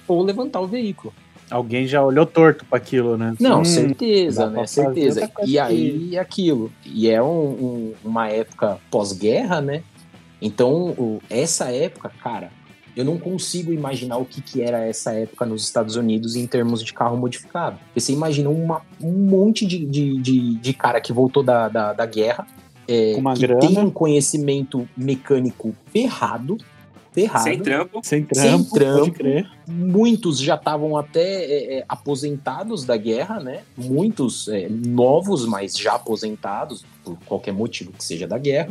ou 0.07 0.23
levantar 0.23 0.61
o 0.61 0.67
veículo. 0.67 1.15
Alguém 1.55 1.87
já 1.87 2.03
olhou 2.03 2.27
torto 2.27 2.65
para 2.65 2.79
aquilo, 2.79 3.17
né? 3.17 3.33
Não, 3.39 3.61
Hum, 3.61 3.65
certeza, 3.65 4.51
né? 4.51 4.67
Certeza. 4.67 5.31
E 5.47 5.57
aí 5.57 6.17
é 6.17 6.19
aquilo. 6.19 6.73
E 6.85 7.09
é 7.09 7.23
um- 7.23 7.27
um- 7.53 7.95
uma 8.05 8.29
época 8.29 8.79
pós-guerra, 8.91 9.61
né? 9.61 9.85
Então, 10.43 10.91
o- 10.99 11.23
essa 11.31 11.71
época, 11.71 12.11
cara, 12.21 12.51
eu 12.97 13.05
não 13.05 13.19
consigo 13.19 13.73
imaginar 13.73 14.17
o 14.17 14.25
que, 14.25 14.43
que 14.43 14.63
era 14.63 14.85
essa 14.85 15.13
época 15.13 15.47
nos 15.47 15.63
Estados 15.63 15.95
Unidos 15.95 16.35
em 16.35 16.45
termos 16.45 16.83
de 16.83 16.93
carro 16.93 17.17
modificado. 17.17 17.79
Porque 17.87 18.01
você 18.01 18.13
imagina 18.13 18.51
uma- 18.51 18.83
um 19.01 19.13
monte 19.13 19.65
de, 19.65 19.87
de, 19.87 20.19
de, 20.21 20.55
de 20.57 20.73
cara 20.75 21.01
que 21.01 21.13
voltou 21.13 21.45
da, 21.45 21.69
da, 21.69 21.93
da 21.93 22.05
guerra, 22.05 22.47
é, 22.89 23.15
que 23.15 23.47
grana. 23.47 23.61
tem 23.61 23.79
um 23.79 23.91
conhecimento 23.91 24.89
mecânico 24.97 25.73
ferrado, 25.93 26.57
ferrado. 27.15 27.45
Sem 27.45 27.59
trampo. 27.61 28.01
Sem 28.03 28.25
trampo, 28.25 28.75
trampo. 28.75 28.99
pode 28.99 29.11
crer. 29.13 29.51
Muitos 29.69 30.39
já 30.41 30.57
estavam 30.57 30.97
até 30.97 31.23
é, 31.45 31.79
é, 31.79 31.85
aposentados 31.89 32.85
da 32.85 32.97
guerra, 32.97 33.41
né? 33.41 33.63
Muitos 33.77 34.49
é, 34.49 34.69
novos, 34.69 35.47
mas 35.47 35.79
já 35.79 35.95
aposentados, 35.95 36.85
por 37.05 37.17
qualquer 37.25 37.53
motivo 37.53 37.93
que 37.93 38.03
seja 38.05 38.27
da 38.27 38.37
guerra. 38.37 38.71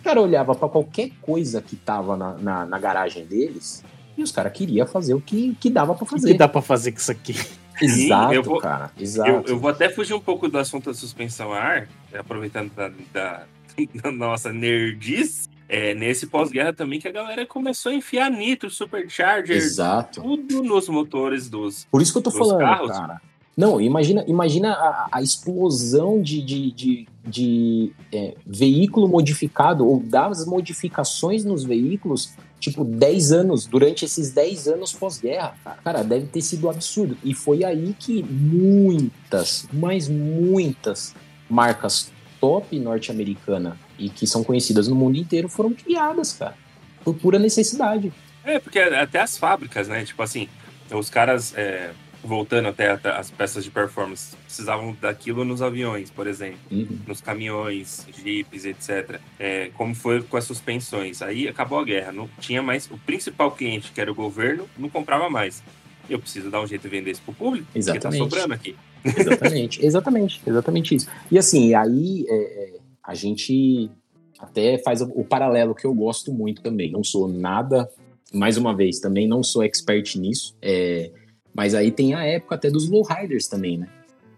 O 0.00 0.04
cara 0.04 0.20
olhava 0.20 0.54
para 0.54 0.68
qualquer 0.68 1.10
coisa 1.20 1.60
que 1.62 1.76
tava 1.76 2.16
na, 2.16 2.32
na, 2.34 2.66
na 2.66 2.78
garagem 2.78 3.24
deles 3.24 3.84
e 4.18 4.22
os 4.22 4.32
caras 4.32 4.52
queriam 4.52 4.86
fazer 4.86 5.14
o 5.14 5.20
que, 5.20 5.54
que 5.60 5.70
dava 5.70 5.94
para 5.94 6.02
O 6.04 6.06
que, 6.06 6.12
fazer. 6.14 6.34
dá 6.34 6.48
pra 6.48 6.60
fazer 6.60 6.90
com 6.92 6.98
isso 6.98 7.12
aqui? 7.12 7.34
Exato, 7.80 8.34
eu 8.34 8.42
vou- 8.42 8.58
cara. 8.58 8.90
Exato. 8.98 9.30
Eu, 9.30 9.42
eu 9.46 9.58
vou 9.58 9.70
até 9.70 9.88
fugir 9.88 10.12
um 10.14 10.20
pouco 10.20 10.48
do 10.48 10.58
assunto 10.58 10.86
da 10.90 10.94
suspensão 10.94 11.52
a 11.52 11.58
ar, 11.58 11.88
aproveitando 12.18 12.70
da, 12.74 12.90
da- 13.12 13.44
da 14.02 14.10
nossa 14.12 14.52
nerdice. 14.52 15.48
É, 15.72 15.94
nesse 15.94 16.26
pós-guerra 16.26 16.70
também 16.74 17.00
que 17.00 17.08
a 17.08 17.10
galera 17.10 17.46
começou 17.46 17.92
a 17.92 17.94
enfiar 17.94 18.30
nitro, 18.30 18.68
supercharger, 18.68 19.56
Exato. 19.56 20.20
tudo 20.20 20.62
nos 20.62 20.86
motores 20.86 21.48
dos. 21.48 21.86
Por 21.90 22.02
isso 22.02 22.12
que 22.12 22.18
eu 22.18 22.22
tô 22.22 22.30
falando, 22.30 22.58
carros? 22.58 22.90
cara. 22.90 23.22
Não, 23.56 23.80
imagina, 23.80 24.22
imagina 24.28 24.72
a, 24.74 25.08
a 25.10 25.22
explosão 25.22 26.20
de, 26.20 26.42
de, 26.42 26.70
de, 26.72 27.08
de, 27.24 27.92
é, 28.12 28.34
veículo 28.46 29.08
modificado 29.08 29.88
ou 29.88 29.98
das 29.98 30.44
modificações 30.44 31.42
nos 31.42 31.64
veículos, 31.64 32.34
tipo, 32.60 32.84
10 32.84 33.32
anos, 33.32 33.64
durante 33.64 34.04
esses 34.04 34.30
10 34.30 34.68
anos 34.68 34.92
pós-guerra. 34.92 35.54
Cara. 35.64 35.78
Cara, 35.82 36.04
deve 36.04 36.26
ter 36.26 36.42
sido 36.42 36.68
absurdo. 36.68 37.16
E 37.24 37.32
foi 37.32 37.64
aí 37.64 37.96
que 37.98 38.22
muitas, 38.22 39.66
mas 39.72 40.06
muitas 40.06 41.14
marcas 41.48 42.12
top 42.38 42.78
norte-americana 42.78 43.78
e 44.02 44.08
que 44.08 44.26
são 44.26 44.42
conhecidas 44.42 44.88
no 44.88 44.96
mundo 44.96 45.16
inteiro 45.16 45.48
foram 45.48 45.72
criadas, 45.72 46.32
cara. 46.32 46.56
Por 47.04 47.14
pura 47.14 47.38
necessidade. 47.38 48.12
É, 48.44 48.58
porque 48.58 48.78
até 48.78 49.20
as 49.20 49.38
fábricas, 49.38 49.88
né? 49.88 50.04
Tipo 50.04 50.22
assim, 50.22 50.48
os 50.90 51.08
caras, 51.08 51.54
é, 51.56 51.90
voltando 52.22 52.68
até 52.68 52.90
as 52.90 53.30
peças 53.30 53.62
de 53.62 53.70
performance, 53.70 54.36
precisavam 54.44 54.96
daquilo 55.00 55.44
nos 55.44 55.62
aviões, 55.62 56.10
por 56.10 56.26
exemplo. 56.26 56.58
Uhum. 56.70 56.98
nos 57.06 57.20
caminhões, 57.20 58.06
jipes, 58.22 58.64
etc. 58.64 59.20
É, 59.38 59.70
como 59.74 59.94
foi 59.94 60.22
com 60.22 60.36
as 60.36 60.44
suspensões. 60.44 61.22
Aí 61.22 61.46
acabou 61.48 61.78
a 61.78 61.84
guerra, 61.84 62.10
não 62.10 62.28
tinha 62.40 62.62
mais. 62.62 62.90
O 62.90 62.98
principal 62.98 63.52
cliente, 63.52 63.92
que 63.92 64.00
era 64.00 64.10
o 64.10 64.14
governo, 64.14 64.68
não 64.76 64.88
comprava 64.88 65.30
mais. 65.30 65.62
Eu 66.10 66.18
preciso 66.18 66.50
dar 66.50 66.60
um 66.60 66.66
jeito 66.66 66.82
de 66.82 66.88
vender 66.88 67.12
isso 67.12 67.22
pro 67.22 67.32
público, 67.32 67.66
porque 67.66 67.80
tá 67.80 67.92
Exatamente. 67.92 68.18
sobrando 68.18 68.54
aqui. 68.54 68.76
Exatamente, 69.04 69.82
exatamente, 69.86 70.42
exatamente 70.46 70.94
isso. 70.96 71.08
E 71.30 71.38
assim, 71.38 71.74
aí 71.74 72.24
é, 72.28 72.34
é, 72.34 72.81
a 73.04 73.14
gente 73.14 73.90
até 74.38 74.78
faz 74.78 75.00
o, 75.02 75.24
paralelo 75.24 75.74
que 75.74 75.84
eu 75.86 75.94
gosto 75.94 76.32
muito 76.32 76.62
também. 76.62 76.90
Não 76.90 77.04
sou 77.04 77.28
nada, 77.28 77.88
mais 78.32 78.56
uma 78.56 78.74
vez, 78.74 78.98
também 79.00 79.26
não 79.28 79.42
sou 79.42 79.62
expert 79.62 80.16
nisso. 80.16 80.56
é, 80.62 81.10
mas 81.54 81.74
aí 81.74 81.90
tem 81.90 82.14
a 82.14 82.24
época 82.24 82.54
até 82.54 82.70
dos 82.70 82.88
lowriders 82.88 83.46
também, 83.46 83.76
né? 83.76 83.86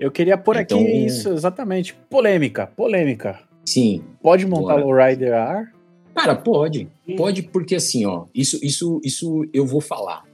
Eu 0.00 0.10
queria 0.10 0.36
pôr 0.36 0.56
Então- 0.56 0.80
aqui 0.80 1.06
isso, 1.06 1.28
exatamente. 1.28 1.94
Polêmica, 2.10 2.66
polêmica. 2.66 3.38
Sim, 3.64 4.02
Pode 4.20 4.44
montar 4.46 4.74
Bora. 4.80 4.84
lowrider 4.84 5.32
ar? 5.32 5.72
Cara, 6.12 6.34
pode. 6.34 6.88
Pode 7.16 7.42
porque 7.42 7.76
assim, 7.76 8.04
ó, 8.04 8.24
isso, 8.34 8.58
isso, 8.62 9.00
isso 9.04 9.48
eu 9.52 9.64
vou 9.64 9.80
falar, 9.80 10.24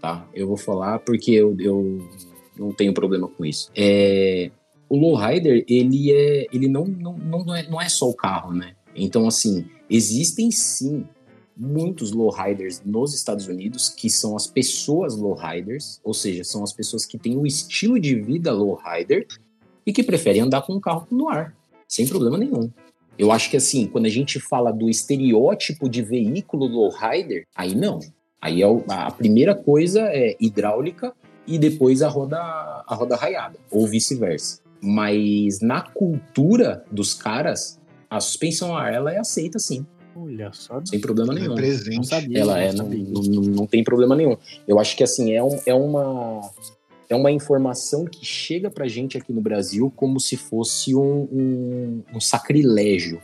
tá? 0.00 0.26
Eu 0.34 0.46
vou 0.48 0.56
falar 0.56 0.98
porque 1.00 1.30
eu, 1.32 1.54
eu 1.60 1.98
não 2.58 2.72
tenho 2.72 2.94
problema 2.94 3.28
com 3.28 3.44
isso. 3.44 3.70
É, 3.76 4.50
o 4.90 4.96
lowrider, 4.98 5.64
ele 5.68 6.12
é, 6.12 6.46
ele 6.52 6.68
não, 6.68 6.84
não, 6.84 7.16
não, 7.16 7.54
é, 7.54 7.66
não 7.70 7.80
é 7.80 7.88
só 7.88 8.10
o 8.10 8.14
carro, 8.14 8.52
né? 8.52 8.74
Então, 8.94 9.28
assim, 9.28 9.64
existem 9.88 10.50
sim 10.50 11.06
muitos 11.56 12.10
lowriders 12.10 12.82
nos 12.84 13.14
Estados 13.14 13.46
Unidos 13.46 13.88
que 13.88 14.10
são 14.10 14.34
as 14.34 14.46
pessoas 14.48 15.16
lowriders, 15.16 16.00
ou 16.02 16.12
seja, 16.12 16.42
são 16.42 16.64
as 16.64 16.72
pessoas 16.72 17.06
que 17.06 17.16
têm 17.16 17.36
o 17.36 17.46
estilo 17.46 18.00
de 18.00 18.16
vida 18.20 18.52
lowrider 18.52 19.26
e 19.86 19.92
que 19.92 20.02
preferem 20.02 20.42
andar 20.42 20.62
com 20.62 20.74
um 20.74 20.80
carro 20.80 21.06
no 21.10 21.28
ar, 21.28 21.54
sem 21.86 22.06
problema 22.08 22.36
nenhum. 22.36 22.68
Eu 23.18 23.30
acho 23.30 23.50
que 23.50 23.56
assim, 23.56 23.86
quando 23.86 24.06
a 24.06 24.10
gente 24.10 24.40
fala 24.40 24.72
do 24.72 24.88
estereótipo 24.88 25.88
de 25.88 26.02
veículo 26.02 26.66
lowrider, 26.66 27.44
aí 27.54 27.74
não. 27.74 28.00
Aí 28.40 28.62
é 28.62 28.66
o- 28.66 28.82
a 28.88 29.10
primeira 29.10 29.54
coisa 29.54 30.00
é 30.10 30.34
hidráulica 30.40 31.12
e 31.46 31.58
depois 31.58 32.00
a 32.02 32.08
roda 32.08 32.38
a 32.40 32.94
roda 32.94 33.14
raiada, 33.16 33.58
ou 33.70 33.86
vice-versa. 33.86 34.59
Mas 34.82 35.60
na 35.60 35.82
cultura 35.82 36.84
dos 36.90 37.14
caras, 37.14 37.78
a 38.08 38.20
suspensão 38.20 38.74
a 38.76 38.82
ar 38.82 38.94
ela 38.94 39.12
é 39.12 39.18
aceita 39.18 39.58
sim, 39.58 39.86
Olha 40.16 40.50
só. 40.52 40.80
sem 40.84 41.00
problema 41.00 41.32
É 41.32 41.36
nenhum. 41.36 41.48
Não 41.48 41.54
presente. 41.54 42.06
sabia. 42.06 42.38
Ela 42.38 42.58
é, 42.60 42.72
não 42.72 42.88
não, 42.88 43.22
não, 43.22 43.42
não 43.42 43.66
tem 43.66 43.84
problema 43.84 44.16
nenhum. 44.16 44.36
Eu 44.66 44.78
acho 44.80 44.96
que 44.96 45.04
assim, 45.04 45.32
é, 45.32 45.42
um- 45.42 45.60
é 45.66 45.74
uma 45.74 46.40
é 47.08 47.16
uma 47.16 47.30
informação 47.32 48.04
que 48.04 48.24
chega 48.24 48.70
pra 48.70 48.86
gente 48.86 49.18
aqui 49.18 49.32
no 49.32 49.40
Brasil 49.40 49.92
como 49.96 50.20
se 50.20 50.36
fosse 50.36 50.94
um, 50.94 51.22
um, 51.32 52.02
um 52.14 52.20
sacrilégio, 52.20 53.20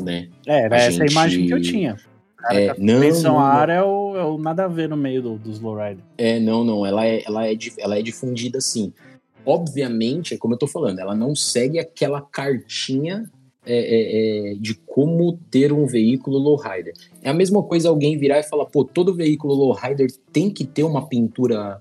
né? 0.00 0.28
É, 0.46 0.62
era 0.64 0.74
A 0.74 0.78
essa 0.80 0.88
a 0.88 0.90
gente- 1.06 1.12
imagem 1.12 1.46
que 1.46 1.54
eu 1.54 1.60
tinha. 1.62 1.96
Cara, 2.36 2.60
É, 2.60 2.74
não, 2.76 2.94
suspensão 2.94 3.34
não, 3.34 3.40
a 3.40 3.42
não. 3.52 3.60
ar 3.60 3.68
é 3.70 3.80
o, 3.82 4.16
é 4.16 4.24
o 4.24 4.38
nada 4.38 4.64
a 4.64 4.68
ver 4.68 4.88
no 4.88 4.96
meio 4.96 5.22
do- 5.22 5.38
dos 5.38 5.60
lowrider. 5.60 6.02
É, 6.18 6.40
não, 6.40 6.64
não, 6.64 6.84
ela 6.84 7.06
é, 7.06 7.22
ela 7.24 7.46
é, 7.46 7.56
ela 7.78 7.96
é 7.96 8.02
difundida 8.02 8.58
assim. 8.58 8.92
Obviamente, 9.44 10.34
é 10.34 10.36
como 10.38 10.54
eu 10.54 10.58
tô 10.58 10.66
falando, 10.66 10.98
ela 10.98 11.14
não 11.14 11.34
segue 11.34 11.78
aquela 11.78 12.20
cartinha 12.20 13.24
é, 13.64 13.74
é, 13.74 14.52
é, 14.52 14.54
de 14.54 14.74
como 14.74 15.38
ter 15.50 15.72
um 15.72 15.86
veículo 15.86 16.36
lowrider. 16.38 16.94
É 17.22 17.30
a 17.30 17.34
mesma 17.34 17.62
coisa 17.62 17.88
alguém 17.88 18.18
virar 18.18 18.40
e 18.40 18.42
falar, 18.42 18.66
pô, 18.66 18.84
todo 18.84 19.14
veículo 19.14 19.54
lowrider 19.54 20.10
tem 20.32 20.50
que 20.50 20.64
ter 20.64 20.82
uma 20.82 21.08
pintura 21.08 21.80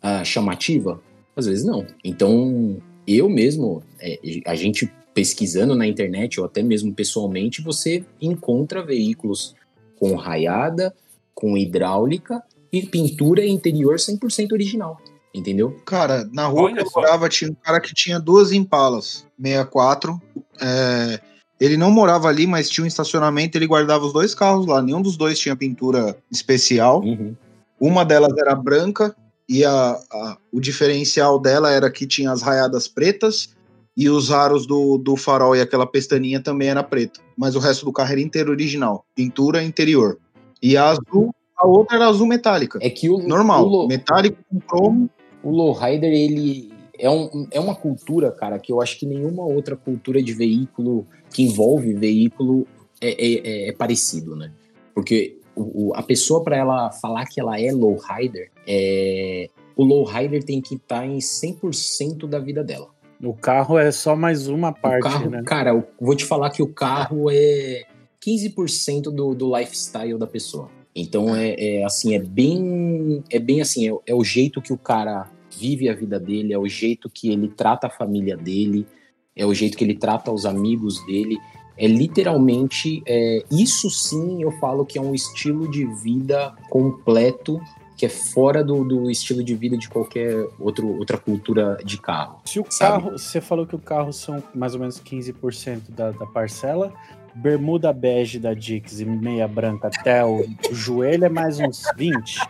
ah, 0.00 0.22
chamativa? 0.24 1.00
Às 1.34 1.46
vezes 1.46 1.64
não. 1.64 1.86
Então, 2.04 2.76
eu 3.06 3.28
mesmo, 3.30 3.82
é, 3.98 4.18
a 4.44 4.54
gente 4.54 4.92
pesquisando 5.14 5.74
na 5.74 5.86
internet 5.86 6.38
ou 6.38 6.46
até 6.46 6.62
mesmo 6.62 6.92
pessoalmente, 6.92 7.62
você 7.62 8.04
encontra 8.20 8.84
veículos 8.84 9.54
com 9.98 10.14
raiada, 10.14 10.94
com 11.34 11.56
hidráulica 11.56 12.42
e 12.72 12.82
pintura 12.82 13.44
interior 13.44 13.96
100% 13.96 14.52
original. 14.52 15.00
Entendeu? 15.34 15.76
Cara, 15.86 16.28
na 16.32 16.46
rua 16.46 16.64
Olha 16.64 16.74
que 16.76 16.80
eu 16.82 16.90
só. 16.90 17.00
morava 17.00 17.28
tinha 17.28 17.50
um 17.50 17.54
cara 17.54 17.80
que 17.80 17.94
tinha 17.94 18.20
duas 18.20 18.52
Impalas 18.52 19.26
64. 19.42 20.20
É, 20.60 21.20
ele 21.58 21.76
não 21.76 21.90
morava 21.90 22.28
ali, 22.28 22.46
mas 22.46 22.68
tinha 22.68 22.84
um 22.84 22.88
estacionamento, 22.88 23.56
ele 23.56 23.66
guardava 23.66 24.04
os 24.04 24.12
dois 24.12 24.34
carros 24.34 24.66
lá. 24.66 24.82
Nenhum 24.82 25.00
dos 25.00 25.16
dois 25.16 25.38
tinha 25.38 25.56
pintura 25.56 26.16
especial. 26.30 27.00
Uhum. 27.02 27.34
Uma 27.80 28.04
delas 28.04 28.36
era 28.36 28.54
branca 28.54 29.14
e 29.48 29.64
a, 29.64 29.72
a- 30.12 30.36
o 30.52 30.60
diferencial 30.60 31.38
dela 31.38 31.70
era 31.70 31.90
que 31.90 32.06
tinha 32.06 32.30
as 32.30 32.42
raiadas 32.42 32.86
pretas 32.86 33.50
e 33.96 34.08
os 34.10 34.30
aros 34.30 34.66
do, 34.66 34.98
do 34.98 35.16
farol 35.16 35.54
e 35.56 35.60
aquela 35.60 35.86
pestaninha 35.86 36.40
também 36.42 36.68
era 36.68 36.82
preta. 36.82 37.20
Mas 37.36 37.54
o 37.54 37.58
resto 37.58 37.84
do 37.84 37.92
carro 37.92 38.12
era 38.12 38.20
inteiro 38.20 38.50
original, 38.50 39.04
pintura 39.14 39.62
interior. 39.62 40.18
E 40.62 40.76
a 40.76 40.90
azul, 40.90 41.34
a 41.56 41.66
outra 41.66 41.96
era 41.96 42.06
azul 42.08 42.26
metálica. 42.26 42.78
É 42.82 42.88
que 42.90 43.08
o 43.10 43.18
Normal, 43.18 43.66
o 43.66 43.88
metálico 43.88 44.38
com 44.50 44.60
cromo. 44.60 45.10
O 45.42 45.50
lowrider 45.50 46.12
ele 46.12 46.72
é, 46.98 47.10
um, 47.10 47.46
é 47.50 47.58
uma 47.58 47.74
cultura, 47.74 48.30
cara, 48.30 48.58
que 48.58 48.72
eu 48.72 48.80
acho 48.80 48.98
que 48.98 49.06
nenhuma 49.06 49.44
outra 49.44 49.76
cultura 49.76 50.22
de 50.22 50.32
veículo 50.32 51.06
que 51.32 51.42
envolve 51.42 51.94
veículo 51.94 52.66
é, 53.00 53.10
é- 53.10 53.40
é- 53.66 53.68
é 53.68 53.72
parecido, 53.72 54.36
né? 54.36 54.52
Porque 54.94 55.36
o, 55.56 55.88
o- 55.88 55.94
a 55.94 56.02
pessoa 56.02 56.42
para 56.44 56.56
ela 56.56 56.90
falar 56.92 57.26
que 57.26 57.40
ela 57.40 57.60
é 57.60 57.72
lowrider, 57.72 58.50
é, 58.66 59.48
o 59.76 59.82
lowrider 59.84 60.44
tem 60.44 60.60
que 60.60 60.76
estar 60.76 61.04
em 61.06 61.18
100% 61.20 62.26
da 62.28 62.38
vida 62.38 62.62
dela. 62.62 62.88
O 63.22 63.32
carro 63.34 63.78
é 63.78 63.90
só 63.90 64.14
mais 64.16 64.48
uma 64.48 64.70
O 64.70 64.74
parte, 64.74 65.02
carro, 65.02 65.30
né? 65.30 65.42
cara, 65.44 65.70
eu 65.70 65.84
vou 66.00 66.14
te 66.14 66.24
falar 66.24 66.50
que 66.50 66.62
o 66.62 66.68
carro 66.68 67.30
é 67.30 67.82
15% 68.24 69.10
do, 69.10 69.34
do 69.34 69.56
lifestyle 69.56 70.18
da 70.18 70.26
pessoa. 70.26 70.68
Então 70.94 71.34
é, 71.34 71.54
é, 71.58 71.84
assim, 71.84 72.14
é 72.14 72.18
bem, 72.18 73.22
é 73.30 73.38
bem 73.38 73.60
assim, 73.62 73.88
é, 73.88 73.94
é 74.08 74.14
o 74.14 74.22
jeito 74.22 74.60
que 74.60 74.72
o 74.72 74.78
cara 74.78 75.30
vive 75.58 75.88
a 75.88 75.94
vida 75.94 76.18
dele, 76.18 76.52
é 76.52 76.58
o 76.58 76.68
jeito 76.68 77.10
que 77.10 77.30
ele 77.30 77.48
trata 77.48 77.86
a 77.86 77.90
família 77.90 78.36
dele, 78.36 78.86
é 79.34 79.46
o 79.46 79.54
jeito 79.54 79.76
que 79.76 79.84
ele 79.84 79.94
trata 79.94 80.30
os 80.30 80.44
amigos 80.44 81.04
dele. 81.06 81.38
É 81.76 81.86
literalmente, 81.86 83.02
é, 83.06 83.42
isso 83.50 83.90
sim 83.90 84.42
eu 84.42 84.52
falo 84.52 84.84
que 84.84 84.98
é 84.98 85.00
um 85.00 85.14
estilo 85.14 85.70
de 85.70 85.86
vida 86.02 86.54
completo, 86.68 87.60
que 87.96 88.06
é 88.06 88.08
fora 88.08 88.62
do, 88.62 88.84
do 88.84 89.10
estilo 89.10 89.42
de 89.42 89.54
vida 89.54 89.76
de 89.78 89.88
qualquer 89.88 90.46
outro, 90.58 90.98
outra 90.98 91.16
cultura 91.16 91.78
de 91.84 91.98
carro. 91.98 92.40
Se 92.44 92.60
o 92.60 92.66
sabe? 92.68 93.04
carro, 93.04 93.18
você 93.18 93.40
falou 93.40 93.66
que 93.66 93.76
o 93.76 93.78
carro 93.78 94.12
são 94.12 94.42
mais 94.54 94.74
ou 94.74 94.80
menos 94.80 95.00
15% 95.00 95.90
da, 95.90 96.10
da 96.10 96.26
parcela, 96.26 96.92
bermuda 97.34 97.92
bege 97.92 98.38
da 98.38 98.54
Dix 98.54 99.00
e 99.00 99.04
meia 99.04 99.48
branca 99.48 99.88
até 99.88 100.24
o, 100.24 100.44
o 100.70 100.74
joelho 100.74 101.24
é 101.24 101.28
mais 101.28 101.58
uns 101.58 101.84
20, 101.96 102.40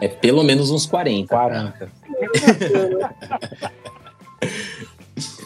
É 0.00 0.08
pelo 0.08 0.42
menos 0.42 0.70
uns 0.70 0.86
40. 0.86 1.28
40. 1.28 1.90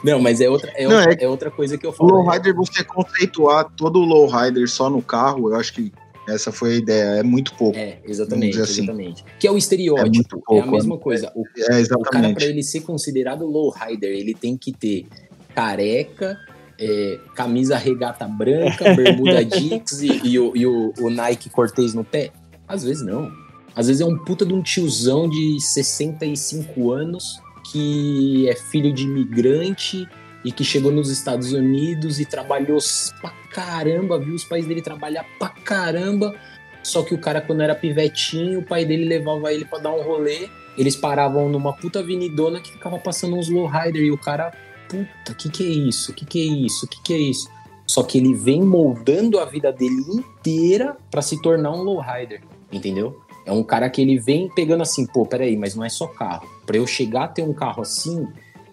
Não, 0.04 0.20
mas 0.20 0.40
é 0.40 0.48
outra, 0.48 0.70
é 0.76 0.86
Não, 0.86 0.96
outra, 0.96 1.12
é 1.14 1.24
é 1.24 1.28
outra 1.28 1.50
coisa 1.50 1.76
que 1.78 1.84
eu 1.86 1.90
O 1.90 1.92
falo. 1.92 2.10
lowrider, 2.22 2.54
você 2.54 2.84
conceituar 2.84 3.70
todo 3.76 3.98
o 4.00 4.04
lowrider 4.04 4.68
só 4.68 4.88
no 4.90 5.00
carro, 5.02 5.48
eu 5.50 5.56
acho 5.56 5.72
que 5.72 5.90
essa 6.28 6.52
foi 6.52 6.74
a 6.74 6.76
ideia. 6.76 7.04
É 7.18 7.22
muito 7.22 7.54
pouco. 7.54 7.76
É, 7.76 7.98
exatamente, 8.04 8.60
assim. 8.60 8.82
exatamente. 8.82 9.24
Que 9.38 9.46
é 9.46 9.50
o 9.50 9.56
estereótipo. 9.56 10.06
É 10.06 10.10
muito 10.10 10.36
É, 10.36 10.40
pouco, 10.44 10.68
a 10.68 10.72
mesma 10.72 10.98
coisa. 10.98 11.32
O, 11.34 11.44
É, 11.58 11.82
o 11.96 12.02
cara, 12.02 12.32
para 12.34 12.44
ele 12.44 12.62
ser 12.62 12.80
considerado 12.82 13.46
lowrider, 13.46 14.10
ele 14.10 14.34
tem 14.34 14.56
que 14.56 14.72
ter 14.72 15.06
careca, 15.54 16.38
é, 16.78 17.18
camisa 17.34 17.76
regata 17.76 18.26
branca, 18.28 18.94
bermuda 18.94 19.42
Dix 19.44 20.02
e, 20.02 20.20
e 20.24 20.38
o, 20.38 20.52
e 20.56 20.66
o- 20.66 20.92
o 21.00 21.10
Nike 21.10 21.48
Cortez 21.50 21.94
no 21.94 22.04
pé? 22.04 22.30
Às 22.68 22.84
vezes 22.84 23.04
não. 23.04 23.30
Às 23.74 23.88
vezes 23.88 24.00
é 24.00 24.04
um 24.04 24.16
puta 24.16 24.46
de 24.46 24.54
um 24.54 24.62
tiozão 24.62 25.28
de 25.28 25.60
65 25.60 26.92
anos 26.92 27.40
que 27.70 28.48
é 28.48 28.54
filho 28.54 28.92
de 28.92 29.04
imigrante 29.04 30.06
e 30.44 30.52
que 30.52 30.62
chegou 30.62 30.92
nos 30.92 31.10
Estados 31.10 31.52
Unidos 31.52 32.20
e 32.20 32.26
trabalhou 32.26 32.78
pra 33.20 33.30
caramba, 33.50 34.18
viu 34.18 34.34
os 34.34 34.44
pais 34.44 34.66
dele 34.66 34.82
trabalhar 34.82 35.24
pra 35.38 35.48
caramba. 35.48 36.34
Só 36.82 37.02
que 37.02 37.14
o 37.14 37.18
cara, 37.18 37.40
quando 37.40 37.62
era 37.62 37.74
pivetinho, 37.74 38.60
o 38.60 38.62
pai 38.62 38.84
dele 38.84 39.06
levava 39.06 39.52
ele 39.52 39.64
pra 39.64 39.78
dar 39.78 39.92
um 39.92 40.02
rolê. 40.02 40.48
Eles 40.76 40.94
paravam 40.94 41.48
numa 41.48 41.72
puta 41.72 42.00
avenidona 42.00 42.60
que 42.60 42.70
ficava 42.70 42.98
passando 42.98 43.36
uns 43.36 43.48
lowrider 43.48 44.02
e 44.02 44.10
o 44.10 44.18
cara, 44.18 44.52
puta, 44.88 45.34
que 45.34 45.48
que 45.48 45.64
é 45.64 45.88
isso? 45.88 46.12
Que 46.12 46.26
que 46.26 46.40
é 46.40 46.44
isso? 46.44 46.86
Que 46.86 47.02
que 47.02 47.14
é 47.14 47.18
isso? 47.18 47.48
Só 47.86 48.02
que 48.02 48.18
ele 48.18 48.34
vem 48.34 48.62
moldando 48.62 49.38
a 49.38 49.44
vida 49.44 49.72
dele 49.72 50.02
inteira 50.08 50.96
pra 51.10 51.22
se 51.22 51.40
tornar 51.40 51.70
um 51.70 51.82
lowrider, 51.82 52.42
entendeu? 52.70 53.23
É 53.46 53.52
um 53.52 53.62
cara 53.62 53.88
que 53.90 54.00
ele 54.00 54.18
vem 54.18 54.48
pegando 54.54 54.82
assim, 54.82 55.06
pô, 55.06 55.26
peraí, 55.26 55.56
mas 55.56 55.74
não 55.74 55.84
é 55.84 55.88
só 55.88 56.06
carro. 56.06 56.48
Pra 56.64 56.76
eu 56.76 56.86
chegar 56.86 57.24
a 57.24 57.28
ter 57.28 57.42
um 57.42 57.52
carro 57.52 57.82
assim, 57.82 58.26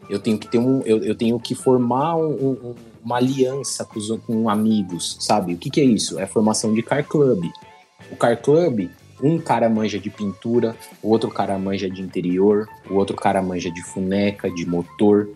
eu 0.09 0.19
tenho 0.19 0.37
que 0.37 0.47
ter 0.47 0.57
um, 0.59 0.81
eu, 0.81 1.03
eu 1.03 1.15
tenho 1.15 1.37
que 1.39 1.53
formar 1.55 2.15
um- 2.15 2.31
um- 2.31 2.75
uma 3.03 3.17
aliança 3.17 3.83
com, 3.83 3.99
os- 3.99 4.19
com 4.25 4.49
amigos, 4.49 5.17
sabe? 5.19 5.53
O 5.53 5.57
que, 5.57 5.69
que 5.69 5.81
é 5.81 5.83
isso? 5.83 6.19
É 6.19 6.23
a 6.23 6.27
formação 6.27 6.73
de 6.73 6.81
car 6.81 7.03
club. 7.05 7.45
O 8.11 8.15
car 8.15 8.37
club, 8.41 8.89
um 9.21 9.37
cara 9.39 9.69
manja 9.69 9.99
de 9.99 10.09
pintura, 10.09 10.75
o 11.03 11.09
outro 11.09 11.29
cara 11.29 11.57
manja 11.57 11.89
de 11.89 12.01
interior, 12.01 12.67
o 12.89 12.95
outro 12.95 13.15
cara 13.15 13.41
manja 13.41 13.69
de 13.69 13.81
funeca, 13.83 14.49
de 14.49 14.65
motor. 14.65 15.29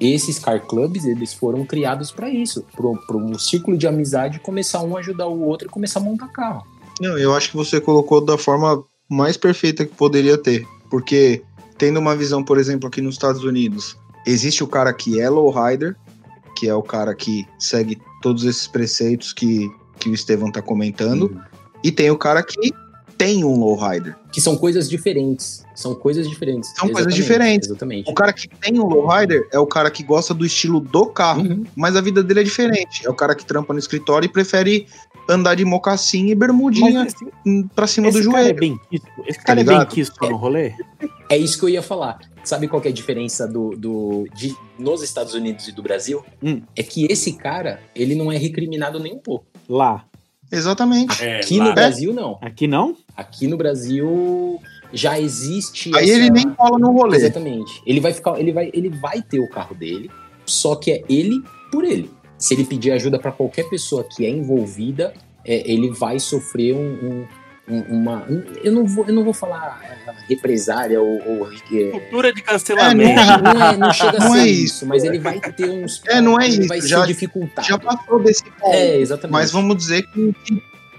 Esses 0.00 0.38
car 0.38 0.60
clubs, 0.66 1.04
eles 1.04 1.32
foram 1.32 1.64
criados 1.64 2.10
para 2.10 2.28
isso, 2.28 2.64
para 3.06 3.16
um 3.16 3.38
círculo 3.38 3.76
de 3.78 3.86
amizade 3.86 4.40
começar 4.40 4.82
um 4.82 4.96
a 4.96 5.00
ajudar 5.00 5.28
o 5.28 5.40
outro 5.42 5.68
e 5.68 5.70
começar 5.70 6.00
a 6.00 6.02
montar 6.02 6.28
carro. 6.28 6.66
Não, 7.00 7.18
eu 7.18 7.34
acho 7.34 7.50
que 7.50 7.56
você 7.56 7.80
colocou 7.80 8.20
da 8.20 8.38
forma 8.38 8.84
mais 9.08 9.36
perfeita 9.36 9.84
que 9.84 9.94
poderia 9.94 10.38
ter. 10.38 10.66
Porque, 10.90 11.42
tendo 11.78 11.98
uma 11.98 12.16
visão, 12.16 12.44
por 12.44 12.58
exemplo, 12.58 12.88
aqui 12.88 13.00
nos 13.00 13.14
Estados 13.14 13.44
Unidos, 13.44 13.96
existe 14.26 14.62
o 14.62 14.66
cara 14.66 14.92
que 14.92 15.20
é 15.20 15.28
lowrider, 15.28 15.96
que 16.56 16.68
é 16.68 16.74
o 16.74 16.82
cara 16.82 17.14
que 17.14 17.46
segue 17.58 18.00
todos 18.20 18.44
esses 18.44 18.66
preceitos 18.66 19.32
que, 19.32 19.70
que 19.98 20.08
o 20.08 20.14
Estevão 20.14 20.50
tá 20.52 20.62
comentando, 20.62 21.40
e 21.82 21.90
tem 21.90 22.10
o 22.10 22.18
cara 22.18 22.42
que 22.42 22.72
tem 23.22 23.44
um 23.44 23.56
lowrider. 23.56 24.16
Que 24.32 24.40
são 24.40 24.56
coisas 24.56 24.88
diferentes. 24.90 25.64
São 25.76 25.94
coisas 25.94 26.28
diferentes. 26.28 26.70
São 26.70 26.88
coisas 26.88 27.12
Exatamente, 27.12 27.16
diferentes. 27.22 27.68
Exatamente. 27.68 28.10
O 28.10 28.14
cara 28.14 28.32
que 28.32 28.48
tem 28.48 28.80
um 28.80 28.86
lowrider 28.86 29.48
é 29.52 29.58
o 29.60 29.66
cara 29.66 29.90
que 29.90 30.02
gosta 30.02 30.34
do 30.34 30.44
estilo 30.44 30.80
do 30.80 31.06
carro, 31.06 31.42
Uhum. 31.42 31.64
mas 31.76 31.94
a 31.94 32.00
vida 32.00 32.22
dele 32.22 32.40
é 32.40 32.42
diferente. 32.42 33.06
É 33.06 33.10
o 33.10 33.14
cara 33.14 33.34
que 33.34 33.44
trampa 33.46 33.72
no 33.72 33.78
escritório 33.78 34.26
e 34.26 34.28
prefere 34.28 34.86
andar 35.28 35.54
de 35.54 35.64
mocassim 35.64 36.30
e 36.30 36.34
bermudinha 36.34 37.04
Mas 37.04 37.14
esse, 37.14 37.68
pra 37.76 37.86
cima 37.86 38.08
esse 38.08 38.22
do 38.22 38.30
cara 38.30 38.40
é 38.40 38.44
joelho. 38.46 38.58
bem 38.58 38.80
quisto. 38.90 39.06
Esse 39.26 39.38
cara 39.38 39.60
é 39.60 39.64
bem 39.64 39.86
quisto 39.86 40.28
no 40.28 40.36
rolê? 40.36 40.72
É 41.28 41.36
isso 41.36 41.56
que 41.58 41.64
eu 41.64 41.68
ia 41.68 41.82
falar. 41.82 42.18
Sabe 42.42 42.66
qual 42.66 42.82
que 42.82 42.88
é 42.88 42.90
a 42.90 42.94
diferença 42.94 43.46
do, 43.46 43.70
do 43.76 44.26
de, 44.34 44.52
nos 44.76 45.00
Estados 45.00 45.32
Unidos 45.32 45.68
e 45.68 45.72
do 45.72 45.80
Brasil? 45.80 46.24
Hum. 46.42 46.60
É 46.74 46.82
que 46.82 47.06
esse 47.08 47.34
cara, 47.34 47.80
ele 47.94 48.16
não 48.16 48.32
é 48.32 48.36
recriminado 48.36 48.98
nem 48.98 49.14
um 49.14 49.18
pouco. 49.20 49.46
Lá. 49.68 50.04
Exatamente. 50.52 51.24
É, 51.24 51.38
Aqui 51.40 51.58
lá- 51.58 51.64
no 51.66 51.74
Brasil, 51.74 52.12
não. 52.12 52.38
Aqui 52.42 52.66
não? 52.66 52.94
Aqui 53.16 53.46
no 53.46 53.56
Brasil 53.56 54.60
já 54.92 55.18
existe. 55.18 55.90
Aí 55.96 56.04
essa- 56.04 56.12
ele 56.18 56.30
nem 56.30 56.50
cola 56.50 56.78
no 56.78 56.92
rolê. 56.92 57.16
Exatamente. 57.16 57.82
Ele 57.86 58.00
vai 58.00 58.12
ficar, 58.12 58.38
ele 58.38 58.52
vai, 58.52 58.70
ele 58.74 58.90
vai 58.90 59.22
ter 59.22 59.40
o 59.40 59.48
carro 59.48 59.74
dele, 59.74 60.10
só 60.44 60.74
que 60.76 60.90
é 60.92 61.02
ele 61.08 61.42
por 61.70 61.84
ele. 61.84 62.10
Se 62.36 62.54
ele 62.54 62.64
pedir 62.64 62.90
ajuda 62.92 63.18
para 63.18 63.32
qualquer 63.32 63.68
pessoa 63.70 64.04
que 64.04 64.26
é 64.26 64.30
envolvida, 64.30 65.14
é, 65.44 65.70
ele 65.70 65.90
vai 65.90 66.18
sofrer 66.20 66.74
um, 66.74 66.78
um- 66.80 67.20
um- 67.20 67.26
uma. 67.68 68.26
Eu 68.62 68.72
não 68.72 68.84
vou, 68.84 69.06
eu 69.06 69.14
não 69.14 69.24
vou 69.24 69.32
falar 69.32 69.80
é, 69.84 70.12
represária 70.28 71.00
ou, 71.00 71.20
ou 71.26 71.52
é, 71.52 71.90
Cultura 71.90 72.32
de 72.32 72.40
É, 72.40 72.44
cancelamento. 72.44 73.20
não, 73.42 73.62
é- 73.66 73.76
não 73.76 73.92
chega 73.92 74.16
a 74.18 74.24
Não 74.24 74.32
ser 74.32 74.38
é 74.40 74.46
isso, 74.46 74.64
isso. 74.76 74.86
mas 74.86 75.04
ele 75.04 75.18
vai 75.18 75.38
ter 75.40 75.68
uns. 75.70 76.02
É, 76.06 76.20
não 76.20 76.40
é 76.40 76.48
isso, 76.48 76.66
vai 76.68 76.80
já- 76.80 77.00
ser 77.00 77.06
dificultado. 77.06 77.66
Já 77.66 77.78
passou 77.78 78.22
desse 78.22 78.44
ponto. 78.44 78.66
É, 78.66 78.96
exatamente. 78.98 79.32
Mas 79.32 79.50
vamos 79.50 79.76
dizer 79.76 80.02
que, 80.08 80.34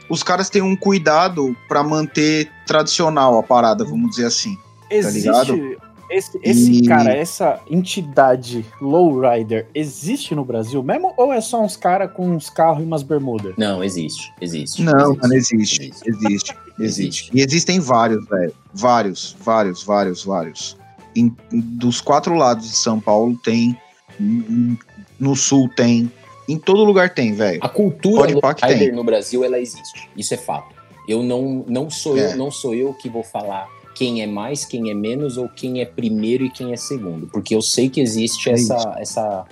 os 0.10 0.22
caras 0.24 0.50
têm 0.50 0.62
um 0.62 0.76
cuidado 0.76 1.56
pra 1.68 1.84
manter 1.84 2.50
tradicional 2.66 3.38
a 3.38 3.44
parada, 3.44 3.84
vamos 3.84 4.12
dizer 4.12 4.26
assim. 4.26 4.58
Existe. 4.90 5.28
ligado? 5.28 5.78
Esse 6.16 6.40
esse 6.44 6.72
E- 6.72 6.88
cara, 6.88 7.12
essa 7.16 7.60
entidade 7.70 8.66
lowrider, 8.82 9.68
existe 9.74 10.34
no 10.36 10.44
Brasil 10.46 10.82
mesmo? 10.84 11.14
Ou 11.18 11.32
é 11.34 11.42
só 11.42 11.62
uns 11.62 11.76
caras 11.78 12.12
com 12.12 12.30
uns 12.30 12.50
carros 12.50 12.82
e 12.82 12.86
umas 12.86 13.04
bermudas? 13.04 13.54
Não, 13.58 13.84
existe, 13.84 14.32
existe. 14.42 14.82
Não, 14.82 14.94
existe, 15.14 15.22
mano, 15.22 15.34
existe. 15.34 15.56
existe. 15.82 16.10
Existe. 16.10 16.56
Existe. 16.80 17.02
Existe. 17.04 17.32
E 17.36 17.42
existem 17.42 17.80
vários, 17.80 18.26
velho. 18.28 18.52
Vários, 18.74 19.36
vários, 19.40 19.84
vários, 19.84 20.24
vários. 20.24 20.76
Em- 21.16 21.32
em- 21.52 21.60
dos 21.62 22.02
quatro 22.02 22.34
lados 22.34 22.68
de 22.68 22.76
São 22.76 23.00
Paulo 23.00 23.38
tem. 23.44 23.78
em- 24.20 24.78
No 25.20 25.36
sul 25.36 25.70
tem. 25.76 26.12
Em 26.50 26.58
todo 26.58 26.84
lugar 26.84 27.14
tem, 27.14 27.34
velho. 27.34 27.60
A 27.64 27.70
cultura 27.70 28.28
lowrider 28.34 28.92
no 28.92 29.04
Brasil, 29.04 29.44
ela 29.44 29.60
existe. 29.60 30.10
Isso 30.18 30.34
é 30.34 30.38
fato. 30.38 30.74
Eu 31.08 31.22
não, 31.22 31.64
não 31.68 31.90
sou 31.92 32.18
É. 32.18 32.34
eu, 32.34 32.38
não 32.38 32.50
sou 32.50 32.74
eu 32.74 32.92
que 32.96 33.08
vou 33.08 33.24
falar 33.24 33.68
quem 33.96 34.22
é 34.22 34.28
mais, 34.28 34.66
quem 34.66 34.90
é 34.90 34.94
menos 34.94 35.38
ou 35.38 35.48
quem 35.50 35.82
é 35.82 35.86
primeiro 35.86 36.44
e 36.46 36.50
quem 36.50 36.72
é 36.74 36.76
segundo, 36.76 37.28
porque 37.28 37.54
eu 37.56 37.62
sei 37.62 37.90
que 37.90 38.02
existe 38.02 38.50
É 38.50 38.54
essa 38.54 38.96
essa 38.98 39.46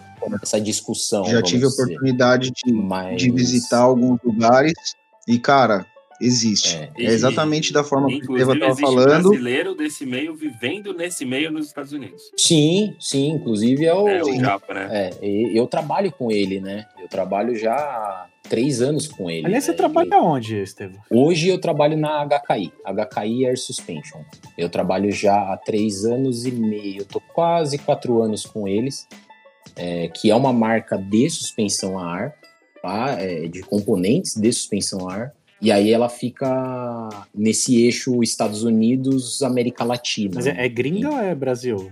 essa 0.44 0.62
discussão. 0.62 1.26
Já 1.26 1.42
tive 1.42 1.66
a 1.66 1.68
oportunidade 1.68 2.52
de, 2.52 2.72
Mas 2.72 3.20
de 3.22 3.32
visitar 3.32 3.80
alguns 3.80 4.20
lugares 4.24 4.74
e, 5.28 5.40
cara, 5.40 5.84
existe. 6.22 6.76
É. 6.76 6.92
É, 6.96 7.06
exatamente 7.06 7.74
da 7.74 7.84
forma 7.84 8.08
que 8.08 8.14
o 8.14 8.18
Inclusive, 8.18 8.44
Estevam 8.54 8.60
tava 8.60 8.72
existe 8.72 8.86
falando. 9.08 9.24
brasileiro 9.30 9.76
desse 9.76 10.06
meio 10.06 10.36
vivendo 10.36 10.94
nesse 10.94 11.26
meio 11.26 11.52
nos 11.52 11.66
Estados 11.66 11.92
Unidos. 11.92 12.22
Sim, 12.38 12.96
sim, 13.00 13.30
inclusive 13.32 13.84
é 13.86 13.94
o, 13.96 14.08
É 14.08 14.24
o 14.24 14.40
Japa, 14.40 14.74
né? 14.76 14.88
é, 14.92 15.26
e- 15.26 15.58
eu 15.58 15.66
trabalho 15.66 16.12
com 16.12 16.30
ele, 16.32 16.62
né? 16.62 16.86
Eu 17.02 17.08
trabalho 17.08 17.56
já 17.56 18.28
três 18.44 18.82
anos 18.82 19.08
com 19.08 19.30
ele. 19.30 19.46
Aliás, 19.46 19.64
você 19.64 19.72
né? 19.72 19.78
trabalha 19.78 20.20
onde, 20.22 20.62
Estevam? 20.62 21.00
Hoje 21.10 21.50
eu 21.50 21.60
trabalho 21.60 21.98
na 21.98 22.26
HKI, 22.26 22.72
HKI 22.86 23.46
Air 23.46 23.58
Suspension. 23.58 24.22
Eu 24.58 24.70
trabalho 24.70 25.12
já 25.12 25.54
há 25.54 25.58
três 25.58 26.06
anos 26.06 26.46
e 26.46 26.52
meio, 26.52 27.02
eu 27.02 27.06
tô 27.06 27.22
quase 27.34 27.78
quatro 27.78 28.22
anos 28.22 28.46
com 28.46 28.68
eles, 28.68 29.08
é, 29.76 30.08
que 30.10 30.30
é 30.30 30.36
uma 30.36 30.52
marca 30.52 30.98
de 30.98 31.30
suspensão 31.30 31.98
a 31.98 32.06
ar, 32.06 32.36
tá? 32.82 33.18
É, 33.20 33.48
de 33.48 33.62
componentes 33.62 34.36
de 34.36 34.52
suspensão 34.52 35.10
a 35.10 35.14
ar. 35.14 35.34
E 35.62 35.72
aí 35.72 35.92
ela 35.92 36.10
fica 36.10 37.10
nesse 37.34 37.84
eixo 37.84 38.24
Estados 38.24 38.64
Unidos, 38.64 39.44
América 39.44 39.84
Latina. 39.84 40.32
Mas 40.36 40.48
é, 40.48 40.66
é 40.66 40.68
gringa 40.68 41.10
ou 41.10 41.20
é 41.20 41.36
Brasil? 41.36 41.92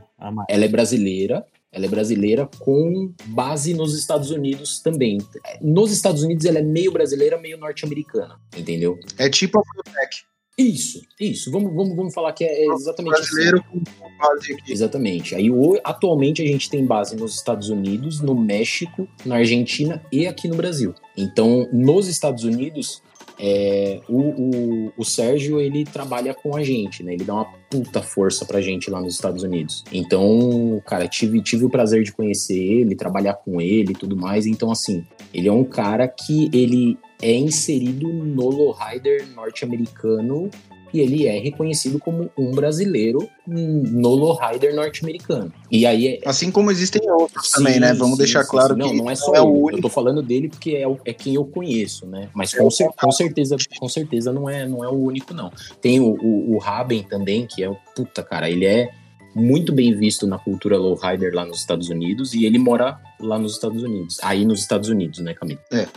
Ela 0.49 0.65
é 0.65 0.67
brasileira, 0.67 1.45
ela 1.79 1.85
é 1.85 1.89
brasileira 1.89 2.47
com 2.59 3.11
base 3.27 3.73
nos 3.73 3.97
Estados 3.97 4.29
Unidos 4.29 4.79
também. 4.79 5.17
Nos 5.61 5.91
Estados 5.91 6.21
Unidos 6.23 6.45
ela 6.45 6.59
é 6.59 6.61
meio 6.61 6.91
brasileira, 6.91 7.39
meio 7.39 7.57
norte-americana, 7.57 8.39
entendeu? 8.55 8.99
É 9.17 9.29
tipo 9.29 9.57
a 9.59 9.63
Biotech, 9.63 10.23
Isso, 10.57 11.01
isso. 11.19 11.49
Vamos, 11.51 11.73
vamos, 11.73 11.95
vamos 11.95 12.13
falar 12.13 12.33
que 12.33 12.43
é 12.43 12.65
exatamente 12.67 13.13
brasileiro 13.13 13.63
com 13.63 13.81
base 14.17 14.51
aqui. 14.51 14.61
assim. 14.61 14.73
Exatamente. 14.73 15.35
Aí 15.35 15.49
atualmente 15.85 16.41
a 16.41 16.45
gente 16.45 16.69
tem 16.69 16.85
base 16.85 17.15
nos 17.15 17.35
Estados 17.35 17.69
Unidos, 17.69 18.19
no 18.19 18.35
México, 18.35 19.07
na 19.25 19.37
Argentina 19.37 20.03
e 20.11 20.27
aqui 20.27 20.49
no 20.49 20.55
Brasil. 20.55 20.93
Então, 21.15 21.67
nos 21.71 22.07
Estados 22.07 22.43
Unidos, 22.43 23.01
é, 23.39 24.01
o, 24.09 24.19
o, 24.19 24.93
o 24.97 25.05
Sérgio 25.05 25.61
ele 25.61 25.85
trabalha 25.85 26.33
com 26.33 26.57
a 26.57 26.63
gente, 26.63 27.01
né? 27.03 27.13
Ele 27.13 27.23
dá 27.23 27.35
uma 27.35 27.45
puta 27.69 28.01
força 28.01 28.45
pra 28.45 28.59
gente 28.59 28.91
lá 28.91 28.99
nos 28.99 29.13
Estados 29.13 29.43
Unidos. 29.43 29.83
Então, 29.93 30.81
cara, 30.85 31.07
tive, 31.07 31.41
tive 31.41 31.63
o 31.63 31.69
prazer 31.69 32.03
de 32.03 32.11
conhecer 32.11 32.57
ele, 32.57 32.95
trabalhar 32.95 33.35
com 33.35 33.61
ele 33.61 33.93
e 33.93 33.95
tudo 33.95 34.17
mais. 34.17 34.45
Então, 34.45 34.69
assim, 34.69 35.05
ele 35.33 35.47
é 35.47 35.53
um 35.53 35.63
cara 35.63 36.07
que 36.07 36.49
ele 36.53 36.97
é 37.21 37.33
inserido 37.33 38.09
no 38.09 38.49
lowrider 38.49 39.25
norte-americano 39.33 40.49
e 40.93 40.99
ele 40.99 41.27
é 41.27 41.39
reconhecido 41.39 41.99
como 41.99 42.29
um 42.37 42.51
brasileiro 42.51 43.29
no 43.47 44.09
lowrider 44.09 44.75
norte-americano. 44.75 45.51
E 45.71 45.85
aí 45.85 46.07
é, 46.07 46.19
Assim 46.25 46.51
como 46.51 46.71
existem 46.71 47.01
outros 47.09 47.49
também, 47.51 47.73
Sim, 47.75 47.79
né? 47.79 47.93
Vamos 47.93 48.17
sim, 48.17 48.23
deixar 48.23 48.43
sim, 48.43 48.49
claro 48.49 48.73
que 48.75 48.79
não, 48.81 48.93
não 48.93 49.09
é 49.11 49.15
só 49.15 49.33
é 49.35 49.41
o 49.41 49.45
ele. 49.45 49.57
Eu 49.57 49.63
único. 49.65 49.81
tô 49.83 49.89
falando 49.89 50.21
dele 50.21 50.49
porque 50.49 50.71
é, 50.71 50.87
o- 50.87 50.99
é 51.05 51.13
quem 51.13 51.35
eu 51.35 51.45
conheço, 51.45 52.05
né? 52.07 52.29
Mas 52.33 52.53
com, 52.53 52.69
cer- 52.69 52.89
com 52.99 53.11
certeza, 53.11 53.55
com 53.79 53.89
certeza 53.89 54.31
não 54.33 54.49
é, 54.49 54.67
não 54.67 54.83
é 54.83 54.87
o 54.87 54.93
único, 54.95 55.33
não. 55.33 55.51
Tem 55.81 55.99
o, 55.99 56.11
o, 56.21 56.55
o 56.55 56.57
Raben 56.57 57.03
também, 57.03 57.45
que 57.45 57.63
é 57.63 57.69
o 57.69 57.75
puta, 57.95 58.23
cara, 58.23 58.49
ele 58.49 58.65
é 58.65 58.89
muito 59.35 59.71
bem 59.71 59.95
visto 59.95 60.25
na 60.25 60.39
cultura 60.39 60.75
lowrider 60.77 61.33
lá 61.35 61.45
nos 61.45 61.59
Estados 61.59 61.87
Unidos 61.89 62.33
e 62.33 62.45
ele 62.45 62.57
mora 62.57 62.97
lá 63.19 63.37
nos 63.37 63.53
Estados 63.53 63.83
Unidos. 63.83 64.17
Aí 64.23 64.43
nos 64.43 64.59
Estados 64.59 64.89
Unidos, 64.89 65.19
né, 65.19 65.33
Camilo? 65.35 65.59
É. 65.71 65.87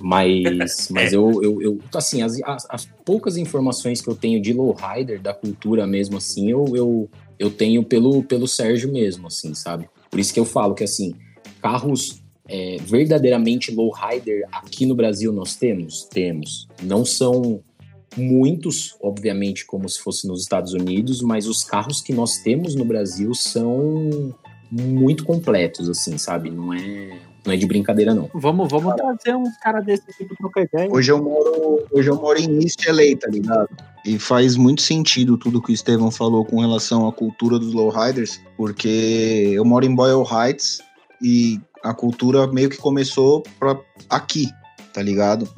Mas, 0.00 0.88
mas 0.90 1.12
eu, 1.12 1.42
eu, 1.42 1.62
eu, 1.62 1.80
assim, 1.94 2.22
as, 2.22 2.40
as, 2.42 2.66
as 2.70 2.88
poucas 3.04 3.36
informações 3.36 4.00
que 4.00 4.08
eu 4.08 4.14
tenho 4.14 4.40
de 4.40 4.52
lowrider, 4.52 5.20
da 5.20 5.34
cultura 5.34 5.86
mesmo, 5.86 6.16
assim, 6.16 6.50
eu, 6.50 6.64
eu, 6.74 7.10
eu 7.38 7.50
tenho 7.50 7.84
pelo, 7.84 8.22
pelo 8.22 8.46
Sérgio 8.46 8.92
mesmo, 8.92 9.26
assim, 9.26 9.54
sabe? 9.54 9.88
Por 10.10 10.18
isso 10.18 10.32
que 10.32 10.40
eu 10.40 10.44
falo 10.44 10.74
que, 10.74 10.84
assim, 10.84 11.14
carros 11.60 12.22
é, 12.48 12.78
verdadeiramente 12.80 13.70
lowrider 13.70 14.46
aqui 14.50 14.86
no 14.86 14.94
Brasil 14.94 15.32
nós 15.32 15.54
temos? 15.54 16.04
Temos. 16.04 16.66
Não 16.82 17.04
são 17.04 17.62
muitos, 18.16 18.96
obviamente, 19.00 19.66
como 19.66 19.88
se 19.88 20.00
fosse 20.00 20.26
nos 20.26 20.42
Estados 20.42 20.72
Unidos, 20.72 21.20
mas 21.20 21.46
os 21.46 21.62
carros 21.62 22.00
que 22.00 22.12
nós 22.12 22.38
temos 22.38 22.74
no 22.74 22.84
Brasil 22.84 23.34
são 23.34 24.34
muito 24.70 25.24
completos, 25.24 25.88
assim, 25.88 26.18
sabe? 26.18 26.50
Não 26.50 26.72
é, 26.72 27.18
não 27.44 27.52
é 27.52 27.56
de 27.56 27.66
brincadeira, 27.66 28.14
não. 28.14 28.28
Vamos, 28.34 28.68
vamos 28.70 28.94
trazer 28.94 29.36
uns 29.36 29.56
caras 29.58 29.84
desse 29.84 30.06
tipo 30.12 30.28
pra 30.28 30.36
trocar 30.36 30.62
ideia. 30.62 30.88
Hoje 30.90 31.10
eu 31.10 31.22
moro, 31.22 31.84
hoje 31.90 32.10
eu 32.10 32.16
moro 32.16 32.38
em 32.38 32.62
East 32.62 32.86
LA, 32.86 33.16
tá 33.18 33.28
ligado? 33.28 33.68
E 34.04 34.18
faz 34.18 34.56
muito 34.56 34.82
sentido 34.82 35.36
tudo 35.36 35.62
que 35.62 35.70
o 35.70 35.74
Estevão 35.74 36.10
falou 36.10 36.44
com 36.44 36.60
relação 36.60 37.06
à 37.06 37.12
cultura 37.12 37.58
dos 37.58 37.72
lowriders, 37.72 38.40
porque 38.56 39.52
eu 39.52 39.64
moro 39.64 39.84
em 39.84 39.94
Boyle 39.94 40.24
Heights 40.30 40.80
e 41.22 41.60
a 41.82 41.94
cultura 41.94 42.46
meio 42.46 42.70
que 42.70 42.76
começou 42.76 43.42
pra 43.58 43.78
aqui, 44.10 44.48
tá 44.92 45.02
ligado? 45.02 45.48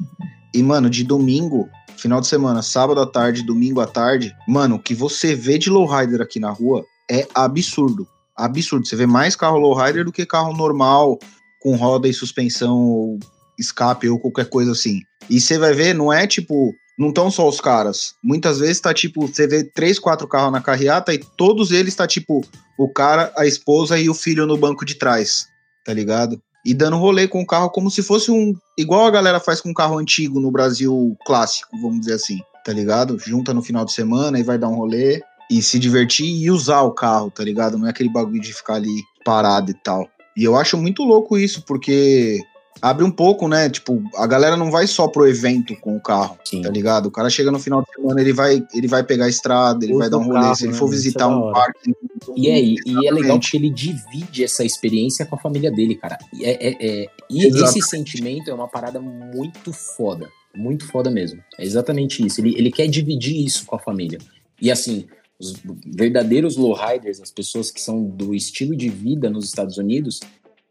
E, 0.53 0.61
mano, 0.61 0.89
de 0.89 1.03
domingo, 1.03 1.69
final 1.97 2.19
de 2.19 2.27
semana, 2.27 2.61
sábado 2.61 2.99
à 2.99 3.05
tarde, 3.05 3.43
domingo 3.43 3.79
à 3.79 3.87
tarde, 3.87 4.35
mano, 4.47 4.75
o 4.75 4.79
que 4.79 4.93
você 4.93 5.35
vê 5.35 5.57
de 5.57 5.69
lowrider 5.69 6.21
aqui 6.21 6.39
na 6.39 6.51
rua 6.51 6.83
é 7.09 7.27
absurdo. 7.33 8.07
Absurdo. 8.35 8.87
Você 8.87 8.95
vê 8.95 9.05
mais 9.05 9.35
carro 9.35 9.57
lowrider 9.57 10.05
do 10.05 10.11
que 10.11 10.25
carro 10.25 10.55
normal, 10.55 11.19
com 11.61 11.75
roda 11.75 12.07
e 12.07 12.13
suspensão, 12.13 13.17
escape 13.57 14.09
ou 14.09 14.19
qualquer 14.19 14.49
coisa 14.49 14.71
assim. 14.71 15.01
E 15.29 15.39
você 15.39 15.57
vai 15.57 15.73
ver, 15.73 15.93
não 15.93 16.11
é 16.11 16.27
tipo, 16.27 16.73
não 16.97 17.09
estão 17.09 17.31
só 17.31 17.47
os 17.47 17.61
caras. 17.61 18.15
Muitas 18.23 18.59
vezes 18.59 18.81
tá 18.81 18.93
tipo, 18.93 19.27
você 19.27 19.47
vê 19.47 19.63
três, 19.63 19.97
quatro 19.97 20.27
carros 20.27 20.51
na 20.51 20.61
carreata 20.61 21.13
e 21.13 21.19
todos 21.37 21.71
eles 21.71 21.95
tá 21.95 22.05
tipo 22.05 22.41
o 22.77 22.89
cara, 22.89 23.31
a 23.37 23.45
esposa 23.45 23.97
e 23.97 24.09
o 24.09 24.13
filho 24.13 24.45
no 24.45 24.57
banco 24.57 24.83
de 24.83 24.95
trás, 24.95 25.47
tá 25.85 25.93
ligado? 25.93 26.41
E 26.65 26.73
dando 26.73 26.97
rolê 26.97 27.27
com 27.27 27.41
o 27.41 27.45
carro 27.45 27.69
como 27.69 27.89
se 27.89 28.03
fosse 28.03 28.31
um. 28.31 28.53
Igual 28.77 29.05
a 29.05 29.11
galera 29.11 29.39
faz 29.39 29.61
com 29.61 29.69
um 29.69 29.73
carro 29.73 29.97
antigo 29.97 30.39
no 30.39 30.51
Brasil 30.51 31.15
clássico, 31.25 31.77
vamos 31.79 32.01
dizer 32.01 32.13
assim, 32.13 32.39
tá 32.65 32.73
ligado? 32.73 33.17
Junta 33.19 33.53
no 33.53 33.63
final 33.63 33.85
de 33.85 33.93
semana 33.93 34.39
e 34.39 34.43
vai 34.43 34.57
dar 34.57 34.67
um 34.67 34.75
rolê 34.75 35.21
e 35.49 35.61
se 35.61 35.77
divertir 35.77 36.27
e 36.27 36.49
usar 36.49 36.81
o 36.81 36.93
carro, 36.93 37.29
tá 37.29 37.43
ligado? 37.43 37.77
Não 37.77 37.87
é 37.87 37.89
aquele 37.89 38.09
bagulho 38.09 38.39
de 38.39 38.53
ficar 38.53 38.75
ali 38.75 39.03
parado 39.25 39.71
e 39.71 39.73
tal. 39.73 40.07
E 40.35 40.43
eu 40.43 40.55
acho 40.55 40.77
muito 40.77 41.03
louco 41.03 41.37
isso, 41.37 41.63
porque 41.63 42.39
abre 42.81 43.03
um 43.03 43.11
pouco, 43.11 43.47
né? 43.47 43.69
Tipo, 43.69 44.01
a 44.15 44.25
galera 44.25 44.57
não 44.57 44.71
vai 44.71 44.87
só 44.87 45.07
pro 45.07 45.27
evento 45.27 45.75
com 45.81 45.95
o 45.95 46.01
carro, 46.01 46.37
Sim. 46.43 46.61
tá 46.61 46.69
ligado? 46.69 47.07
O 47.07 47.11
cara 47.11 47.29
chega 47.29 47.51
no 47.51 47.59
final 47.59 47.81
de 47.83 47.93
semana, 47.93 48.19
ele 48.21 48.33
vai, 48.33 48.63
ele 48.73 48.87
vai 48.87 49.03
pegar 49.03 49.25
a 49.25 49.29
estrada, 49.29 49.83
ele 49.85 49.93
Usa 49.93 49.99
vai 50.01 50.09
dar 50.09 50.17
um 50.17 50.23
rolê. 50.23 50.39
carro, 50.39 50.55
se 50.55 50.63
ele 50.65 50.71
né? 50.73 50.77
for 50.79 50.87
é 50.87 50.91
visitar 50.91 51.27
da 51.27 51.37
um 51.37 51.51
parque. 51.51 51.93
E 52.35 52.49
é, 52.49 52.59
e 52.63 53.07
é 53.07 53.11
legal 53.11 53.39
porque 53.39 53.57
ele 53.57 53.69
divide 53.69 54.43
essa 54.43 54.63
experiência 54.63 55.25
com 55.25 55.35
a 55.35 55.39
família 55.39 55.71
dele, 55.71 55.95
cara. 55.95 56.17
E, 56.33 56.45
é, 56.45 56.51
é- 56.69 56.77
é- 57.03 57.09
e 57.29 57.45
esse 57.45 57.81
sentimento 57.81 58.49
é 58.49 58.53
uma 58.53 58.67
parada 58.67 58.99
muito 58.99 59.71
foda. 59.73 60.29
Muito 60.55 60.85
foda 60.87 61.09
mesmo. 61.09 61.41
É 61.57 61.63
exatamente 61.65 62.25
isso. 62.25 62.41
Ele, 62.41 62.55
ele 62.57 62.71
quer 62.71 62.87
dividir 62.87 63.45
isso 63.45 63.65
com 63.65 63.75
a 63.75 63.79
família. 63.79 64.19
E 64.61 64.69
assim, 64.71 65.07
os 65.41 65.53
verdadeiros 65.85 66.55
lowriders, 66.55 67.19
as 67.19 67.31
pessoas 67.31 67.71
que 67.71 67.81
são 67.81 68.03
do 68.03 68.35
estilo 68.35 68.75
de 68.75 68.89
vida 68.89 69.29
nos 69.29 69.45
Estados 69.45 69.77
Unidos, 69.77 70.19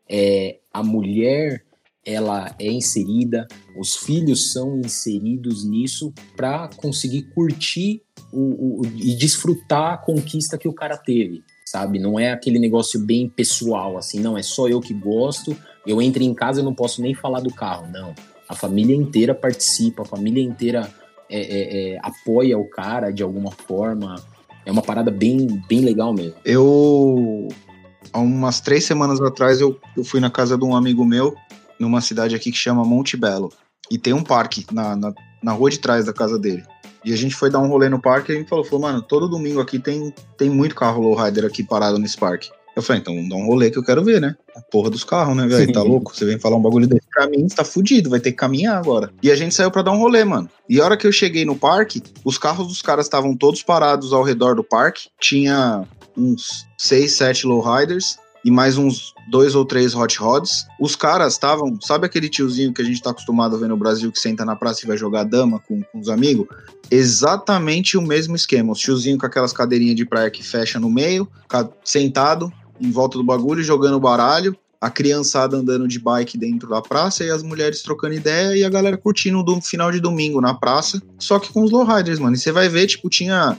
é, 0.09 0.59
a 0.73 0.83
mulher 0.83 1.65
ela 2.05 2.55
é 2.59 2.71
inserida, 2.71 3.47
os 3.77 3.97
filhos 3.97 4.53
são 4.53 4.81
inseridos 4.81 5.65
nisso 5.65 6.13
para 6.37 6.69
conseguir 6.77 7.23
curtir 7.35 8.03
o, 8.33 8.81
o- 8.81 8.87
e 8.97 9.15
desfrutar 9.17 9.93
a 9.95 9.99
conquista 9.99 10.57
que 10.57 10.67
o 10.69 10.73
cara 10.73 10.97
teve, 10.97 11.43
sabe? 11.67 11.99
Não 11.99 12.19
é 12.19 12.31
aquele 12.33 12.59
negócio 12.59 12.99
bem 12.99 13.29
pessoal, 13.29 13.99
assim, 13.99 14.21
não, 14.21 14.39
é 14.39 14.43
só 14.43 14.67
eu 14.69 14.81
que 14.81 14.95
gosto, 14.95 15.55
eu 15.87 16.01
entro 16.01 16.23
em 16.23 16.33
casa 16.33 16.61
e 16.61 16.65
não 16.65 16.75
posso 16.75 17.03
nem 17.03 17.15
falar 17.15 17.41
do 17.41 17.53
carro, 17.53 17.87
não. 17.93 18.15
A 18.49 18.55
família 18.55 18.97
inteira 18.97 19.35
participa, 19.35 20.03
a 20.03 20.07
família 20.07 20.43
inteira 20.43 20.91
é, 21.29 21.41
é, 21.41 21.93
é, 21.95 21.99
apoia 22.03 22.59
o 22.59 22.65
cara 22.69 23.11
de 23.13 23.23
alguma 23.23 23.51
forma. 23.53 24.17
É 24.65 24.73
uma 24.73 24.83
parada 24.83 25.11
bem, 25.11 25.63
bem 25.69 25.81
legal 25.81 26.13
mesmo. 26.13 26.35
Eu, 26.45 27.49
há 28.13 28.19
umas 28.19 28.61
três 28.61 28.85
semanas 28.85 29.21
atrás, 29.21 29.61
eu, 29.61 29.79
eu 29.97 30.05
fui 30.05 30.21
na 30.21 30.31
casa 30.31 30.57
de 30.57 30.65
um 30.65 30.77
amigo 30.77 31.05
meu, 31.05 31.35
numa 31.79 32.01
cidade 32.01 32.35
aqui 32.35 32.51
que 32.51 32.59
chama 32.59 32.85
Monte 32.85 33.17
Belo. 33.17 33.53
E 33.91 33.99
tem 33.99 34.13
um 34.13 34.23
parque 34.23 34.67
na, 34.71 34.95
na, 34.95 35.13
na 35.43 35.53
rua 35.53 35.71
de 35.71 35.79
trás 35.79 36.05
da 36.05 36.13
casa 36.13 36.39
dele. 36.39 36.63
E 37.05 37.13
a 37.13 37.17
gente 37.17 37.35
foi 37.35 37.51
dar 37.51 37.61
um 37.61 37.69
rolê 37.69 37.89
no 37.89 38.01
parque 38.01 38.31
e 38.31 38.37
ele 38.37 38.45
falou, 38.45 38.65
falou, 38.65 38.83
mano, 38.83 39.01
todo 39.01 39.29
domingo 39.29 39.61
aqui 39.61 39.79
tem, 39.79 40.15
tem 40.37 40.51
muito 40.51 40.75
carro 40.75 41.01
lowrider 41.01 41.45
aqui 41.45 41.63
parado 41.63 41.99
nesse 41.99 42.17
parque. 42.17 42.51
Eu 42.81 42.83
falei, 42.83 43.03
então 43.03 43.29
dar 43.29 43.37
um 43.37 43.47
rolê 43.47 43.71
que 43.71 43.79
eu 43.79 43.85
quero 43.85 44.03
ver, 44.03 44.21
né? 44.21 44.35
A 44.57 44.61
porra 44.63 44.89
dos 44.89 45.05
carros, 45.05 45.37
né, 45.37 45.47
velho? 45.47 45.71
Tá 45.71 45.83
louco? 45.83 46.17
Você 46.17 46.25
vem 46.25 46.39
falar 46.39 46.57
um 46.57 46.63
bagulho 46.63 46.87
desse 46.87 47.07
pra 47.13 47.29
mim, 47.29 47.47
você 47.47 47.55
tá 47.55 47.65
fudido, 47.65 48.09
vai 48.09 48.21
ter 48.21 48.33
que 48.33 48.39
caminhar 48.39 48.79
agora. 48.79 49.11
E 49.23 49.31
a 49.31 49.37
gente 49.37 49.55
saiu 49.55 49.71
pra 49.71 49.83
dar 49.83 49.93
um 49.93 49.99
rolê, 49.99 50.25
mano. 50.25 50.49
E 50.69 50.81
a 50.81 50.85
hora 50.85 50.97
que 50.97 51.07
eu 51.07 51.13
cheguei 51.13 51.45
no 51.45 51.55
parque, 51.55 52.03
os 52.25 52.39
carros 52.39 52.69
dos 52.69 52.81
caras 52.81 53.05
estavam 53.05 53.37
todos 53.37 53.63
parados 53.63 54.13
ao 54.13 54.23
redor 54.23 54.55
do 54.55 54.65
parque. 54.65 55.09
Tinha 55.21 55.87
uns 56.17 56.67
seis, 56.79 57.13
sete 57.13 57.47
lowriders 57.47 58.19
e 58.45 58.51
mais 58.51 58.79
uns 58.79 59.13
dois 59.31 59.55
ou 59.55 59.65
três 59.65 59.95
hot 59.95 60.19
rods. 60.19 60.67
Os 60.81 60.97
caras 60.97 61.35
estavam, 61.35 61.79
sabe 61.83 62.07
aquele 62.07 62.29
tiozinho 62.29 62.73
que 62.73 62.81
a 62.81 62.85
gente 62.85 63.03
tá 63.03 63.11
acostumado 63.11 63.57
a 63.57 63.59
ver 63.59 63.69
no 63.69 63.77
Brasil 63.77 64.11
que 64.11 64.19
senta 64.19 64.45
na 64.45 64.57
praça 64.57 64.85
e 64.85 64.89
vai 64.89 64.97
jogar 64.97 65.25
dama 65.25 65.61
com, 65.61 65.83
com 65.83 65.99
os 65.99 66.09
amigos? 66.09 66.47
Exatamente 66.91 67.99
o 67.99 68.03
mesmo 68.03 68.35
esquema. 68.35 68.73
Os 68.73 68.79
tiozinho 68.81 69.19
com 69.19 69.27
aquelas 69.27 69.53
cadeirinhas 69.53 69.97
de 69.97 70.05
praia 70.07 70.31
que 70.31 70.43
fecha 70.43 70.81
no 70.81 70.91
meio, 70.91 71.29
sentado 71.85 72.51
em 72.81 72.91
volta 72.91 73.19
do 73.19 73.25
bagulho, 73.25 73.63
jogando 73.63 74.01
baralho. 74.01 74.57
A 74.81 74.89
criançada 74.89 75.59
andando 75.59 75.87
de 75.87 75.99
bike 75.99 76.39
dentro 76.39 76.71
da 76.71 76.81
praça 76.81 77.23
e 77.23 77.31
as 77.31 77.43
mulheres 77.43 77.83
trocando 77.83 78.15
ideia 78.15 78.57
e 78.57 78.65
a 78.65 78.71
galera 78.71 78.97
curtindo 78.97 79.43
do 79.43 79.61
final 79.61 79.93
de 79.93 80.01
domingo 80.01 80.41
na 80.41 80.55
praça, 80.55 81.03
só 81.19 81.39
que 81.39 81.53
com 81.53 81.63
os 81.63 81.71
lowriders, 81.71 82.19
mano. 82.19 82.35
E 82.35 82.39
você 82.39 82.51
vai 82.51 82.67
ver, 82.67 82.87
tipo, 82.87 83.11
tinha 83.11 83.59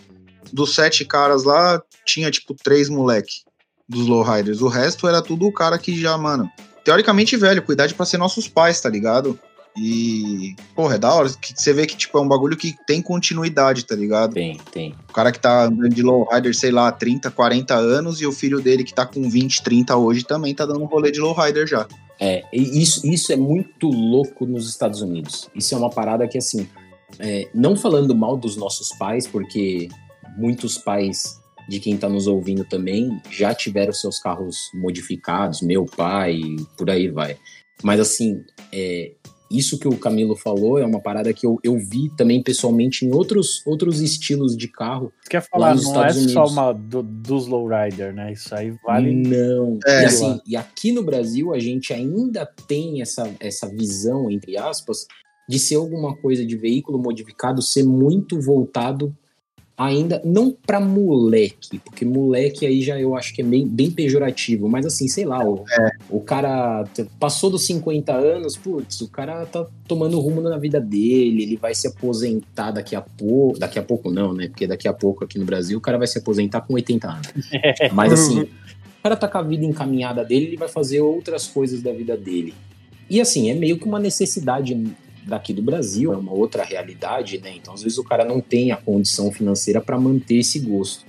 dos 0.52 0.74
sete 0.74 1.06
caras 1.06 1.44
lá, 1.44 1.80
tinha 2.06 2.32
tipo 2.32 2.56
três 2.56 2.90
moleque 2.90 3.44
dos 3.88 4.08
lowriders. 4.08 4.62
O 4.62 4.68
resto 4.68 5.08
era 5.08 5.22
tudo 5.22 5.46
o 5.46 5.54
cara 5.54 5.78
que 5.78 5.96
já, 5.96 6.18
mano, 6.18 6.50
teoricamente 6.84 7.38
velho, 7.38 7.62
com 7.62 7.72
idade 7.72 7.94
pra 7.94 8.06
ser 8.06 8.18
nossos 8.18 8.48
pais, 8.48 8.82
tá 8.82 8.90
ligado? 8.90 9.38
E, 9.78 10.54
porra, 10.76 10.96
é 10.96 10.98
da 10.98 11.14
hora 11.14 11.30
que 11.30 11.54
você 11.56 11.72
vê 11.72 11.86
que, 11.86 11.96
tipo, 11.96 12.18
é 12.18 12.22
um 12.22 12.28
bagulho 12.28 12.58
que 12.58 12.76
tem 12.86 13.02
continuidade, 13.02 13.86
tá 13.86 13.96
ligado? 13.96 14.34
Tem, 14.34 14.60
tem. 14.72 14.96
O 15.10 15.14
cara 15.14 15.32
que 15.32 15.40
tá 15.40 15.66
andando 15.66 15.90
de 15.90 16.04
lowrider, 16.04 16.54
sei 16.56 16.72
lá, 16.72 16.92
30, 16.92 17.32
40 17.32 17.74
anos, 17.74 18.20
e 18.20 18.28
o 18.28 18.32
filho 18.32 18.62
dele 18.62 18.84
que 18.84 18.94
tá 18.94 19.06
com 19.06 19.30
20, 19.30 19.64
30 19.64 19.96
hoje 19.96 20.24
também 20.24 20.54
tá 20.54 20.66
dando 20.66 20.82
um 20.82 20.88
rolê 20.88 21.10
de 21.10 21.20
lowrider 21.20 21.66
já. 21.66 21.88
É, 22.20 22.44
isso, 22.54 23.08
isso 23.08 23.32
é 23.32 23.36
muito 23.36 23.88
louco 23.88 24.46
nos 24.46 24.70
Estados 24.70 25.02
Unidos. 25.02 25.50
Isso 25.56 25.74
é 25.74 25.78
uma 25.78 25.90
parada 25.90 26.28
que, 26.28 26.38
assim, 26.38 26.68
é, 27.18 27.50
não 27.54 27.76
falando 27.76 28.14
mal 28.14 28.38
dos 28.38 28.58
nossos 28.58 28.90
pais, 28.90 29.26
porque 29.26 29.88
muitos 30.38 30.78
pais 30.78 31.40
de 31.68 31.80
quem 31.80 31.98
tá 31.98 32.10
nos 32.10 32.28
ouvindo 32.28 32.66
também 32.66 33.22
já 33.30 33.56
tiveram 33.56 33.94
seus 33.94 34.20
carros 34.20 34.70
modificados, 34.74 35.62
meu 35.62 35.86
pai, 35.86 36.42
por 36.78 36.90
aí 36.90 37.10
vai. 37.10 37.38
Mas, 37.82 38.00
assim, 38.00 38.44
é, 38.72 39.14
isso 39.52 39.78
que 39.78 39.88
o 39.88 39.98
Camilo 39.98 40.36
falou 40.36 40.80
é 40.80 40.86
uma 40.86 41.00
parada 41.00 41.34
que 41.34 41.46
eu, 41.46 41.60
eu 41.64 41.78
vi 41.78 42.10
também 42.16 42.42
pessoalmente 42.42 43.06
em 43.06 43.14
outros, 43.14 43.62
outros 43.66 44.02
estilos 44.02 44.56
de 44.56 44.68
carro. 44.68 45.12
Você 45.22 45.30
quer 45.30 45.42
falar, 45.42 45.76
nos 45.76 45.84
não 45.84 46.04
é 46.04 46.08
Estados 46.08 46.32
só 46.32 46.40
Unidos. 46.42 46.58
uma 46.58 46.72
do, 46.72 47.04
dos 47.04 47.48
lowrider, 47.48 48.14
né? 48.14 48.34
Isso 48.34 48.54
aí 48.54 48.74
vale. 48.84 49.14
Não. 49.14 49.80
É. 49.86 50.04
E, 50.04 50.06
assim, 50.06 50.42
e 50.46 50.56
aqui 50.56 50.92
no 50.92 51.04
Brasil 51.04 51.54
a 51.54 51.60
gente 51.60 51.94
ainda 51.94 52.46
tem 52.68 53.02
essa, 53.02 53.30
essa 53.40 53.68
visão, 53.68 54.32
entre 54.32 54.58
aspas, 54.58 55.06
de 55.48 55.60
ser 55.60 55.76
alguma 55.76 56.16
coisa 56.16 56.46
de 56.46 56.56
veículo 56.56 56.98
modificado 56.98 57.62
ser 57.62 57.84
muito 57.84 58.40
voltado 58.40 59.16
ainda, 59.86 60.22
não 60.24 60.52
pra 60.52 60.80
moleque, 60.80 61.80
porque 61.80 62.06
moleque 62.06 62.66
aí 62.66 62.82
já 62.82 63.00
eu 63.00 63.16
acho 63.16 63.34
que 63.34 63.42
é 63.42 63.46
bem, 63.46 63.68
bem 63.68 63.90
pejorativo, 63.90 64.70
mas 64.70 64.86
assim, 64.86 65.08
sei 65.08 65.26
lá, 65.26 65.44
o, 65.44 65.66
o 66.10 66.20
cara 66.20 66.84
passou 67.20 67.50
dos 67.50 67.66
50 67.66 68.14
anos, 68.14 68.56
putz, 68.56 69.02
o 69.02 69.08
cara 69.08 69.46
tá 69.46 69.66
tomando 69.88 70.20
rumo 70.20 70.42
na 70.42 70.58
vida 70.58 70.80
dele, 70.80 71.44
ele 71.44 71.58
vai 71.58 71.74
se 71.74 71.88
aposentar 71.88 72.72
daqui 72.72 72.96
a 72.96 73.02
pouco, 73.02 73.58
daqui 73.58 73.80
a 73.80 73.84
pouco 73.84 74.12
não, 74.12 74.34
né, 74.34 74.48
porque 74.48 74.68
daqui 74.68 74.88
a 74.88 74.94
pouco 74.94 75.24
aqui 75.24 75.40
no 75.40 75.46
Brasil 75.46 75.78
o 75.78 75.82
cara 75.82 75.98
vai 75.98 76.08
se 76.08 76.20
aposentar 76.20 76.62
com 76.62 76.76
80 76.76 77.08
anos. 77.08 77.28
Mas 77.92 78.14
assim, 78.14 78.42
o 78.42 78.50
cara 79.02 79.16
tá 79.16 79.28
com 79.28 79.38
a 79.40 79.42
vida 79.42 79.66
encaminhada 79.66 80.24
dele, 80.24 80.46
ele 80.46 80.58
vai 80.58 80.68
fazer 80.68 81.02
outras 81.02 81.48
coisas 81.48 81.82
da 81.82 81.92
vida 81.92 82.16
dele. 82.16 82.54
E 83.10 83.20
assim, 83.20 83.50
é 83.50 83.56
meio 83.56 83.78
que 83.78 83.86
uma 83.86 84.00
necessidade 84.00 84.76
daqui 85.26 85.54
do 85.54 85.62
Brasil, 85.62 86.14
é 86.14 86.18
uma 86.18 86.34
outra 86.34 86.64
realidade, 86.64 87.40
né? 87.40 87.54
Então, 87.56 87.74
às 87.74 87.84
vezes 87.84 87.98
o 87.98 88.04
cara 88.04 88.26
não 88.26 88.42
tem 88.42 88.72
a 88.72 88.78
condição 88.78 89.32
financeira 89.32 89.80
para 89.80 90.00
manter 90.00 90.38
esse 90.38 90.60
gosto. 90.60 91.06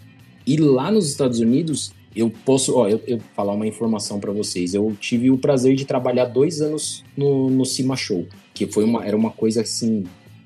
E 0.46 0.56
lá 0.56 0.90
nos 0.90 1.08
Estados 1.08 1.40
Unidos, 1.40 1.92
eu 2.14 2.30
posso, 2.30 2.76
ó, 2.76 2.88
eu, 2.88 3.00
eu 3.06 3.18
falar 3.34 3.52
uma 3.52 3.66
informação 3.66 4.20
para 4.20 4.32
vocês. 4.32 4.74
Eu 4.74 4.94
tive 5.00 5.30
o 5.30 5.38
prazer 5.38 5.74
de 5.74 5.84
trabalhar 5.84 6.26
dois 6.26 6.60
anos 6.60 7.04
no, 7.16 7.48
no 7.48 7.64
Cima 7.64 7.96
Show, 7.96 8.26
que 8.52 8.66
foi 8.66 8.84
uma, 8.84 9.04
era 9.04 9.16
uma 9.16 9.30
coisa 9.30 9.62
assim, 9.62 10.04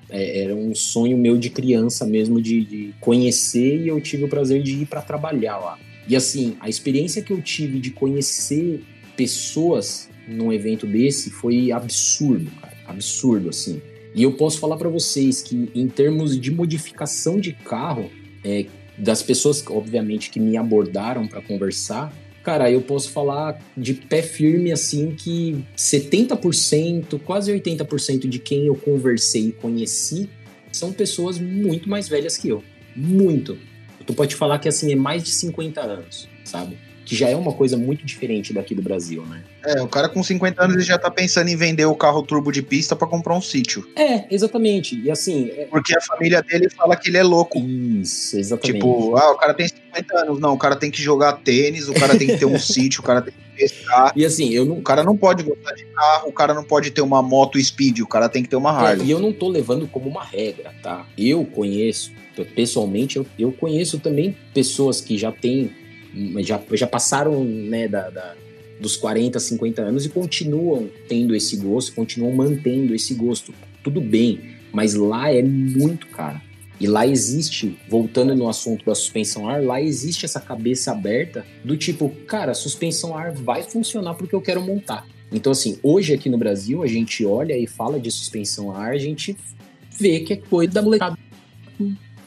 é, 0.09 0.43
era 0.43 0.55
um 0.55 0.73
sonho 0.73 1.17
meu 1.17 1.37
de 1.37 1.49
criança 1.49 2.05
mesmo 2.05 2.41
de, 2.41 2.63
de 2.63 2.93
conhecer 3.01 3.81
e 3.81 3.87
eu 3.87 3.99
tive 3.99 4.23
o 4.23 4.29
prazer 4.29 4.63
de 4.63 4.81
ir 4.81 4.85
para 4.85 5.01
trabalhar 5.01 5.57
lá. 5.57 5.77
E 6.07 6.15
assim, 6.15 6.55
a 6.61 6.69
experiência 6.69 7.21
que 7.21 7.33
eu 7.33 7.41
tive 7.41 7.79
de 7.79 7.91
conhecer 7.91 8.81
pessoas 9.17 10.09
num 10.27 10.53
evento 10.53 10.85
desse 10.85 11.29
foi 11.29 11.71
absurdo, 11.71 12.49
cara, 12.61 12.66
absurdo 12.87 13.49
assim. 13.49 13.81
E 14.15 14.23
eu 14.23 14.33
posso 14.33 14.59
falar 14.59 14.77
para 14.77 14.89
vocês 14.89 15.41
que 15.41 15.69
em 15.75 15.87
termos 15.87 16.39
de 16.39 16.49
modificação 16.51 17.39
de 17.39 17.53
carro, 17.53 18.09
é, 18.43 18.65
das 18.97 19.21
pessoas, 19.21 19.63
obviamente, 19.67 20.29
que 20.29 20.39
me 20.39 20.57
abordaram 20.57 21.27
para 21.27 21.41
conversar, 21.41 22.11
cara, 22.43 22.71
eu 22.71 22.81
posso 22.81 23.11
falar 23.11 23.61
de 23.77 23.93
pé 23.93 24.21
firme 24.21 24.71
assim 24.71 25.11
que 25.11 25.63
70%, 25.77 27.19
quase 27.19 27.51
80% 27.51 28.27
de 28.27 28.39
quem 28.39 28.65
eu 28.65 28.75
conversei 28.75 29.49
e 29.49 29.51
conheci 29.51 30.29
são 30.71 30.91
pessoas 30.91 31.37
muito 31.37 31.89
mais 31.89 32.07
velhas 32.07 32.37
que 32.37 32.49
eu. 32.49 32.63
Muito. 32.95 33.57
Tu 34.05 34.13
pode 34.13 34.35
falar 34.35 34.57
que 34.59 34.69
assim 34.69 34.91
é 34.91 34.95
mais 34.95 35.23
de 35.23 35.31
50 35.31 35.81
anos, 35.81 36.27
sabe? 36.45 36.77
Que 37.07 37.15
já 37.15 37.29
é 37.29 37.35
uma 37.37 37.53
coisa 37.53 37.77
muito 37.77 38.05
diferente 38.05 38.53
daqui 38.53 38.75
do 38.75 38.81
Brasil, 38.81 39.25
né? 39.25 39.41
É, 39.65 39.81
o 39.81 39.87
cara 39.87 40.09
com 40.09 40.21
50 40.21 40.61
anos 40.61 40.75
ele 40.75 40.83
já 40.83 40.97
tá 40.97 41.09
pensando 41.09 41.47
em 41.47 41.55
vender 41.55 41.85
o 41.85 41.95
carro 41.95 42.21
turbo 42.21 42.51
de 42.51 42.61
pista 42.61 42.97
pra 42.97 43.07
comprar 43.07 43.33
um 43.33 43.41
sítio. 43.41 43.87
É, 43.95 44.25
exatamente. 44.29 44.99
E 44.99 45.09
assim, 45.09 45.49
é... 45.55 45.65
Porque 45.65 45.97
a 45.97 46.01
família 46.01 46.41
dele 46.41 46.69
fala 46.69 46.97
que 46.97 47.09
ele 47.09 47.17
é 47.17 47.23
louco. 47.23 47.59
isso, 47.59 48.37
exatamente. 48.37 48.73
Tipo, 48.75 49.15
ah, 49.15 49.31
o 49.31 49.37
cara 49.37 49.53
tem 49.53 49.69
50 49.69 50.19
anos. 50.19 50.39
Não, 50.39 50.53
o 50.53 50.57
cara 50.57 50.75
tem 50.75 50.91
que 50.91 51.01
jogar 51.01 51.31
tênis, 51.33 51.87
o 51.87 51.93
cara 51.93 52.17
tem 52.17 52.27
que 52.27 52.37
ter 52.37 52.45
um 52.45 52.59
sítio, 52.59 52.99
o 52.99 53.03
cara 53.03 53.21
tem 53.21 53.33
que 53.33 53.39
pescar. 53.57 54.11
E 54.13 54.25
assim, 54.25 54.53
eu 54.53 54.65
não 54.65 54.79
O 54.79 54.81
cara 54.81 55.01
não 55.03 55.15
pode 55.15 55.43
gostar 55.43 55.73
de 55.73 55.85
carro, 55.85 56.27
o 56.27 56.33
cara 56.33 56.53
não 56.53 56.63
pode 56.63 56.91
ter 56.91 57.01
uma 57.01 57.21
moto 57.21 57.57
speed, 57.63 57.99
o 57.99 58.07
cara 58.07 58.27
tem 58.27 58.43
que 58.43 58.49
ter 58.49 58.57
uma 58.57 58.71
É, 58.71 58.91
Harley. 58.91 59.07
e 59.07 59.11
eu 59.11 59.19
não 59.19 59.31
tô 59.31 59.47
levando 59.47 59.87
como 59.87 60.09
uma 60.09 60.23
regra, 60.23 60.73
tá? 60.83 61.05
Eu 61.17 61.45
conheço, 61.45 62.11
pessoalmente, 62.53 63.15
eu, 63.17 63.25
eu 63.39 63.51
conheço 63.51 63.97
também 63.99 64.35
pessoas 64.53 65.01
que 65.01 65.17
já 65.17 65.31
têm, 65.31 65.71
já, 66.39 66.61
já 66.73 66.87
passaram, 66.87 67.43
né, 67.43 67.87
da, 67.87 68.09
da- 68.09 68.35
dos 68.79 68.95
40, 68.95 69.39
50 69.39 69.81
anos 69.81 70.05
e 70.05 70.09
continuam 70.09 70.87
tendo 71.07 71.35
esse 71.35 71.57
gosto, 71.57 71.93
continuam 71.93 72.31
mantendo 72.35 72.93
esse 72.93 73.13
gosto. 73.15 73.53
Tudo 73.83 73.99
bem, 73.99 74.39
mas 74.71 74.93
lá 74.93 75.31
é 75.33 75.41
muito 75.41 76.05
caro. 76.07 76.39
E 76.79 76.85
lá 76.85 77.07
existe, 77.07 77.75
voltando 77.89 78.35
no 78.35 78.47
assunto 78.47 78.85
da 78.85 78.93
suspensão 78.93 79.49
ar, 79.49 79.63
lá 79.63 79.81
existe 79.81 80.25
essa 80.25 80.39
cabeça 80.39 80.91
aberta 80.91 81.43
do 81.63 81.75
tipo, 81.75 82.09
cara, 82.27 82.53
suspensão 82.53 83.17
ar 83.17 83.31
vai 83.31 83.63
funcionar 83.63 84.13
porque 84.13 84.35
eu 84.35 84.41
quero 84.41 84.61
montar. 84.61 85.03
Então, 85.31 85.51
assim, 85.51 85.79
hoje 85.81 86.13
aqui 86.13 86.29
no 86.29 86.37
Brasil, 86.37 86.83
a 86.83 86.87
gente 86.87 87.25
olha 87.25 87.57
e 87.57 87.65
fala 87.65 87.99
de 87.99 88.11
suspensão 88.11 88.71
a 88.71 88.77
ar, 88.77 88.91
a 88.93 88.97
gente 88.99 89.35
vê 89.99 90.19
que 90.19 90.33
é 90.33 90.35
coisa 90.37 90.71
da 90.73 90.81
molecada 90.83 91.17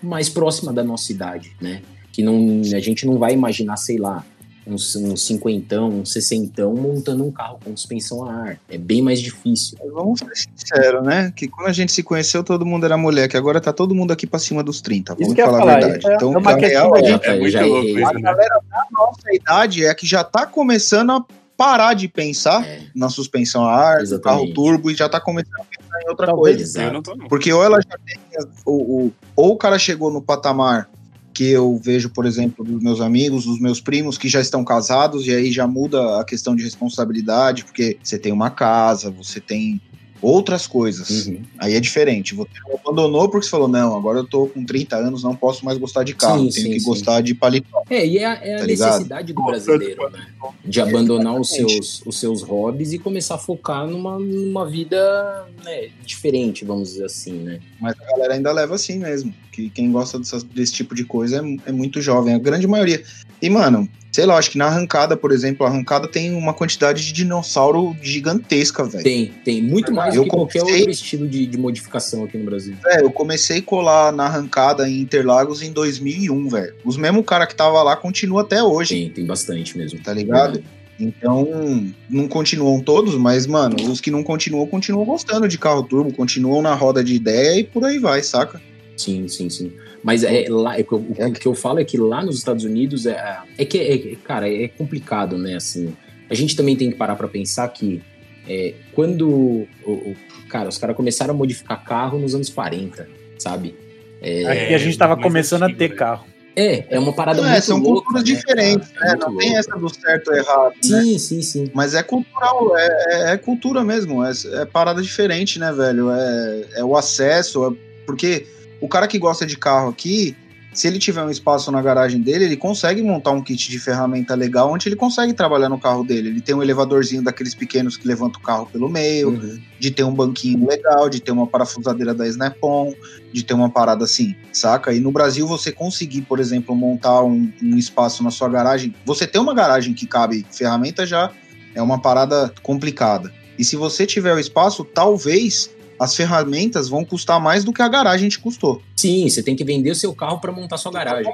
mais 0.03 0.29
próxima 0.29 0.73
da 0.73 0.83
nossa 0.83 1.12
idade, 1.12 1.53
né? 1.61 1.81
Que 2.12 2.23
não, 2.23 2.61
a 2.62 2.81
gente 2.81 3.07
não 3.07 3.19
vai 3.19 3.32
imaginar, 3.32 3.77
sei 3.77 3.97
lá, 3.99 4.24
uns, 4.66 4.95
uns 4.97 5.24
cinquentão, 5.27 5.89
uns 5.89 6.12
sessentão 6.12 6.74
montando 6.74 7.24
um 7.24 7.31
carro 7.31 7.59
com 7.65 7.77
suspensão 7.77 8.24
a 8.24 8.32
ar. 8.32 8.61
É 8.69 8.77
bem 8.77 9.01
mais 9.03 9.20
difícil. 9.20 9.78
Vamos 9.93 10.20
ser 10.20 10.31
sinceros, 10.35 11.03
né? 11.05 11.32
Que 11.35 11.49
quando 11.49 11.69
a 11.69 11.73
gente 11.73 11.93
se 11.93 12.03
conheceu, 12.03 12.43
todo 12.45 12.66
mundo 12.66 12.85
era 12.85 12.97
mulher, 12.97 13.28
que 13.28 13.37
agora 13.37 13.61
tá 13.61 13.73
todo 13.73 13.95
mundo 13.95 14.12
aqui 14.12 14.27
pra 14.27 14.39
cima 14.39 14.62
dos 14.62 14.81
30. 14.81 15.15
Vamos 15.15 15.35
falar 15.35 15.59
falar, 15.59 15.73
a 15.77 15.81
verdade. 15.81 16.07
é- 16.11 16.15
então, 16.15 16.35
é 16.35 16.39
uma 16.39 16.55
real 16.57 16.97
é, 16.97 17.05
gente- 17.05 17.27
É 17.27 17.39
muito 17.39 17.51
já 17.51 17.65
louco 17.65 17.87
errei. 17.87 18.03
isso, 18.03 18.11
a 18.11 18.12
né? 18.15 18.20
galera 18.20 18.61
da 18.70 18.87
nossa 18.93 19.35
idade 19.35 19.85
é 19.85 19.95
que 19.95 20.07
já 20.07 20.23
tá 20.24 20.47
começando 20.47 21.11
a 21.12 21.24
parar 21.57 21.93
de 21.95 22.09
pensar 22.09 22.65
É, 22.66 22.81
na 22.95 23.09
suspensão 23.11 23.65
a 23.65 23.74
ar, 23.74 24.03
no 24.03 24.19
carro 24.20 24.53
turbo 24.55 24.91
e 24.91 24.95
já 24.95 25.09
tá 25.09 25.20
começando 25.20 25.61
a 25.61 25.65
pensar 25.65 26.03
em 26.05 26.09
outra 26.09 26.27
Talvez. 26.27 26.57
coisa. 26.57 26.78
Eu 26.78 26.82
não 26.85 26.91
exato. 27.01 27.03
tô, 27.11 27.16
não. 27.16 27.28
Porque 27.28 27.53
ou 27.53 27.62
ela 27.62 27.81
já 27.82 27.97
tem. 28.05 28.19
O, 28.65 28.73
o- 29.07 29.12
ou 29.37 29.53
o 29.53 29.57
cara 29.57 29.78
chegou 29.78 30.11
no 30.11 30.23
patamar 30.23 30.89
que 31.32 31.51
eu 31.51 31.81
vejo, 31.82 32.11
por 32.11 32.27
exemplo, 32.27 32.65
dos 32.65 32.82
meus 32.82 33.01
amigos, 33.01 33.44
dos 33.44 33.61
meus 33.61 33.81
primos 33.81 34.19
que 34.19 34.28
já 34.28 34.40
estão 34.40 34.65
casados, 34.65 35.27
e 35.27 35.35
aí 35.35 35.52
já 35.52 35.66
muda 35.66 36.20
a 36.20 36.24
questão 36.24 36.57
de 36.57 36.62
responsabilidade, 36.62 37.65
porque 37.65 37.98
você 38.02 38.19
tem 38.19 38.32
uma 38.32 38.51
casa, 38.51 39.11
você 39.11 39.40
tem 39.40 39.81
outras 40.22 40.66
coisas. 40.66 41.26
Uhum. 41.26 41.42
Aí 41.59 41.74
é 41.74 41.80
diferente. 41.80 42.34
Você 42.34 42.51
abandonou 42.84 43.28
porque 43.28 43.44
você 43.47 43.51
falou, 43.51 43.68
não, 43.68 43.97
agora 43.97 44.18
eu 44.18 44.24
tô 44.26 44.47
com 44.47 44.64
30 44.64 44.97
anos, 44.97 45.22
não 45.22 45.34
posso 45.34 45.64
mais 45.64 45.78
gostar 45.78 46.05
de 46.05 46.14
carro, 46.14 46.38
Sim, 46.44 46.51
tenho 46.51 46.66
sim, 46.66 46.72
que 46.74 46.80
sim. 46.80 46.86
gostar 46.86 47.20
de 47.20 47.34
paletó. 47.34 47.82
É, 47.88 48.06
e 48.06 48.18
é, 48.18 48.24
a- 48.26 48.34
é 48.34 48.55
a 48.55 48.59
Tá 48.59 48.64
ligado? 48.66 48.88
necessidade 48.92 49.32
do 49.32 49.44
brasileiro, 49.44 50.10
né? 50.10 50.26
De 50.64 50.80
abandonar 50.80 51.38
os 51.40 51.48
seus, 51.51 52.02
os 52.05 52.18
seus 52.18 52.42
hobbies 52.42 52.92
e 52.92 52.98
começar 52.98 53.36
a 53.36 53.38
focar 53.38 53.86
numa, 53.86 54.18
numa 54.18 54.68
vida 54.68 55.47
né, 55.64 55.90
diferente, 56.05 56.64
vamos 56.64 56.90
dizer 56.92 57.05
assim, 57.06 57.32
né? 57.32 57.60
Mas 57.80 57.94
a 58.01 58.05
galera 58.12 58.34
ainda 58.34 58.52
leva 58.52 58.74
assim 58.74 58.98
mesmo. 58.98 59.32
Que 59.52 59.68
quem 59.70 59.90
gosta 59.90 60.18
dessas- 60.18 60.42
desse 60.42 60.72
tipo 60.72 60.94
de 60.94 61.05
coisa 61.05 61.38
é, 61.66 61.70
é 61.70 61.72
muito 61.72 62.01
jovem, 62.01 62.34
a 62.34 62.38
grande 62.38 62.66
maioria. 62.66 63.02
E, 63.42 63.48
mano, 63.51 63.88
sei 64.12 64.27
lá, 64.27 64.37
acho 64.37 64.51
que 64.51 64.59
na 64.59 64.66
arrancada, 64.66 65.16
por 65.16 65.32
exemplo, 65.32 65.65
a 65.66 65.69
arrancada 65.70 66.09
tem 66.09 66.35
uma 66.35 66.53
quantidade 66.53 67.05
de 67.05 67.12
dinossauro 67.12 67.97
gigantesca, 68.03 68.85
velho. 68.85 69.05
Tem, 69.05 69.32
tem. 69.45 69.62
Muito 69.62 69.93
mais 69.93 70.15
Eu 70.15 70.24
que 70.24 70.31
qualquer 70.31 70.61
comecei- 70.61 70.78
outro 70.81 70.91
estilo 70.93 71.28
de, 71.28 71.47
de 71.47 71.59
modificação 71.59 72.24
aqui 72.24 72.37
no 72.39 72.45
Brasil. 72.45 72.74
É, 72.87 73.01
eu 73.03 73.11
comecei 73.11 73.59
a 73.59 73.62
colar 73.62 74.12
na 74.12 74.24
arrancada 74.27 74.89
em 74.89 75.01
Interlagos 75.01 75.62
em 75.62 75.73
2001, 75.73 76.49
velho. 76.49 76.74
Os 76.85 76.97
mesmos 76.97 77.24
cara 77.24 77.47
que 77.47 77.55
tava 77.55 77.82
lá 77.82 77.97
continua 77.97 78.43
até 78.43 78.62
hoje, 78.62 78.95
Tem, 78.95 79.11
tem 79.11 79.24
bastante 79.27 79.77
mesmo. 79.78 80.01
tá 80.03 80.12
ligado? 80.12 80.62
Então, 80.99 81.87
não 82.11 82.28
continuam 82.28 82.78
todos, 82.81 83.15
mas, 83.15 83.47
mano, 83.47 83.77
os 83.91 84.03
que 84.03 84.11
não 84.11 84.23
continuam, 84.23 84.66
continuam 84.66 85.07
gostando 85.07 85.49
de 85.49 85.57
carro 85.57 85.82
turbo, 85.82 86.12
continuam 86.12 86.61
na 86.61 86.74
roda 86.74 87.03
de 87.03 87.15
ideia 87.15 87.59
e 87.61 87.65
por 87.65 87.82
aí 87.85 87.99
vai, 87.99 88.23
saca? 88.23 88.61
Sim, 89.01 89.27
sim, 89.28 89.48
sim. 89.48 89.72
Mas 90.02 90.22
é 90.24 90.44
lá, 90.48 90.78
é, 90.78 90.85
o, 90.90 90.97
o 90.97 91.32
que 91.32 91.48
eu 91.48 91.55
falo 91.55 91.78
é 91.81 91.85
que 91.85 91.97
lá 91.97 92.22
nos 92.22 92.36
Estados 92.36 92.64
Unidos 92.64 93.06
é, 93.06 93.39
é 93.56 93.64
que, 93.64 93.78
é, 93.78 94.16
cara, 94.24 94.48
é 94.52 94.68
complicado, 94.68 95.39
né? 95.39 95.56
Assim, 95.56 95.94
a 96.28 96.35
gente 96.35 96.55
também 96.55 96.77
tem 96.77 96.90
que 96.90 96.97
parar 96.97 97.16
para 97.16 97.28
pensar 97.28 97.66
que 97.68 98.02
é, 98.47 98.74
quando, 98.93 99.28
o, 99.28 99.66
o, 99.93 100.16
cara, 100.48 100.68
os 100.68 100.77
caras 100.77 100.97
começaram 100.97 101.35
a 101.35 101.36
modificar 101.36 101.82
carro 101.82 102.18
nos 102.18 102.35
anos 102.35 102.51
40, 102.51 103.09
sabe? 103.39 103.74
É, 104.20 104.44
Aqui 104.47 104.74
a 104.74 104.78
gente 104.78 104.98
tava 104.98 105.16
começando 105.16 105.62
antigo, 105.62 105.77
a 105.77 105.78
ter 105.78 105.90
né? 105.90 105.97
carro. 105.97 106.27
é, 106.56 106.85
é 106.97 106.98
uma 106.98 107.14
parada 107.14 107.40
Não, 107.40 107.48
muito 107.48 107.59
é, 107.59 107.60
são 107.62 107.78
louca, 107.78 108.02
culturas 108.02 108.22
né, 108.28 108.35
diferentes, 108.36 108.89
cara? 108.90 109.06
É 109.06 109.14
né? 109.14 109.18
Não 109.20 109.36
tem 109.36 109.47
louca. 109.48 109.60
essa 109.60 109.78
do 109.78 109.89
certo 109.89 110.28
ou 110.28 110.36
errado, 110.36 110.72
né? 110.89 111.01
Sim, 111.02 111.18
sim, 111.18 111.43
sim. 111.43 111.70
Mas 111.72 111.94
é 111.94 112.02
cultural, 112.02 112.77
é, 112.77 112.89
é- 113.09 113.32
é 113.32 113.36
cultura 113.39 113.82
mesmo, 113.82 114.22
é, 114.24 114.32
é 114.60 114.64
parada 114.66 115.01
diferente, 115.01 115.59
né, 115.59 115.72
velho? 115.72 116.10
É, 116.10 116.64
é 116.77 116.85
o 116.85 116.94
acesso, 116.97 117.66
é- 117.66 117.77
porque 118.05 118.47
o 118.81 118.89
cara 118.89 119.07
que 119.07 119.19
gosta 119.19 119.44
de 119.47 119.57
carro 119.57 119.89
aqui, 119.90 120.36
se 120.73 120.86
ele 120.86 121.01
tiver 121.01 121.24
um 121.24 121.31
espaço 121.31 121.73
na 121.73 121.82
garagem 121.82 122.20
dele, 122.20 122.44
ele 122.44 122.57
consegue 122.57 123.02
montar 123.02 123.32
um 123.32 123.43
kit 123.43 123.69
de 123.70 123.78
ferramenta 123.78 124.36
legal 124.36 124.73
onde 124.73 124.89
ele 124.89 124.94
consegue 124.94 125.32
trabalhar 125.32 125.69
no 125.69 125.81
carro 125.81 126.05
dele. 126.05 126.28
Ele 126.28 126.40
tem 126.40 126.55
um 126.55 126.62
elevadorzinho 126.62 127.23
daqueles 127.23 127.57
pequenos 127.57 127.97
que 127.97 128.07
levanta 128.07 128.39
o 128.39 128.43
carro 128.43 128.66
pelo 128.66 128.89
meio, 128.89 129.31
Uhum. 129.31 129.61
de 129.81 129.90
ter 129.90 130.05
um 130.05 130.15
banquinho 130.15 130.69
legal, 130.69 131.09
de 131.09 131.20
ter 131.20 131.32
uma 131.32 131.47
parafusadeira 131.47 132.15
da 132.15 132.27
Snap-on, 132.28 132.94
de 133.32 133.43
ter 133.43 133.52
uma 133.55 133.69
parada 133.69 134.05
assim, 134.05 134.35
saca? 134.52 134.94
E 134.94 135.01
no 135.01 135.11
Brasil 135.11 135.44
você 135.47 135.73
conseguir, 135.73 136.23
por 136.23 136.39
exemplo, 136.39 136.74
montar 136.77 137.23
um, 137.24 137.51
um 137.61 137.77
espaço 137.77 138.23
na 138.23 138.31
sua 138.31 138.48
garagem, 138.48 138.94
você 139.05 139.27
ter 139.27 139.40
uma 139.40 139.52
garagem 139.55 139.93
que 139.93 140.07
cabe 140.07 140.47
ferramenta 140.52 141.05
já 141.05 141.32
é 141.74 141.82
uma 141.82 142.01
parada 142.01 142.52
complicada. 142.62 143.32
E 143.59 143.65
se 143.65 143.74
você 143.74 144.07
tiver 144.07 144.35
o 144.35 144.39
espaço, 144.39 144.85
talvez 144.85 145.69
as 146.01 146.16
ferramentas 146.16 146.89
vão 146.89 147.05
custar 147.05 147.39
mais 147.39 147.62
do 147.62 147.74
que 147.74 147.82
a 147.82 147.89
garagem 147.89 148.31
te 148.31 148.39
custou. 148.39 148.81
Sim, 148.97 149.28
você 149.28 149.43
tem 149.43 149.55
que 149.55 149.62
vender 149.62 149.90
o 149.90 149.94
seu 149.94 150.14
carro 150.14 150.40
para 150.40 150.51
montar 150.51 150.78
sua 150.78 150.90
garagem. 150.90 151.31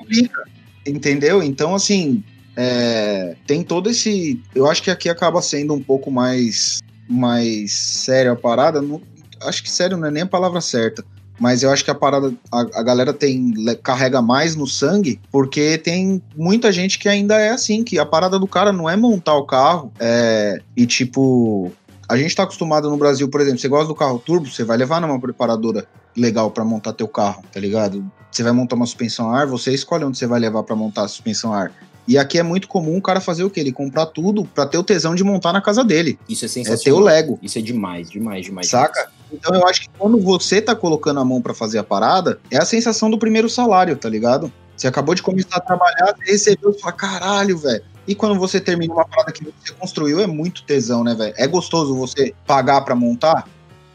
Entendeu? 0.85 1.41
Então, 1.41 1.73
assim, 1.73 2.25
é, 2.57 3.37
tem 3.47 3.63
todo 3.63 3.89
esse. 3.89 4.43
Eu 4.53 4.69
acho 4.69 4.83
que 4.83 4.91
aqui 4.91 5.09
acaba 5.09 5.41
sendo 5.41 5.73
um 5.73 5.81
pouco 5.81 6.11
mais, 6.11 6.81
mais 7.09 7.73
sério 7.73 8.33
a 8.33 8.37
parada. 8.37 8.83
Não- 8.83 9.01
acho 9.43 9.63
que 9.63 9.71
sério 9.71 9.97
não 9.97 10.09
é 10.09 10.11
nem 10.11 10.25
a 10.25 10.27
palavra 10.27 10.61
certa. 10.61 11.05
Mas 11.39 11.63
eu 11.63 11.71
acho 11.71 11.85
que 11.85 11.91
a 11.91 11.95
parada, 11.95 12.33
a, 12.51 12.61
a 12.61 12.83
galera 12.83 13.13
tem 13.13 13.53
carrega 13.83 14.23
mais 14.23 14.57
no 14.57 14.67
sangue, 14.67 15.21
porque 15.31 15.77
tem 15.79 16.21
muita 16.35 16.73
gente 16.73 16.99
que 16.99 17.09
ainda 17.09 17.37
é 17.39 17.51
assim, 17.51 17.85
que 17.85 17.99
a 17.99 18.07
parada 18.07 18.39
do 18.39 18.47
cara 18.47 18.73
não 18.73 18.89
é 18.89 18.97
montar 18.97 19.35
o 19.35 19.45
carro 19.45 19.93
é, 20.01 20.61
e 20.77 20.87
tipo. 20.87 21.71
A 22.09 22.17
gente 22.17 22.35
tá 22.37 22.45
acostumado 22.45 22.89
no 22.89 22.97
Brasil, 22.97 23.29
por 23.29 23.41
exemplo, 23.41 23.59
você 23.59 23.69
gosta 23.69 23.89
do 23.89 23.95
carro 23.95 24.19
turbo, 24.19 24.47
você 24.49 24.63
vai 24.63 24.77
levar 24.77 25.01
numa 25.01 25.19
preparadora 25.21 25.87
legal 26.17 26.51
pra 26.51 26.65
montar 26.65 26.93
teu 26.93 27.09
carro, 27.09 27.43
tá 27.53 27.59
ligado? 27.59 28.05
Você 28.31 28.43
vai 28.43 28.53
montar 28.53 28.77
uma 28.77 28.87
suspensão 28.87 29.31
a 29.31 29.41
ar, 29.41 29.47
você 29.47 29.73
escolhe 29.75 30.05
onde 30.05 30.17
você 30.17 30.27
vai 30.27 30.39
levar 30.39 30.63
pra 30.63 30.77
montar 30.77 31.03
a 31.03 31.09
suspensão 31.09 31.53
a 31.53 31.63
ar. 31.63 31.73
E 32.07 32.17
aqui 32.17 32.39
é 32.39 32.43
muito 32.45 32.69
comum 32.69 32.97
o 32.99 33.03
cara 33.03 33.21
fazer 33.21 33.43
o 33.43 33.51
quê? 33.51 33.59
Ele 33.59 33.73
comprar 33.73 34.07
tudo 34.07 34.45
pra 34.45 34.65
ter 34.65 34.79
o 34.79 34.85
tesão 34.85 35.17
de 35.17 35.25
montar 35.25 35.53
na 35.53 35.61
casa 35.61 35.83
dele. 35.83 36.17
Isso 36.29 36.45
é 36.45 36.47
É 36.47 36.49
sensacional. 36.49 36.85
ter 36.85 36.93
o 36.93 37.05
Lego. 37.05 37.39
Isso 37.43 37.59
é 37.59 37.63
demais, 37.63 38.09
demais, 38.09 38.45
demais. 38.45 38.69
Saca? 38.69 39.11
Então 39.33 39.53
eu 39.57 39.67
acho 39.67 39.81
que 39.83 39.89
quando 39.99 40.21
você 40.21 40.63
tá 40.63 40.77
colocando 40.77 41.19
a 41.19 41.25
mão 41.25 41.43
pra 41.43 41.53
fazer 41.53 41.79
a 41.79 41.83
parada, 41.85 42.39
é 42.49 42.59
a 42.59 42.65
sensação 42.65 43.11
do 43.11 43.19
primeiro 43.19 43.51
salário, 43.51 43.97
tá 43.97 44.09
ligado? 44.09 44.53
Você 44.77 44.87
acabou 44.87 45.15
de 45.15 45.23
começar 45.23 45.57
a 45.57 45.61
trabalhar, 45.61 46.15
você 46.17 46.33
recebeu 46.33 46.71
e 46.71 46.81
fala, 46.81 46.93
caralho, 46.93 47.59
velho. 47.59 47.83
E 48.07 48.15
quando 48.15 48.39
você 48.39 48.61
termina 48.61 48.93
uma 48.93 49.07
parada 49.07 49.33
que 49.33 49.43
você 49.43 49.73
construiu, 49.73 50.21
é 50.21 50.27
muito 50.27 50.63
tesão, 50.65 51.03
né, 51.03 51.15
velho? 51.15 51.35
É 51.37 51.47
gostoso 51.47 51.97
você 51.97 52.35
pagar 52.47 52.83
pra 52.83 52.95
montar? 52.95 53.49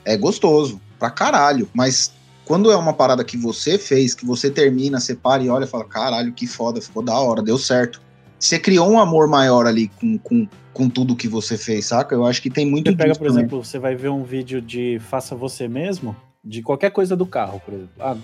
É 0.03 0.17
gostoso, 0.17 0.81
pra 0.99 1.09
caralho. 1.09 1.69
Mas 1.73 2.11
quando 2.43 2.71
é 2.71 2.75
uma 2.75 2.93
parada 2.93 3.23
que 3.23 3.37
você 3.37 3.77
fez, 3.77 4.13
que 4.13 4.25
você 4.25 4.49
termina, 4.49 4.99
você 4.99 5.15
para 5.15 5.43
e 5.43 5.49
olha 5.49 5.63
e 5.63 5.67
fala, 5.67 5.85
caralho, 5.85 6.33
que 6.33 6.47
foda, 6.47 6.81
ficou 6.81 7.03
da 7.03 7.17
hora, 7.17 7.41
deu 7.41 7.57
certo. 7.57 8.01
Você 8.37 8.57
criou 8.57 8.89
um 8.89 8.99
amor 8.99 9.27
maior 9.27 9.67
ali 9.67 9.87
com, 9.87 10.17
com, 10.17 10.47
com 10.73 10.89
tudo 10.89 11.15
que 11.15 11.27
você 11.27 11.57
fez, 11.57 11.85
saca? 11.85 12.15
Eu 12.15 12.25
acho 12.25 12.41
que 12.41 12.49
tem 12.49 12.65
muito 12.65 12.89
Você 12.89 12.97
pega, 12.97 13.13
por 13.13 13.27
também. 13.27 13.43
exemplo, 13.43 13.63
você 13.63 13.77
vai 13.77 13.95
ver 13.95 14.09
um 14.09 14.23
vídeo 14.23 14.59
de 14.59 14.99
faça 14.99 15.35
você 15.35 15.67
mesmo, 15.67 16.15
de 16.43 16.61
qualquer 16.61 16.89
coisa 16.89 17.15
do 17.15 17.25
carro, 17.25 17.61
por 17.63 17.73
exemplo. 17.73 17.93
Ah, 17.99 18.17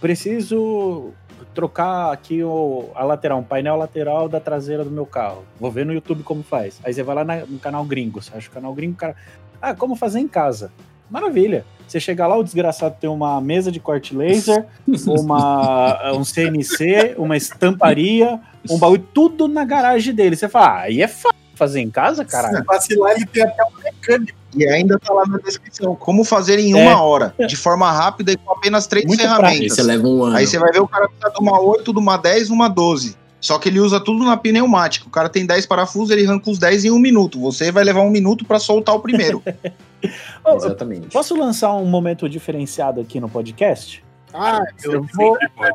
preciso 0.00 1.14
trocar 1.54 2.12
aqui 2.12 2.42
o, 2.42 2.90
a 2.94 3.04
lateral, 3.04 3.38
um 3.38 3.42
painel 3.42 3.76
lateral 3.76 4.28
da 4.28 4.40
traseira 4.40 4.84
do 4.84 4.90
meu 4.90 5.06
carro. 5.06 5.44
Vou 5.58 5.70
ver 5.70 5.84
no 5.86 5.92
YouTube 5.92 6.22
como 6.22 6.42
faz. 6.42 6.80
Aí 6.84 6.92
você 6.94 7.02
vai 7.02 7.14
lá 7.16 7.24
na- 7.24 7.46
no 7.46 7.58
canal 7.58 7.84
gringo, 7.84 8.22
você 8.22 8.30
acha 8.36 8.48
o 8.48 8.52
canal 8.52 8.72
gringo, 8.74 8.96
cara. 8.96 9.14
Ah, 9.60 9.74
como 9.74 9.94
fazer 9.96 10.20
em 10.20 10.28
casa? 10.28 10.70
Maravilha. 11.10 11.64
Você 11.88 11.98
chega 11.98 12.24
lá, 12.26 12.36
o 12.36 12.44
desgraçado 12.44 12.94
tem 13.00 13.10
uma 13.10 13.40
mesa 13.40 13.72
de 13.72 13.80
corte 13.80 14.14
laser, 14.14 14.64
uma, 15.08 16.12
um 16.12 16.24
CNC, 16.24 17.14
uma 17.18 17.36
estamparia, 17.36 18.40
um 18.70 18.78
bagulho, 18.78 19.06
tudo 19.12 19.48
na 19.48 19.64
garagem 19.64 20.14
dele. 20.14 20.36
Você 20.36 20.48
fala, 20.48 20.66
ah, 20.66 20.80
aí 20.82 21.02
é 21.02 21.08
fácil 21.08 21.38
fazer 21.54 21.80
em 21.80 21.90
casa, 21.90 22.24
caralho. 22.24 22.58
Se 22.58 22.64
vacilar, 22.64 23.12
ele 23.16 23.26
tem 23.26 23.42
até 23.42 23.64
um 23.64 23.82
mecânico. 23.82 24.38
E 24.56 24.66
ainda 24.66 24.98
tá 24.98 25.12
lá 25.12 25.24
na 25.26 25.38
descrição. 25.38 25.94
Como 25.94 26.24
fazer 26.24 26.58
em 26.58 26.72
É. 26.72 26.76
uma 26.76 27.00
hora, 27.02 27.34
de 27.46 27.56
forma 27.56 27.90
rápida 27.90 28.32
e 28.32 28.36
com 28.36 28.50
apenas 28.52 28.86
três 28.86 29.06
Muito 29.06 29.20
ferramentas. 29.20 29.74
você 29.74 29.82
leva 29.82 30.06
um 30.08 30.24
ano. 30.24 30.36
Aí 30.36 30.46
você 30.46 30.58
vai 30.58 30.72
ver 30.72 30.80
o 30.80 30.88
cara 30.88 31.06
precisa 31.08 31.30
de 31.30 31.40
uma 31.40 31.60
8, 31.60 31.92
de 31.92 31.98
uma 31.98 32.16
10, 32.16 32.50
uma 32.50 32.68
12. 32.68 33.16
Só 33.40 33.58
que 33.58 33.68
ele 33.70 33.80
usa 33.80 33.98
tudo 33.98 34.22
na 34.24 34.36
pneumática. 34.36 35.06
O 35.06 35.10
cara 35.10 35.28
tem 35.28 35.46
10 35.46 35.64
parafusos, 35.66 36.10
ele 36.10 36.26
arranca 36.26 36.50
os 36.50 36.58
10 36.58 36.84
em 36.84 36.90
um 36.90 36.98
minuto. 36.98 37.40
Você 37.40 37.72
vai 37.72 37.82
levar 37.84 38.00
um 38.02 38.10
minuto 38.10 38.44
pra 38.44 38.58
soltar 38.58 38.94
o 38.94 39.00
primeiro. 39.00 39.42
Ô, 40.44 40.56
Exatamente. 40.56 41.08
Posso 41.08 41.34
lançar 41.38 41.72
um 41.74 41.86
momento 41.86 42.28
diferenciado 42.28 43.00
aqui 43.00 43.18
no 43.20 43.28
podcast? 43.30 44.04
Ah, 44.34 44.60
Eu 44.84 45.02
vou, 45.14 45.34
Sempre 45.38 45.48
pode. 45.56 45.74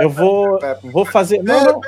eu 0.00 0.10
vou, 0.10 0.58
vou 0.84 1.04
fazer. 1.04 1.42
Não, 1.42 1.80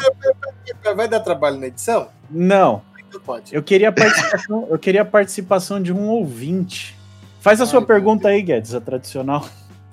não, 0.84 0.96
vai 0.96 1.08
dar 1.08 1.20
trabalho 1.20 1.56
na 1.58 1.66
edição? 1.66 2.08
não. 2.30 2.82
Pode. 3.20 3.54
Eu 3.54 3.62
queria 3.62 3.88
a 3.88 3.92
participação, 3.92 4.66
eu 4.70 4.78
queria 4.78 5.02
a 5.02 5.04
participação 5.04 5.82
de 5.82 5.92
um 5.92 6.08
ouvinte. 6.08 6.96
Faz 7.40 7.60
a 7.60 7.66
sua 7.66 7.80
Ai, 7.80 7.86
pergunta 7.86 8.28
aí, 8.28 8.40
Guedes, 8.40 8.74
a 8.74 8.80
tradicional. 8.80 9.46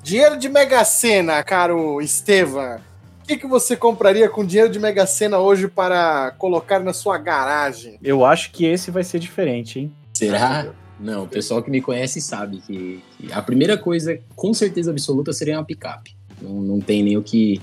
Dinheiro 0.04 0.38
de 0.38 0.50
Mega 0.50 0.84
Sena, 0.84 1.44
caro 1.44 2.02
Estevam. 2.02 2.78
O 3.22 3.28
que, 3.28 3.38
que 3.38 3.48
você 3.48 3.78
compraria 3.78 4.28
com 4.28 4.44
dinheiro 4.44 4.72
de 4.72 4.80
Mega 4.80 5.06
Sena 5.06 5.38
hoje 5.38 5.68
para 5.68 6.32
colocar 6.38 6.80
na 6.80 6.92
sua 6.92 7.18
garagem? 7.18 7.98
Eu 8.02 8.26
acho 8.26 8.52
que 8.52 8.66
esse 8.66 8.90
vai 8.90 9.04
ser 9.04 9.20
diferente, 9.20 9.80
hein? 9.80 9.94
Será? 10.14 10.68
Não, 11.00 11.24
o 11.24 11.28
pessoal 11.28 11.64
que 11.64 11.72
me 11.72 11.82
conhece 11.82 12.22
sabe 12.22 12.58
que, 12.58 13.04
que 13.18 13.32
a 13.34 13.42
primeira 13.42 13.78
coisa, 13.78 14.20
com 14.36 14.54
certeza 14.54 14.92
absoluta, 14.92 15.34
seria 15.34 15.58
uma 15.58 15.66
picape. 15.66 16.16
Não, 16.42 16.62
não 16.62 16.80
tem 16.80 17.04
nem 17.04 17.18
o 17.18 17.24
que, 17.24 17.62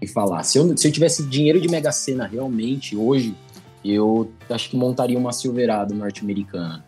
que 0.00 0.06
falar. 0.06 0.42
Se 0.42 0.58
eu, 0.58 0.76
se 0.76 0.88
eu 0.88 0.92
tivesse 0.92 1.24
dinheiro 1.24 1.60
de 1.60 1.68
Mega 1.68 1.92
Sena 1.92 2.26
realmente 2.26 2.96
hoje, 2.96 3.34
eu 3.84 4.30
acho 4.50 4.70
que 4.70 4.76
montaria 4.76 5.18
uma 5.18 5.32
Silverado 5.32 5.94
norte-americana. 5.94 6.84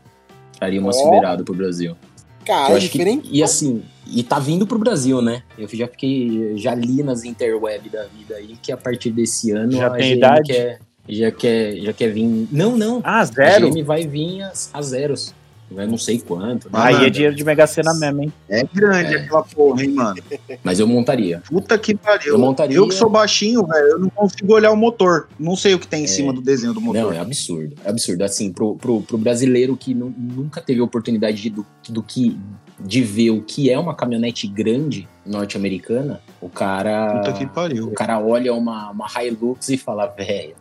Traria 0.58 0.80
uma 0.80 0.90
Ó. 0.90 0.92
Silverado 0.92 1.44
pro 1.44 1.54
Brasil. 1.54 1.96
Cara, 2.44 2.70
Eu 2.70 2.74
é 2.74 2.78
acho 2.78 2.86
que- 2.90 2.98
diferente. 2.98 3.28
e 3.30 3.42
assim, 3.42 3.82
e 4.06 4.22
tá 4.22 4.38
vindo 4.38 4.66
pro 4.66 4.78
Brasil, 4.78 5.20
né? 5.22 5.42
Eu 5.58 5.68
já 5.68 5.86
fiquei, 5.86 6.56
já 6.56 6.74
li 6.74 7.02
nas 7.02 7.22
interweb 7.24 7.88
da 7.90 8.04
vida 8.04 8.34
aí 8.36 8.56
que 8.60 8.72
a 8.72 8.76
partir 8.76 9.10
desse 9.10 9.50
ano 9.52 9.72
Já 9.72 9.86
a 9.86 9.90
tem 9.90 10.08
GM 10.10 10.16
idade? 10.16 10.42
quer, 10.52 10.78
já 11.08 11.30
quer, 11.30 11.76
já 11.76 11.92
quer 11.92 12.08
vir. 12.08 12.48
Não, 12.50 12.76
não. 12.76 13.00
Ah, 13.04 13.20
A 13.20 13.24
zero? 13.24 13.70
GM 13.70 13.82
vai 13.84 14.06
vir 14.06 14.42
a, 14.42 14.52
a 14.72 14.82
zeros. 14.82 15.34
Vai 15.70 15.86
não 15.86 15.96
sei 15.96 16.18
quanto. 16.18 16.64
né? 16.66 16.70
Aí 16.72 16.94
é 16.94 16.98
Mano. 16.98 17.10
dinheiro 17.10 17.34
de 17.36 17.44
Mega 17.44 17.66
Sena 17.66 17.94
mesmo, 17.94 18.22
hein? 18.24 18.32
É 18.48 18.64
grande 18.64 19.14
É. 19.14 19.18
aquela 19.20 19.42
porra, 19.44 19.82
hein, 19.84 19.90
mano. 19.90 20.20
Mas 20.64 20.80
eu 20.80 20.86
montaria. 20.86 21.42
Puta 21.48 21.78
que 21.78 21.94
pariu. 21.94 22.32
Eu 22.34 22.38
montaria- 22.38 22.76
Eu 22.76 22.88
que 22.88 22.94
sou 22.94 23.08
baixinho, 23.08 23.64
velho, 23.66 23.86
eu 23.86 23.98
não 24.00 24.10
consigo 24.10 24.52
olhar 24.52 24.72
o 24.72 24.76
motor. 24.76 25.28
Não 25.38 25.54
sei 25.54 25.74
o 25.74 25.78
que 25.78 25.86
tem 25.86 26.04
em 26.04 26.06
cima 26.08 26.32
do 26.32 26.40
desenho 26.40 26.74
do 26.74 26.80
motor. 26.80 27.02
Não, 27.02 27.12
é 27.12 27.20
absurdo. 27.20 27.76
É 27.84 27.88
absurdo. 27.90 28.24
Assim, 28.24 28.52
pro, 28.52 28.74
pro, 28.76 29.00
pro 29.02 29.16
brasileiro 29.16 29.76
que 29.76 29.94
nu- 29.94 30.12
nunca 30.18 30.60
teve 30.60 30.80
a 30.80 30.84
oportunidade 30.84 31.40
de, 31.40 31.50
do, 31.50 31.64
do 31.88 32.02
que, 32.02 32.36
de 32.80 33.02
ver 33.02 33.30
o 33.30 33.40
que 33.42 33.70
é 33.70 33.78
uma 33.78 33.94
caminhonete 33.94 34.48
grande 34.48 35.08
norte-americana, 35.24 36.20
o 36.40 36.48
cara. 36.48 37.18
Puta 37.18 37.32
que 37.32 37.46
pariu. 37.46 37.86
O 37.86 37.92
cara 37.92 38.18
olha 38.20 38.52
uma, 38.54 38.90
uma 38.90 39.06
Hilux 39.22 39.68
e 39.68 39.76
fala, 39.76 40.06
velho, 40.06 40.54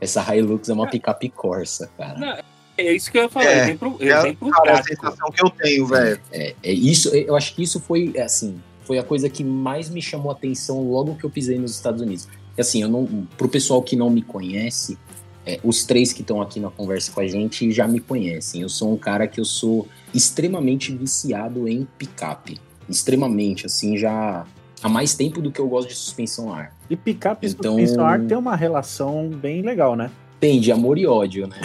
essa 0.00 0.22
Hilux 0.34 0.68
é 0.68 0.72
uma 0.72 0.86
picape 0.88 1.28
Corsa, 1.28 1.90
cara. 1.98 2.18
Não, 2.18 2.36
É 2.78 2.92
isso 2.94 3.10
que 3.10 3.18
eu 3.18 3.22
ia 3.24 3.28
falar. 3.28 3.46
É, 3.46 3.62
exemplo, 3.64 3.96
É, 4.00 4.04
exemplo 4.06 4.50
cara, 4.50 4.70
é 4.70 4.74
a 4.74 4.74
prático. 4.82 4.94
sensação 5.06 5.30
que 5.32 5.44
eu 5.44 5.50
tenho, 5.50 5.86
velho. 5.86 6.20
É, 6.32 6.54
é 6.62 6.72
isso, 6.72 7.08
eu 7.14 7.34
acho 7.36 7.54
que 7.54 7.62
isso 7.62 7.80
foi, 7.80 8.12
é, 8.14 8.22
assim, 8.22 8.56
foi 8.84 8.98
a 8.98 9.02
coisa 9.02 9.28
que 9.28 9.42
mais 9.44 9.90
me 9.90 10.00
chamou 10.00 10.30
a 10.30 10.34
atenção 10.34 10.82
logo 10.90 11.16
que 11.16 11.24
eu 11.24 11.30
pisei 11.30 11.58
nos 11.58 11.72
Estados 11.74 12.00
Unidos. 12.00 12.28
E 12.56 12.60
assim, 12.60 12.80
eu 12.82 12.88
não, 12.88 13.26
pro 13.36 13.48
pessoal 13.48 13.82
que 13.82 13.96
não 13.96 14.08
me 14.08 14.22
conhece, 14.22 14.96
é, 15.44 15.58
os 15.64 15.84
três 15.84 16.12
que 16.12 16.20
estão 16.22 16.40
aqui 16.40 16.60
na 16.60 16.70
conversa 16.70 17.10
com 17.12 17.20
a 17.20 17.26
gente 17.26 17.70
já 17.72 17.86
me 17.88 17.98
conhecem. 18.00 18.62
Eu 18.62 18.68
sou 18.68 18.92
um 18.92 18.96
cara 18.96 19.26
que 19.26 19.40
eu 19.40 19.44
sou 19.44 19.86
extremamente 20.14 20.94
viciado 20.94 21.68
em 21.68 21.86
picape. 21.98 22.60
Extremamente, 22.88 23.66
assim, 23.66 23.96
já 23.98 24.46
há 24.82 24.88
mais 24.88 25.14
tempo 25.14 25.40
do 25.42 25.50
que 25.50 25.60
eu 25.60 25.68
gosto 25.68 25.88
de 25.88 25.94
suspensão 25.94 26.52
a 26.52 26.58
ar. 26.58 26.76
E 26.88 26.96
picape 26.96 27.46
e 27.46 27.50
Então- 27.50 27.72
suspensão 27.76 28.06
ar 28.06 28.20
tem 28.20 28.36
uma 28.36 28.56
relação 28.56 29.28
bem 29.28 29.62
legal, 29.62 29.94
né? 29.96 30.10
Tem 30.40 30.60
de 30.60 30.70
amor 30.70 30.98
e 30.98 31.06
ódio, 31.06 31.48
né? 31.48 31.56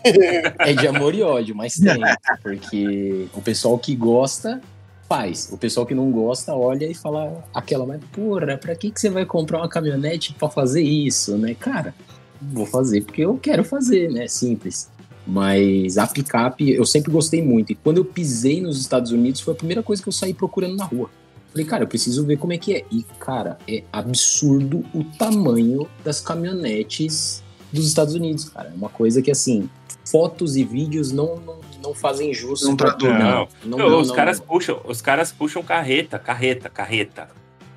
é 0.60 0.72
de 0.72 0.86
amor 0.86 1.14
e 1.14 1.22
ódio, 1.22 1.54
mas 1.54 1.74
tem. 1.74 2.00
Porque 2.42 3.26
o 3.34 3.42
pessoal 3.42 3.78
que 3.78 3.94
gosta 3.94 4.60
faz. 5.08 5.50
O 5.52 5.58
pessoal 5.58 5.84
que 5.84 5.94
não 5.94 6.10
gosta 6.10 6.54
olha 6.54 6.86
e 6.86 6.94
fala 6.94 7.44
aquela, 7.52 7.84
mas 7.84 8.00
porra, 8.10 8.56
pra 8.56 8.74
que, 8.74 8.90
que 8.90 8.98
você 8.98 9.10
vai 9.10 9.26
comprar 9.26 9.58
uma 9.58 9.68
caminhonete 9.68 10.32
pra 10.32 10.48
fazer 10.48 10.82
isso, 10.82 11.36
né? 11.36 11.54
Cara, 11.54 11.94
vou 12.40 12.64
fazer 12.64 13.02
porque 13.02 13.22
eu 13.22 13.36
quero 13.36 13.62
fazer, 13.62 14.10
né? 14.10 14.26
Simples. 14.26 14.90
Mas 15.26 15.98
a 15.98 16.06
picape 16.06 16.72
eu 16.72 16.86
sempre 16.86 17.12
gostei 17.12 17.42
muito. 17.42 17.72
E 17.72 17.74
quando 17.74 17.98
eu 17.98 18.06
pisei 18.06 18.62
nos 18.62 18.80
Estados 18.80 19.12
Unidos, 19.12 19.42
foi 19.42 19.52
a 19.52 19.56
primeira 19.56 19.82
coisa 19.82 20.02
que 20.02 20.08
eu 20.08 20.12
saí 20.12 20.32
procurando 20.32 20.76
na 20.76 20.84
rua. 20.84 21.10
Falei, 21.50 21.66
cara, 21.66 21.84
eu 21.84 21.88
preciso 21.88 22.24
ver 22.24 22.38
como 22.38 22.54
é 22.54 22.58
que 22.58 22.74
é. 22.74 22.84
E, 22.90 23.04
cara, 23.20 23.58
é 23.68 23.82
absurdo 23.92 24.82
o 24.94 25.04
tamanho 25.04 25.86
das 26.02 26.20
caminhonetes 26.20 27.42
dos 27.72 27.86
Estados 27.86 28.14
Unidos, 28.14 28.48
cara. 28.48 28.68
É 28.70 28.74
uma 28.76 28.88
coisa 28.88 29.22
que, 29.22 29.30
assim, 29.30 29.68
fotos 30.04 30.56
e 30.56 30.64
vídeos 30.64 31.10
não, 31.12 31.36
não, 31.36 31.56
não 31.82 31.94
fazem 31.94 32.32
justo. 32.34 32.66
Não 32.66 32.76
pra- 32.76 32.92
traduz, 32.92 33.12
Não, 33.18 33.48
não, 33.64 33.78
Não, 33.78 33.90
não, 33.90 34.00
os, 34.00 34.08
não, 34.08 34.14
caras. 34.14 34.40
Puxam, 34.40 34.80
os 34.84 35.00
caras 35.00 35.32
puxam 35.32 35.62
carreta, 35.62 36.18
carreta, 36.18 36.68
carreta. 36.68 37.28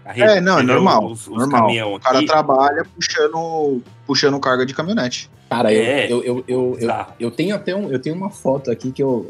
carreta 0.03 0.31
É, 0.33 0.41
não, 0.41 0.59
é 0.59 0.63
normal. 0.63 1.05
Os, 1.11 1.21
os 1.27 1.37
normal. 1.37 1.61
caminhão 1.61 1.93
O 1.93 1.99
cara 1.99 2.17
aqui, 2.19 2.27
trabalha 2.27 2.85
puxando, 2.93 3.81
puxando 4.05 4.39
carga 4.39 4.65
de 4.65 4.73
caminhonete. 4.73 5.29
Cara, 5.49 5.71
eu, 5.73 5.81
É. 5.83 6.05
eu, 6.11 6.23
eu, 6.23 6.23
eu, 6.23 6.43
eu, 6.47 6.71
Bizarro. 6.77 7.13
eu 7.19 7.31
tenho 7.31 7.55
até 7.55 7.75
um, 7.75 7.91
eu 7.91 7.99
tenho 7.99 8.15
uma 8.15 8.29
foto 8.31 8.71
aqui 8.71 8.91
que 8.91 9.01
eu, 9.01 9.29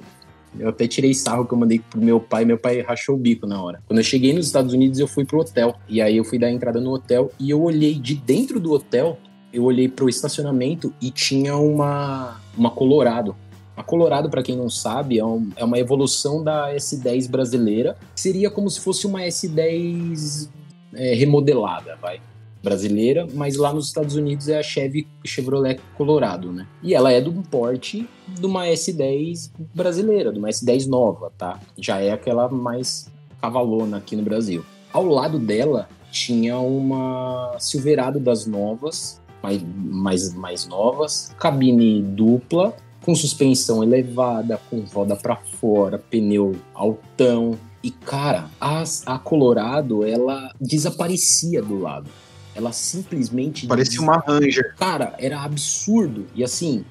eu 0.58 0.70
até 0.70 0.88
tirei 0.88 1.14
sarro 1.14 1.46
que 1.46 1.54
eu 1.54 1.58
mandei 1.58 1.80
pro 1.80 2.00
meu 2.02 2.20
pai, 2.22 2.46
meu 2.46 2.58
pai 2.58 2.82
rachou 2.82 3.16
o 3.16 3.18
bico 3.18 3.46
na 3.46 3.62
hora. 3.62 3.82
Quando 3.86 4.00
eu 4.00 4.04
cheguei 4.04 4.34
nos 4.34 4.46
Estados 4.48 4.74
Unidos, 4.74 4.98
eu 5.00 5.08
fui 5.08 5.26
pro 5.26 5.40
hotel. 5.42 5.76
E 5.90 6.02
aí 6.02 6.16
eu 6.18 6.24
fui 6.24 6.40
dar 6.40 6.48
a 6.48 6.52
entrada 6.52 6.80
no 6.80 6.92
hotel 6.94 7.32
e 7.38 7.50
eu 7.50 7.62
olhei 7.62 7.96
de 7.96 8.16
dentro 8.16 8.60
do 8.60 8.72
hotel, 8.72 9.20
eu 9.56 9.64
olhei 9.64 9.88
pro 9.88 10.10
estacionamento 10.10 10.94
e 11.02 11.10
tinha 11.12 11.56
uma, 11.58 12.40
uma 12.58 12.70
Colorado. 12.72 13.36
A 13.78 13.84
Colorado, 13.84 14.30
pra 14.30 14.42
quem 14.44 14.56
não 14.56 14.70
sabe, 14.70 15.20
é, 15.20 15.26
um- 15.26 15.50
é 15.56 15.64
uma 15.66 15.78
evolução 15.80 16.44
da 16.44 16.74
S10 16.74 17.28
brasileira. 17.30 17.98
Seria 18.16 18.50
como 18.50 18.70
se 18.70 18.80
fosse 18.80 19.06
uma 19.08 19.22
S10 19.22 20.50
é, 20.94 21.14
remodelada, 21.14 21.98
vai 22.02 22.20
brasileira, 22.64 23.28
mas 23.32 23.58
lá 23.58 23.72
nos 23.72 23.86
Estados 23.88 24.16
Unidos 24.16 24.48
é 24.50 24.58
a 24.58 24.64
Chevy 24.64 25.08
Chevrolet 25.24 25.80
Colorado, 25.96 26.52
né? 26.52 26.66
E 26.82 26.96
ela 26.96 27.12
é 27.12 27.22
do 27.22 27.32
porte 27.44 28.10
de 28.28 28.44
uma 28.44 28.66
S10 28.66 29.52
brasileira, 29.74 30.34
de 30.34 30.40
uma 30.40 30.50
S10 30.50 30.88
nova, 30.88 31.32
tá? 31.38 31.60
Já 31.78 32.00
é 32.02 32.12
aquela 32.12 32.50
mais 32.50 33.08
cavalona 33.40 33.98
aqui 33.98 34.16
no 34.16 34.24
Brasil. 34.24 34.66
Ao 34.92 35.06
lado 35.06 35.38
dela 35.38 35.88
tinha 36.12 36.58
uma 36.58 37.56
Silverado 37.60 38.20
das 38.20 38.48
novas, 38.48 39.22
mais, 39.46 39.62
mais, 39.64 40.34
mais 40.34 40.68
novas, 40.68 41.34
cabine 41.40 42.02
dupla, 42.02 42.76
com 43.04 43.14
suspensão 43.14 43.84
elevada, 43.84 44.60
com 44.70 44.80
roda 44.82 45.16
pra 45.16 45.36
fora, 45.36 46.00
pneu 46.00 46.56
altão. 46.74 47.58
E, 47.84 47.92
cara, 47.92 48.50
as- 48.60 49.04
a 49.06 49.20
Colorado, 49.20 50.04
ela 50.04 50.52
desaparecia 50.60 51.62
do 51.62 51.80
lado. 51.80 52.10
Ela 52.56 52.72
simplesmente. 52.72 53.68
Parecia 53.68 54.02
uma 54.02 54.18
Ranger. 54.18 54.74
Cara, 54.78 55.14
era 55.20 55.42
absurdo. 55.44 56.26
E 56.34 56.44
assim, 56.44 56.84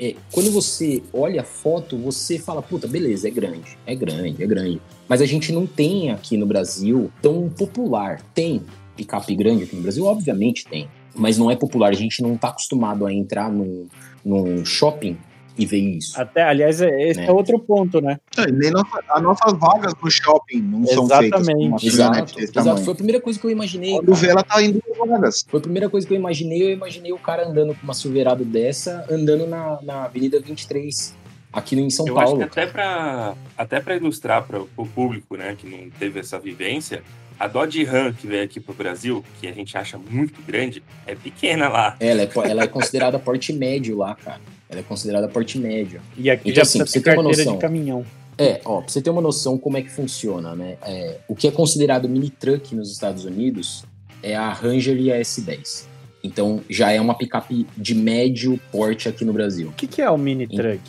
é, 0.00 0.14
quando 0.32 0.50
você 0.50 1.02
olha 1.12 1.42
a 1.42 1.44
foto, 1.44 1.98
você 1.98 2.38
fala, 2.38 2.62
puta, 2.62 2.86
beleza, 2.86 3.28
é 3.28 3.30
grande, 3.30 3.76
é 3.84 3.94
grande, 3.94 4.42
é 4.42 4.46
grande. 4.46 4.80
Mas 5.08 5.20
a 5.20 5.26
gente 5.26 5.52
não 5.52 5.66
tem 5.66 6.10
aqui 6.10 6.36
no 6.38 6.46
Brasil 6.46 7.10
tão 7.20 7.48
popular. 7.50 8.22
Tem 8.34 8.62
picape 8.96 9.34
grande 9.34 9.64
aqui 9.64 9.76
no 9.76 9.82
Brasil? 9.82 10.04
Obviamente 10.06 10.64
tem. 10.66 10.88
Mas 11.18 11.36
não 11.36 11.50
é 11.50 11.56
popular. 11.56 11.90
A 11.90 11.94
gente 11.94 12.22
não 12.22 12.36
tá 12.36 12.48
acostumado 12.48 13.04
a 13.04 13.12
entrar 13.12 13.50
num, 13.50 13.86
num 14.24 14.64
shopping 14.64 15.16
e 15.58 15.66
ver 15.66 15.78
isso. 15.78 16.18
Até, 16.20 16.42
aliás, 16.44 16.80
é- 16.80 17.08
esse 17.10 17.18
Né? 17.18 17.26
é 17.26 17.32
outro 17.32 17.58
ponto, 17.58 18.00
né? 18.00 18.20
É, 18.36 18.48
nem 18.50 18.70
nossa- 18.70 19.00
as 19.10 19.20
nossas 19.22 19.52
vagas 19.58 19.92
no 20.00 20.08
shopping 20.08 20.60
não 20.62 20.86
são 20.86 21.08
feitas 21.08 21.46
com 21.48 21.52
uma 21.52 21.76
Exatamente. 21.76 21.86
Exato, 21.86 22.34
desse 22.36 22.44
exato. 22.44 22.64
tamanho. 22.68 22.84
Foi 22.84 22.92
a 22.92 22.96
primeira 22.96 23.20
coisa 23.20 23.40
que 23.40 23.46
eu 23.46 23.50
imaginei. 23.50 23.90
Quando 23.96 24.14
vê, 24.14 24.28
ela 24.28 24.44
tá 24.44 24.62
indo 24.62 24.80
com 24.80 25.06
vagas. 25.08 25.44
Foi 25.48 25.58
a 25.58 25.62
primeira 25.62 25.90
coisa 25.90 26.06
que 26.06 26.12
eu 26.14 26.16
imaginei. 26.16 26.62
Eu 26.62 26.70
imaginei 26.70 27.12
o 27.12 27.18
cara 27.18 27.48
andando 27.48 27.74
com 27.74 27.82
uma 27.82 27.94
Silverado 27.94 28.44
dessa, 28.44 29.04
andando 29.10 29.48
na, 29.48 29.80
na 29.82 30.04
Avenida 30.04 30.38
23, 30.38 31.16
aqui 31.52 31.74
no- 31.74 31.82
em 31.82 31.90
São 31.90 32.06
Eu 32.06 32.14
Paulo. 32.14 32.28
acho 32.28 32.36
que 32.36 32.42
até 32.60 32.66
para 32.70 33.34
até 33.56 33.80
pra 33.80 33.96
ilustrar 33.96 34.44
para 34.46 34.60
o 34.60 34.86
público, 34.86 35.36
né, 35.36 35.56
que 35.58 35.68
não 35.68 35.90
teve 35.90 36.20
essa 36.20 36.38
vivência, 36.38 37.02
a 37.38 37.46
Dodge 37.46 37.84
Ram 37.84 38.12
que 38.12 38.26
veio 38.26 38.42
aqui 38.44 38.58
pro 38.60 38.74
Brasil, 38.74 39.24
que 39.40 39.46
a 39.46 39.52
gente 39.52 39.76
acha 39.76 39.98
muito 39.98 40.40
grande, 40.42 40.82
é 41.06 41.14
pequena 41.14 41.68
lá. 41.68 41.96
Ela 42.00 42.22
é, 42.22 42.30
ela 42.50 42.62
é 42.64 42.66
considerada 42.66 43.18
porte 43.18 43.52
médio 43.52 43.96
lá, 43.96 44.14
cara. 44.14 44.40
Ela 44.68 44.80
é 44.80 44.82
considerada 44.82 45.28
porte 45.28 45.58
médio. 45.58 46.00
E 46.16 46.30
aqui 46.30 46.50
Então, 46.50 46.56
já 46.56 46.62
assim, 46.62 46.78
precisa 46.80 47.02
pra 47.02 47.14
ter 47.14 47.16
você 47.16 47.20
ter 47.20 47.20
uma 47.20 47.22
carteira 47.24 47.42
de 47.42 47.46
noção. 47.54 47.58
caminhão. 47.58 48.04
É, 48.36 48.60
ó, 48.64 48.80
pra 48.80 48.88
você 48.88 49.00
ter 49.02 49.10
uma 49.10 49.20
noção 49.22 49.56
como 49.58 49.76
é 49.76 49.82
que 49.82 49.90
funciona, 49.90 50.54
né? 50.54 50.76
É, 50.82 51.16
o 51.26 51.34
que 51.34 51.48
é 51.48 51.50
considerado 51.50 52.08
mini 52.08 52.30
truck 52.30 52.74
nos 52.74 52.92
Estados 52.92 53.24
Unidos 53.24 53.84
é 54.22 54.36
a 54.36 54.52
Ranger 54.52 54.96
e 54.96 55.12
a 55.12 55.18
S10. 55.20 55.86
Então 56.22 56.60
já 56.68 56.90
é 56.92 57.00
uma 57.00 57.14
picape 57.14 57.66
de 57.76 57.94
médio 57.94 58.58
porte 58.70 59.08
aqui 59.08 59.24
no 59.24 59.32
Brasil. 59.32 59.68
O 59.68 59.72
que, 59.72 59.86
que 59.86 60.02
é 60.02 60.10
o 60.10 60.18
mini 60.18 60.46
truck? 60.46 60.80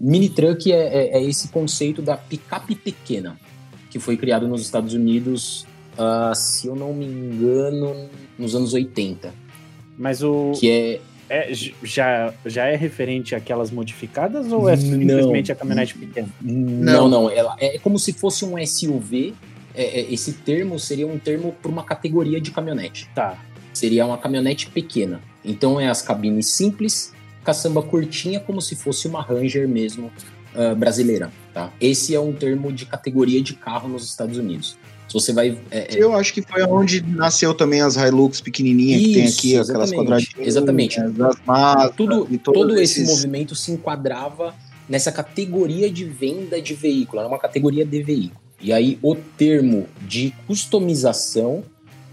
Mini 0.00 0.28
truck 0.28 0.70
é, 0.72 0.76
é- 0.76 1.18
é 1.18 1.22
esse 1.22 1.48
conceito 1.48 2.00
da 2.02 2.16
picape 2.16 2.74
pequena, 2.74 3.36
que 3.92 3.98
foi 3.98 4.16
criado 4.16 4.48
nos 4.48 4.62
Estados 4.62 4.94
Unidos, 4.94 5.66
ah, 5.98 6.32
se 6.34 6.66
eu 6.66 6.74
não 6.74 6.94
me 6.94 7.04
engano, 7.04 8.08
nos 8.38 8.54
anos 8.54 8.72
80. 8.72 9.34
Mas 9.98 10.22
o. 10.22 10.52
Que 10.52 10.70
é. 10.70 11.00
É, 11.28 11.50
já, 11.82 12.34
já 12.44 12.66
é 12.66 12.76
referente 12.76 13.34
àquelas 13.34 13.70
modificadas 13.70 14.52
ou 14.52 14.68
é 14.68 14.76
Não. 14.76 14.82
simplesmente 14.82 15.50
a 15.50 15.54
caminhonete 15.54 15.96
pequena? 15.96 16.28
Não, 16.42 17.08
não. 17.08 17.30
Ela 17.30 17.56
é 17.58 17.78
como 17.78 17.98
se 17.98 18.12
fosse 18.12 18.44
um 18.44 18.54
SUV. 18.66 19.32
É, 19.74 20.00
é, 20.00 20.12
esse 20.12 20.34
termo 20.34 20.78
seria 20.78 21.06
um 21.06 21.18
termo 21.18 21.54
para 21.62 21.70
uma 21.70 21.84
categoria 21.84 22.38
de 22.38 22.50
caminhonete. 22.50 23.08
Tá. 23.14 23.38
Seria 23.72 24.04
uma 24.04 24.18
caminhonete 24.18 24.68
pequena. 24.68 25.22
Então 25.42 25.80
é 25.80 25.88
as 25.88 26.02
cabines 26.02 26.48
simples, 26.48 27.14
caçamba 27.42 27.82
curtinha, 27.82 28.38
como 28.38 28.60
se 28.60 28.76
fosse 28.76 29.08
uma 29.08 29.22
Ranger 29.22 29.66
mesmo 29.66 30.12
ah, 30.54 30.74
brasileira. 30.74 31.30
Tá? 31.54 31.70
Esse 31.80 32.14
é 32.14 32.20
um 32.20 32.32
termo 32.32 32.72
de 32.72 32.86
categoria 32.86 33.42
de 33.42 33.54
carro 33.54 33.88
nos 33.88 34.04
Estados 34.04 34.38
Unidos. 34.38 34.76
Se 35.08 35.14
você 35.14 35.32
vai. 35.32 35.58
é, 35.70 35.94
é, 35.96 36.02
Eu 36.02 36.14
acho 36.14 36.32
que 36.32 36.40
foi 36.40 36.62
onde 36.62 37.02
nasceu 37.02 37.52
também 37.52 37.82
as 37.82 37.96
Hilux 37.96 38.40
pequenininhas 38.40 39.02
que 39.02 39.12
tem 39.12 39.24
Isso, 39.24 39.38
aqui, 39.38 39.56
aquelas 39.58 39.92
quadradinhas. 39.92 40.46
exatamente. 40.48 40.98
As 40.98 41.12
Mazda, 41.44 41.90
tudo, 41.90 42.26
todo 42.38 42.78
esse 42.80 43.02
esses- 43.02 43.08
movimento 43.08 43.54
se 43.54 43.70
enquadrava 43.72 44.54
nessa 44.88 45.12
categoria 45.12 45.90
de 45.90 46.04
venda 46.04 46.60
de 46.62 46.72
veículo, 46.74 47.20
era 47.20 47.28
uma 47.28 47.38
categoria 47.38 47.84
de 47.84 48.02
veículo. 48.02 48.40
E 48.60 48.72
aí 48.72 48.98
o 49.02 49.14
termo 49.14 49.86
de 50.08 50.32
customização 50.46 51.62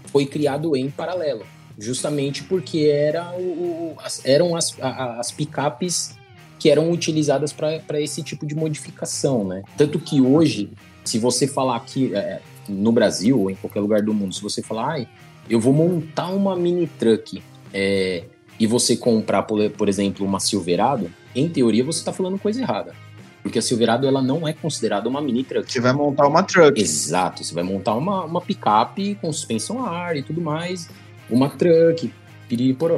foi 0.06 0.26
criado 0.26 0.76
em 0.76 0.90
paralelo, 0.90 1.44
justamente 1.78 2.42
porque 2.42 2.80
era 2.80 3.32
o, 3.38 3.94
as- 4.04 4.20
eram 4.24 4.54
as, 4.54 4.74
a- 4.80 5.18
as 5.20 5.30
picapes 5.30 6.14
que 6.60 6.68
eram 6.68 6.90
utilizadas 6.90 7.54
para 7.54 8.00
esse 8.00 8.22
tipo 8.22 8.46
de 8.46 8.54
modificação, 8.54 9.44
né? 9.44 9.62
Tanto 9.78 9.98
que 9.98 10.20
hoje, 10.20 10.70
se 11.02 11.18
você 11.18 11.46
falar 11.46 11.76
aqui 11.76 12.14
é, 12.14 12.40
no 12.68 12.92
Brasil 12.92 13.40
ou 13.40 13.50
em 13.50 13.54
qualquer 13.54 13.80
lugar 13.80 14.02
do 14.02 14.12
mundo, 14.12 14.34
se 14.34 14.42
você 14.42 14.62
falar, 14.62 14.90
ai, 14.90 15.08
eu 15.48 15.58
vou 15.58 15.72
montar 15.72 16.28
uma 16.28 16.54
mini 16.54 16.86
truck 16.86 17.42
é, 17.72 18.24
e 18.58 18.66
você 18.66 18.94
comprar, 18.94 19.44
por, 19.44 19.68
por 19.70 19.88
exemplo, 19.88 20.24
uma 20.24 20.38
Silverado, 20.38 21.10
em 21.34 21.48
teoria 21.48 21.82
você 21.82 22.00
está 22.00 22.12
falando 22.12 22.38
coisa 22.38 22.60
errada. 22.60 22.94
Porque 23.42 23.58
a 23.58 23.62
Silverado 23.62 24.06
ela 24.06 24.20
não 24.20 24.46
é 24.46 24.52
considerada 24.52 25.08
uma 25.08 25.22
mini 25.22 25.42
truck. 25.42 25.72
Você 25.72 25.80
vai 25.80 25.94
montar 25.94 26.28
uma 26.28 26.42
truck. 26.42 26.78
Exato, 26.78 27.42
você 27.42 27.54
vai 27.54 27.64
montar 27.64 27.94
uma, 27.94 28.22
uma 28.26 28.42
picape 28.42 29.14
com 29.14 29.32
suspensão 29.32 29.82
a 29.82 29.88
ar 29.88 30.14
e 30.14 30.22
tudo 30.22 30.42
mais, 30.42 30.90
uma 31.30 31.48
truck, 31.48 32.12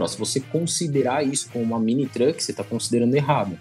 Se 0.08 0.18
você 0.18 0.40
considerar 0.40 1.26
isso 1.26 1.48
como 1.52 1.64
uma 1.64 1.78
mini 1.78 2.06
truck, 2.06 2.42
você 2.42 2.50
está 2.52 2.64
considerando 2.64 3.14
errado. 3.14 3.58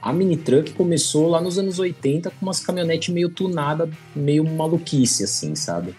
A 0.00 0.12
mini 0.12 0.36
truck 0.36 0.72
começou 0.72 1.28
lá 1.28 1.40
nos 1.40 1.58
anos 1.58 1.78
80 1.78 2.30
com 2.30 2.46
umas 2.46 2.60
caminhonetes 2.60 3.12
meio 3.12 3.28
tunada, 3.28 3.88
meio 4.14 4.44
maluquice, 4.44 5.24
assim, 5.24 5.54
sabe? 5.54 5.94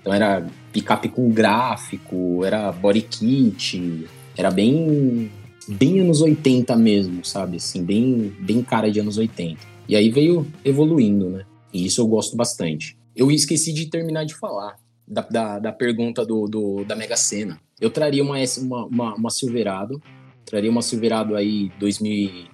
Então 0.00 0.12
era 0.14 0.46
picape 0.72 1.08
com 1.08 1.30
gráfico, 1.30 2.44
era 2.44 2.72
body 2.72 3.02
kit, 3.02 4.06
era 4.36 4.50
bem 4.50 5.30
bem 5.68 6.00
anos 6.00 6.20
80 6.20 6.74
mesmo, 6.76 7.24
sabe? 7.24 7.58
Assim, 7.58 7.84
bem, 7.84 8.32
bem 8.40 8.62
cara 8.62 8.90
de 8.90 8.98
anos 8.98 9.18
80. 9.18 9.60
E 9.88 9.94
aí 9.94 10.08
veio 10.10 10.46
evoluindo, 10.64 11.28
né? 11.30 11.44
E 11.72 11.84
isso 11.86 12.00
eu 12.00 12.06
gosto 12.06 12.36
bastante. 12.36 12.96
Eu 13.14 13.30
esqueci 13.30 13.72
de 13.72 13.86
terminar 13.86 14.24
de 14.24 14.34
falar 14.34 14.76
da, 15.06 15.20
da, 15.22 15.58
da 15.58 15.72
pergunta 15.72 16.24
do, 16.24 16.46
do- 16.48 16.84
da 16.84 16.96
Mega 16.96 17.16
Sena. 17.16 17.60
Eu 17.80 17.90
traria 17.90 18.22
uma, 18.22 18.36
uma, 18.58 18.84
uma, 18.86 19.14
uma 19.14 19.30
Silverado, 19.30 20.02
traria 20.44 20.70
uma 20.70 20.82
Silverado 20.82 21.34
aí 21.34 21.70
2000, 21.78 22.48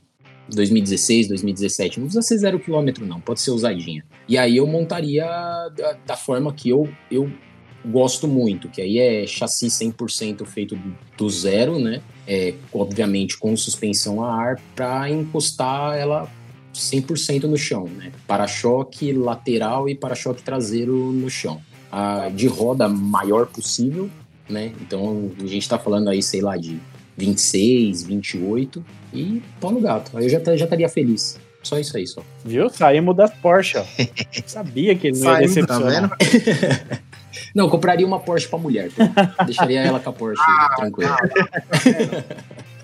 2016, 0.48 1.28
2017. 1.28 1.98
Não 1.98 2.06
precisa 2.06 2.22
ser 2.22 2.38
zero 2.38 2.60
quilômetro, 2.60 3.04
não, 3.04 3.20
pode 3.20 3.40
ser 3.40 3.50
usadinha. 3.50 4.04
E 4.28 4.38
aí 4.38 4.56
eu 4.56 4.66
montaria 4.66 5.24
da, 5.76 5.98
da 6.06 6.16
forma 6.16 6.52
que 6.52 6.68
eu, 6.68 6.88
eu 7.10 7.30
gosto 7.84 8.26
muito, 8.26 8.68
que 8.68 8.80
aí 8.80 8.98
é 8.98 9.26
chassi 9.26 9.66
100% 9.66 10.44
feito 10.44 10.78
do, 11.16 11.30
zero, 11.30 11.78
né? 11.78 12.02
É, 12.26 12.54
obviamente 12.72 13.38
com 13.38 13.56
suspensão 13.56 14.22
a 14.24 14.34
ar 14.34 14.60
para 14.74 15.08
encostar 15.08 15.96
ela 15.96 16.28
100% 16.74 17.44
no 17.44 17.56
chão, 17.56 17.84
né? 17.84 18.12
Para-choque 18.26 19.12
lateral 19.12 19.88
e 19.88 19.94
para-choque 19.94 20.42
traseiro 20.42 20.94
no 21.12 21.30
chão. 21.30 21.60
A, 21.90 22.28
de 22.28 22.46
roda 22.48 22.88
maior 22.88 23.46
possível, 23.46 24.10
né? 24.48 24.72
Então 24.80 25.30
a 25.42 25.46
gente 25.46 25.68
tá 25.68 25.78
falando 25.78 26.08
aí, 26.08 26.22
sei 26.22 26.40
lá, 26.40 26.56
de 26.56 26.78
26, 27.16 28.02
28 28.04 28.84
e 29.12 29.42
pau 29.60 29.70
no 29.70 29.80
gato. 29.80 30.16
Aí 30.16 30.24
eu 30.24 30.28
já, 30.30 30.40
tá- 30.40 30.56
já 30.56 30.64
estaria 30.64 30.88
feliz. 30.88 31.38
Só 31.62 31.78
isso 31.78 31.96
aí, 31.96 32.06
só. 32.06 32.22
Viu? 32.44 32.68
Saímos 32.70 33.16
da 33.16 33.26
Porsche, 33.28 33.78
ó. 33.78 33.84
Sabia 34.46 34.94
que 34.94 35.08
ele 35.08 35.18
não 35.18 35.26
ia 35.26 35.32
tá 35.34 35.40
decepcionar. 35.40 35.90
vendo? 35.90 36.10
Não, 37.54 37.64
eu 37.66 37.70
compraria 37.70 38.06
uma 38.06 38.18
Porsche 38.18 38.48
pra 38.48 38.58
mulher. 38.58 38.90
tá? 38.92 39.44
Deixaria 39.44 39.80
ela 39.80 39.98
com 40.00 40.08
a 40.10 40.12
Porsche, 40.12 40.42
tranquilo. 40.76 41.14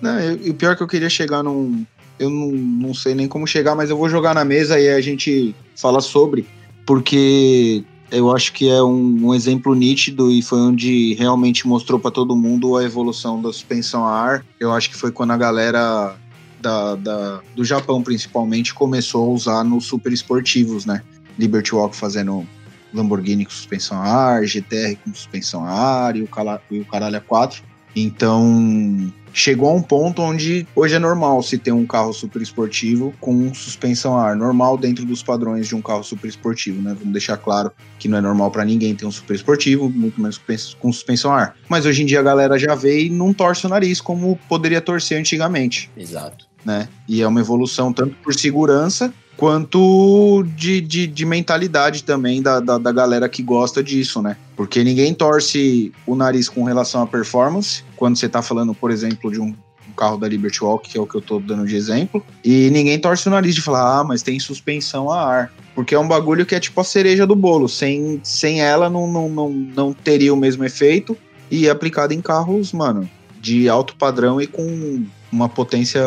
Não, 0.01 0.19
e 0.35 0.49
o 0.49 0.53
pior 0.53 0.73
é 0.73 0.75
que 0.75 0.83
eu 0.83 0.87
queria 0.87 1.09
chegar 1.09 1.43
num. 1.43 1.85
Eu 2.19 2.29
não, 2.29 2.51
não 2.51 2.93
sei 2.93 3.15
nem 3.15 3.27
como 3.27 3.47
chegar, 3.47 3.73
mas 3.75 3.89
eu 3.89 3.97
vou 3.97 4.07
jogar 4.09 4.33
na 4.35 4.45
mesa 4.45 4.79
e 4.79 4.89
a 4.89 5.01
gente 5.01 5.55
fala 5.75 5.99
sobre, 6.01 6.45
porque 6.85 7.83
eu 8.17 8.31
acho 8.35 8.53
que 8.53 8.69
é 8.69 8.81
um, 8.83 9.27
um 9.27 9.33
exemplo 9.33 9.73
nítido 9.75 10.31
e 10.31 10.41
foi 10.41 10.59
onde 10.59 11.13
realmente 11.15 11.67
mostrou 11.67 11.99
para 11.99 12.11
todo 12.11 12.35
mundo 12.35 12.77
a 12.77 12.83
evolução 12.83 13.41
da 13.41 13.51
suspensão 13.51 14.05
a 14.05 14.11
ar. 14.11 14.45
Eu 14.59 14.71
acho 14.71 14.89
que 14.89 14.95
foi 14.95 15.11
quando 15.11 15.31
a 15.31 15.37
galera 15.37 16.15
da, 16.61 16.95
da- 16.95 17.41
do 17.55 17.65
Japão, 17.65 18.01
principalmente, 18.03 18.73
começou 18.73 19.25
a 19.29 19.33
usar 19.33 19.63
nos 19.63 19.85
super 19.85 20.13
esportivos, 20.13 20.85
né? 20.85 21.01
Liberty 21.37 21.73
Walk 21.75 21.95
fazendo 21.95 22.47
Lamborghini 22.93 23.43
com 23.45 23.51
suspensão 23.51 23.97
a 23.97 24.05
ar, 24.05 24.45
GTR 24.45 24.95
com 25.03 25.13
suspensão 25.13 25.65
a 25.65 25.71
ar 25.71 26.15
e 26.15 26.21
o, 26.21 26.27
cala- 26.27 26.61
e 26.69 26.79
o 26.79 26.85
caralho 26.85 27.17
a 27.17 27.21
4. 27.21 27.63
Então, 27.95 29.11
chegou 29.33 29.69
a 29.69 29.73
um 29.73 29.81
ponto 29.81 30.21
onde 30.21 30.67
hoje 30.75 30.95
é 30.95 30.99
normal 30.99 31.41
se 31.41 31.57
ter 31.57 31.71
um 31.71 31.85
carro 31.85 32.13
super 32.13 32.41
esportivo 32.41 33.13
com 33.19 33.53
suspensão 33.53 34.15
a 34.15 34.29
ar. 34.29 34.35
Normal 34.35 34.77
dentro 34.77 35.03
dos 35.05 35.23
padrões 35.23 35.67
de 35.67 35.75
um 35.75 35.81
carro 35.81 36.03
super 36.03 36.27
esportivo, 36.27 36.81
né? 36.81 36.95
Vamos 36.97 37.11
deixar 37.11 37.37
claro 37.37 37.71
que 37.97 38.07
não 38.07 38.17
é 38.17 38.21
normal 38.21 38.51
para 38.51 38.63
ninguém 38.63 38.95
ter 38.95 39.05
um 39.05 39.11
super 39.11 39.35
esportivo, 39.35 39.89
muito 39.89 40.21
menos 40.21 40.39
com 40.79 40.91
suspensão 40.91 41.31
a 41.31 41.41
ar. 41.41 41.55
Mas 41.67 41.85
hoje 41.85 42.03
em 42.03 42.05
dia 42.05 42.19
a 42.19 42.23
galera 42.23 42.57
já 42.59 42.75
vê 42.75 43.05
e 43.05 43.09
não 43.09 43.33
torce 43.33 43.65
o 43.65 43.69
nariz 43.69 43.99
como 43.99 44.39
poderia 44.47 44.79
torcer 44.79 45.17
antigamente 45.19 45.89
Exato. 45.97 46.47
né? 46.63 46.87
E 47.07 47.21
é 47.21 47.27
uma 47.27 47.39
evolução 47.39 47.91
tanto 47.91 48.15
por 48.23 48.33
segurança 48.33 49.13
quanto 49.37 50.43
de, 50.55 50.81
de, 50.81 51.07
de 51.07 51.25
mentalidade 51.25 52.03
também 52.03 52.41
da, 52.41 52.59
da, 52.59 52.77
da 52.77 52.91
galera 52.91 53.27
que 53.27 53.41
gosta 53.41 53.83
disso, 53.83 54.21
né? 54.21 54.37
Porque 54.55 54.83
ninguém 54.83 55.13
torce 55.13 55.91
o 56.05 56.15
nariz 56.15 56.47
com 56.47 56.63
relação 56.63 57.01
à 57.01 57.07
performance, 57.07 57.83
quando 57.95 58.17
você 58.17 58.29
tá 58.29 58.41
falando, 58.41 58.73
por 58.73 58.91
exemplo, 58.91 59.31
de 59.31 59.39
um, 59.39 59.53
carro 59.95 60.17
da 60.17 60.27
Liberty 60.27 60.63
Walk, 60.63 60.89
que 60.89 60.97
é 60.97 61.01
o 61.01 61.05
que 61.05 61.15
eu 61.15 61.21
tô 61.21 61.39
dando 61.39 61.67
de 61.67 61.75
exemplo, 61.75 62.25
e 62.43 62.69
ninguém 62.71 62.97
torce 62.97 63.27
o 63.27 63.31
nariz 63.31 63.53
de 63.53 63.61
falar, 63.61 63.99
ah, 63.99 64.03
mas 64.03 64.23
tem 64.23 64.39
suspensão 64.39 65.11
a 65.11 65.23
ar. 65.23 65.53
Porque 65.75 65.93
é 65.93 65.99
um 65.99 66.07
bagulho 66.07 66.45
que 66.45 66.55
é 66.55 66.59
tipo 66.59 66.81
a 66.81 66.83
cereja 66.83 67.27
do 67.27 67.35
bolo. 67.35 67.69
Sem, 67.69 68.19
sem 68.23 68.61
ela 68.61 68.89
não, 68.89 69.11
não, 69.11 69.29
não, 69.29 69.49
não 69.49 69.93
teria 69.93 70.33
o 70.33 70.37
mesmo 70.37 70.63
efeito. 70.63 71.15
E 71.51 71.67
é 71.67 71.69
aplicado 71.69 72.13
em 72.13 72.21
carros, 72.21 72.73
mano, 72.73 73.07
de 73.39 73.69
alto 73.69 73.95
padrão 73.95 74.41
e 74.41 74.47
com 74.47 75.05
uma 75.31 75.47
potência 75.47 76.01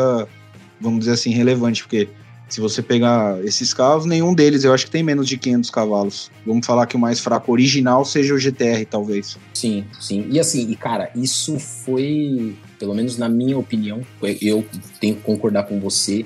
vamos 0.80 1.00
dizer 1.00 1.12
assim, 1.12 1.30
relevante, 1.30 1.82
porque 1.82 2.08
se 2.48 2.60
você 2.60 2.81
pegar 2.81 3.44
esses 3.44 3.74
carros, 3.74 4.06
nenhum 4.06 4.35
deles 4.35 4.64
eu 4.64 4.73
acho 4.73 4.86
que 4.86 4.90
tem 4.90 5.02
menos 5.02 5.28
de 5.28 5.36
500 5.36 5.70
cavalos. 5.70 6.31
Vamos 6.44 6.66
falar 6.66 6.86
que 6.86 6.97
o 6.97 6.98
mais 6.98 7.18
fraco 7.20 7.51
original 7.51 8.05
seja 8.05 8.35
o 8.35 8.39
GTR, 8.39 8.85
talvez. 8.89 9.36
Sim, 9.52 9.85
sim. 10.01 10.27
E 10.31 10.39
assim, 10.39 10.70
e 10.70 10.77
cara, 10.77 11.10
isso 11.14 11.59
foi, 11.59 12.55
pelo 12.78 12.94
menos 12.94 13.18
na 13.18 13.28
minha 13.28 13.59
opinião, 13.59 14.01
eu 14.40 14.64
tenho 15.01 15.16
que 15.16 15.23
concordar 15.23 15.64
com 15.64 15.81
você. 15.81 16.24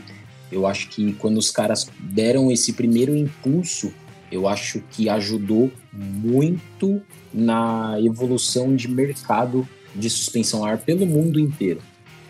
Eu 0.52 0.66
acho 0.66 0.88
que 0.88 1.12
quando 1.14 1.38
os 1.38 1.50
caras 1.50 1.86
deram 1.98 2.50
esse 2.50 2.72
primeiro 2.72 3.16
impulso, 3.16 3.92
eu 4.30 4.46
acho 4.46 4.82
que 4.90 5.08
ajudou 5.08 5.70
muito 5.92 7.00
na 7.32 7.96
evolução 8.00 8.74
de 8.74 8.88
mercado 8.88 9.66
de 9.94 10.08
suspensão 10.10 10.64
ar 10.64 10.78
pelo 10.78 11.06
mundo 11.06 11.40
inteiro. 11.40 11.80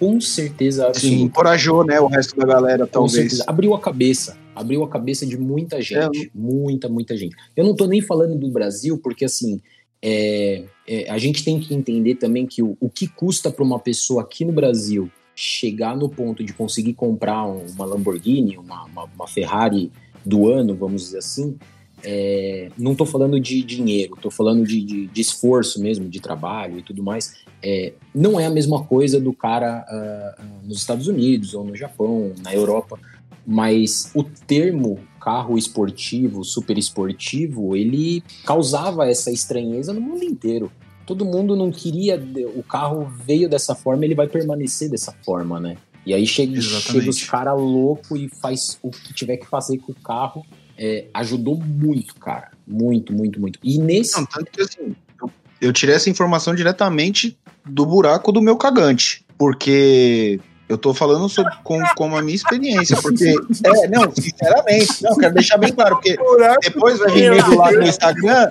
Com 0.01 0.20
certeza 0.20 0.86
absoluta. 0.89 1.16
Sim, 1.18 1.22
encorajou, 1.24 1.85
né, 1.85 2.01
o 2.01 2.06
resto 2.09 2.35
da 2.36 2.44
galera, 2.47 2.86
Com 2.86 2.93
talvez. 2.93 3.12
certeza. 3.12 3.44
Abriu 3.47 3.74
a 3.74 3.81
cabeça. 3.81 4.36
Abriu 4.56 4.82
a 4.82 4.89
cabeça 4.89 5.24
de 5.24 5.36
muita 5.39 5.81
gente. 5.81 6.31
Muita, 6.35 6.89
muita 6.89 7.16
gente. 7.16 7.36
Eu 7.56 7.64
não 7.64 7.77
tô 7.77 7.86
nem 7.86 8.01
falando 8.01 8.35
do 8.36 8.48
Brasil, 8.51 8.98
porque 8.98 9.24
assim. 9.27 9.60
é, 10.02 10.64
é, 10.89 11.10
a 11.10 11.18
gente 11.18 11.44
tem 11.44 11.60
que 11.60 11.74
entender 11.74 12.14
também 12.14 12.47
que 12.47 12.62
o, 12.62 12.74
o 12.81 12.89
que 12.89 13.06
custa 13.06 13.51
para 13.51 13.62
uma 13.62 13.78
pessoa 13.78 14.22
aqui 14.22 14.44
no 14.47 14.52
Brasil 14.52 15.10
chegar 15.36 15.94
no 15.97 16.09
ponto 16.09 16.43
de 16.43 16.52
conseguir 16.55 16.94
comprar 16.94 17.47
um- 17.47 17.66
uma 17.74 17.85
Lamborghini, 17.85 18.56
uma, 18.59 18.85
uma, 18.86 19.05
uma 19.05 19.28
Ferrari 19.28 19.93
do 20.24 20.51
ano, 20.51 20.74
vamos 20.74 21.02
dizer 21.02 21.18
assim, 21.18 21.56
é, 22.05 22.70
não 22.78 22.94
tô 22.94 23.05
falando 23.05 23.39
de 23.39 23.62
dinheiro, 23.62 24.16
tô 24.20 24.31
falando 24.31 24.64
de, 24.64 24.82
de, 24.82 25.06
de 25.06 25.20
esforço 25.20 25.81
mesmo, 25.81 26.09
de 26.09 26.20
trabalho 26.20 26.78
e 26.78 26.82
tudo 26.82 27.02
mais. 27.02 27.35
É, 27.62 27.93
não 28.14 28.40
é 28.40 28.47
a 28.47 28.51
mesma 28.51 28.82
coisa 28.85 29.20
do 29.20 29.32
cara 29.32 29.85
ah, 29.86 30.43
nos 30.64 30.78
Estados 30.78 31.09
Unidos 31.09 31.55
ou 31.55 31.64
no 31.64 31.77
Japão, 31.77 32.32
na 32.43 32.55
Europa, 32.55 32.98
mas 33.47 34.10
o 34.14 34.24
termo 34.24 34.98
carro 35.20 35.59
esportivo, 35.59 36.43
super 36.44 36.78
esportivo, 36.78 37.77
ele 37.77 38.22
causava 38.44 39.06
essa 39.06 39.31
estranheza 39.31 39.93
no 39.93 40.01
mundo 40.01 40.24
inteiro. 40.24 40.72
Todo 41.06 41.24
mundo 41.24 41.56
não 41.56 41.70
queria, 41.70 42.22
o 42.55 42.62
carro 42.62 43.12
veio 43.27 43.48
dessa 43.48 43.74
forma, 43.74 44.05
ele 44.05 44.14
vai 44.14 44.28
permanecer 44.28 44.89
dessa 44.89 45.12
forma, 45.24 45.60
né? 45.60 45.77
E 46.06 46.14
aí 46.14 46.27
chega, 46.27 46.56
Exatamente. 46.56 46.93
chega 46.93 47.10
os 47.10 47.24
caras 47.24 47.60
loucos 47.60 48.18
e 48.18 48.28
faz 48.28 48.78
o 48.82 48.90
que 48.90 49.12
tiver 49.12 49.36
que 49.36 49.47
fazer 49.47 49.78
com 49.78 49.93
o 49.93 49.94
carro. 49.94 50.44
É, 50.82 51.05
ajudou 51.12 51.59
muito, 51.59 52.15
cara. 52.15 52.52
Muito, 52.66 53.12
muito, 53.12 53.39
muito. 53.39 53.59
E 53.62 53.78
nesse. 53.78 54.16
Não, 54.16 54.24
tanto 54.24 54.51
que 54.51 54.62
assim, 54.62 54.97
eu, 55.20 55.31
eu 55.61 55.73
tirei 55.74 55.94
essa 55.94 56.09
informação 56.09 56.55
diretamente 56.55 57.39
do 57.66 57.85
buraco 57.85 58.32
do 58.32 58.40
meu 58.40 58.57
cagante, 58.57 59.23
porque 59.36 60.40
eu 60.70 60.78
tô 60.78 60.94
falando 60.94 61.28
sobre, 61.28 61.52
com, 61.62 61.82
com 61.97 62.16
a 62.16 62.23
minha 62.23 62.35
experiência, 62.35 62.97
porque, 63.02 63.28
é, 63.62 63.89
não, 63.89 64.11
sinceramente, 64.11 65.02
não, 65.02 65.16
quero 65.19 65.35
deixar 65.35 65.59
bem 65.59 65.70
claro, 65.73 65.97
porque 65.97 66.16
depois 66.62 66.98
vai 66.98 67.12
vir 67.12 67.31
nego 67.31 67.57
lá 67.57 67.73
no 67.73 67.82
Instagram 67.82 68.51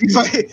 e 0.00 0.12
vai, 0.12 0.48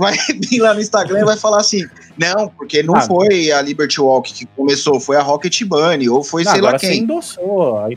vai 0.00 0.16
vir 0.50 0.58
lá 0.60 0.74
no 0.74 0.80
Instagram 0.80 1.20
e 1.20 1.24
vai 1.24 1.36
falar 1.36 1.58
assim, 1.60 1.86
não, 2.18 2.48
porque 2.48 2.82
não 2.82 2.96
Ah. 2.96 3.02
foi 3.02 3.52
a 3.52 3.62
Liberty 3.62 4.00
Walk 4.00 4.32
que 4.34 4.46
começou, 4.46 4.98
foi 4.98 5.16
a 5.16 5.22
Rocket 5.22 5.62
Bunny, 5.64 6.08
ou 6.08 6.24
foi 6.24 6.42
Não, 6.42 6.52
sei 6.52 6.60
lá 6.60 6.78
quem. 6.78 7.06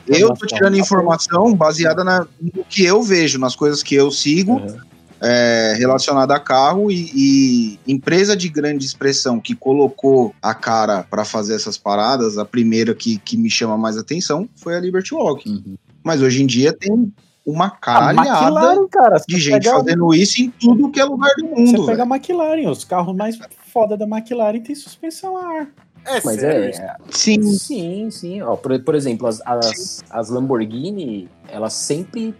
Eu 0.07 0.33
tô 0.33 0.45
tirando 0.45 0.77
informação 0.77 1.53
baseada 1.55 2.03
na, 2.03 2.27
no 2.39 2.63
que 2.65 2.83
eu 2.85 3.01
vejo, 3.01 3.39
nas 3.39 3.55
coisas 3.55 3.81
que 3.81 3.95
eu 3.95 4.11
sigo, 4.11 4.53
Uhum. 4.53 4.77
é, 5.21 5.75
relacionada 5.77 6.35
a 6.35 6.39
carro 6.39 6.91
e, 6.91 7.09
e 7.15 7.79
empresa 7.91 8.35
de 8.35 8.49
grande 8.49 8.85
expressão 8.85 9.39
que 9.39 9.55
colocou 9.55 10.35
a 10.41 10.53
cara 10.53 11.03
para 11.09 11.23
fazer 11.23 11.55
essas 11.55 11.77
paradas, 11.77 12.37
a 12.37 12.43
primeira 12.45 12.93
que, 12.93 13.17
que 13.19 13.37
me 13.37 13.49
chama 13.49 13.77
mais 13.77 13.97
atenção 13.97 14.47
foi 14.55 14.75
a 14.75 14.79
Liberty 14.79 15.13
Walk. 15.15 15.49
Uhum. 15.49 15.75
Mas 16.03 16.21
hoje 16.21 16.43
em 16.43 16.45
dia 16.45 16.73
tem 16.73 17.11
uma 17.45 17.65
A 17.67 17.71
caralhada 17.71 18.29
McLaren, 18.29 18.87
cara. 18.87 19.17
de 19.27 19.35
você 19.35 19.39
gente 19.39 19.63
pega- 19.63 19.77
fazendo 19.77 20.13
isso 20.13 20.41
em 20.41 20.49
tudo 20.49 20.89
que 20.91 20.99
é 20.99 21.03
lugar 21.03 21.31
do 21.37 21.47
Você 21.49 21.55
mundo. 21.55 21.85
pega 21.85 21.97
velho. 22.05 22.13
a 22.13 22.15
McLaren, 22.15 22.69
os 22.69 22.83
carros 22.85 23.15
mais 23.15 23.37
foda 23.71 23.97
da 23.97 24.05
McLaren 24.05 24.61
tem 24.61 24.73
suspensão 24.75 25.35
a 25.37 25.45
ar. 25.59 25.67
É 26.05 26.21
Mas 26.23 26.39
sério 26.39 26.63
é, 26.65 26.69
isso? 26.69 26.81
Sim, 27.09 27.43
Sim, 27.43 28.11
sim. 28.11 28.41
Ó, 28.41 28.55
por, 28.57 28.77
por 28.83 28.93
exemplo, 28.95 29.25
as, 29.27 29.41
as, 29.45 30.03
as 30.09 30.29
Lamborghini, 30.29 31.29
elas 31.47 31.73
sempre, 31.73 32.35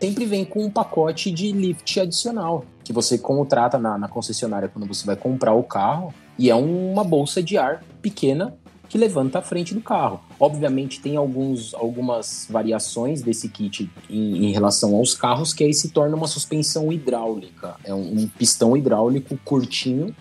sempre 0.00 0.24
vêm 0.24 0.44
com 0.44 0.64
um 0.64 0.70
pacote 0.70 1.30
de 1.30 1.50
lift 1.50 1.98
adicional, 2.00 2.64
que 2.84 2.92
você 2.92 3.18
contrata 3.18 3.76
na, 3.78 3.98
na 3.98 4.08
concessionária 4.08 4.68
quando 4.68 4.86
você 4.86 5.04
vai 5.04 5.16
comprar 5.16 5.52
o 5.54 5.64
carro, 5.64 6.14
e 6.38 6.48
é 6.48 6.54
uma 6.54 7.02
bolsa 7.02 7.42
de 7.42 7.58
ar 7.58 7.82
pequena 8.00 8.54
que 8.88 8.96
levanta 8.96 9.38
a 9.38 9.42
frente 9.42 9.74
do 9.74 9.80
carro. 9.80 10.20
Obviamente 10.40 11.00
tem 11.00 11.16
alguns, 11.16 11.74
algumas 11.74 12.46
variações 12.50 13.20
desse 13.22 13.48
kit 13.48 13.90
em, 14.08 14.46
em 14.46 14.52
relação 14.52 14.94
aos 14.96 15.14
carros, 15.14 15.52
que 15.52 15.62
aí 15.64 15.74
se 15.74 15.90
torna 15.90 16.16
uma 16.16 16.26
suspensão 16.26 16.90
hidráulica. 16.92 17.76
É 17.84 17.92
um, 17.94 18.20
um 18.22 18.28
pistão 18.28 18.76
hidráulico 18.76 19.38
curtinho 19.44 20.14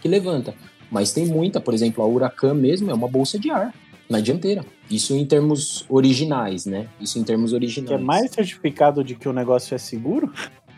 que 0.00 0.08
levanta. 0.08 0.54
Mas 0.90 1.12
tem 1.12 1.26
muita, 1.26 1.60
por 1.60 1.74
exemplo, 1.74 2.02
a 2.02 2.06
Huracan 2.06 2.54
mesmo 2.54 2.90
é 2.90 2.94
uma 2.94 3.08
bolsa 3.08 3.38
de 3.38 3.50
ar 3.50 3.74
na 4.08 4.20
dianteira. 4.20 4.64
Isso 4.90 5.14
em 5.14 5.24
termos 5.26 5.84
originais, 5.88 6.66
né? 6.66 6.88
Isso 7.00 7.18
em 7.18 7.24
termos 7.24 7.52
originais. 7.52 7.88
Que 7.88 7.94
é 7.94 7.98
mais 7.98 8.30
certificado 8.30 9.02
de 9.02 9.14
que 9.14 9.28
o 9.28 9.32
negócio 9.32 9.74
é 9.74 9.78
seguro? 9.78 10.32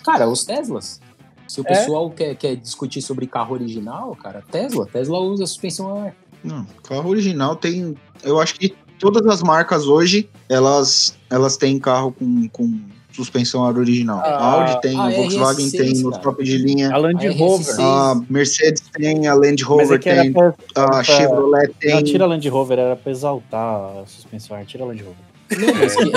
Cara, 0.05 0.29
os 0.29 0.45
Teslas. 0.45 1.01
Se 1.47 1.61
o 1.61 1.65
É? 1.67 1.69
pessoal 1.69 2.11
quer, 2.11 2.35
quer 2.37 2.57
discutir 2.57 3.03
sobre 3.03 3.27
carro 3.27 3.55
original, 3.55 4.17
cara, 4.17 4.43
Tesla. 4.51 4.87
Tesla 4.87 5.19
usa 5.21 5.47
suspensão 5.47 5.95
a 5.97 6.03
ar. 6.07 6.17
Não, 6.47 6.67
carro 6.83 7.11
original 7.11 7.57
tem. 7.57 7.95
Eu 8.23 8.41
acho 8.41 8.55
que 8.55 8.75
todas 8.99 9.27
as 9.27 9.43
marcas 9.43 9.87
hoje 9.87 10.29
elas, 10.49 11.17
elas 11.29 11.57
têm 11.57 11.79
carro 11.79 12.13
com, 12.13 12.49
com 12.49 12.81
suspensão 13.13 13.65
aro 13.65 13.79
original. 13.81 14.21
Ah, 14.23 14.29
a 14.37 14.53
Audi 14.53 14.81
tem, 14.83 14.99
a 14.99 15.05
a 15.05 15.11
Volkswagen 15.11 15.67
RS6, 15.67 15.71
tem, 15.79 15.93
os 15.93 16.03
cara. 16.11 16.23
top 16.23 16.45
de 16.45 16.59
linha. 16.59 16.93
A 16.93 16.97
Land 16.99 17.27
A 17.27 17.33
Rover. 17.33 17.75
RS6, 17.75 17.75
nos 17.75 17.77
cara. 17.77 17.83
top 17.83 17.85
de 17.85 17.99
linha. 17.99 18.05
A 18.05 18.13
Land 18.13 18.13
A 18.13 18.13
Rover. 18.13 18.21
RS6. 18.21 18.21
A 18.21 18.33
Mercedes 18.33 18.83
tem, 18.93 19.27
a 19.27 19.35
Land 19.35 19.63
Mas 19.63 19.63
Rover 19.63 19.97
é 20.05 20.23
tem, 20.23 20.33
pra, 20.33 20.49
a 20.49 20.53
pra- 20.91 21.05
Chevrolet 21.05 21.67
Não, 21.69 21.75
tem. 21.81 22.05
tira 22.05 22.25
a 22.25 22.27
Land 22.29 22.49
Rover, 22.49 22.79
era 22.79 22.97
pra 22.97 23.11
exaltar 23.13 24.01
a 24.03 24.05
suspensão. 24.07 24.65
Tira 24.65 24.85
a 24.85 24.87
Land 24.87 25.03
Rover. 25.03 25.26
Não, 25.59 25.75
mas 25.75 25.95
que, 25.97 26.13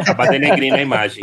Acaba 0.00 0.26
denegrindo 0.28 0.76
a 0.76 0.80
imagem. 0.82 1.22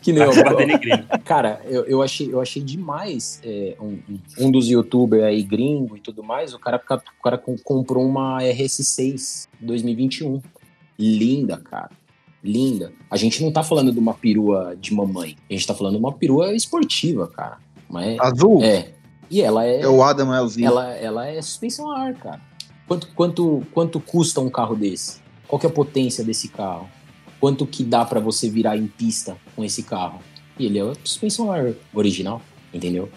que 0.00 0.12
nem 0.12 0.22
eu, 0.22 0.30
Acaba 0.30 0.54
denegrindo. 0.56 1.06
Cara, 1.24 1.60
eu, 1.64 1.84
eu, 1.84 2.02
achei, 2.02 2.32
eu 2.32 2.40
achei 2.40 2.62
demais 2.62 3.40
é, 3.44 3.76
um, 3.80 3.98
um- 4.38 4.50
dos 4.50 4.68
youtubers 4.68 5.24
aí 5.24 5.42
gringo 5.42 5.96
e 5.96 6.00
tudo 6.00 6.22
mais, 6.22 6.54
o 6.54 6.58
cara, 6.58 6.76
o 6.78 7.22
cara 7.22 7.38
com- 7.38 7.56
comprou 7.58 8.06
uma 8.06 8.38
RS6 8.42 9.48
2021. 9.60 10.40
Linda, 10.98 11.56
cara. 11.58 11.90
Linda. 12.44 12.92
A 13.10 13.16
gente 13.16 13.42
não 13.42 13.52
tá 13.52 13.62
falando 13.62 13.92
de 13.92 13.98
uma 13.98 14.14
perua 14.14 14.76
de 14.78 14.92
mamãe. 14.92 15.36
A 15.48 15.52
gente 15.52 15.66
tá 15.66 15.74
falando 15.74 15.94
de 15.94 15.98
uma 16.00 16.12
perua 16.12 16.52
esportiva, 16.54 17.26
cara. 17.28 17.58
Mas 17.88 18.18
Azul 18.20 18.62
é. 18.62 18.90
E 19.30 19.40
ela 19.40 19.64
é. 19.64 19.80
é 19.80 19.88
o 19.88 20.02
Adam 20.02 20.34
Elzinho. 20.34 20.66
Ela, 20.66 20.92
ela 20.94 21.26
é 21.26 21.40
suspensão 21.40 21.90
a 21.90 22.00
ar, 22.00 22.14
cara. 22.14 22.40
Quanto, 22.86 23.08
quanto, 23.14 23.62
quanto 23.72 24.00
custa 24.00 24.40
um 24.40 24.50
carro 24.50 24.74
desse? 24.74 25.21
Qual 25.52 25.60
que 25.60 25.66
é 25.66 25.68
a 25.68 25.72
potência 25.72 26.24
desse 26.24 26.48
carro? 26.48 26.88
Quanto 27.38 27.66
que 27.66 27.84
dá 27.84 28.06
pra 28.06 28.18
você 28.18 28.48
virar 28.48 28.74
em 28.74 28.86
pista 28.86 29.36
com 29.54 29.62
esse 29.62 29.82
carro? 29.82 30.18
E 30.58 30.64
ele 30.64 30.78
é 30.78 30.92
suspensão 31.04 31.50
original, 31.92 32.40
entendeu? 32.72 33.10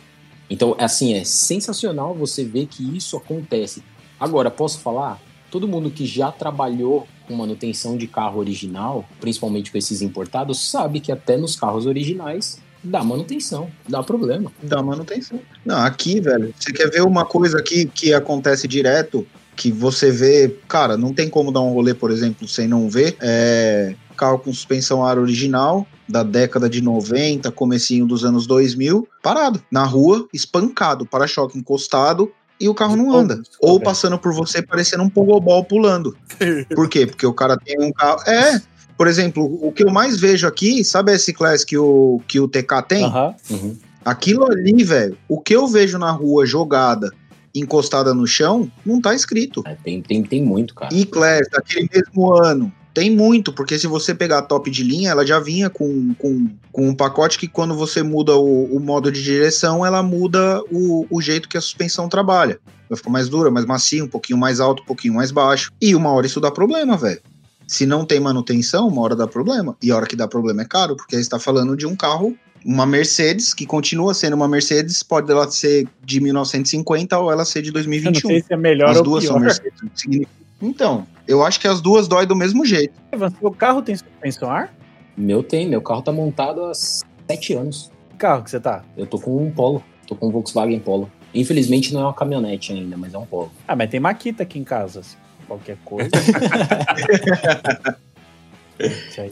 Então, 0.50 0.76
assim, 0.78 1.14
é 1.14 1.24
sensacional 1.24 2.14
você 2.14 2.44
ver 2.44 2.66
que 2.66 2.84
isso 2.94 3.16
acontece. 3.16 3.82
Agora, 4.20 4.52
posso 4.52 4.80
falar? 4.80 5.18
Todo 5.50 5.66
mundo 5.66 5.90
que 5.90 6.06
já 6.06 6.30
trabalhou 6.30 7.08
com 7.26 7.34
manutenção 7.36 7.96
de 7.96 8.06
carro 8.06 8.38
original, 8.42 9.06
principalmente 9.22 9.72
com 9.72 9.78
esses 9.78 10.02
importados, 10.02 10.70
sabe 10.70 11.00
que 11.00 11.14
até 11.14 11.38
nos 11.38 11.56
carros 11.56 11.86
originais 11.86 12.60
dá 12.84 13.02
manutenção, 13.02 13.72
dá 13.88 14.04
problema. 14.04 14.52
da 14.62 14.84
manutenção. 14.84 15.40
Não, 15.66 15.78
aqui, 15.78 16.20
velho, 16.20 16.54
você 16.60 16.74
quer 16.74 16.92
ver 16.92 17.02
uma 17.02 17.26
coisa 17.26 17.60
aqui 17.60 17.86
que 17.86 18.14
acontece 18.14 18.68
direto, 18.68 19.26
que 19.56 19.72
você 19.72 20.12
vê, 20.12 20.56
cara, 20.68 20.98
não 20.98 21.14
tem 21.14 21.30
como 21.30 21.52
dar 21.52 21.62
um 21.62 21.74
rolê, 21.74 21.94
por 21.94 22.12
exemplo, 22.12 22.48
sem 22.48 22.68
não 22.68 22.90
ver, 22.90 23.16
é 23.22 23.96
carro 24.16 24.40
com 24.40 24.52
suspensão 24.52 25.06
ar 25.06 25.20
original, 25.20 25.86
da 26.08 26.24
década 26.24 26.70
de 26.70 26.82
90, 26.82 27.52
comecinho 27.52 28.06
dos 28.06 28.24
anos 28.24 28.48
2000, 28.48 29.08
parado, 29.22 29.62
na 29.70 29.84
rua, 29.84 30.28
espancado, 30.34 31.06
para-choque 31.06 31.58
encostado, 31.58 32.32
e 32.60 32.70
o 32.70 32.74
carro 32.74 32.96
não 32.96 33.14
anda. 33.14 33.42
Ou 33.60 33.80
passando 33.80 34.18
por 34.18 34.34
você 34.34 34.62
parecendo 34.62 35.04
um 35.04 35.10
pogobol 35.10 35.64
pulando. 35.66 36.16
Por 36.74 36.88
quê? 36.88 37.06
Porque 37.06 37.28
o 37.28 37.34
cara 37.34 37.58
tem 37.58 37.76
um 37.80 37.92
carro... 37.92 38.22
É... 38.28 38.62
Por 38.98 39.08
exemplo, 39.08 39.60
o 39.62 39.74
que 39.74 39.84
eu 39.84 39.92
mais 39.92 40.18
vejo 40.18 40.48
aqui, 40.48 40.82
sabe 40.86 41.12
a 41.12 41.16
S-Class 41.16 41.66
que 41.66 41.78
o, 41.78 42.22
que 42.30 42.40
o 42.40 42.48
TK 42.48 42.82
tem? 42.88 43.04
Aham. 43.04 43.36
Uhum. 43.50 43.76
Aquilo 44.06 44.50
ali, 44.50 44.86
velho, 44.86 45.18
o 45.28 45.42
que 45.42 45.54
eu 45.54 45.68
vejo 45.68 45.98
na 45.98 46.12
rua 46.12 46.46
jogada, 46.46 47.12
encostada 47.60 48.14
no 48.14 48.28
chão, 48.28 48.72
não 48.86 49.02
tá 49.02 49.14
escrito. 49.14 49.64
É, 49.66 49.76
tem, 49.76 50.02
tem, 50.02 50.24
tem 50.24 50.44
muito, 50.44 50.74
cara. 50.76 50.94
E-Class, 50.94 51.48
daquele 51.52 51.90
mesmo 51.94 52.34
ano. 52.34 52.72
Tem 52.94 53.12
muito, 53.12 53.52
porque 53.52 53.78
se 53.78 53.88
você 53.88 54.16
pegar 54.16 54.38
a 54.38 54.42
top 54.42 54.72
de 54.72 54.82
linha, 54.82 55.10
ela 55.10 55.26
já 55.26 55.38
vinha 55.38 55.70
com, 55.70 56.14
com, 56.14 56.48
com 56.72 56.88
um 56.88 56.96
pacote 56.96 57.38
que 57.38 57.46
quando 57.46 57.76
você 57.76 58.02
muda 58.02 58.38
o, 58.38 58.74
o 58.74 58.80
modo 58.80 59.12
de 59.12 59.22
direção, 59.22 59.86
ela 59.86 60.02
muda 60.02 60.64
o, 60.72 61.06
o 61.10 61.22
jeito 61.22 61.50
que 61.50 61.58
a 61.58 61.62
suspensão 61.62 62.08
trabalha. 62.08 62.58
Vai 62.90 62.96
ficar 62.96 63.10
mais 63.10 63.28
dura, 63.28 63.52
mais 63.52 63.66
macia, 63.66 64.02
um 64.02 64.08
pouquinho 64.08 64.40
mais 64.40 64.62
alto, 64.62 64.82
um 64.82 64.86
pouquinho 64.86 65.14
mais 65.14 65.30
baixo. 65.30 65.74
E 65.82 65.94
uma 65.94 66.10
hora 66.12 66.26
isso 66.26 66.40
dá 66.40 66.50
problema, 66.50 66.96
velho. 66.96 67.20
Se 67.68 67.86
não 67.86 68.06
tem 68.06 68.20
manutenção, 68.20 68.88
uma 68.88 69.02
hora 69.02 69.16
dá 69.16 69.28
problema. 69.28 69.76
E 69.82 69.92
a 69.92 69.96
hora 69.98 70.06
que 70.06 70.16
dá 70.16 70.26
problema 70.26 70.62
é 70.62 70.66
caro, 70.66 70.96
porque 70.96 71.18
aí 71.18 71.24
você 71.24 71.30
tá 71.30 71.40
falando 71.40 71.76
de 71.76 71.86
um 71.86 71.98
carro, 71.98 72.38
uma 72.66 72.86
Mercedes, 72.86 73.54
que 73.54 73.64
continua 73.66 74.14
sendo 74.16 74.36
uma 74.36 74.48
Mercedes, 74.48 75.04
pode 75.04 75.32
ela 75.32 75.50
ser 75.52 75.88
de 76.04 76.20
1950 76.20 77.18
ou 77.20 77.32
ela 77.32 77.46
ser 77.46 77.62
de 77.62 77.70
Eu 77.70 77.74
não 77.74 77.84
2021. 77.84 78.28
sei 78.28 78.42
se 78.42 78.54
é 78.54 78.58
melhor 78.58 78.90
As 78.90 78.98
ou 78.98 79.04
duas 79.04 79.24
pior. 79.24 79.34
são 79.34 79.40
Mercedes. 79.40 80.28
Então, 80.60 81.06
eu 81.28 81.46
acho 81.46 81.60
que 81.60 81.68
as 81.68 81.80
duas 81.80 82.08
dói 82.08 82.26
do 82.26 82.36
mesmo 82.36 82.66
jeito. 82.66 82.94
Evan, 83.12 83.30
Seu 83.30 83.52
carro 83.52 83.84
tem 83.84 83.96
suspensão 83.96 84.50
ar? 84.50 84.74
Meu 85.16 85.44
tem, 85.44 85.70
meu 85.70 85.82
carro 85.82 86.02
tá 86.02 86.12
montado 86.12 86.64
há 86.66 86.74
sete 86.74 87.54
anos. 87.54 87.92
Que 88.10 88.18
carro 88.18 88.44
que 88.44 88.50
você 88.50 88.60
tá? 88.60 88.84
Eu 88.98 89.06
tô 89.06 89.20
com 89.20 89.46
um 89.46 89.52
Polo, 89.52 89.84
tô 90.08 90.16
com 90.16 90.30
um 90.30 90.32
Volkswagen 90.32 90.80
Polo. 90.80 91.10
Infelizmente 91.36 91.94
não 91.94 92.02
é 92.02 92.04
uma 92.06 92.14
caminhonete 92.14 92.74
ainda, 92.74 92.98
mas 92.98 93.14
é 93.14 93.18
um 93.18 93.26
Polo. 93.26 93.52
Ah, 93.68 93.76
mas 93.76 93.90
tem 93.92 94.00
Maquita 94.00 94.42
aqui 94.44 94.58
em 94.58 94.64
casa. 94.64 95.02
assim, 95.02 95.18
Qualquer 95.48 95.78
coisa. 95.86 96.10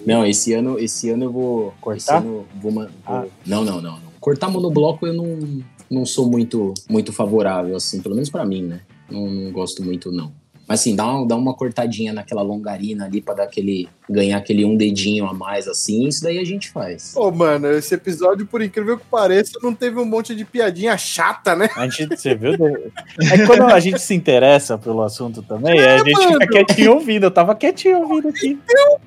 Não, 0.06 0.26
esse 0.26 0.54
ano, 0.54 0.80
esse 0.80 1.10
ano 1.10 1.26
eu 1.26 1.32
vou 1.32 1.74
Cortar? 1.82 2.18
Ano 2.18 2.46
vou, 2.62 2.72
ma- 2.72 2.86
vou- 2.86 2.92
Ah. 3.06 3.26
Não, 3.46 3.64
não, 3.64 3.82
não, 3.82 3.92
não. 3.94 4.14
Cortar 4.20 4.50
monobloco 4.50 5.06
eu 5.06 5.14
não, 5.14 5.62
não 5.90 6.06
sou 6.06 6.30
muito, 6.30 6.74
muito 6.90 7.12
favorável, 7.12 7.76
assim, 7.76 8.02
pelo 8.02 8.16
menos 8.16 8.30
pra 8.30 8.46
mim, 8.46 8.64
né? 8.64 8.82
Não, 9.10 9.28
não 9.30 9.52
gosto 9.52 9.84
muito, 9.84 10.12
não. 10.12 10.32
Mas 10.68 10.80
assim, 10.80 10.96
dá 10.96 11.06
uma, 11.06 11.28
dá 11.28 11.36
uma 11.36 11.54
cortadinha 11.54 12.14
naquela 12.14 12.42
longarina 12.42 13.06
ali 13.06 13.22
pra 13.22 13.34
dar 13.34 13.44
aquele. 13.44 13.90
ganhar 14.10 14.38
aquele 14.38 14.64
um 14.64 14.78
dedinho 14.78 15.26
a 15.26 15.34
mais, 15.34 15.68
assim, 15.68 16.08
isso 16.08 16.24
daí 16.24 16.40
a 16.40 16.46
gente 16.46 16.70
faz. 16.72 17.14
Ô, 17.16 17.30
mano, 17.32 17.68
esse 17.72 17.94
episódio, 17.94 18.46
por 18.46 18.62
incrível 18.62 18.98
que 18.98 19.06
pareça, 19.12 19.60
não 19.62 19.74
teve 19.74 20.00
um 20.00 20.06
monte 20.06 20.34
de 20.34 20.46
piadinha 20.46 20.98
chata, 20.98 21.54
né? 21.56 21.70
A 21.76 21.88
gente, 21.90 22.16
você 22.18 22.34
viu? 22.34 22.54
É 22.54 23.46
quando 23.46 23.64
a 23.74 23.80
gente 23.80 24.00
se 24.00 24.14
interessa 24.16 24.78
pelo 24.78 25.02
assunto 25.02 25.42
também, 25.44 25.80
a 25.80 25.98
gente 25.98 26.12
mano. 26.14 26.32
fica 26.40 26.48
quietinho 26.48 26.94
ouvindo. 26.94 27.26
Eu 27.26 27.32
tava 27.32 27.54
quietinho 27.56 28.00
ouvindo 28.00 28.30
aqui. 28.30 28.58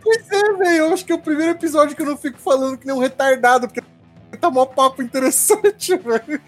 Pois 0.02 0.30
é, 0.30 0.52
velho. 0.54 0.76
Eu 0.76 0.92
acho 0.92 1.04
que 1.06 1.12
é 1.12 1.14
o 1.14 1.18
primeiro 1.20 1.52
episódio 1.52 1.96
que 1.96 2.02
eu 2.02 2.06
não 2.06 2.16
fico 2.16 2.38
falando 2.38 2.76
que 2.76 2.86
nem 2.86 2.94
um 2.94 3.00
retardado, 3.00 3.66
porque 3.68 3.80
tá 4.40 4.50
mó 4.50 4.66
papo 4.66 5.02
interessante, 5.02 5.96
velho. 5.96 6.40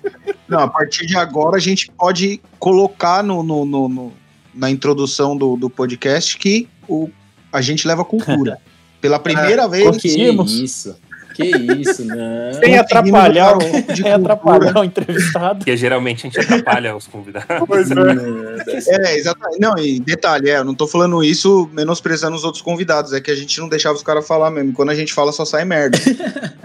Não, 0.47 0.61
a 0.61 0.69
partir 0.69 1.07
de 1.07 1.17
agora 1.17 1.57
a 1.57 1.61
gente 1.61 1.91
pode 1.93 2.41
colocar 2.59 3.23
no, 3.23 3.43
no- 3.43 3.65
no- 3.65 3.89
no- 3.89 4.13
na 4.59 4.71
introdução 4.71 5.37
do, 5.37 5.57
do 5.57 5.71
podcast 5.71 6.37
que 6.37 6.69
o, 6.89 7.09
a 7.53 7.61
gente 7.63 7.87
leva 7.87 8.05
cultura. 8.05 8.59
Pela 9.01 9.19
primeira 9.21 9.69
vez. 9.69 9.85
Que 9.85 9.93
Conseguimos. 9.93 10.53
isso? 10.59 10.97
Que 11.33 11.45
isso, 11.47 12.05
não. 12.05 12.53
Sem 12.61 12.77
atrapalhar, 12.77 13.57
o- 13.57 13.97
sem 13.97 14.11
atrapalhar 14.13 14.77
o 14.77 14.83
entrevistado. 14.83 15.59
Porque 15.61 15.77
geralmente 15.77 16.27
a 16.27 16.31
gente 16.31 16.41
atrapalha 16.41 16.97
os 16.97 17.07
convidados. 17.07 17.47
Pois 17.65 17.89
é. 17.93 19.13
É, 19.13 19.17
exatamente. 19.17 19.61
Não, 19.61 19.79
e 19.79 20.01
detalhe, 20.01 20.51
é, 20.51 20.59
eu 20.59 20.65
não 20.65 20.75
tô 20.75 20.89
falando 20.89 21.23
isso 21.23 21.71
menosprezando 21.73 22.35
os 22.37 22.43
outros 22.43 22.61
convidados, 22.61 23.13
é 23.13 23.21
que 23.21 23.31
a 23.31 23.37
gente 23.37 23.61
não 23.61 23.69
deixava 23.69 23.95
os 23.95 24.03
caras 24.03 24.27
falar 24.27 24.51
mesmo. 24.51 24.73
Quando 24.73 24.91
a 24.91 24.95
gente 24.97 25.15
fala, 25.15 25.31
só 25.31 25.45
sai 25.45 25.65
merda. 25.65 25.97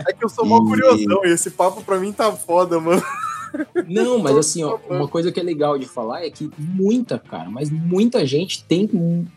É 0.07 0.11
que 0.11 0.25
eu 0.25 0.29
sou 0.29 0.43
mó 0.43 0.57
E- 0.57 0.65
curiosão 0.65 1.21
e 1.23 1.29
esse 1.29 1.51
papo 1.51 1.83
pra 1.83 1.99
mim 1.99 2.11
tá 2.11 2.31
foda, 2.31 2.79
mano. 2.79 3.03
Não, 3.87 4.19
mas 4.19 4.37
assim, 4.37 4.63
ó, 4.63 4.77
uma 4.89 5.07
coisa 5.07 5.31
que 5.31 5.39
é 5.39 5.43
legal 5.43 5.77
de 5.77 5.85
falar 5.85 6.25
é 6.25 6.29
que 6.29 6.49
muita, 6.57 7.19
cara, 7.19 7.49
mas 7.49 7.69
muita 7.69 8.25
gente 8.25 8.63
tem 8.63 8.89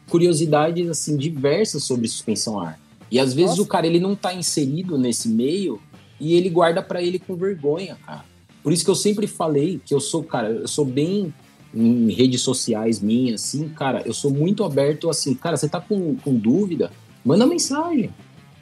curiosidades 0.09 0.89
assim 0.89 1.17
diversas 1.17 1.85
sobre 1.85 2.09
suspensão 2.09 2.61
a 2.61 2.69
ar. 2.69 2.81
E 3.11 3.21
às 3.21 3.33
vezes 3.33 3.51
Nossa. 3.51 3.63
o 3.63 3.67
cara 3.67 3.87
ele 3.87 4.01
não 4.01 4.17
tá 4.17 4.35
inserido 4.35 4.99
nesse 4.99 5.29
meio 5.29 5.81
e 6.19 6.35
ele 6.35 6.49
guarda 6.49 6.83
pra 6.83 7.03
ele 7.03 7.19
com 7.19 7.37
vergonha, 7.37 7.97
cara. 8.05 8.25
Por 8.63 8.73
isso 8.73 8.85
que 8.85 8.91
eu 8.91 8.97
sempre 8.97 9.27
falei 9.27 9.81
que 9.85 9.95
eu 9.95 10.01
sou, 10.01 10.25
cara, 10.25 10.49
eu 10.51 10.69
sou 10.69 10.85
bem 10.85 11.33
em 11.73 12.11
redes 12.11 12.41
sociais 12.41 13.01
minhas, 13.01 13.45
assim, 13.45 13.69
cara, 13.69 14.03
eu 14.07 14.15
sou 14.15 14.31
muito 14.31 14.65
aberto 14.65 15.11
assim, 15.11 15.35
cara, 15.35 15.57
você 15.57 15.69
tá 15.69 15.81
com, 15.81 16.17
com 16.17 16.35
dúvida? 16.35 16.91
Manda 17.25 17.47
mensagem. 17.47 18.11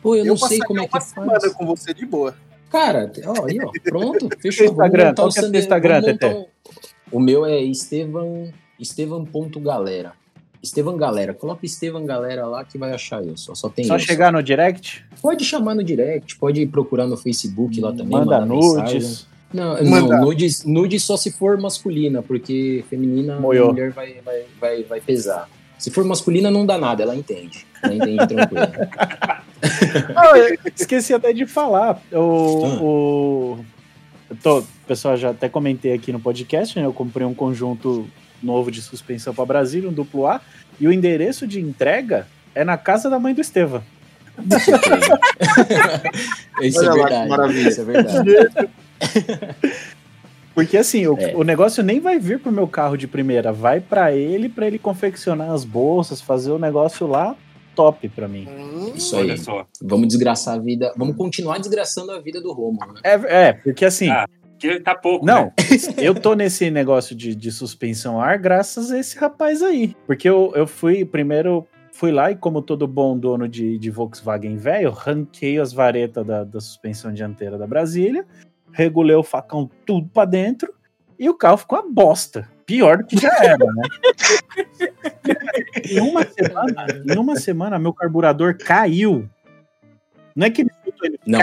Pô, 0.02 0.14
eu, 0.14 0.24
não 0.26 0.36
sei 0.36 0.58
como 0.58 0.80
é 0.80 0.86
que 0.86 1.00
semana 1.00 1.40
faz. 1.40 1.54
com 1.54 1.64
você 1.64 1.94
de 1.94 2.04
boa. 2.04 2.36
Cara, 2.74 3.12
ó, 3.26 3.44
aí, 3.46 3.58
ó, 3.62 3.70
pronto, 3.84 4.28
fechou. 4.40 4.66
Instagram, 4.66 5.06
montar 5.08 5.14
qual 5.22 5.28
o 5.28 5.32
que 5.32 5.38
é 5.38 5.42
o 5.44 5.56
Instagram, 5.56 6.02
Tete? 6.02 6.26
um- 6.26 6.46
O 7.12 7.20
meu 7.20 7.46
é 7.46 7.60
Estevam, 7.62 8.48
Estevam.galera. 8.80 10.12
Estevam 10.62 10.96
Galera, 10.96 11.34
coloca 11.34 11.64
Estevam 11.66 12.06
Galera 12.06 12.46
lá 12.46 12.64
que 12.64 12.78
vai 12.78 12.92
achar 12.92 13.22
eu, 13.22 13.36
só, 13.36 13.54
só 13.54 13.68
tem 13.68 13.84
Só 13.84 13.96
isso. 13.96 14.06
chegar 14.06 14.32
no 14.32 14.42
direct, 14.42 15.04
Pode 15.20 15.44
chamar 15.44 15.74
no 15.74 15.84
direct, 15.84 16.36
pode 16.38 16.66
procurar 16.66 17.06
no 17.06 17.16
Facebook 17.18 17.78
lá 17.80 17.90
também, 17.92 18.08
manda 18.08 18.44
nudes. 18.46 19.26
Não, 19.52 19.74
Manda. 19.84 20.16
não 20.16 20.20
nudes, 20.24 20.64
nudes 20.64 21.02
só 21.04 21.16
se 21.16 21.30
for 21.30 21.56
masculina, 21.60 22.22
porque 22.22 22.82
feminina 22.90 23.38
Moiou. 23.38 23.68
a 23.68 23.72
mulher 23.72 23.90
vai, 23.92 24.14
vai, 24.24 24.42
vai, 24.60 24.82
vai 24.82 25.00
pesar. 25.00 25.48
Se 25.78 25.90
for 25.90 26.04
masculina, 26.04 26.50
não 26.50 26.64
dá 26.64 26.78
nada, 26.78 27.02
ela 27.02 27.14
entende. 27.16 27.66
Ela 27.82 27.94
entende 27.94 28.26
tranquilo. 28.26 28.66
Ah, 30.14 30.32
esqueci 30.76 31.14
até 31.14 31.32
de 31.32 31.46
falar. 31.46 31.98
O, 32.12 32.16
Ah. 32.18 32.82
o 32.82 33.64
eu 34.28 34.36
tô, 34.42 34.62
pessoal, 34.86 35.16
já 35.16 35.30
até 35.30 35.48
comentei 35.48 35.94
aqui 35.94 36.12
no 36.12 36.20
podcast, 36.20 36.78
né? 36.78 36.84
Eu 36.84 36.92
comprei 36.92 37.26
um 37.26 37.32
conjunto 37.32 38.06
novo 38.42 38.70
de 38.70 38.82
suspensão 38.82 39.32
para 39.34 39.46
Brasília, 39.46 39.88
um 39.88 39.92
duplo 39.92 40.26
A, 40.26 40.40
e 40.78 40.86
o 40.86 40.92
endereço 40.92 41.46
de 41.46 41.60
entrega 41.62 42.26
é 42.54 42.62
na 42.62 42.76
casa 42.76 43.08
da 43.08 43.18
mãe 43.18 43.32
do 43.32 43.40
Estevam. 43.40 43.82
isso 46.60 46.84
é 46.84 46.90
verdade. 46.92 47.28
maravilha. 47.28 47.68
Isso 47.68 47.80
é 47.80 47.84
verdade. 47.84 48.30
Porque 50.54 50.76
assim, 50.76 51.06
o, 51.06 51.18
É. 51.18 51.34
o 51.34 51.42
negócio 51.42 51.82
nem 51.82 51.98
vai 52.00 52.18
vir 52.18 52.38
pro 52.38 52.52
meu 52.52 52.68
carro 52.68 52.96
de 52.96 53.08
primeira, 53.08 53.52
vai 53.52 53.80
para 53.80 54.12
ele, 54.12 54.48
para 54.48 54.66
ele 54.66 54.78
confeccionar 54.78 55.50
as 55.50 55.64
bolsas, 55.64 56.20
fazer 56.20 56.52
o 56.52 56.58
negócio 56.58 57.06
lá, 57.06 57.34
top 57.74 58.08
pra 58.08 58.28
mim. 58.28 58.46
Hum, 58.48 58.92
Isso 58.94 59.16
Olha 59.16 59.32
aí. 59.32 59.38
só. 59.38 59.66
Vamos 59.82 60.06
desgraçar 60.08 60.54
a 60.54 60.58
vida. 60.58 60.92
Vamos 60.96 61.16
continuar 61.16 61.58
desgraçando 61.58 62.12
a 62.12 62.20
vida 62.20 62.40
do 62.40 62.52
Romulo, 62.52 62.92
né? 62.94 63.00
É, 63.02 63.48
é 63.48 63.52
porque 63.52 63.84
assim, 63.84 64.08
Ah, 64.10 64.28
Que 64.58 64.78
tá 64.78 64.94
pouco. 64.94 65.26
não, 65.26 65.46
né? 65.46 65.52
eu 65.98 66.14
tô 66.14 66.34
nesse 66.34 66.70
negócio 66.70 67.16
de, 67.16 67.34
de 67.34 67.50
suspensão 67.50 68.20
ar 68.20 68.38
graças 68.38 68.92
a 68.92 68.98
esse 68.98 69.18
rapaz 69.18 69.60
aí. 69.62 69.96
Porque 70.06 70.28
eu, 70.28 70.52
eu 70.54 70.68
fui, 70.68 71.04
primeiro, 71.04 71.66
fui 71.92 72.12
lá 72.12 72.30
e 72.30 72.36
como 72.36 72.62
todo 72.62 72.86
bom 72.86 73.18
dono 73.18 73.48
de, 73.48 73.76
de 73.76 73.90
Volkswagen 73.90 74.56
velho, 74.56 74.90
ranquei 74.92 75.58
as 75.58 75.72
varetas 75.72 76.24
da, 76.24 76.44
da 76.44 76.60
suspensão 76.60 77.12
dianteira 77.12 77.58
da 77.58 77.66
Brasília, 77.66 78.24
regulei 78.74 79.16
o 79.16 79.22
facão 79.22 79.70
tudo 79.86 80.08
pra 80.08 80.24
dentro 80.24 80.74
e 81.18 81.30
o 81.30 81.34
carro 81.34 81.56
ficou 81.56 81.78
uma 81.78 81.90
bosta. 81.90 82.48
Pior 82.66 82.98
do 82.98 83.06
que 83.06 83.16
já 83.18 83.30
era, 83.42 83.64
né? 83.64 83.82
em, 85.90 86.00
uma 86.00 86.24
semana, 86.24 86.86
em 87.06 87.18
uma 87.18 87.36
semana, 87.36 87.78
meu 87.78 87.92
carburador 87.92 88.56
caiu. 88.58 89.28
Não 90.34 90.46
é 90.46 90.50
que 90.50 90.62
ele 90.62 90.70
ele 91.04 91.20
Não, 91.26 91.40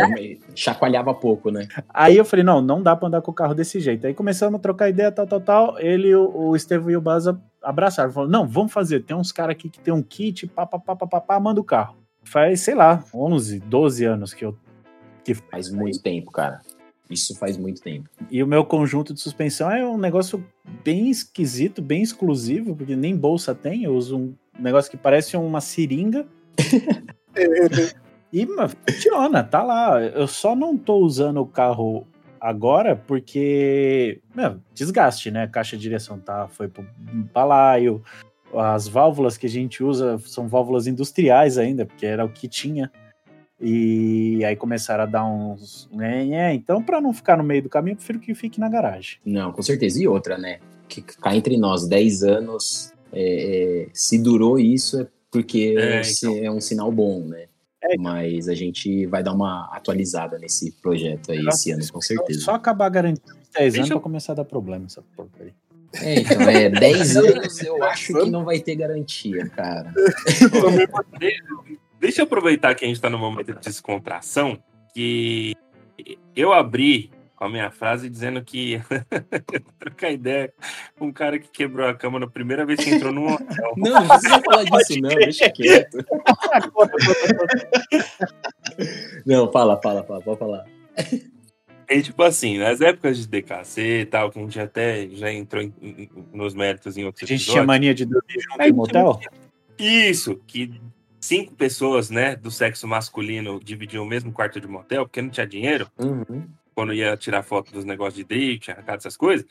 chacoalhava 0.56 1.14
pouco, 1.14 1.52
né? 1.52 1.68
Aí 1.90 2.18
eu 2.18 2.26
falei, 2.26 2.44
não, 2.44 2.62
não 2.62 2.82
dá 2.82 2.95
pra 2.95 3.08
andar 3.08 3.22
com 3.22 3.32
o 3.32 3.34
carro 3.34 3.53
desse 3.53 3.80
jeito. 3.80 4.08
Aí 4.08 4.14
começamos 4.14 4.60
a 4.60 4.62
trocar 4.62 4.90
ideia, 4.90 5.12
tal, 5.12 5.28
tal, 5.28 5.41
tal. 5.41 5.80
Ele, 5.80 6.14
o, 6.16 6.49
o 6.49 6.56
Estevão 6.56 6.90
e 6.90 6.98
o 6.98 7.02
Baza 7.02 7.40
abraçaram. 7.62 8.12
Falaram, 8.12 8.32
não, 8.32 8.48
vamos 8.48 8.74
fazer. 8.74 9.02
Tem 9.02 9.16
uns 9.16 9.32
caras 9.32 9.56
aqui 9.56 9.70
que 9.70 9.80
tem 9.80 9.94
um 9.94 10.02
kit, 10.02 10.48
pá, 10.48 10.66
pá, 10.66 10.80
pá, 10.80 10.95
pá, 10.95 11.08
pá, 11.08 11.22
pá, 11.22 11.40
manda 11.40 11.62
o 11.62 11.64
carro. 11.64 11.98
Faz, 12.24 12.62
sei 12.62 12.76
lá, 12.76 13.03
11, 13.14 13.60
12 13.60 14.06
anos 14.06 14.34
que 14.34 14.45
eu... 14.45 14.58
Que... 15.24 15.34
Faz 15.36 15.70
muito 15.70 16.02
tempo, 16.02 16.32
cara. 16.32 16.62
Isso 17.12 17.36
faz 17.36 17.58
muito 17.58 17.82
tempo. 17.82 18.10
E 18.30 18.42
o 18.42 18.48
meu 18.48 18.64
conjunto 18.64 19.14
de 19.14 19.20
suspensão 19.20 19.70
é 19.70 19.86
um 19.86 19.98
negócio 19.98 20.44
bem 20.84 21.10
esquisito, 21.10 21.82
bem 21.82 22.02
exclusivo, 22.02 22.76
porque 22.76 22.96
nem 22.96 23.16
bolsa 23.16 23.54
tem. 23.54 23.84
Eu 23.84 23.96
uso 23.96 24.18
um 24.18 24.36
negócio 24.58 24.90
que 24.90 24.98
parece 24.98 25.36
uma 25.38 25.62
seringa. 25.62 26.26
E 28.34 28.46
mas, 28.46 28.74
funciona, 28.88 29.44
tá 29.44 29.62
lá. 29.62 30.02
Eu 30.02 30.28
só 30.28 30.56
não 30.56 30.78
tô 30.78 31.00
usando 31.00 31.42
o 31.42 31.46
carro 31.46 32.08
agora 32.40 32.96
porque, 32.96 34.22
meu, 34.34 34.60
desgaste, 34.74 35.30
né? 35.30 35.44
A 35.44 35.48
caixa 35.48 35.76
de 35.76 35.84
direção 35.84 36.18
tá, 36.18 36.48
foi 36.48 36.68
pro 36.68 36.86
balaio. 37.34 38.02
As 38.54 38.88
válvulas 38.88 39.38
que 39.38 39.48
a 39.48 39.50
gente 39.50 39.84
usa 39.84 40.18
são 40.20 40.48
válvulas 40.48 40.88
industriais 40.88 41.58
ainda, 41.58 41.86
porque 41.86 42.06
era 42.06 42.24
o 42.24 42.30
que 42.30 42.48
tinha. 42.48 42.92
E 43.64 44.44
aí 44.44 44.56
começaram 44.56 45.04
a 45.04 45.06
dar 45.06 45.24
uns. 45.26 45.88
né, 45.92 46.54
Então, 46.56 46.82
para 46.82 47.00
não 47.00 47.14
ficar 47.14 47.38
no 47.38 47.44
meio 47.44 47.62
do 47.62 47.70
caminho, 47.70 47.94
eu 47.94 47.98
prefiro 47.98 48.20
que 48.20 48.34
fique 48.34 48.60
na 48.60 48.68
garagem. 48.68 49.18
Não, 49.24 49.52
com 49.52 49.62
certeza. 49.62 50.02
E 50.02 50.08
outra, 50.08 50.38
né? 50.38 50.60
Que 50.88 51.02
cá 51.02 51.36
entre 51.36 51.58
nós, 51.58 51.88
10 51.88 52.24
anos, 52.24 52.92
é, 53.14 53.84
é, 53.84 53.88
se 53.94 54.18
durou 54.18 54.58
isso 54.60 55.02
é 55.02 55.08
porque 55.32 55.76
É, 55.78 56.04
se- 56.04 56.26
então. 56.28 56.44
é 56.44 56.52
um 56.52 56.60
sinal 56.60 56.92
bom, 56.92 57.22
né? 57.26 57.46
É, 57.84 57.98
Mas 57.98 58.48
a 58.50 58.54
gente 58.54 59.06
vai 59.08 59.24
dar 59.24 59.34
uma 59.34 59.70
atualizada 59.74 60.38
nesse 60.38 60.72
projeto 60.82 61.32
aí 61.32 61.48
esse 61.48 61.72
ano, 61.72 61.82
com 61.92 62.02
certeza. 62.02 62.40
Só 62.42 62.54
acabar 62.56 62.90
garantindo 62.90 63.36
uns 63.40 63.50
10 63.58 63.76
anos 63.76 63.90
eu- 63.90 63.96
pra 63.98 64.04
começar 64.04 64.34
a 64.34 64.36
dar 64.36 64.46
problema 64.46 64.86
essa 64.86 65.02
porcaria. 65.16 65.54
É, 66.02 66.20
então, 66.20 66.42
é, 66.42 66.70
10 66.70 67.16
anos 67.18 67.62
eu 67.62 67.84
acho 67.84 68.14
que 68.14 68.30
não 68.30 68.44
vai 68.46 68.60
ter 68.60 68.76
garantia, 68.76 69.48
cara. 69.50 69.92
Deixa 72.02 72.22
eu 72.22 72.26
aproveitar 72.26 72.73
que 72.73 72.84
a 72.84 72.88
gente 72.88 72.99
tá 72.99 73.10
no 73.11 73.19
momento 73.19 73.53
de 73.53 73.60
descontração, 73.60 74.57
que 74.91 75.53
eu 76.36 76.52
abri 76.52 77.11
com 77.36 77.45
a 77.45 77.49
minha 77.49 77.69
frase 77.69 78.10
dizendo 78.10 78.44
que 78.44 78.82
trocar 79.78 80.10
ideia 80.11 80.52
com 80.98 81.06
um 81.07 81.11
cara 81.14 81.38
que 81.38 81.48
quebrou 81.48 81.88
a 81.88 81.94
cama 81.94 82.19
na 82.19 82.26
primeira 82.28 82.65
vez 82.65 82.84
que 82.84 82.90
entrou 82.90 83.14
num 83.14 83.32
hotel. 83.32 83.73
Não, 83.78 83.91
não 84.02 84.07
precisa 84.07 84.41
falar 84.41 84.64
disso, 84.64 84.99
não, 84.99 85.10
deixa 85.10 85.49
quieto. 85.52 85.98
Não, 89.26 89.52
fala, 89.52 89.80
fala, 89.82 90.03
fala, 90.03 90.22
pode 90.22 90.40
falar. 90.40 90.65
E 91.90 92.02
tipo 92.02 92.23
assim, 92.23 92.57
nas 92.57 92.82
épocas 92.82 93.18
de 93.19 93.28
DKC 93.28 94.02
e 94.02 94.06
tal, 94.06 94.32
que 94.32 94.40
a 94.40 94.41
gente 94.41 94.60
até 94.60 95.07
já 95.10 95.32
entrou 95.32 95.61
em- 95.61 95.73
em- 95.82 96.10
nos 96.34 96.53
méritos 96.56 96.98
em 96.98 97.03
A 97.03 97.06
outros 97.07 97.28
gente 97.30 97.45
tinha 97.45 97.64
mania 97.64 97.94
de 97.94 98.06
dormir 98.06 98.40
junto 98.40 98.61
em 98.64 98.72
motel? 98.73 99.19
Isso, 99.78 100.36
que 100.48 100.80
cinco 101.22 101.53
pessoas, 101.53 102.10
né, 102.10 102.35
do 102.35 102.49
sexo 102.49 102.88
masculino 102.88 103.60
dividiam 103.64 104.03
o 104.03 104.07
mesmo 104.07 104.34
quarto 104.34 104.60
de 104.60 104.68
motel, 104.68 105.06
porque 105.06 105.22
não 105.22 105.30
tinha 105.30 105.48
dinheiro. 105.48 105.89
Uhum. 105.98 106.48
quando 106.73 106.93
ia 106.93 107.15
tirar 107.15 107.43
foto 107.43 107.72
dos 107.72 107.85
negócios 107.85 108.15
de 108.15 108.23
drift, 108.23 108.72
arrancada, 108.72 108.98
essas 108.98 109.15
coisas. 109.15 109.45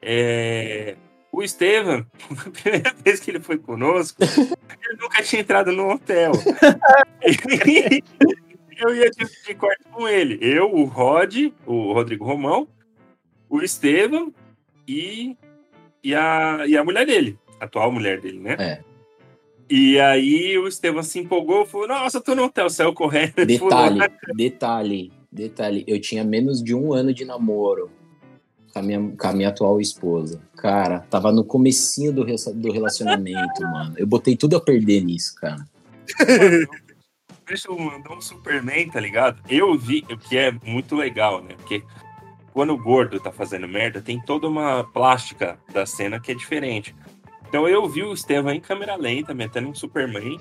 É, 0.00 0.96
O 1.32 1.42
Estevam, 1.42 2.06
a 2.30 2.50
primeira 2.50 2.94
vez 3.04 3.20
que 3.20 3.30
ele 3.30 3.40
foi 3.40 3.58
conosco, 3.58 4.22
ele 4.84 5.00
nunca 5.00 5.22
tinha 5.22 5.42
entrado 5.42 5.72
no 5.72 5.90
hotel. 5.90 6.32
eu 8.78 8.94
ia 8.94 9.10
dividir 9.10 9.56
quarto 9.56 9.88
com 9.90 10.08
ele. 10.08 10.38
Eu, 10.40 10.72
o 10.72 10.84
Rod, 10.84 11.52
o 11.66 11.92
Rodrigo 11.92 12.24
Romão, 12.24 12.68
o 13.48 13.62
Estevam 13.62 14.32
e, 14.86 15.36
e, 16.02 16.14
a, 16.14 16.64
e 16.66 16.76
a 16.76 16.84
mulher 16.84 17.06
dele, 17.06 17.38
a 17.60 17.64
atual 17.64 17.90
mulher 17.90 18.20
dele, 18.20 18.38
né? 18.38 18.56
É. 18.58 18.91
E 19.74 19.98
aí 19.98 20.58
o 20.58 20.68
Estevam 20.68 21.02
se 21.02 21.18
empolgou, 21.18 21.64
falou, 21.64 21.88
nossa, 21.88 22.20
tô 22.20 22.34
no 22.34 22.44
hotel, 22.44 22.68
saiu 22.68 22.92
correndo. 22.92 23.46
Detalhe, 23.46 24.00
detalhe, 24.36 25.12
detalhe. 25.32 25.82
Eu 25.86 25.98
tinha 25.98 26.22
menos 26.22 26.62
de 26.62 26.74
um 26.74 26.92
ano 26.92 27.14
de 27.14 27.24
namoro 27.24 27.90
com 28.70 28.78
a 28.78 28.82
minha, 28.82 29.16
com 29.16 29.26
a 29.26 29.32
minha 29.32 29.48
atual 29.48 29.80
esposa. 29.80 30.42
Cara, 30.58 31.00
tava 31.08 31.32
no 31.32 31.42
comecinho 31.42 32.12
do, 32.12 32.22
do 32.22 32.70
relacionamento, 32.70 33.62
mano. 33.72 33.94
Eu 33.96 34.06
botei 34.06 34.36
tudo 34.36 34.58
a 34.58 34.60
perder 34.60 35.02
nisso, 35.02 35.34
cara. 35.36 35.64
Deixa 37.48 37.70
eu 37.70 37.78
mandar 37.78 38.12
um 38.12 38.20
Superman, 38.20 38.90
tá 38.90 39.00
ligado? 39.00 39.42
Eu 39.48 39.78
vi, 39.78 40.04
o 40.10 40.18
que 40.18 40.36
é 40.36 40.52
muito 40.66 40.94
legal, 40.94 41.42
né? 41.42 41.54
Porque 41.56 41.82
quando 42.52 42.74
o 42.74 42.78
gordo 42.78 43.18
tá 43.18 43.32
fazendo 43.32 43.66
merda, 43.66 44.02
tem 44.02 44.20
toda 44.20 44.46
uma 44.46 44.84
plástica 44.84 45.58
da 45.72 45.86
cena 45.86 46.20
que 46.20 46.30
é 46.30 46.34
diferente. 46.34 46.94
Então 47.52 47.68
eu 47.68 47.86
vi 47.86 48.02
o 48.02 48.14
Estevam 48.14 48.50
em 48.50 48.60
câmera 48.60 48.96
lenta, 48.96 49.34
metendo 49.34 49.68
um 49.68 49.74
Superman. 49.74 50.40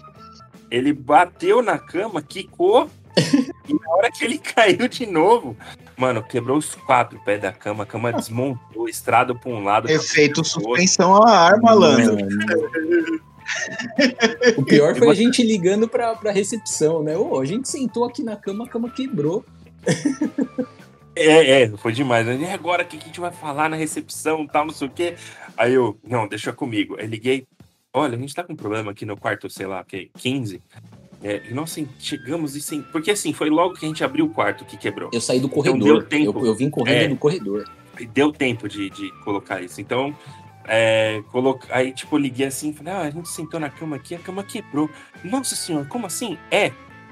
Ele 0.72 0.94
bateu 0.94 1.62
na 1.62 1.78
cama, 1.78 2.22
quicou, 2.22 2.90
e 3.68 3.74
na 3.74 3.96
hora 3.96 4.10
que 4.10 4.24
ele 4.24 4.38
caiu 4.38 4.88
de 4.88 5.06
novo, 5.06 5.58
mano, 5.98 6.24
quebrou 6.24 6.58
os 6.58 6.74
quatro 6.74 7.20
pés 7.26 7.42
da 7.42 7.52
cama, 7.52 7.84
a 7.84 7.86
cama 7.86 8.14
desmontou, 8.14 8.88
estrado 8.88 9.38
pra 9.38 9.52
um 9.52 9.62
lado. 9.62 9.92
Efeito 9.92 10.42
suspensão 10.46 11.22
a 11.22 11.50
ar, 11.50 11.60
malandro. 11.60 12.16
Mano. 12.16 13.20
O 14.58 14.64
pior 14.64 14.96
foi 14.96 15.10
a 15.10 15.14
gente 15.14 15.44
ligando 15.44 15.86
pra, 15.86 16.16
pra 16.16 16.32
recepção, 16.32 17.04
né? 17.04 17.18
Ô, 17.18 17.38
a 17.38 17.44
gente 17.44 17.68
sentou 17.68 18.06
aqui 18.06 18.24
na 18.24 18.38
cama, 18.38 18.64
a 18.64 18.70
cama 18.70 18.90
quebrou. 18.90 19.44
É, 21.16 21.64
é, 21.64 21.70
foi 21.78 21.92
demais. 21.92 22.28
E 22.28 22.46
agora 22.46 22.84
o 22.84 22.86
que 22.86 22.98
a 22.98 23.00
gente 23.00 23.20
vai 23.20 23.32
falar 23.32 23.70
na 23.70 23.76
recepção 23.76 24.48
tal, 24.48 24.66
não 24.66 24.74
sei 24.74 24.88
o 24.88 24.92
quê? 24.92 25.16
Aí 25.58 25.74
eu, 25.74 25.98
não, 26.08 26.28
deixa 26.28 26.54
comigo. 26.54 26.96
Aí 27.00 27.06
liguei, 27.06 27.46
olha, 27.94 28.16
a 28.16 28.20
gente 28.20 28.34
tá 28.34 28.44
com 28.44 28.54
um 28.54 28.56
problema 28.56 28.92
aqui 28.92 29.06
no 29.06 29.18
quarto, 29.18 29.50
sei 29.50 29.68
lá, 29.68 29.84
que 29.84 30.10
15. 30.18 30.62
É, 31.24 31.42
e 31.50 31.54
nós 31.54 31.78
chegamos 32.00 32.56
e 32.56 32.62
sem. 32.62 32.82
Porque 32.82 33.12
assim, 33.12 33.32
foi 33.34 33.50
logo 33.50 33.76
que 33.76 33.86
a 33.86 33.88
gente 33.88 34.04
abriu 34.04 34.26
o 34.26 34.30
quarto 34.30 34.66
que 34.66 34.76
quebrou. 34.78 35.10
Eu 35.14 35.22
saí 35.22 35.40
do 35.40 35.48
Então 35.48 35.64
corredor. 35.64 36.00
deu 36.00 36.04
tempo. 36.04 36.40
Eu, 36.40 36.46
eu 36.48 36.56
vim 36.56 36.70
correndo 36.70 37.04
É. 37.04 37.08
do 37.08 37.18
corredor. 37.18 37.70
Deu 38.14 38.32
tempo 38.32 38.68
de, 38.68 38.90
de 38.90 39.12
colocar 39.24 39.62
isso. 39.62 39.80
Então, 39.80 40.16
é, 40.66 41.22
coloca... 41.32 41.68
aí, 41.70 41.94
tipo, 41.94 42.16
eu 42.16 42.20
liguei 42.20 42.48
assim, 42.48 42.74
falei, 42.74 42.94
ah, 42.94 43.02
a 43.02 43.10
gente 43.12 43.30
sentou 43.30 43.60
na 43.60 43.70
cama 43.70 43.96
aqui, 43.98 44.16
a 44.16 44.20
cama 44.20 44.44
quebrou. 44.44 44.90
Nossa 45.24 45.56
senhora, 45.56 45.86
como 45.86 46.08
assim? 46.08 46.38
É. 46.50 46.72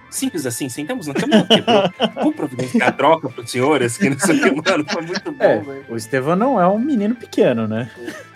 Simples 0.10 0.45
assim, 0.45 0.68
sentamos 0.69 1.07
na 1.07 1.14
cama, 1.14 1.45
quebrou. 1.45 1.84
Vou 2.23 2.31
providenciar 2.34 2.90
a 2.90 2.91
troca 2.91 3.30
pro 3.30 3.48
senhores, 3.48 3.98
que 3.98 4.10
não 4.10 4.19
sei 4.19 4.38
o 4.38 4.41
que, 4.61 4.69
mano, 4.72 4.86
foi 4.90 5.02
muito 5.03 5.31
bom, 5.31 5.44
É. 5.44 5.60
velho. 5.60 5.86
O 5.90 5.95
Estevão 5.95 6.36
não 6.36 6.60
é 6.60 6.68
um 6.68 6.80
menino 6.80 7.15
pequeno, 7.15 7.68
né? 7.68 7.90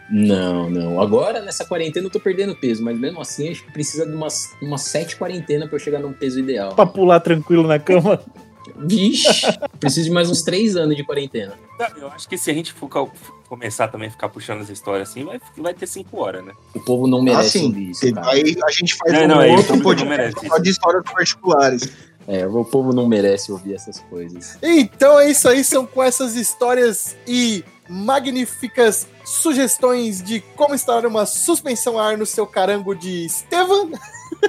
Não, 0.09 0.69
não. 0.69 1.01
Agora, 1.01 1.41
nessa 1.41 1.65
quarentena, 1.65 2.05
eu 2.05 2.11
tô 2.11 2.19
perdendo 2.19 2.55
peso, 2.55 2.83
mas 2.83 2.97
mesmo 2.99 3.19
assim, 3.21 3.49
acho 3.49 3.63
que 3.65 3.71
precisa 3.71 4.05
de 4.05 4.13
umas, 4.13 4.51
umas 4.61 4.81
sete 4.81 5.15
quarentenas 5.17 5.67
pra 5.67 5.75
eu 5.77 5.79
chegar 5.79 5.99
num 5.99 6.13
peso 6.13 6.39
ideal. 6.39 6.75
Pra 6.75 6.85
pular 6.85 7.19
tranquilo 7.19 7.65
na 7.67 7.79
cama. 7.79 8.19
Vixe, 8.75 9.27
preciso 9.79 10.05
de 10.05 10.11
mais 10.11 10.29
uns 10.29 10.41
três 10.41 10.75
anos 10.75 10.95
de 10.95 11.03
quarentena. 11.03 11.53
Eu 11.97 12.07
acho 12.09 12.27
que 12.27 12.37
se 12.37 12.49
a 12.49 12.53
gente 12.53 12.71
for 12.73 12.89
começar 13.47 13.87
também 13.87 14.07
a 14.07 14.11
ficar 14.11 14.29
puxando 14.29 14.61
as 14.61 14.69
histórias 14.69 15.09
assim, 15.09 15.23
vai, 15.23 15.39
vai 15.57 15.73
ter 15.73 15.87
cinco 15.87 16.21
horas, 16.21 16.43
né? 16.45 16.53
O 16.73 16.79
povo 16.79 17.07
não 17.07 17.21
merece 17.21 17.57
Assim, 17.57 17.67
ouvir 17.67 17.89
isso, 17.91 18.13
cara. 18.13 18.31
Aí 18.31 18.55
a 18.63 18.71
gente 18.71 18.95
faz 18.95 19.13
Não, 19.13 19.23
um 19.23 19.27
não, 19.27 19.41
é 19.41 19.51
outro 19.51 19.81
podcast 19.81 20.47
só 20.47 20.57
de 20.57 20.69
histórias 20.69 21.03
particulares. 21.03 21.89
É, 22.27 22.47
o 22.47 22.63
povo 22.63 22.93
não 22.93 23.07
merece 23.07 23.51
ouvir 23.51 23.75
essas 23.75 23.99
coisas. 23.99 24.57
Então 24.61 25.19
é 25.19 25.29
isso 25.29 25.47
aí, 25.49 25.63
são 25.63 25.85
com 25.85 26.01
essas 26.01 26.35
histórias 26.35 27.17
e 27.27 27.63
magníficas 27.89 29.07
sugestões 29.25 30.21
de 30.21 30.39
como 30.55 30.73
instalar 30.73 31.05
uma 31.05 31.25
suspensão 31.25 31.99
a 31.99 32.07
ar 32.07 32.17
no 32.17 32.25
seu 32.25 32.47
carango 32.47 32.95
de 32.95 33.25
Estevam, 33.25 33.91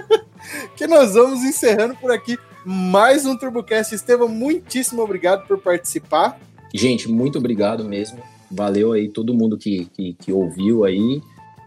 que 0.77 0.87
nós 0.87 1.15
vamos 1.15 1.43
encerrando 1.43 1.97
por 1.97 2.13
aqui 2.13 2.39
mais 2.65 3.27
um 3.27 3.37
TurboCast. 3.37 3.95
Estevam, 3.95 4.29
muitíssimo 4.29 5.03
obrigado 5.03 5.47
por 5.47 5.59
participar. 5.59 6.39
Gente, 6.73 7.09
muito 7.09 7.39
obrigado 7.39 7.85
mesmo. 7.85 8.19
Valeu 8.51 8.93
aí 8.93 9.09
todo 9.09 9.35
mundo 9.35 9.57
que, 9.57 9.87
que, 9.87 10.15
que 10.15 10.33
ouviu 10.33 10.85
aí. 10.85 11.21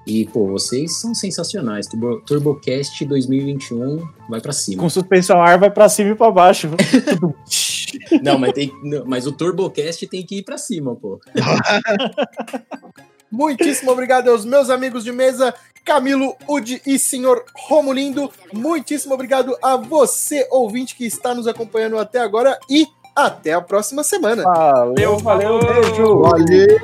E, 0.05 0.25
pô, 0.25 0.47
vocês 0.47 0.99
são 0.99 1.13
sensacionais. 1.13 1.87
Turbo, 1.87 2.21
TurboCast 2.21 3.03
2021 3.05 4.07
vai 4.29 4.39
pra 4.39 4.53
cima. 4.53 4.81
Com 4.81 4.89
suspensão 4.89 5.41
ar 5.41 5.59
vai 5.59 5.69
pra 5.69 5.89
cima 5.89 6.11
e 6.11 6.15
pra 6.15 6.31
baixo. 6.31 6.69
Não, 8.21 8.37
mas, 8.37 8.53
tem, 8.53 8.71
não, 8.83 9.05
mas 9.05 9.25
o 9.27 9.31
TurboCast 9.31 10.07
tem 10.07 10.25
que 10.25 10.39
ir 10.39 10.43
pra 10.43 10.57
cima, 10.57 10.95
pô. 10.95 11.19
Muitíssimo 13.31 13.91
obrigado 13.91 14.29
aos 14.29 14.45
meus 14.45 14.69
amigos 14.69 15.03
de 15.03 15.11
mesa, 15.11 15.53
Camilo, 15.83 16.35
Udi 16.47 16.81
e 16.85 16.97
senhor 16.97 17.45
Romulindo. 17.53 18.31
Muitíssimo 18.53 19.13
obrigado 19.13 19.57
a 19.61 19.75
você, 19.75 20.47
ouvinte, 20.51 20.95
que 20.95 21.05
está 21.05 21.33
nos 21.33 21.47
acompanhando 21.47 21.97
até 21.97 22.19
agora 22.19 22.57
e 22.69 22.87
até 23.15 23.53
a 23.53 23.61
próxima 23.61 24.03
semana. 24.03 24.43
Valeu, 24.43 25.17
valeu, 25.17 25.59
beijo. 25.59 26.21
Valeu! 26.21 26.77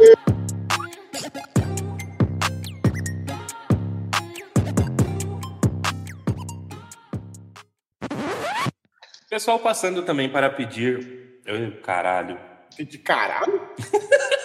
Pessoal 9.29 9.59
passando 9.59 10.03
também 10.03 10.29
para 10.29 10.49
pedir. 10.49 11.39
Eu, 11.45 11.81
caralho. 11.81 12.52
De 12.79 12.97
caralho. 12.97 13.61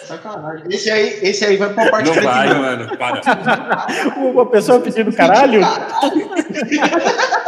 Sacanagem. 0.05 0.67
Esse 0.71 0.91
aí, 0.91 1.19
esse 1.23 1.45
aí 1.45 1.57
vai 1.57 1.73
pra 1.73 1.91
parte 1.91 2.11
Não 2.11 2.23
vai, 2.23 2.55
mano. 2.55 2.97
Para. 2.99 3.87
Uma 4.17 4.47
pessoa 4.47 4.81
pedindo 4.81 5.13
caralho? 5.13 5.61
Caralho. 5.61 6.31